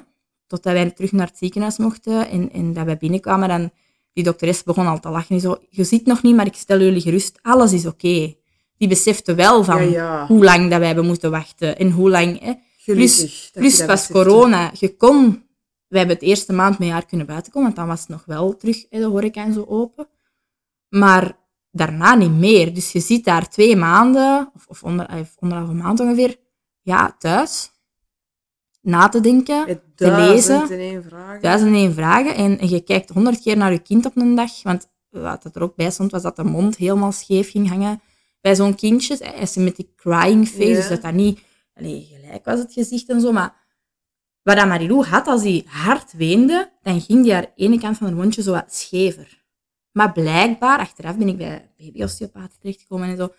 Totdat 0.51 0.73
wij 0.73 0.91
terug 0.91 1.11
naar 1.11 1.27
het 1.27 1.37
ziekenhuis 1.37 1.77
mochten 1.77 2.29
en, 2.29 2.51
en 2.51 2.73
dat 2.73 2.85
wij 2.85 2.97
binnenkwamen. 2.97 3.47
Dan, 3.47 3.71
die 4.13 4.23
dokteres 4.23 4.63
begon 4.63 4.87
al 4.87 4.99
te 4.99 5.09
lachen. 5.09 5.35
Die 5.35 5.39
zo, 5.39 5.57
je 5.69 5.83
ziet 5.83 6.05
nog 6.05 6.23
niet, 6.23 6.35
maar 6.35 6.45
ik 6.45 6.55
stel 6.55 6.79
jullie 6.79 7.01
gerust. 7.01 7.39
Alles 7.41 7.73
is 7.73 7.85
oké. 7.85 8.35
Die 8.77 8.87
besefte 8.87 9.35
wel 9.35 9.63
van 9.63 9.83
Ja, 9.83 9.89
ja. 9.89 10.25
hoe 10.27 10.43
lang 10.43 10.69
dat 10.69 10.77
wij 10.77 10.87
hebben 10.87 11.05
moeten 11.05 11.31
wachten. 11.31 11.77
En 11.77 11.91
hoe 11.91 12.09
lang... 12.09 12.39
Hè. 12.39 12.53
Gelukkig. 12.77 13.17
Plus, 13.17 13.49
plus 13.53 13.77
was 13.77 13.87
besefte. 13.87 14.13
corona. 14.13 14.71
Je 14.79 14.95
kon... 14.97 15.43
We 15.87 15.97
hebben 15.97 16.15
het 16.15 16.25
eerste 16.25 16.53
maand 16.53 16.79
met 16.79 16.89
haar 16.89 17.05
kunnen 17.05 17.27
buiten 17.27 17.51
komen, 17.51 17.67
want 17.67 17.79
dan 17.79 17.89
was 17.95 17.99
het 17.99 18.09
nog 18.09 18.23
wel 18.25 18.57
terug 18.57 18.85
hè, 18.89 18.99
de 18.99 19.05
horeca 19.05 19.43
en 19.43 19.53
zo 19.53 19.65
open. 19.67 20.07
Maar 20.89 21.37
daarna 21.71 22.15
niet 22.15 22.31
meer. 22.31 22.73
Dus 22.73 22.91
je 22.91 22.99
zit 22.99 23.25
daar 23.25 23.49
twee 23.49 23.75
maanden, 23.75 24.51
of, 24.55 24.65
of 24.67 24.83
onder, 24.83 25.09
of 25.19 25.35
anderhalve 25.39 25.73
maand 25.73 25.99
ongeveer, 25.99 26.35
ja, 26.81 27.15
thuis, 27.19 27.71
na 28.81 29.09
te 29.09 29.19
denken, 29.19 29.81
te 29.95 30.11
lezen. 30.11 30.69
één 30.79 31.03
vragen. 31.03 31.41
duizend 31.41 31.69
en 31.69 31.75
één 31.75 31.93
vragen. 31.93 32.35
En, 32.35 32.59
en 32.59 32.69
je 32.69 32.81
kijkt 32.81 33.09
honderd 33.09 33.41
keer 33.41 33.57
naar 33.57 33.71
je 33.71 33.79
kind 33.79 34.05
op 34.05 34.17
een 34.17 34.35
dag. 34.35 34.63
Want 34.63 34.89
wat 35.09 35.55
er 35.55 35.61
ook 35.61 35.75
bij 35.75 35.91
stond, 35.91 36.11
was 36.11 36.21
dat 36.21 36.35
de 36.35 36.43
mond 36.43 36.75
helemaal 36.75 37.11
scheef 37.11 37.51
ging 37.51 37.69
hangen 37.69 38.01
bij 38.41 38.55
zo'n 38.55 38.75
kindje. 38.75 39.15
Hij 39.19 39.33
is 39.41 39.55
met 39.55 39.75
die 39.75 39.93
crying 39.95 40.47
face, 40.47 40.67
Ja. 40.67 40.75
dus 40.75 40.87
dat 40.89 41.01
dat 41.01 41.13
niet 41.13 41.39
allee, 41.73 42.09
gelijk 42.13 42.45
was, 42.45 42.59
het 42.59 42.73
gezicht 42.73 43.09
en 43.09 43.21
zo. 43.21 43.31
Maar 43.31 43.53
wat 44.43 44.55
Marilou 44.67 45.05
had, 45.05 45.27
als 45.27 45.43
hij 45.43 45.63
hard 45.67 46.13
weende, 46.13 46.71
dan 46.81 47.01
ging 47.01 47.23
die 47.23 47.33
haar 47.33 47.51
ene 47.55 47.79
kant 47.79 47.97
van 47.97 48.07
haar 48.07 48.15
mondje 48.15 48.41
zo 48.41 48.51
wat 48.51 48.73
schever. 48.75 49.43
Maar 49.91 50.11
blijkbaar, 50.11 50.79
achteraf 50.79 51.17
ben 51.17 51.27
ik 51.27 51.37
bij 51.37 51.69
babyosteopaten 51.77 52.59
terechtgekomen 52.59 53.09
en 53.09 53.17
zo, 53.17 53.29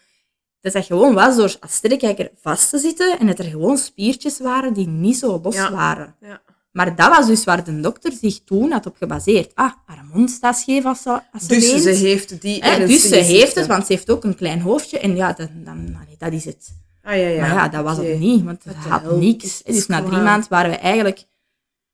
dat 0.62 0.72
dat 0.72 0.84
gewoon 0.86 1.14
was 1.14 1.36
door 1.36 1.56
als 1.60 1.74
sterrenkijker 1.74 2.30
vast 2.40 2.70
te 2.70 2.78
zitten 2.78 3.18
en 3.18 3.26
dat 3.26 3.38
er 3.38 3.44
gewoon 3.44 3.76
spiertjes 3.76 4.38
waren 4.38 4.72
die 4.72 4.86
niet 4.86 5.16
zo 5.16 5.40
los 5.42 5.54
Ja. 5.54 5.72
waren. 5.72 6.14
Ja. 6.20 6.42
Maar 6.72 6.96
dat 6.96 7.08
was 7.08 7.26
dus 7.26 7.44
waar 7.44 7.64
de 7.64 7.80
dokter 7.80 8.12
zich 8.12 8.40
toen 8.44 8.70
had 8.70 8.86
op 8.86 8.96
gebaseerd. 8.96 9.54
Ah, 9.54 9.72
haar 9.86 10.04
mond 10.12 10.30
staat 10.30 10.58
scheef 10.58 10.84
als 10.84 11.02
ze, 11.02 11.20
als 11.32 11.46
Dus 11.46 11.82
ze 11.82 11.90
heeft 11.90 12.40
die 12.40 12.60
dus 12.86 13.08
ze 13.08 13.16
heeft 13.16 13.54
het, 13.54 13.66
want 13.66 13.86
ze 13.86 13.92
heeft 13.92 14.10
ook 14.10 14.24
een 14.24 14.34
klein 14.34 14.60
hoofdje. 14.60 14.98
En 14.98 15.16
ja, 15.16 15.32
dan, 15.32 15.48
dan, 15.54 15.96
allee, 16.02 16.16
dat 16.18 16.32
is 16.32 16.44
het. 16.44 16.74
Ah, 17.02 17.16
ja, 17.16 17.26
ja. 17.26 17.40
maar 17.40 17.54
ja, 17.54 17.68
dat 17.68 17.84
was 17.84 17.96
het 17.96 18.18
niet, 18.18 18.44
want 18.44 18.64
het 18.64 18.76
had 18.76 19.02
hel 19.02 19.16
niks. 19.18 19.62
Dus 19.62 19.86
na 19.86 20.02
drie 20.02 20.18
maanden 20.18 20.48
waren 20.48 20.70
we 20.70 20.76
eigenlijk 20.76 21.24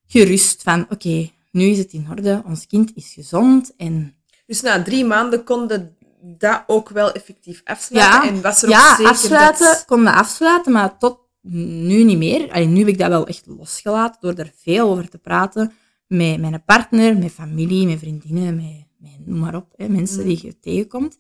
gerust 0.07 0.62
van, 0.62 0.87
oké, 0.91 1.31
nu 1.53 1.64
is 1.64 1.79
het 1.79 1.93
in 1.93 2.07
orde, 2.11 2.43
ons 2.47 2.66
kind 2.66 2.91
is 2.95 3.12
gezond. 3.12 3.73
En 3.77 4.14
Dus 4.47 4.61
na 4.61 4.83
drie 4.83 5.05
maanden 5.05 5.45
konden 5.45 5.97
dat 6.37 6.64
ook 6.66 6.89
wel 6.89 7.12
effectief 7.12 7.61
afsluiten. 7.64 8.22
ja, 8.22 8.29
en 8.29 8.43
was 8.43 8.62
er 8.62 8.68
ja 8.68 8.91
ook 8.91 8.97
zeker 8.97 9.12
afsluiten, 9.12 9.66
dat... 9.66 9.85
konden 9.85 10.14
afsluiten, 10.14 10.72
maar 10.72 10.99
tot 10.99 11.18
nu 11.51 12.05
niet 12.05 12.18
meer. 12.18 12.51
Allee, 12.51 12.66
nu 12.66 12.79
heb 12.79 12.89
ik 12.89 12.99
dat 12.99 13.09
wel 13.09 13.26
echt 13.26 13.47
losgelaten 13.47 14.20
door 14.20 14.45
er 14.45 14.53
veel 14.57 14.91
over 14.91 15.09
te 15.09 15.18
praten 15.18 15.72
met 16.07 16.41
mijn 16.41 16.64
partner, 16.64 17.18
met 17.18 17.33
familie, 17.33 17.87
met 17.87 17.99
vriendinnen, 17.99 18.57
met, 18.57 18.87
met 18.99 19.26
noem 19.26 19.39
maar 19.39 19.55
op, 19.55 19.72
hè, 19.76 19.89
mensen 19.89 20.24
die 20.24 20.39
je 20.43 20.59
tegenkomt. 20.59 21.18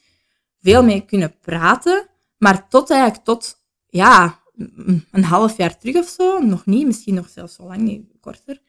Veel 0.60 0.84
mee 0.84 1.00
kunnen 1.00 1.38
praten, 1.40 2.08
maar 2.38 2.68
tot 2.68 2.90
eigenlijk 2.90 3.24
tot, 3.24 3.62
ja, 3.86 4.42
een 5.10 5.24
half 5.24 5.56
jaar 5.56 5.78
terug 5.78 5.96
of 5.96 6.08
zo, 6.08 6.38
nog 6.38 6.66
niet, 6.66 6.86
misschien 6.86 7.14
nog 7.14 7.28
zelfs 7.28 7.54
zo 7.54 7.66
lang, 7.66 7.80
niet, 7.80 8.02
korter, 8.20 8.60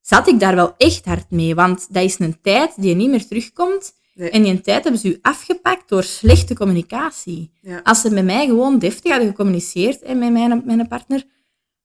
zat 0.00 0.28
ik 0.28 0.40
daar 0.40 0.54
wel 0.54 0.74
echt 0.76 1.04
hard 1.04 1.30
mee. 1.30 1.54
Want 1.54 1.94
dat 1.94 2.02
is 2.02 2.18
een 2.18 2.40
tijd 2.40 2.82
die 2.82 2.94
niet 2.94 3.10
meer 3.10 3.26
terugkomt. 3.26 3.94
Nee. 4.20 4.30
En 4.30 4.42
die 4.42 4.60
tijd 4.60 4.82
hebben 4.82 5.00
ze 5.00 5.08
u 5.08 5.18
afgepakt 5.22 5.88
door 5.88 6.02
slechte 6.02 6.54
communicatie. 6.54 7.50
Ja. 7.60 7.80
Als 7.82 8.00
ze 8.00 8.10
met 8.10 8.24
mij 8.24 8.46
gewoon 8.46 8.78
deftig 8.78 9.10
hadden 9.10 9.28
gecommuniceerd 9.28 10.02
en 10.02 10.18
met 10.18 10.32
mijn, 10.32 10.62
mijn 10.64 10.88
partner, 10.88 11.24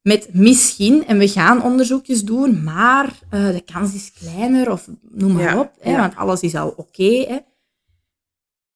met 0.01 0.29
misschien, 0.33 1.05
en 1.07 1.17
we 1.17 1.27
gaan 1.27 1.63
onderzoekjes 1.63 2.23
doen, 2.23 2.63
maar 2.63 3.19
eh, 3.29 3.49
de 3.49 3.61
kans 3.61 3.93
is 3.93 4.11
kleiner, 4.11 4.71
of 4.71 4.89
noem 5.01 5.31
maar 5.33 5.43
Ja, 5.43 5.59
op, 5.59 5.71
hè, 5.79 5.91
ja. 5.91 5.99
want 5.99 6.15
alles 6.15 6.41
is 6.41 6.55
al 6.55 6.69
oké. 6.77 7.03
hè. 7.27 7.37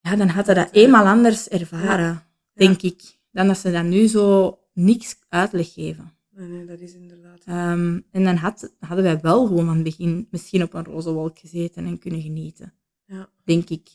ja, 0.10 0.16
dan 0.16 0.28
had 0.28 0.46
hij 0.46 0.56
dat 0.56 0.72
eenmaal 0.72 1.06
anders 1.06 1.48
ervaren, 1.48 2.24
denk 2.54 2.82
ik, 2.82 3.02
dan 3.32 3.48
dat 3.48 3.58
ze 3.58 3.72
dan 3.72 3.90
nu 3.90 4.08
zo 4.08 4.58
niks 4.74 5.16
uitleg 5.30 5.74
geven. 5.74 6.12
Nee, 6.32 6.48
nee, 6.48 6.66
dat 6.66 6.80
is 6.80 6.94
inderdaad. 6.94 7.40
Ehm, 7.46 8.00
en 8.12 8.24
dan 8.24 8.36
had, 8.36 8.74
hadden 8.80 9.04
wij 9.06 9.20
wel 9.20 9.46
gewoon 9.48 9.66
van 9.66 9.74
het 9.76 9.84
begin 9.84 10.28
misschien 10.32 10.64
op 10.64 10.74
een 10.74 10.84
roze 10.86 11.12
wolk 11.12 11.40
gezeten 11.40 11.86
en 11.86 12.00
kunnen 12.00 12.22
genieten, 12.22 12.74
Ja. 13.10 13.30
denk 13.44 13.70
ik. 13.70 13.90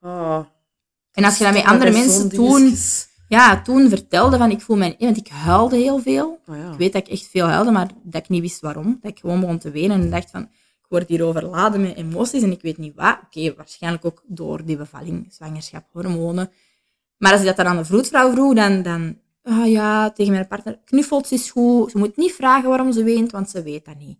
Oh, 0.00 0.44
En 1.12 1.24
als 1.24 1.38
je 1.38 1.44
dat 1.44 1.52
met 1.52 1.64
andere 1.64 1.90
mensen 1.90 2.28
toen, 2.28 2.74
ja, 3.28 3.62
toen 3.62 3.88
vertelde 3.88 4.36
van 4.36 4.50
ik 4.50 4.60
voel 4.60 4.76
mij, 4.76 4.96
want 4.98 5.16
ik 5.16 5.28
huilde 5.28 5.76
heel 5.76 5.98
veel. 5.98 6.40
Oh, 6.46 6.56
ja. 6.56 6.72
Ik 6.72 6.78
weet 6.78 6.92
dat 6.92 7.06
ik 7.06 7.12
echt 7.12 7.26
veel 7.26 7.46
huilde, 7.46 7.70
maar 7.70 7.90
dat 8.02 8.22
ik 8.22 8.28
niet 8.28 8.40
wist 8.40 8.60
waarom. 8.60 8.98
Dat 9.00 9.10
ik 9.10 9.18
gewoon 9.18 9.40
begon 9.40 9.58
te 9.58 9.70
wenen 9.70 10.00
en 10.00 10.10
dacht 10.10 10.30
van, 10.30 10.42
ik 10.42 10.86
word 10.88 11.08
hier 11.08 11.24
overladen 11.24 11.80
met 11.80 11.96
emoties 11.96 12.42
en 12.42 12.50
ik 12.52 12.62
weet 12.62 12.78
niet 12.78 12.94
wat. 12.94 13.18
Oké, 13.24 13.54
waarschijnlijk 13.54 14.04
ook 14.04 14.22
door 14.26 14.64
die 14.64 14.76
bevalling, 14.76 15.26
zwangerschap, 15.30 15.84
hormonen. 15.92 16.50
Maar 17.16 17.32
als 17.32 17.40
ik 17.40 17.46
dat 17.46 17.56
dan 17.56 17.66
aan 17.66 17.76
de 17.76 17.84
vroedvrouw 17.84 18.32
vroeg, 18.32 18.54
dan, 18.54 18.82
dan 18.82 19.18
ah 19.42 19.70
ja, 19.70 20.10
tegen 20.10 20.32
mijn 20.32 20.48
partner, 20.48 20.80
knuffelt 20.84 21.26
ze 21.26 21.34
is 21.34 21.50
goed. 21.50 21.90
Ze 21.90 21.98
moet 21.98 22.16
niet 22.16 22.32
vragen 22.32 22.68
waarom 22.68 22.92
ze 22.92 23.02
weent, 23.02 23.32
want 23.32 23.50
ze 23.50 23.62
weet 23.62 23.84
dat 23.84 23.98
niet. 23.98 24.18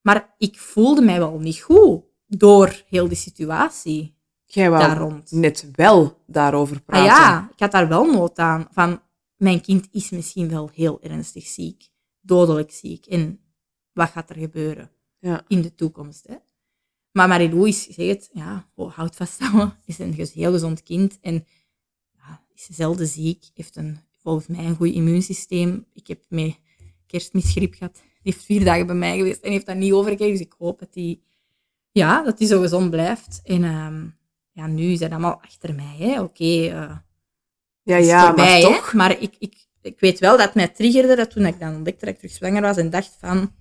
Maar 0.00 0.34
ik 0.38 0.58
voelde 0.58 1.02
mij 1.02 1.18
wel 1.18 1.38
niet 1.38 1.60
goed 1.60 2.02
door 2.26 2.82
heel 2.88 3.08
die 3.08 3.16
situatie 3.16 4.14
Jij 4.44 4.70
wou 4.70 4.82
daar 4.82 4.98
rond. 4.98 5.30
net 5.30 5.68
wel 5.72 6.22
daarover 6.26 6.76
Ah 6.76 6.82
praten. 6.84 7.04
ja, 7.06 7.48
ik 7.52 7.58
had 7.60 7.72
daar 7.72 7.88
wel 7.88 8.12
nood 8.12 8.38
aan. 8.38 8.66
Van, 8.70 9.00
mijn 9.36 9.60
kind 9.60 9.88
is 9.90 10.10
misschien 10.10 10.48
wel 10.48 10.70
heel 10.74 11.02
ernstig 11.02 11.46
ziek. 11.46 11.88
Dodelijk 12.20 12.72
ziek. 12.72 13.06
En 13.06 13.40
wat 13.92 14.10
gaat 14.10 14.30
er 14.30 14.36
gebeuren 14.38 14.90
Ja. 15.18 15.44
in 15.48 15.60
de 15.62 15.74
toekomst? 15.74 16.26
Hè? 16.26 16.34
Maar 17.12 17.28
Marie-Louise 17.28 17.92
zegt 17.92 18.08
het, 18.10 18.30
ja, 18.32 18.68
oh, 18.74 18.92
houd 18.94 19.16
vast, 19.16 19.40
ouwe. 19.52 19.72
is 19.84 19.98
een 19.98 20.12
heel 20.12 20.52
gezond 20.52 20.82
kind. 20.82 21.18
En 21.20 21.46
ja, 22.16 22.42
is 22.54 22.66
zelden 22.70 23.06
ziek. 23.06 23.44
Heeft 23.54 23.76
een, 23.76 23.98
volgens 24.22 24.46
mij 24.46 24.64
een 24.64 24.76
goed 24.76 24.92
immuunsysteem. 24.92 25.86
Ik 25.92 26.06
heb 26.06 26.24
met 26.28 26.58
kerstmisgriep 27.06 27.74
gehad. 27.74 27.94
Die 27.94 28.32
heeft 28.32 28.44
vier 28.44 28.64
dagen 28.64 28.86
bij 28.86 28.94
mij 28.96 29.16
geweest 29.16 29.40
en 29.42 29.50
heeft 29.50 29.66
dat 29.66 29.76
niet 29.76 29.92
overgekregen. 29.92 30.36
Dus 30.36 30.46
ik 30.46 30.54
hoop 30.58 30.78
dat 30.78 30.94
hij 30.94 31.20
ja, 31.94 32.22
dat 32.22 32.38
die 32.38 32.46
zo 32.48 32.60
gezond 32.60 32.90
blijft. 32.90 33.40
En 33.44 33.64
ehm, 33.64 34.04
ja, 34.52 34.66
nu 34.66 34.96
dat 34.96 35.10
allemaal 35.10 35.40
achter 35.42 35.74
mij. 35.74 35.96
hè. 35.98 36.20
Oké, 36.20 36.44
eh, 36.44 36.96
Ja, 37.82 37.96
is 37.96 38.06
ja, 38.06 38.26
voorbij, 38.26 38.60
maar 38.62 38.70
hè. 38.70 38.76
toch. 38.76 38.92
Maar 38.92 39.20
ik, 39.20 39.34
ik, 39.38 39.54
ik 39.82 40.00
weet 40.00 40.18
wel 40.18 40.36
dat 40.36 40.46
het 40.46 40.54
mij 40.54 40.68
triggerde 40.68 41.16
dat 41.16 41.30
toen 41.30 41.46
ik 41.46 41.60
dan 41.60 41.74
ontdekte 41.74 42.04
dat 42.04 42.14
ik 42.14 42.20
terug 42.20 42.34
zwanger 42.36 42.62
was 42.62 42.76
en 42.76 42.90
dacht 42.90 43.16
van, 43.20 43.52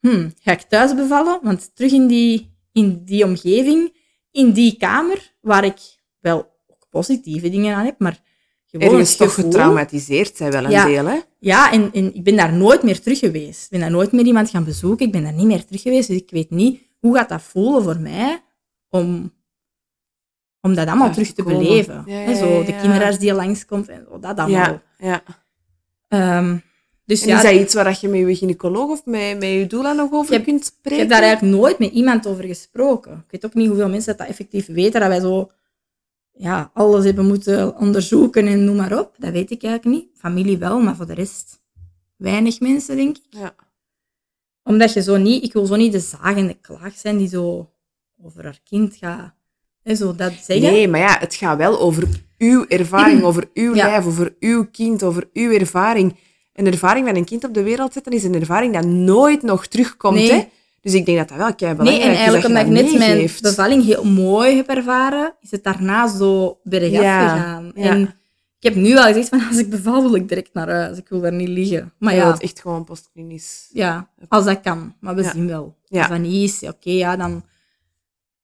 hmm, 0.00 0.32
ga 0.40 0.52
ik 0.52 0.60
thuis 0.60 0.94
bevallen? 0.94 1.38
Want 1.42 1.70
terug 1.76 1.92
in 1.92 2.06
die, 2.06 2.56
in 2.72 3.04
die 3.04 3.24
omgeving, 3.24 3.96
in 4.30 4.52
die 4.52 4.76
kamer, 4.76 5.34
waar 5.40 5.64
ik 5.64 5.78
wel 6.20 6.38
ook 6.66 6.86
positieve 6.90 7.48
dingen 7.50 7.76
aan 7.76 7.84
heb, 7.84 7.98
maar 7.98 8.20
gewoon 8.66 8.88
Ergens 8.88 9.08
het 9.08 9.18
toch 9.18 9.34
getraumatiseerd 9.34 10.36
zijn 10.36 10.52
wel 10.52 10.64
een 10.64 10.70
Ja. 10.70 10.86
deel, 10.86 11.06
hè? 11.06 11.18
Ja, 11.38 11.72
en, 11.72 11.92
en 11.92 12.14
ik 12.14 12.24
ben 12.24 12.36
daar 12.36 12.52
nooit 12.52 12.82
meer 12.82 13.00
terug 13.00 13.18
geweest. 13.18 13.64
Ik 13.64 13.70
ben 13.70 13.80
daar 13.80 13.90
nooit 13.90 14.12
meer 14.12 14.24
iemand 14.24 14.50
gaan 14.50 14.64
bezoeken. 14.64 15.06
Ik 15.06 15.12
ben 15.12 15.22
daar 15.22 15.32
niet 15.32 15.46
meer 15.46 15.64
terug 15.64 15.82
geweest. 15.82 16.08
Dus 16.08 16.16
ik 16.16 16.30
weet 16.30 16.50
niet 16.50 16.80
hoe 16.98 17.16
gaat 17.16 17.28
dat 17.28 17.42
voelen 17.42 17.82
voor 17.82 18.00
mij 18.00 18.42
om, 18.88 19.32
om 20.60 20.74
dat 20.74 20.86
allemaal 20.88 21.12
terug 21.12 21.32
te 21.32 21.42
komen. 21.42 21.58
beleven. 21.58 22.02
Ja, 22.06 22.12
Hè, 22.14 22.30
ja, 22.30 22.36
zo, 22.36 22.64
de 22.64 22.76
kinderarts 22.76 23.18
die 23.18 23.32
langskomt 23.34 23.88
en 23.88 24.06
zo, 24.10 24.18
dat 24.18 24.38
allemaal. 24.38 24.80
Ja. 24.98 25.22
Ehm, 26.08 26.56
dus 27.04 27.22
En 27.22 27.28
ja, 27.28 27.36
is 27.36 27.42
dat 27.42 27.52
iets 27.60 27.74
waar 27.74 27.98
je 28.00 28.08
met 28.08 28.20
je 28.20 28.36
gynaecoloog 28.36 28.90
of 28.90 29.04
met, 29.04 29.38
met 29.38 29.48
je 29.48 29.66
doula 29.66 29.92
nog 29.92 30.12
over 30.12 30.32
Ik 30.32 30.38
heb- 30.38 30.44
kunt 30.44 30.60
ik 30.60 30.64
spreken? 30.66 30.98
heb 30.98 31.08
daar 31.08 31.22
eigenlijk 31.22 31.56
nooit 31.56 31.78
met 31.78 31.92
iemand 31.92 32.26
over 32.26 32.44
gesproken. 32.44 33.12
Ik 33.12 33.30
weet 33.30 33.44
ook 33.46 33.54
niet 33.54 33.68
hoeveel 33.68 33.88
mensen 33.88 34.06
dat, 34.08 34.18
dat 34.18 34.26
effectief 34.28 34.66
weten, 34.66 35.00
dat 35.00 35.08
wij 35.08 35.20
zo 35.20 35.50
ja, 36.32 36.70
alles 36.74 37.04
hebben 37.04 37.26
moeten 37.26 37.76
onderzoeken 37.76 38.46
en 38.46 38.64
noem 38.64 38.76
maar 38.76 38.98
op. 38.98 39.14
Dat 39.18 39.32
weet 39.32 39.50
ik 39.50 39.62
eigenlijk 39.62 39.96
niet. 39.96 40.08
Familie 40.18 40.58
wel, 40.58 40.80
maar 40.80 40.96
voor 40.96 41.06
de 41.06 41.14
rest 41.14 41.60
weinig 42.16 42.60
mensen, 42.60 42.96
denk 42.96 43.16
ik. 43.16 43.22
Ja. 43.30 43.54
Omdat 44.66 44.92
je 44.92 45.02
zo 45.02 45.16
niet, 45.16 45.42
ik 45.44 45.52
wil 45.52 45.66
zo 45.66 45.76
niet 45.76 45.92
de 45.92 46.00
zagende 46.00 46.56
klaag 46.60 46.94
zijn 46.96 47.16
die 47.16 47.28
zo 47.28 47.70
over 48.24 48.44
haar 48.44 48.58
kind 48.68 48.96
gaat. 49.00 49.34
hè, 49.82 49.94
zo 49.94 50.14
dat 50.14 50.32
zeggen. 50.42 50.72
Nee, 50.72 50.88
maar 50.88 51.00
ja, 51.00 51.16
het 51.20 51.34
gaat 51.34 51.56
wel 51.56 51.80
over 51.80 52.08
uw 52.38 52.64
ervaring, 52.68 53.22
over 53.22 53.48
uw 53.54 53.74
Ja. 53.76 53.86
lijf, 53.86 54.06
over 54.06 54.34
uw 54.40 54.66
kind, 54.72 55.02
over 55.02 55.28
uw 55.32 55.50
ervaring. 55.52 56.16
Een 56.54 56.66
ervaring 56.66 57.06
van 57.06 57.16
een 57.16 57.24
kind 57.24 57.44
op 57.44 57.54
de 57.54 57.62
wereld 57.62 57.92
zetten 57.92 58.12
is 58.12 58.24
een 58.24 58.34
ervaring 58.34 58.72
dat 58.74 58.84
nooit 58.84 59.42
nog 59.42 59.66
terugkomt. 59.66 60.14
Nee. 60.16 60.32
Hè? 60.32 60.48
Dus 60.80 60.94
ik 60.94 61.06
denk 61.06 61.18
dat 61.18 61.28
dat 61.28 61.36
wel 61.38 61.54
kei 61.54 61.70
Nee, 61.74 61.76
belangrijk 61.78 62.04
en 62.06 62.10
is 62.12 62.16
eigenlijk 62.16 62.42
dat 62.54 62.64
omdat 62.66 62.88
je 62.90 62.94
ik 62.94 62.98
net 62.98 63.16
mijn 63.16 63.30
bevalling 63.42 63.84
heel 63.84 64.04
mooi 64.04 64.56
heb 64.56 64.68
ervaren, 64.68 65.34
is 65.40 65.50
het 65.50 65.64
daarna 65.64 66.08
zo 66.08 66.58
bergaf 66.62 66.90
Ja, 67.02 67.28
gegaan. 67.28 67.72
ja. 67.74 67.90
En 67.90 68.14
ik 68.66 68.74
heb 68.74 68.82
nu 68.82 68.96
al 68.96 69.02
gezegd 69.04 69.28
van 69.28 69.42
als 69.48 69.58
ik 69.58 69.70
beval 69.70 70.02
wil 70.02 70.14
ik 70.14 70.28
direct 70.28 70.50
naar 70.52 70.70
huis. 70.70 70.98
Ik 70.98 71.08
wil 71.08 71.20
daar 71.20 71.32
niet 71.32 71.48
liggen. 71.48 71.92
Maar 71.98 72.14
Ja, 72.14 72.22
ja, 72.26 72.32
het 72.32 72.42
echt 72.42 72.60
gewoon 72.60 72.84
postklinisch. 72.84 73.68
ja 73.72 74.08
als 74.28 74.44
dat 74.44 74.60
kan. 74.60 74.94
Maar 75.00 75.14
we 75.14 75.22
Ja. 75.22 75.30
zien 75.32 75.46
wel. 75.46 75.74
Ja. 75.84 76.00
Als 76.00 76.08
dat 76.08 76.18
niet 76.20 76.50
is, 76.62 76.68
oké, 76.68 76.90
ja, 76.90 77.16
dan... 77.16 77.44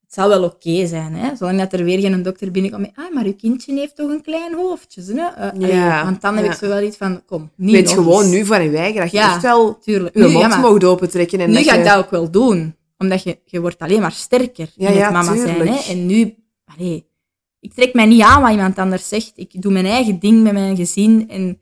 Het 0.04 0.20
zal 0.20 0.28
wel 0.30 0.44
oké 0.44 0.86
zijn, 0.86 1.14
hè. 1.14 1.36
Zolang 1.36 1.58
dat 1.58 1.72
er 1.72 1.84
weer 1.84 2.00
geen 2.00 2.22
dokter 2.22 2.50
binnenkomt 2.50 2.82
met 2.82 2.92
ah, 3.06 3.14
maar 3.14 3.24
uw 3.24 3.34
kindje 3.34 3.74
heeft 3.74 3.96
toch 3.96 4.10
een 4.10 4.22
klein 4.22 4.54
hoofdje, 4.54 5.02
hè. 5.02 5.26
Eh, 5.26 5.50
allee, 5.52 5.72
Ja, 5.74 6.04
want 6.04 6.20
dan 6.20 6.36
heb 6.36 6.44
ja. 6.44 6.50
ik 6.50 6.56
zo 6.56 6.68
wel 6.68 6.82
iets 6.82 6.96
van, 6.96 7.24
kom, 7.24 7.50
niet 7.56 7.74
Weet 7.74 7.90
gewoon 7.90 8.22
eens. 8.22 8.30
nu 8.32 8.44
van 8.46 8.62
je 8.70 8.76
eigen 8.76 9.00
dat 9.00 9.10
je 9.10 9.16
Ja. 9.16 9.32
echt 9.34 9.42
wel 9.42 9.78
Tuurlijk. 9.78 10.14
je 10.14 10.20
Nu, 10.20 10.26
ja, 10.26 10.32
mond 10.32 10.48
maar- 10.48 10.60
mag 10.60 10.82
opentrekken. 10.82 11.40
En 11.40 11.48
nu 11.48 11.54
dat 11.54 11.64
ga 11.64 11.72
je... 11.74 11.78
ik 11.80 11.84
dat 11.86 11.96
ook 11.96 12.10
wel 12.10 12.30
doen. 12.30 12.76
Omdat 12.98 13.22
je, 13.22 13.38
je 13.44 13.60
wordt 13.60 13.78
alleen 13.78 14.00
maar 14.00 14.12
sterker 14.12 14.70
Ja, 14.74 14.88
in 14.88 14.94
het 14.94 14.96
ja, 15.02 15.10
mama 15.10 15.36
zijn. 15.36 15.68
Hè? 15.68 15.90
En 15.92 16.06
nu... 16.06 16.34
Allee, 16.64 17.06
ik 17.62 17.72
trek 17.74 17.94
mij 17.94 18.06
niet 18.06 18.22
aan 18.22 18.42
wat 18.42 18.50
iemand 18.50 18.78
anders 18.78 19.08
zegt. 19.08 19.32
Ik 19.34 19.62
doe 19.62 19.72
mijn 19.72 19.86
eigen 19.86 20.18
ding 20.18 20.42
met 20.42 20.52
mijn 20.52 20.76
gezin. 20.76 21.28
En 21.30 21.58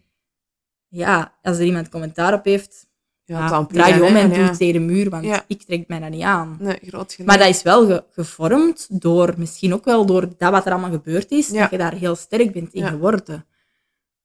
ja, 0.88 1.34
als 1.42 1.58
er 1.58 1.64
iemand 1.64 1.88
commentaar 1.88 2.34
op 2.34 2.44
heeft, 2.44 2.88
Ja, 3.24 3.62
pis, 3.62 3.76
draai 3.76 3.94
je 3.94 4.04
om 4.04 4.16
en 4.16 4.28
doe 4.28 4.38
het 4.38 4.58
tegen 4.58 4.72
de 4.86 4.92
muur. 4.92 5.10
Want 5.10 5.24
Ja. 5.24 5.44
ik 5.46 5.62
trek 5.62 5.88
mij 5.88 5.98
dat 6.00 6.10
niet 6.10 6.22
aan. 6.22 6.56
Nee, 6.60 6.78
groot 6.86 7.12
genoeg. 7.12 7.28
Maar 7.30 7.38
dat 7.38 7.48
is 7.48 7.62
wel 7.62 7.86
ge- 7.86 8.04
gevormd 8.10 9.00
door, 9.02 9.34
misschien 9.36 9.74
ook 9.74 9.84
wel 9.84 10.06
door 10.06 10.28
dat 10.38 10.50
wat 10.52 10.66
er 10.66 10.72
allemaal 10.72 10.90
gebeurd 10.90 11.30
is, 11.30 11.48
Ja. 11.48 11.60
dat 11.60 11.70
je 11.70 11.78
daar 11.78 11.94
heel 11.94 12.14
sterk 12.16 12.52
bent 12.52 12.72
in 12.72 12.86
geworden. 12.86 13.46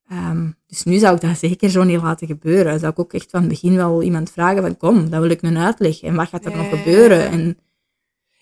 Ehm, 0.10 0.50
dus 0.68 0.84
nu 0.84 0.98
zou 0.98 1.16
ik 1.16 1.22
dat 1.22 1.38
zeker 1.50 1.70
zo 1.70 1.84
niet 1.84 2.02
laten 2.02 2.28
gebeuren. 2.28 2.66
Dan 2.66 2.80
zou 2.80 2.92
ik 2.92 3.00
ook 3.00 3.14
echt 3.14 3.30
van 3.30 3.40
het 3.40 3.50
begin 3.50 3.76
wel 3.76 4.02
iemand 4.04 4.32
vragen 4.32 4.62
van 4.62 4.78
kom, 4.78 5.10
dan 5.10 5.22
wil 5.22 5.30
ik 5.30 5.42
een 5.42 5.58
uitleg. 5.58 6.02
En 6.02 6.16
wat 6.16 6.28
gaat 6.28 6.46
er 6.46 6.56
nog 6.58 6.70
gebeuren? 6.70 7.30
En, 7.30 7.58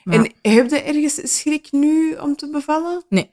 En 0.04 0.32
heb 0.42 0.70
je 0.70 0.82
ergens 0.82 1.38
schrik 1.38 1.72
nu 1.72 2.16
om 2.16 2.36
te 2.36 2.50
bevallen? 2.50 3.04
Nee. 3.10 3.30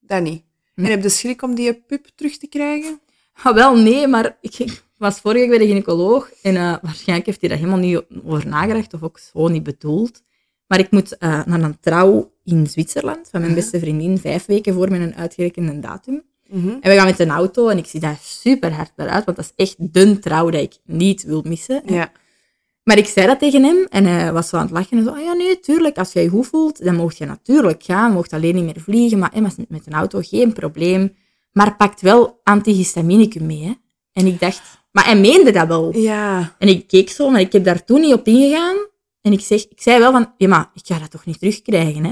Dat 0.00 0.22
niet. 0.22 0.42
Nee. 0.74 0.86
En 0.86 0.92
heb 0.92 1.02
je 1.02 1.08
schrik 1.08 1.42
om 1.42 1.54
die 1.54 1.74
pup 1.74 2.06
terug 2.14 2.36
te 2.38 2.46
krijgen? 2.46 3.00
Ah, 3.42 3.54
wel, 3.54 3.76
nee, 3.76 4.06
maar 4.06 4.36
ik, 4.40 4.82
was 4.96 5.20
vorige 5.20 5.40
week 5.40 5.48
bij 5.48 5.58
de 5.58 5.66
gynaecoloog 5.66 6.30
en 6.42 6.56
eh, 6.56 6.76
waarschijnlijk 6.82 7.26
heeft 7.26 7.40
hij 7.40 7.48
daar 7.48 7.58
helemaal 7.58 7.78
niet 7.78 8.02
over 8.24 8.48
nagedacht 8.48 8.94
of 8.94 9.02
ook 9.02 9.18
zo 9.18 9.48
niet 9.48 9.62
bedoeld. 9.62 10.22
Maar 10.66 10.78
ik 10.78 10.90
moet 10.90 11.18
eh, 11.18 11.44
naar 11.44 11.60
een 11.60 11.80
trouw 11.80 12.32
in 12.44 12.66
Zwitserland 12.66 13.28
van 13.30 13.40
mijn 13.40 13.54
beste 13.54 13.78
vriendin, 13.78 14.18
vijf 14.18 14.46
weken 14.46 14.74
voor 14.74 14.90
mijn 14.90 15.14
uitgerekende 15.14 15.80
datum. 15.80 16.22
Mhm. 16.48 16.68
En 16.68 16.90
we 16.90 16.96
gaan 16.96 17.06
met 17.06 17.18
een 17.18 17.30
auto 17.30 17.68
en 17.68 17.78
ik 17.78 17.86
zie 17.86 18.00
daar 18.00 18.18
super 18.22 18.72
hard 18.72 18.92
naar 18.96 19.08
uit, 19.08 19.24
want 19.24 19.36
dat 19.36 19.52
is 19.56 19.64
echt 19.64 19.92
de 19.92 20.18
trouw 20.18 20.50
dat 20.50 20.62
ik 20.62 20.76
niet 20.84 21.22
wil 21.22 21.42
missen. 21.46 21.82
Ja. 21.86 22.12
Maar 22.90 22.98
ik 22.98 23.06
zei 23.06 23.26
dat 23.26 23.38
tegen 23.38 23.62
hem 23.62 23.86
en 23.88 24.04
hij 24.04 24.32
was 24.32 24.48
zo 24.48 24.56
aan 24.56 24.62
het 24.62 24.70
lachen 24.70 24.98
en 24.98 25.04
zo, 25.04 25.10
ah 25.10 25.20
ja 25.22 25.32
nee, 25.32 25.60
tuurlijk, 25.60 25.98
als 25.98 26.12
jij 26.12 26.22
je 26.22 26.28
goed 26.28 26.46
voelt, 26.46 26.84
dan 26.84 26.94
mocht 26.94 27.18
je 27.18 27.24
natuurlijk 27.26 27.82
gaan, 27.82 28.12
mocht 28.12 28.32
alleen 28.32 28.54
niet 28.54 28.64
meer 28.64 28.80
vliegen, 28.80 29.18
maar 29.18 29.30
hè, 29.34 29.40
met- 29.40 29.56
met 29.68 29.86
een 29.86 29.92
auto 29.92 30.18
geen 30.22 30.52
probleem. 30.52 31.16
Maar 31.52 31.76
pakt 31.76 32.00
wel 32.00 32.40
antihistaminicum 32.44 33.46
mee, 33.46 33.62
hè. 33.64 33.72
En 34.12 34.26
ik 34.26 34.40
dacht, 34.40 34.60
maar 34.92 35.04
hij 35.04 35.16
meende 35.20 35.50
dat 35.50 35.66
wel. 35.66 35.96
Ja. 35.96 36.54
En 36.58 36.68
ik 36.68 36.86
keek 36.86 37.10
zo, 37.10 37.30
maar 37.30 37.40
ik 37.40 37.52
heb 37.52 37.64
daar 37.64 37.84
toen 37.84 38.00
niet 38.00 38.12
op 38.14 38.26
ingegaan. 38.26 38.76
En 39.20 39.32
ik, 39.32 39.40
zeg, 39.40 39.60
ik 39.68 39.80
zei 39.82 39.98
wel 39.98 40.12
van, 40.12 40.32
ja, 40.36 40.48
maar 40.48 40.70
ik 40.74 40.82
ga 40.84 40.98
dat 40.98 41.10
toch 41.10 41.24
niet 41.24 41.38
terugkrijgen, 41.38 42.04
hè? 42.04 42.10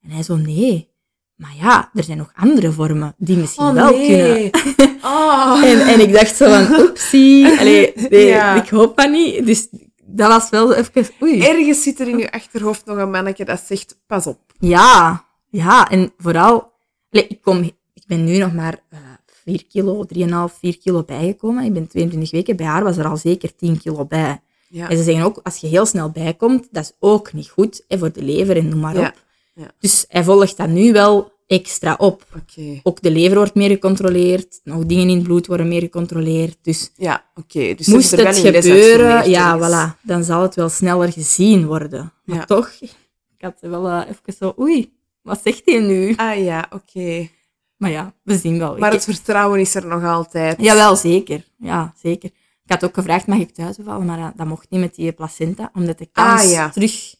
En 0.00 0.10
hij 0.10 0.22
zo, 0.22 0.36
nee, 0.36 0.88
Maar 1.34 1.54
ja, 1.60 1.90
er 1.94 2.04
zijn 2.04 2.18
nog 2.18 2.32
andere 2.34 2.72
vormen 2.72 3.14
die 3.18 3.36
misschien 3.36 3.64
Oh, 3.66 3.72
wel 3.72 3.90
nee. 3.96 4.50
kunnen. 4.50 4.98
Oh. 5.02 5.62
En, 5.70 5.80
en 5.80 6.00
ik 6.00 6.12
dacht 6.12 6.36
zo 6.36 6.48
van, 6.48 6.80
oepsie. 6.80 7.58
Allee, 7.58 7.92
nee, 8.10 8.26
Ja. 8.26 8.62
ik 8.62 8.68
hoop 8.68 8.96
dat 8.96 9.10
niet. 9.10 9.46
Dus 9.46 9.68
dat 10.16 10.28
was 10.28 10.50
wel 10.50 10.74
even, 10.74 11.06
oei. 11.22 11.42
Ergens 11.42 11.82
zit 11.82 12.00
er 12.00 12.08
in 12.08 12.18
je 12.18 12.32
achterhoofd 12.32 12.84
nog 12.84 12.96
een 12.96 13.10
mannetje 13.10 13.44
dat 13.44 13.60
zegt, 13.66 13.98
pas 14.06 14.26
op. 14.26 14.38
Ja, 14.58 15.24
ja. 15.50 15.90
En 15.90 16.12
vooral, 16.18 16.72
allee, 17.10 17.26
ik, 17.26 17.42
kom, 17.42 17.62
ik 17.94 18.02
ben 18.06 18.24
nu 18.24 18.38
nog 18.38 18.52
maar 18.52 18.78
eh 18.88 18.98
4 19.44 19.64
kilo, 19.66 20.04
3,5, 20.48 20.58
4 20.58 20.78
kilo 20.78 21.02
bijgekomen. 21.02 21.64
Ik 21.64 21.72
ben 21.72 21.86
22 21.88 22.30
weken. 22.30 22.56
Bij 22.56 22.66
haar 22.66 22.82
was 22.84 22.96
er 22.96 23.06
al 23.06 23.16
zeker 23.16 23.56
10 23.56 23.78
kilo 23.80 24.04
bij. 24.04 24.40
Ja. 24.68 24.88
En 24.88 24.96
ze 24.96 25.02
zeggen 25.02 25.24
ook, 25.24 25.40
als 25.42 25.56
je 25.56 25.66
heel 25.66 25.86
snel 25.86 26.10
bijkomt, 26.10 26.68
dat 26.70 26.84
is 26.84 26.92
ook 26.98 27.32
niet 27.32 27.48
goed 27.48 27.84
hè, 27.88 27.98
voor 27.98 28.12
de 28.12 28.22
lever 28.22 28.56
en 28.56 28.68
noem 28.68 28.80
maar 28.80 28.94
Ja, 28.94 29.06
op. 29.06 29.14
ja. 29.54 29.70
Dus 29.78 30.04
hij 30.08 30.24
volgt 30.24 30.56
dat 30.56 30.68
nu 30.68 30.92
wel 30.92 31.32
extra 31.54 31.94
op. 31.98 32.24
Oké. 32.36 32.80
Ook 32.82 33.02
de 33.02 33.10
lever 33.10 33.36
wordt 33.36 33.54
meer 33.54 33.68
gecontroleerd, 33.70 34.60
nog 34.64 34.86
dingen 34.86 35.08
in 35.08 35.14
het 35.16 35.22
bloed 35.24 35.46
worden 35.46 35.68
meer 35.68 35.80
gecontroleerd. 35.80 36.56
Dus 36.62 36.90
Ja, 36.96 37.24
oké. 37.34 37.74
Dus 37.74 37.86
ze 37.86 37.90
moest 37.94 38.12
er 38.12 38.26
het 38.26 38.36
gebeuren, 38.38 39.30
ja, 39.30 39.58
voilà, 39.58 40.00
dan 40.02 40.24
zal 40.24 40.42
het 40.42 40.54
wel 40.54 40.68
sneller 40.68 41.12
gezien 41.12 41.66
worden. 41.66 42.12
Maar 42.24 42.36
Ja. 42.36 42.44
toch, 42.44 42.70
ik 42.80 42.90
had 43.38 43.54
wel 43.60 43.88
eh, 43.88 44.00
even 44.08 44.32
zo, 44.38 44.54
oei, 44.58 44.92
wat 45.22 45.40
zegt 45.44 45.62
hij 45.64 45.80
nu? 45.80 46.12
Ah 46.16 46.44
ja, 46.44 46.66
oké. 46.70 47.28
Maar 47.76 47.90
ja, 47.90 48.14
we 48.22 48.36
zien 48.38 48.58
wel. 48.58 48.76
Maar 48.78 48.88
Ik- 48.88 48.94
het 48.94 49.04
vertrouwen 49.16 49.60
is 49.60 49.74
er 49.74 49.86
nog 49.86 50.04
altijd. 50.04 50.60
Jawel, 50.62 50.96
zeker. 50.96 51.44
Ja, 51.58 51.94
zeker. 52.02 52.30
Ik 52.64 52.70
had 52.70 52.84
ook 52.84 52.94
gevraagd, 52.94 53.26
mag 53.26 53.38
ik 53.38 53.54
thuis 53.54 53.76
bevallen? 53.76 54.06
Maar 54.06 54.18
dat, 54.18 54.32
dat 54.36 54.46
mocht 54.46 54.66
niet 54.70 54.80
met 54.80 54.94
die 54.94 55.12
placenta, 55.12 55.70
omdat 55.74 55.98
de 55.98 56.08
kans 56.12 56.42
Ah, 56.42 56.50
ja. 56.50 56.70
terug, 56.70 57.14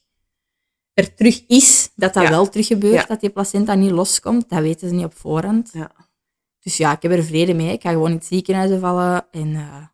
er 0.94 1.14
terug 1.14 1.44
is, 1.46 1.90
dat 1.96 2.14
dat 2.14 2.22
Ja. 2.22 2.30
wel 2.30 2.48
terug 2.48 2.66
gebeurt, 2.66 2.94
Ja. 2.94 3.04
dat 3.04 3.20
die 3.20 3.30
placenta 3.30 3.74
niet 3.74 3.90
loskomt. 3.90 4.48
Dat 4.48 4.60
weten 4.60 4.88
ze 4.88 4.94
niet 4.94 5.04
op 5.04 5.14
voorhand. 5.14 5.70
Ja. 5.72 5.90
Dus 6.60 6.76
ja, 6.76 6.92
ik 6.96 7.02
heb 7.02 7.12
er 7.12 7.24
vrede 7.24 7.54
mee. 7.54 7.72
Ik 7.72 7.82
ga 7.82 7.90
gewoon 7.90 8.10
in 8.10 8.16
het 8.16 8.26
ziekenhuis 8.26 8.70
bevallen 8.70 9.26
en 9.30 9.54
eh, 9.54 9.84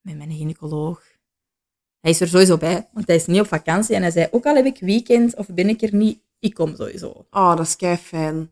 met 0.00 0.16
mijn 0.16 0.32
gynaecoloog. 0.32 1.02
Hij 2.00 2.10
is 2.10 2.20
er 2.20 2.28
sowieso 2.28 2.56
bij, 2.56 2.88
want 2.92 3.06
hij 3.06 3.16
is 3.16 3.26
niet 3.26 3.40
op 3.40 3.46
vakantie. 3.46 3.94
En 3.94 4.02
hij 4.02 4.10
zei, 4.10 4.28
ook 4.30 4.44
al 4.46 4.54
heb 4.54 4.64
ik 4.64 4.78
weekend 4.80 5.36
of 5.36 5.46
ben 5.48 5.68
ik 5.68 5.82
er 5.82 5.94
niet, 5.94 6.18
ik 6.38 6.54
kom 6.54 6.74
sowieso. 6.76 7.26
Oh, 7.30 7.56
dat 7.56 7.66
is 7.66 7.76
kei 7.76 7.96
fijn. 7.96 8.50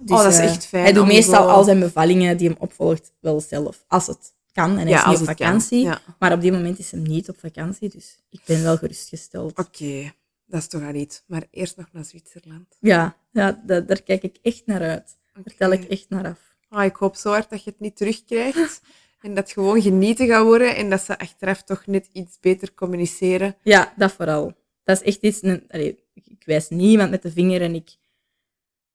Dus, 0.00 0.16
oh, 0.16 0.22
dat 0.22 0.32
is 0.32 0.38
eh, 0.38 0.44
echt 0.44 0.66
fijn. 0.66 0.82
Hij 0.82 0.92
doet 0.92 1.06
meestal 1.06 1.42
zo- 1.42 1.48
al 1.48 1.64
zijn 1.64 1.80
bevallingen 1.80 2.36
die 2.36 2.48
hem 2.48 2.56
opvolgt 2.60 3.12
wel 3.20 3.40
zelf, 3.40 3.84
als 3.88 4.06
het 4.06 4.34
kan. 4.52 4.78
En 4.78 4.86
hij 4.86 4.96
is 4.96 5.04
niet 5.06 5.18
op 5.20 5.24
vakantie. 5.24 5.88
Maar 6.18 6.32
op 6.32 6.40
die 6.40 6.52
moment 6.52 6.78
is 6.78 6.90
hem 6.90 7.02
niet 7.02 7.28
op 7.28 7.38
vakantie, 7.38 7.88
dus 7.88 8.18
ik 8.30 8.40
ben 8.44 8.62
wel 8.62 8.76
gerustgesteld. 8.76 9.58
Oké, 9.58 10.12
dat 10.50 10.60
is 10.60 10.68
toch 10.68 10.82
al 10.82 10.94
iets. 10.94 11.22
Maar 11.26 11.46
eerst 11.50 11.76
nog 11.76 11.86
naar 11.92 12.04
Zwitserland. 12.04 12.76
Ja, 12.80 13.16
ja 13.32 13.62
da- 13.66 13.80
daar 13.80 14.02
kijk 14.02 14.22
ik 14.22 14.36
echt 14.42 14.66
naar 14.66 14.80
uit. 14.82 15.16
Daar 15.32 15.54
tel 15.56 15.72
ik 15.72 15.84
echt 15.84 16.08
naar 16.08 16.26
af. 16.26 16.56
Ah, 16.68 16.84
ik 16.84 16.96
hoop 16.96 17.16
zo 17.16 17.30
hard 17.30 17.50
dat 17.50 17.64
je 17.64 17.70
het 17.70 17.80
niet 17.80 17.96
terugkrijgt. 17.96 18.80
en 19.22 19.34
dat 19.34 19.44
het 19.44 19.52
gewoon 19.52 19.82
genieten 19.82 20.26
gaat 20.26 20.44
worden. 20.44 20.76
En 20.76 20.90
dat 20.90 21.00
ze 21.02 21.18
achteraf 21.18 21.62
toch 21.62 21.86
net 21.86 22.08
iets 22.12 22.38
beter 22.40 22.74
communiceren. 22.74 23.56
Ja, 23.62 23.92
dat 23.96 24.12
vooral. 24.12 24.52
Dat 24.84 24.96
is 25.00 25.06
echt 25.06 25.22
iets... 25.22 25.42
een- 25.42 25.64
allee, 25.68 26.04
ik, 26.14 26.42
wijs 26.44 26.68
niemand 26.68 27.10
met 27.10 27.22
de 27.22 27.30
vinger 27.32 27.62
en 27.62 27.74
ik... 27.74 27.98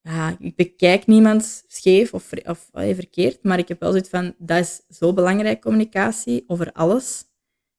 Ja, 0.02 0.36
ik 0.40 0.56
bekijk 0.56 1.06
niemand 1.08 1.64
scheef 1.68 2.14
of, 2.14 2.30
of 2.46 2.70
verkeerd, 2.72 3.44
maar 3.44 3.60
ik 3.60 3.68
heb 3.68 3.80
wel 3.80 3.90
zoiets 3.90 4.10
van, 4.10 4.36
dat 4.38 4.60
is 4.60 4.82
zo 4.98 5.14
belangrijk, 5.14 5.62
communicatie, 5.62 6.44
over 6.48 6.72
alles. 6.72 7.26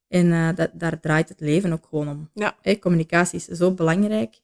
En 0.09 0.33
eh, 0.33 0.49
dat, 0.55 0.71
daar 0.73 1.01
draait 1.01 1.29
het 1.29 1.41
leven 1.41 1.73
ook 1.73 1.87
gewoon 1.89 2.09
om. 2.09 2.31
Ja. 2.35 2.57
Communicatie 2.81 3.39
is 3.39 3.45
zo 3.45 3.73
belangrijk. 3.73 4.41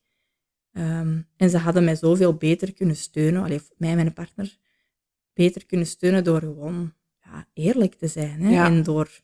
Ehm, 0.72 1.20
en 1.36 1.50
ze 1.50 1.58
hadden 1.58 1.84
mij 1.84 1.96
zoveel 1.96 2.34
beter 2.34 2.72
kunnen 2.72 2.96
steunen, 2.96 3.42
allee, 3.42 3.60
mij 3.76 3.90
en 3.90 3.96
mijn 3.96 4.12
partner, 4.12 4.58
beter 5.32 5.66
kunnen 5.66 5.86
steunen 5.86 6.24
door 6.24 6.40
gewoon 6.40 6.92
ja, 7.24 7.46
eerlijk 7.54 7.94
te 7.94 8.06
zijn. 8.08 8.42
Hè? 8.42 8.50
Ja. 8.50 8.64
En 8.64 8.82
door, 8.82 9.20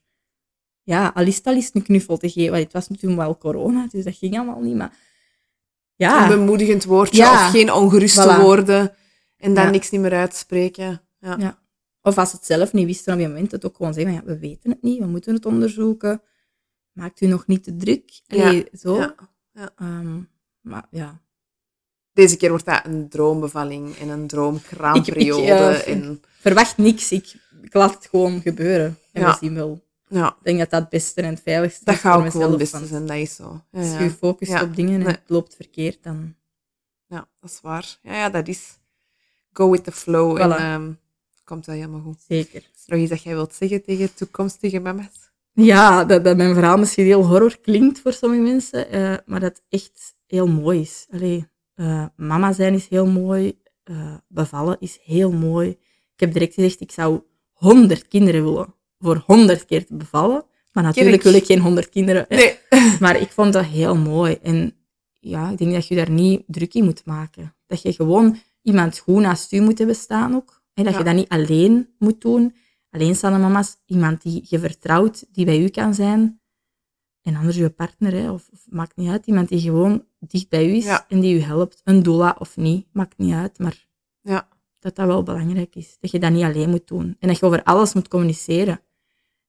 ja, 0.83 1.11
al 1.15 1.27
is 1.27 1.37
het 1.37 1.47
al 1.47 1.55
eens 1.55 1.71
een 1.73 1.83
knuffel 1.83 2.17
te 2.17 2.31
geven. 2.31 2.51
Want 2.51 2.63
het 2.63 2.73
was 2.73 2.87
toen 3.01 3.17
wel 3.17 3.39
corona, 3.39 3.87
dus 3.91 4.05
dat 4.05 4.17
ging 4.17 4.37
allemaal 4.37 4.61
niet. 4.61 4.77
Maar 4.77 4.97
ja, 5.95 6.23
Een 6.23 6.39
bemoedigend 6.39 6.85
woordje 6.85 7.17
Ja. 7.17 7.33
of 7.33 7.51
geen 7.51 7.73
ongeruste 7.73 8.37
Voilà. 8.37 8.41
woorden. 8.41 8.95
En 9.37 9.55
dan 9.55 9.71
niks 9.71 9.91
niet 9.91 10.01
meer 10.01 10.13
uitspreken. 10.15 11.01
Ja. 11.21 11.59
Of 12.09 12.19
als 12.19 12.31
ze 12.31 12.37
het 12.37 12.47
zelf 12.47 12.73
niet 12.73 12.87
wisten 12.87 13.13
op 13.13 13.19
die 13.19 13.29
moment, 13.29 13.51
het 13.53 13.67
ook 13.67 13.77
gewoon 13.77 13.95
zeggen, 13.95 14.13
van, 14.15 14.23
ja, 14.23 14.29
we 14.33 14.39
weten 14.39 14.71
het 14.71 14.83
niet, 14.83 14.99
we 14.99 15.07
moeten 15.07 15.35
het 15.35 15.47
onderzoeken. 15.47 16.23
Maakt 16.93 17.21
u 17.21 17.27
nog 17.27 17.47
niet 17.47 17.65
te 17.65 17.77
druk. 17.77 18.21
Allee, 18.27 18.67
zo. 18.79 18.97
Ja. 18.99 19.15
Ehm, 19.77 20.21
maar 20.61 20.87
ja, 20.91 21.21
Deze 22.13 22.37
keer 22.37 22.49
wordt 22.51 22.65
dat 22.65 22.81
een 22.85 23.09
droombevalling 23.09 23.97
en 23.97 24.09
een 24.09 24.27
droomkraamperiode. 24.27 25.75
Ik- 25.77 25.85
en, 25.87 26.23
verwacht 26.39 26.77
niks. 26.77 27.13
Ik, 27.13 27.35
ik 27.63 27.75
laat 27.75 27.95
het 27.95 28.07
gewoon 28.07 28.41
gebeuren. 28.41 28.99
En 29.13 29.25
we 29.25 29.37
zien 29.41 29.55
wel. 29.55 29.81
ja, 30.09 30.29
Ik 30.29 30.45
denk 30.45 30.59
dat 30.59 30.71
dat 30.71 30.81
het 30.81 30.89
beste 30.91 31.23
en 31.23 31.29
het 31.35 31.41
veiligste 31.43 31.85
dat 31.85 31.95
is 31.95 32.01
voor 32.01 32.11
gaat 32.11 32.25
ook 32.25 32.31
gewoon 32.31 32.49
het 32.49 32.59
beste 32.59 32.87
zijn. 32.87 33.07
Dat 33.07 33.17
is 33.17 33.35
zo. 33.35 33.63
Als 33.73 33.93
je 33.93 34.03
je 34.05 34.11
focust 34.11 34.63
op 34.63 34.77
dingen 34.77 34.93
en 34.95 34.99
Nee. 34.99 35.09
het 35.09 35.23
loopt 35.27 35.55
verkeerd, 35.55 36.03
dan... 36.03 36.35
ja, 37.07 37.29
dat 37.41 37.51
is 37.51 37.61
waar. 37.61 37.99
Ja, 38.03 38.15
ja, 38.15 38.31
dat 38.31 38.49
is 38.49 38.79
go 39.53 39.71
with 39.71 39.85
the 39.85 39.93
flow. 39.93 40.39
En 40.41 40.51
Voilà. 40.51 40.99
Komt 41.49 41.67
wel 41.67 41.75
helemaal 41.75 42.01
goed. 42.01 42.21
Zeker. 42.29 42.63
Is 42.75 42.87
nog 42.87 42.99
iets 43.01 43.11
dat 43.11 43.23
jij 43.23 43.35
wilt 43.35 43.55
zeggen 43.55 43.83
tegen 43.83 44.15
toekomstige 44.15 44.79
mama's? 44.79 45.31
Ja, 45.53 46.05
dat, 46.05 46.25
dat 46.25 46.37
mijn 46.37 46.55
verhaal 46.55 46.79
misschien 46.79 47.05
heel 47.05 47.27
horror 47.27 47.61
klinkt 47.61 48.01
voor 48.01 48.13
sommige 48.13 48.43
mensen, 48.43 48.91
eh, 48.91 49.15
maar 49.27 49.41
dat 49.41 49.63
echt 49.69 50.15
heel 50.27 50.47
mooi 50.47 50.81
is. 50.81 51.07
Allee, 51.11 51.49
eh, 51.75 52.05
mama 52.17 52.53
zijn 52.53 52.75
is 52.75 52.89
heel 52.89 53.07
mooi, 53.07 53.59
eh, 53.85 54.15
bevallen 54.29 54.77
is 54.81 54.99
heel 55.03 55.33
mooi. 55.33 55.69
Ik 56.15 56.21
heb 56.21 56.33
direct 56.33 56.55
gezegd, 56.55 56.81
ik 56.81 56.93
zou 56.93 57.21
honderd 57.53 58.09
kinderen 58.09 58.45
willen 58.45 58.75
voor 58.99 59.23
honderd 59.27 59.65
keer 59.65 59.87
te 59.87 59.95
bevallen. 59.95 60.45
Maar 60.73 60.85
natuurlijk 60.85 61.23
wil 61.23 61.35
ik 61.35 61.45
geen 61.45 61.61
honderd 61.61 61.89
kinderen. 61.89 62.25
hè. 62.29 62.37
Nee. 62.37 62.59
Maar 63.01 63.21
ik 63.21 63.31
vond 63.31 63.53
dat 63.53 63.65
heel 63.65 63.97
mooi. 63.97 64.39
En 64.43 64.75
ja, 65.21 65.51
ik 65.51 65.59
denk 65.59 65.73
dat 65.73 65.89
je 65.89 65.95
daar 65.95 66.11
niet 66.11 66.43
druk 66.47 66.75
in 66.75 66.85
moet 66.85 67.05
maken. 67.05 67.55
Dat 67.67 67.83
je 67.83 67.93
gewoon 67.93 68.39
iemand 68.63 68.99
goed 68.99 69.21
naast 69.21 69.51
je 69.51 69.61
moet 69.61 69.79
hebben 69.79 69.97
staan 69.97 70.35
ook. 70.35 70.58
En 70.79 70.85
dat 70.85 70.93
Ja. 70.93 70.99
je 70.99 71.05
dat 71.05 71.15
niet 71.15 71.29
alleen 71.29 71.89
moet 71.99 72.21
doen. 72.21 72.55
Alleenstaande 72.91 73.39
mama's, 73.39 73.77
iemand 73.87 74.23
die 74.23 74.45
je 74.49 74.59
vertrouwt, 74.59 75.27
die 75.33 75.45
bij 75.45 75.61
u 75.63 75.69
kan 75.69 75.95
zijn. 75.95 76.41
En 77.23 77.37
anders 77.37 77.57
je 77.57 77.71
partner, 77.71 78.13
hè, 78.13 78.31
of, 78.31 78.49
of 78.53 78.61
maakt 78.69 78.97
niet 78.97 79.09
uit. 79.11 79.27
Iemand 79.27 79.49
die 79.49 79.61
gewoon 79.61 80.05
dicht 80.19 80.49
bij 80.49 80.69
u 80.69 80.73
is 80.73 80.85
Ja. 80.85 81.05
en 81.09 81.21
die 81.21 81.35
u 81.35 81.41
helpt. 81.41 81.81
Een 81.85 82.03
doula 82.03 82.37
of 82.39 82.57
niet, 82.57 82.87
maakt 82.93 83.19
niet 83.19 83.33
uit. 83.33 83.59
Maar 83.59 83.87
Ja. 84.23 84.49
dat 84.79 84.97
dat 84.97 85.07
wel 85.07 85.23
belangrijk 85.23 85.77
is. 85.77 85.97
Dat 86.01 86.11
je 86.11 86.19
dat 86.19 86.33
niet 86.33 86.43
alleen 86.43 86.71
moet 86.71 86.87
doen. 86.89 87.17
En 87.19 87.29
dat 87.29 87.39
je 87.39 87.47
over 87.47 87.63
alles 87.63 87.93
moet 87.93 88.09
communiceren. 88.09 88.81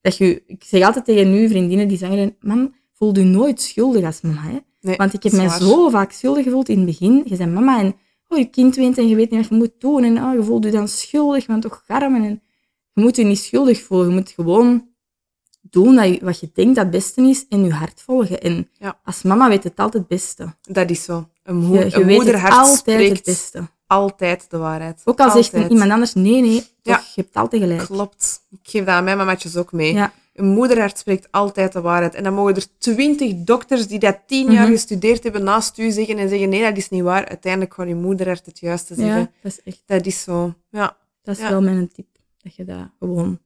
Dat 0.00 0.16
je, 0.16 0.42
ik 0.46 0.64
zeg 0.64 0.82
altijd 0.84 1.04
tegen 1.04 1.30
nu 1.30 1.48
vriendinnen 1.48 1.88
die 1.88 1.98
zeggen, 1.98 2.36
man, 2.40 2.74
voel 2.92 3.18
je 3.18 3.24
nooit 3.24 3.60
schuldig 3.60 4.04
als 4.04 4.20
mama. 4.20 4.42
Hè? 4.42 4.58
nee 4.80 4.96
Want 4.96 5.12
ik 5.14 5.22
heb 5.22 5.32
mij 5.32 5.48
zo 5.48 5.88
vaak 5.88 6.12
schuldig 6.12 6.44
gevoeld 6.44 6.68
in 6.68 6.76
het 6.76 6.86
begin. 6.86 7.22
Je 7.26 7.36
bent 7.36 7.52
mama 7.54 7.80
en 7.80 7.94
oh, 8.30 8.38
je 8.38 8.44
kind 8.44 8.76
weent 8.76 8.98
en 8.98 9.08
je 9.08 9.14
weet 9.16 9.30
niet 9.30 9.40
wat 9.40 9.48
je 9.48 9.54
moet 9.54 9.72
doen. 9.78 10.04
En 10.04 10.22
oh, 10.24 10.34
je 10.34 10.42
voelt 10.42 10.64
je 10.64 10.70
dan 10.70 10.88
schuldig, 10.88 11.46
want 11.46 11.62
toch 11.62 11.82
garmen. 11.86 12.22
En 12.24 12.42
je 12.92 13.00
moet 13.02 13.16
je 13.16 13.24
niet 13.24 13.38
schuldig 13.38 13.82
voelen. 13.82 14.08
Je 14.08 14.14
moet 14.14 14.30
gewoon 14.30 14.88
doen 15.60 15.94
dat 15.96 16.06
je- 16.08 16.20
wat 16.22 16.40
je 16.40 16.50
denkt 16.54 16.74
dat 16.74 16.84
het 16.84 16.92
beste 16.92 17.22
is 17.22 17.46
en 17.48 17.64
je 17.64 17.72
hart 17.72 18.02
volgen. 18.02 18.40
En 18.40 18.68
Ja. 18.78 18.98
als 19.04 19.22
mama 19.22 19.48
weet 19.48 19.64
het 19.64 19.76
altijd 19.78 19.94
het 20.02 20.08
beste. 20.08 20.54
Dat 20.60 20.90
is 20.90 21.02
zo. 21.04 21.28
Een, 21.42 21.56
mo- 21.56 21.74
Je, 21.74 21.78
je 21.84 21.94
een 21.96 22.04
weet 22.06 22.16
moederhart 22.16 22.52
het 22.52 22.58
altijd 22.62 22.78
spreekt 22.78 23.16
het 23.16 23.24
beste. 23.24 23.68
altijd 23.86 24.50
de 24.50 24.56
waarheid. 24.58 25.02
Ook 25.04 25.20
al 25.20 25.30
zegt 25.30 25.52
Altijd. 25.54 25.70
iemand 25.72 25.90
anders 25.90 26.14
nee, 26.14 26.40
nee, 26.40 26.58
toch, 26.60 26.66
Ja. 26.82 26.96
je 27.14 27.20
hebt 27.22 27.36
altijd 27.36 27.62
gelijk. 27.62 27.80
Klopt. 27.84 28.46
Ik 28.50 28.58
geef 28.62 28.84
dat 28.84 28.94
aan 28.94 29.04
mijn 29.04 29.16
mamatjes 29.16 29.56
ook 29.56 29.72
mee. 29.72 29.94
Ja, 29.94 30.12
Een 30.40 30.48
moederhart 30.48 30.98
spreekt 30.98 31.28
altijd 31.32 31.72
de 31.72 31.80
waarheid. 31.80 32.14
En 32.14 32.22
dan 32.24 32.34
mogen 32.34 32.54
er 32.54 32.66
twintig 32.78 33.34
dokters 33.36 33.86
die 33.86 33.98
dat 33.98 34.18
tien 34.26 34.50
jaar 34.52 34.62
Mhm. 34.62 34.72
gestudeerd 34.72 35.22
hebben 35.22 35.44
naast 35.44 35.78
u 35.78 35.90
zeggen 35.90 36.18
en 36.18 36.28
zeggen 36.28 36.48
nee, 36.48 36.62
dat 36.62 36.76
is 36.76 36.88
niet 36.88 37.02
waar. 37.02 37.28
Uiteindelijk 37.28 37.74
gewoon 37.74 37.90
je 37.90 37.96
moederhart 37.96 38.46
het 38.46 38.58
juiste 38.58 38.94
zeggen. 38.94 39.18
ja, 39.20 39.30
dat 39.42 39.52
is 39.52 39.62
echt 39.62 39.82
Dat 39.86 40.06
is 40.06 40.22
zo. 40.22 40.54
Ja. 40.70 40.96
Dat 41.22 41.36
is 41.36 41.42
Ja. 41.42 41.50
wel 41.50 41.62
mijn 41.62 41.88
tip. 41.92 42.06
Dat 42.38 42.54
je 42.54 42.64
dat 42.64 42.88
gewoon 42.98 43.38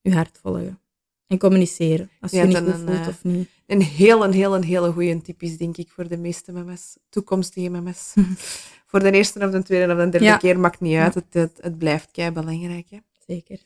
je 0.00 0.14
hart 0.14 0.38
volgen. 0.42 0.78
En 1.26 1.38
communiceren. 1.38 2.10
Als 2.20 2.30
je 2.30 2.42
niet 2.42 2.56
goed 2.56 2.66
een, 2.66 2.74
voelt 2.74 3.00
eh, 3.00 3.08
of 3.08 3.24
niet. 3.24 3.48
Een 3.66 3.82
heel, 3.82 4.24
een 4.24 4.32
heel, 4.32 4.54
een 4.54 4.64
hele 4.64 4.92
goede 4.92 5.20
tip 5.22 5.42
is, 5.42 5.56
denk 5.58 5.76
ik, 5.76 5.90
voor 5.90 6.08
de 6.08 6.16
meeste 6.16 6.52
mama's. 6.52 6.96
Toekomstige 7.08 7.68
mama's. 7.70 8.14
voor 8.86 9.00
de 9.00 9.10
eerste 9.10 9.44
of 9.44 9.50
de 9.50 9.62
tweede 9.62 9.92
of 9.92 9.98
de 9.98 10.08
derde 10.08 10.26
Ja. 10.26 10.36
keer 10.36 10.58
maakt 10.60 10.80
niet 10.80 10.96
uit. 10.96 11.14
Het, 11.14 11.24
het, 11.30 11.58
het 11.60 11.78
blijft 11.78 12.10
kei 12.10 12.30
belangrijk. 12.30 12.86
Hè. 12.90 12.98
Zeker. 13.26 13.58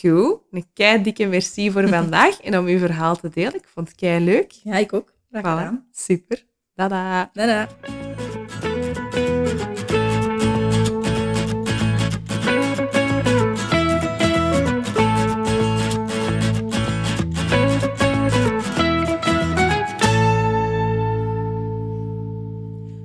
Goed. 0.00 0.38
Een 0.50 0.66
kei 0.72 1.02
dikke 1.02 1.26
merci 1.26 1.70
voor 1.70 1.88
vandaag 1.98 2.40
en 2.40 2.58
om 2.58 2.66
uw 2.66 2.78
verhaal 2.78 3.16
te 3.16 3.28
delen. 3.28 3.54
Ik 3.54 3.68
vond 3.68 3.88
het 3.88 3.96
kei 3.96 4.24
leuk. 4.24 4.50
Ja, 4.50 4.76
ik 4.76 4.92
ook. 4.92 5.12
Graag 5.30 5.42
Voilà. 5.42 5.58
gedaan. 5.58 5.86
Super. 5.92 6.44
Dada. 6.74 7.30
Dada. 7.32 7.68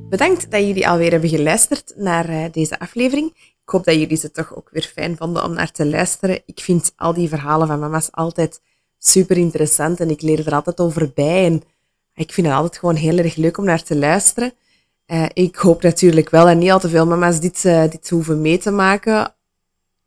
Bedankt 0.10 0.52
dat 0.52 0.62
jullie 0.62 0.88
alweer 0.88 1.12
hebben 1.12 1.30
geluisterd 1.30 1.94
naar 1.96 2.30
uh, 2.30 2.46
deze 2.52 2.80
aflevering. 2.80 3.34
Ik 3.70 3.76
hoop 3.76 3.86
dat 3.86 3.96
jullie 3.96 4.18
ze 4.18 4.32
toch 4.32 4.56
ook 4.56 4.70
weer 4.72 4.92
fijn 4.94 5.18
vonden 5.18 5.44
om 5.44 5.54
naar 5.54 5.72
te 5.72 5.86
luisteren. 5.86 6.42
Ik 6.46 6.60
vind 6.60 6.94
al 6.96 7.14
die 7.14 7.30
verhalen 7.30 7.68
van 7.68 7.80
mama's 7.80 8.12
altijd 8.12 8.62
super 8.98 9.38
interessant 9.38 10.00
en 10.00 10.10
ik 10.10 10.22
leer 10.22 10.48
er 10.48 10.54
altijd 10.54 10.80
over 10.80 11.12
bij. 11.14 11.46
En 11.46 11.62
ik 12.14 12.34
vind 12.34 12.48
het 12.48 12.56
altijd 12.56 12.78
gewoon 12.78 12.96
heel 12.96 13.18
erg 13.18 13.36
leuk 13.36 13.58
om 13.58 13.66
naar 13.66 13.84
te 13.84 13.98
luisteren. 13.98 14.54
Uh, 15.08 15.26
ik 15.34 15.56
hoop 15.56 15.82
natuurlijk 15.82 16.30
wel 16.30 16.46
dat 16.46 16.58
niet 16.58 16.72
al 16.72 16.80
te 16.80 16.90
veel 16.90 17.06
mama's 17.06 17.40
dit, 17.40 17.64
uh, 17.64 17.82
dit 17.82 18.10
hoeven 18.10 18.42
mee 18.42 18.58
te 18.58 18.72
maken. 18.72 19.36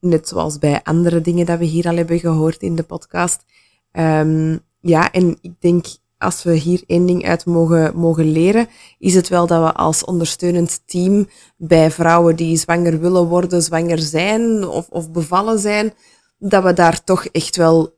Net 0.01 0.29
zoals 0.29 0.59
bij 0.59 0.81
andere 0.83 1.21
dingen 1.21 1.47
dat 1.47 1.59
we 1.59 1.65
hier 1.65 1.89
al 1.89 1.97
hebben 1.97 2.19
gehoord 2.19 2.63
in 2.63 2.77
de 2.77 2.83
podcast. 2.83 3.45
Um, 3.93 4.61
ja, 4.81 5.13
en 5.13 5.39
ik 5.41 5.53
denk 5.59 5.87
als 6.23 6.43
we 6.43 6.53
hier 6.55 6.83
één 6.87 7.07
ding 7.07 7.27
uit 7.27 7.47
mogen, 7.47 7.97
mogen 7.97 8.33
leren, 8.33 8.69
is 8.99 9.15
het 9.15 9.29
wel 9.29 9.47
dat 9.47 9.63
we 9.63 9.73
als 9.73 10.05
ondersteunend 10.05 10.83
team 10.87 11.29
bij 11.57 11.91
vrouwen 11.91 12.37
die 12.37 12.57
zwanger 12.57 13.01
willen 13.01 13.27
worden, 13.27 13.63
zwanger 13.63 13.99
zijn 13.99 14.67
of, 14.69 14.89
of 14.89 15.11
bevallen 15.11 15.59
zijn, 15.59 15.93
dat 16.39 16.63
we 16.63 16.73
daar 16.73 17.05
toch 17.05 17.25
echt 17.25 17.57
wel 17.57 17.95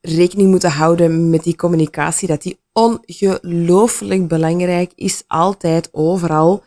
rekening 0.00 0.50
moeten 0.50 0.70
houden 0.70 1.30
met 1.30 1.42
die 1.42 1.56
communicatie, 1.56 2.28
dat 2.28 2.42
die 2.42 2.60
ongelooflijk 2.72 4.28
belangrijk 4.28 4.92
is, 4.94 5.22
altijd, 5.26 5.88
overal. 5.92 6.62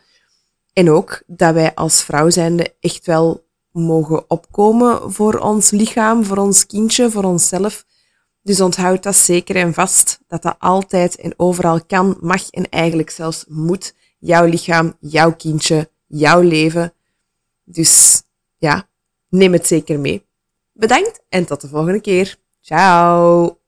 En 0.72 0.90
ook 0.90 1.22
dat 1.26 1.54
wij 1.54 1.74
als 1.74 2.02
vrouw 2.02 2.30
zijnde 2.30 2.74
echt 2.80 3.06
wel 3.06 3.44
mogen 3.72 4.30
opkomen 4.30 5.12
voor 5.12 5.38
ons 5.38 5.70
lichaam, 5.70 6.24
voor 6.24 6.36
ons 6.36 6.66
kindje, 6.66 7.10
voor 7.10 7.24
onszelf. 7.24 7.84
Dus 8.42 8.60
onthoud 8.60 9.02
dat 9.02 9.16
zeker 9.16 9.56
en 9.56 9.74
vast, 9.74 10.20
dat 10.26 10.42
dat 10.42 10.56
altijd 10.58 11.16
en 11.16 11.34
overal 11.36 11.84
kan, 11.84 12.16
mag 12.20 12.50
en 12.50 12.68
eigenlijk 12.68 13.10
zelfs 13.10 13.44
moet. 13.48 13.94
Jouw 14.18 14.44
lichaam, 14.44 14.96
jouw 15.00 15.34
kindje, 15.34 15.90
jouw 16.06 16.40
leven. 16.40 16.92
Dus 17.64 18.22
ja, 18.58 18.88
neem 19.28 19.52
het 19.52 19.66
zeker 19.66 20.00
mee. 20.00 20.26
Bedankt 20.72 21.22
en 21.28 21.46
tot 21.46 21.60
de 21.60 21.68
volgende 21.68 22.00
keer. 22.00 22.36
Ciao! 22.60 23.59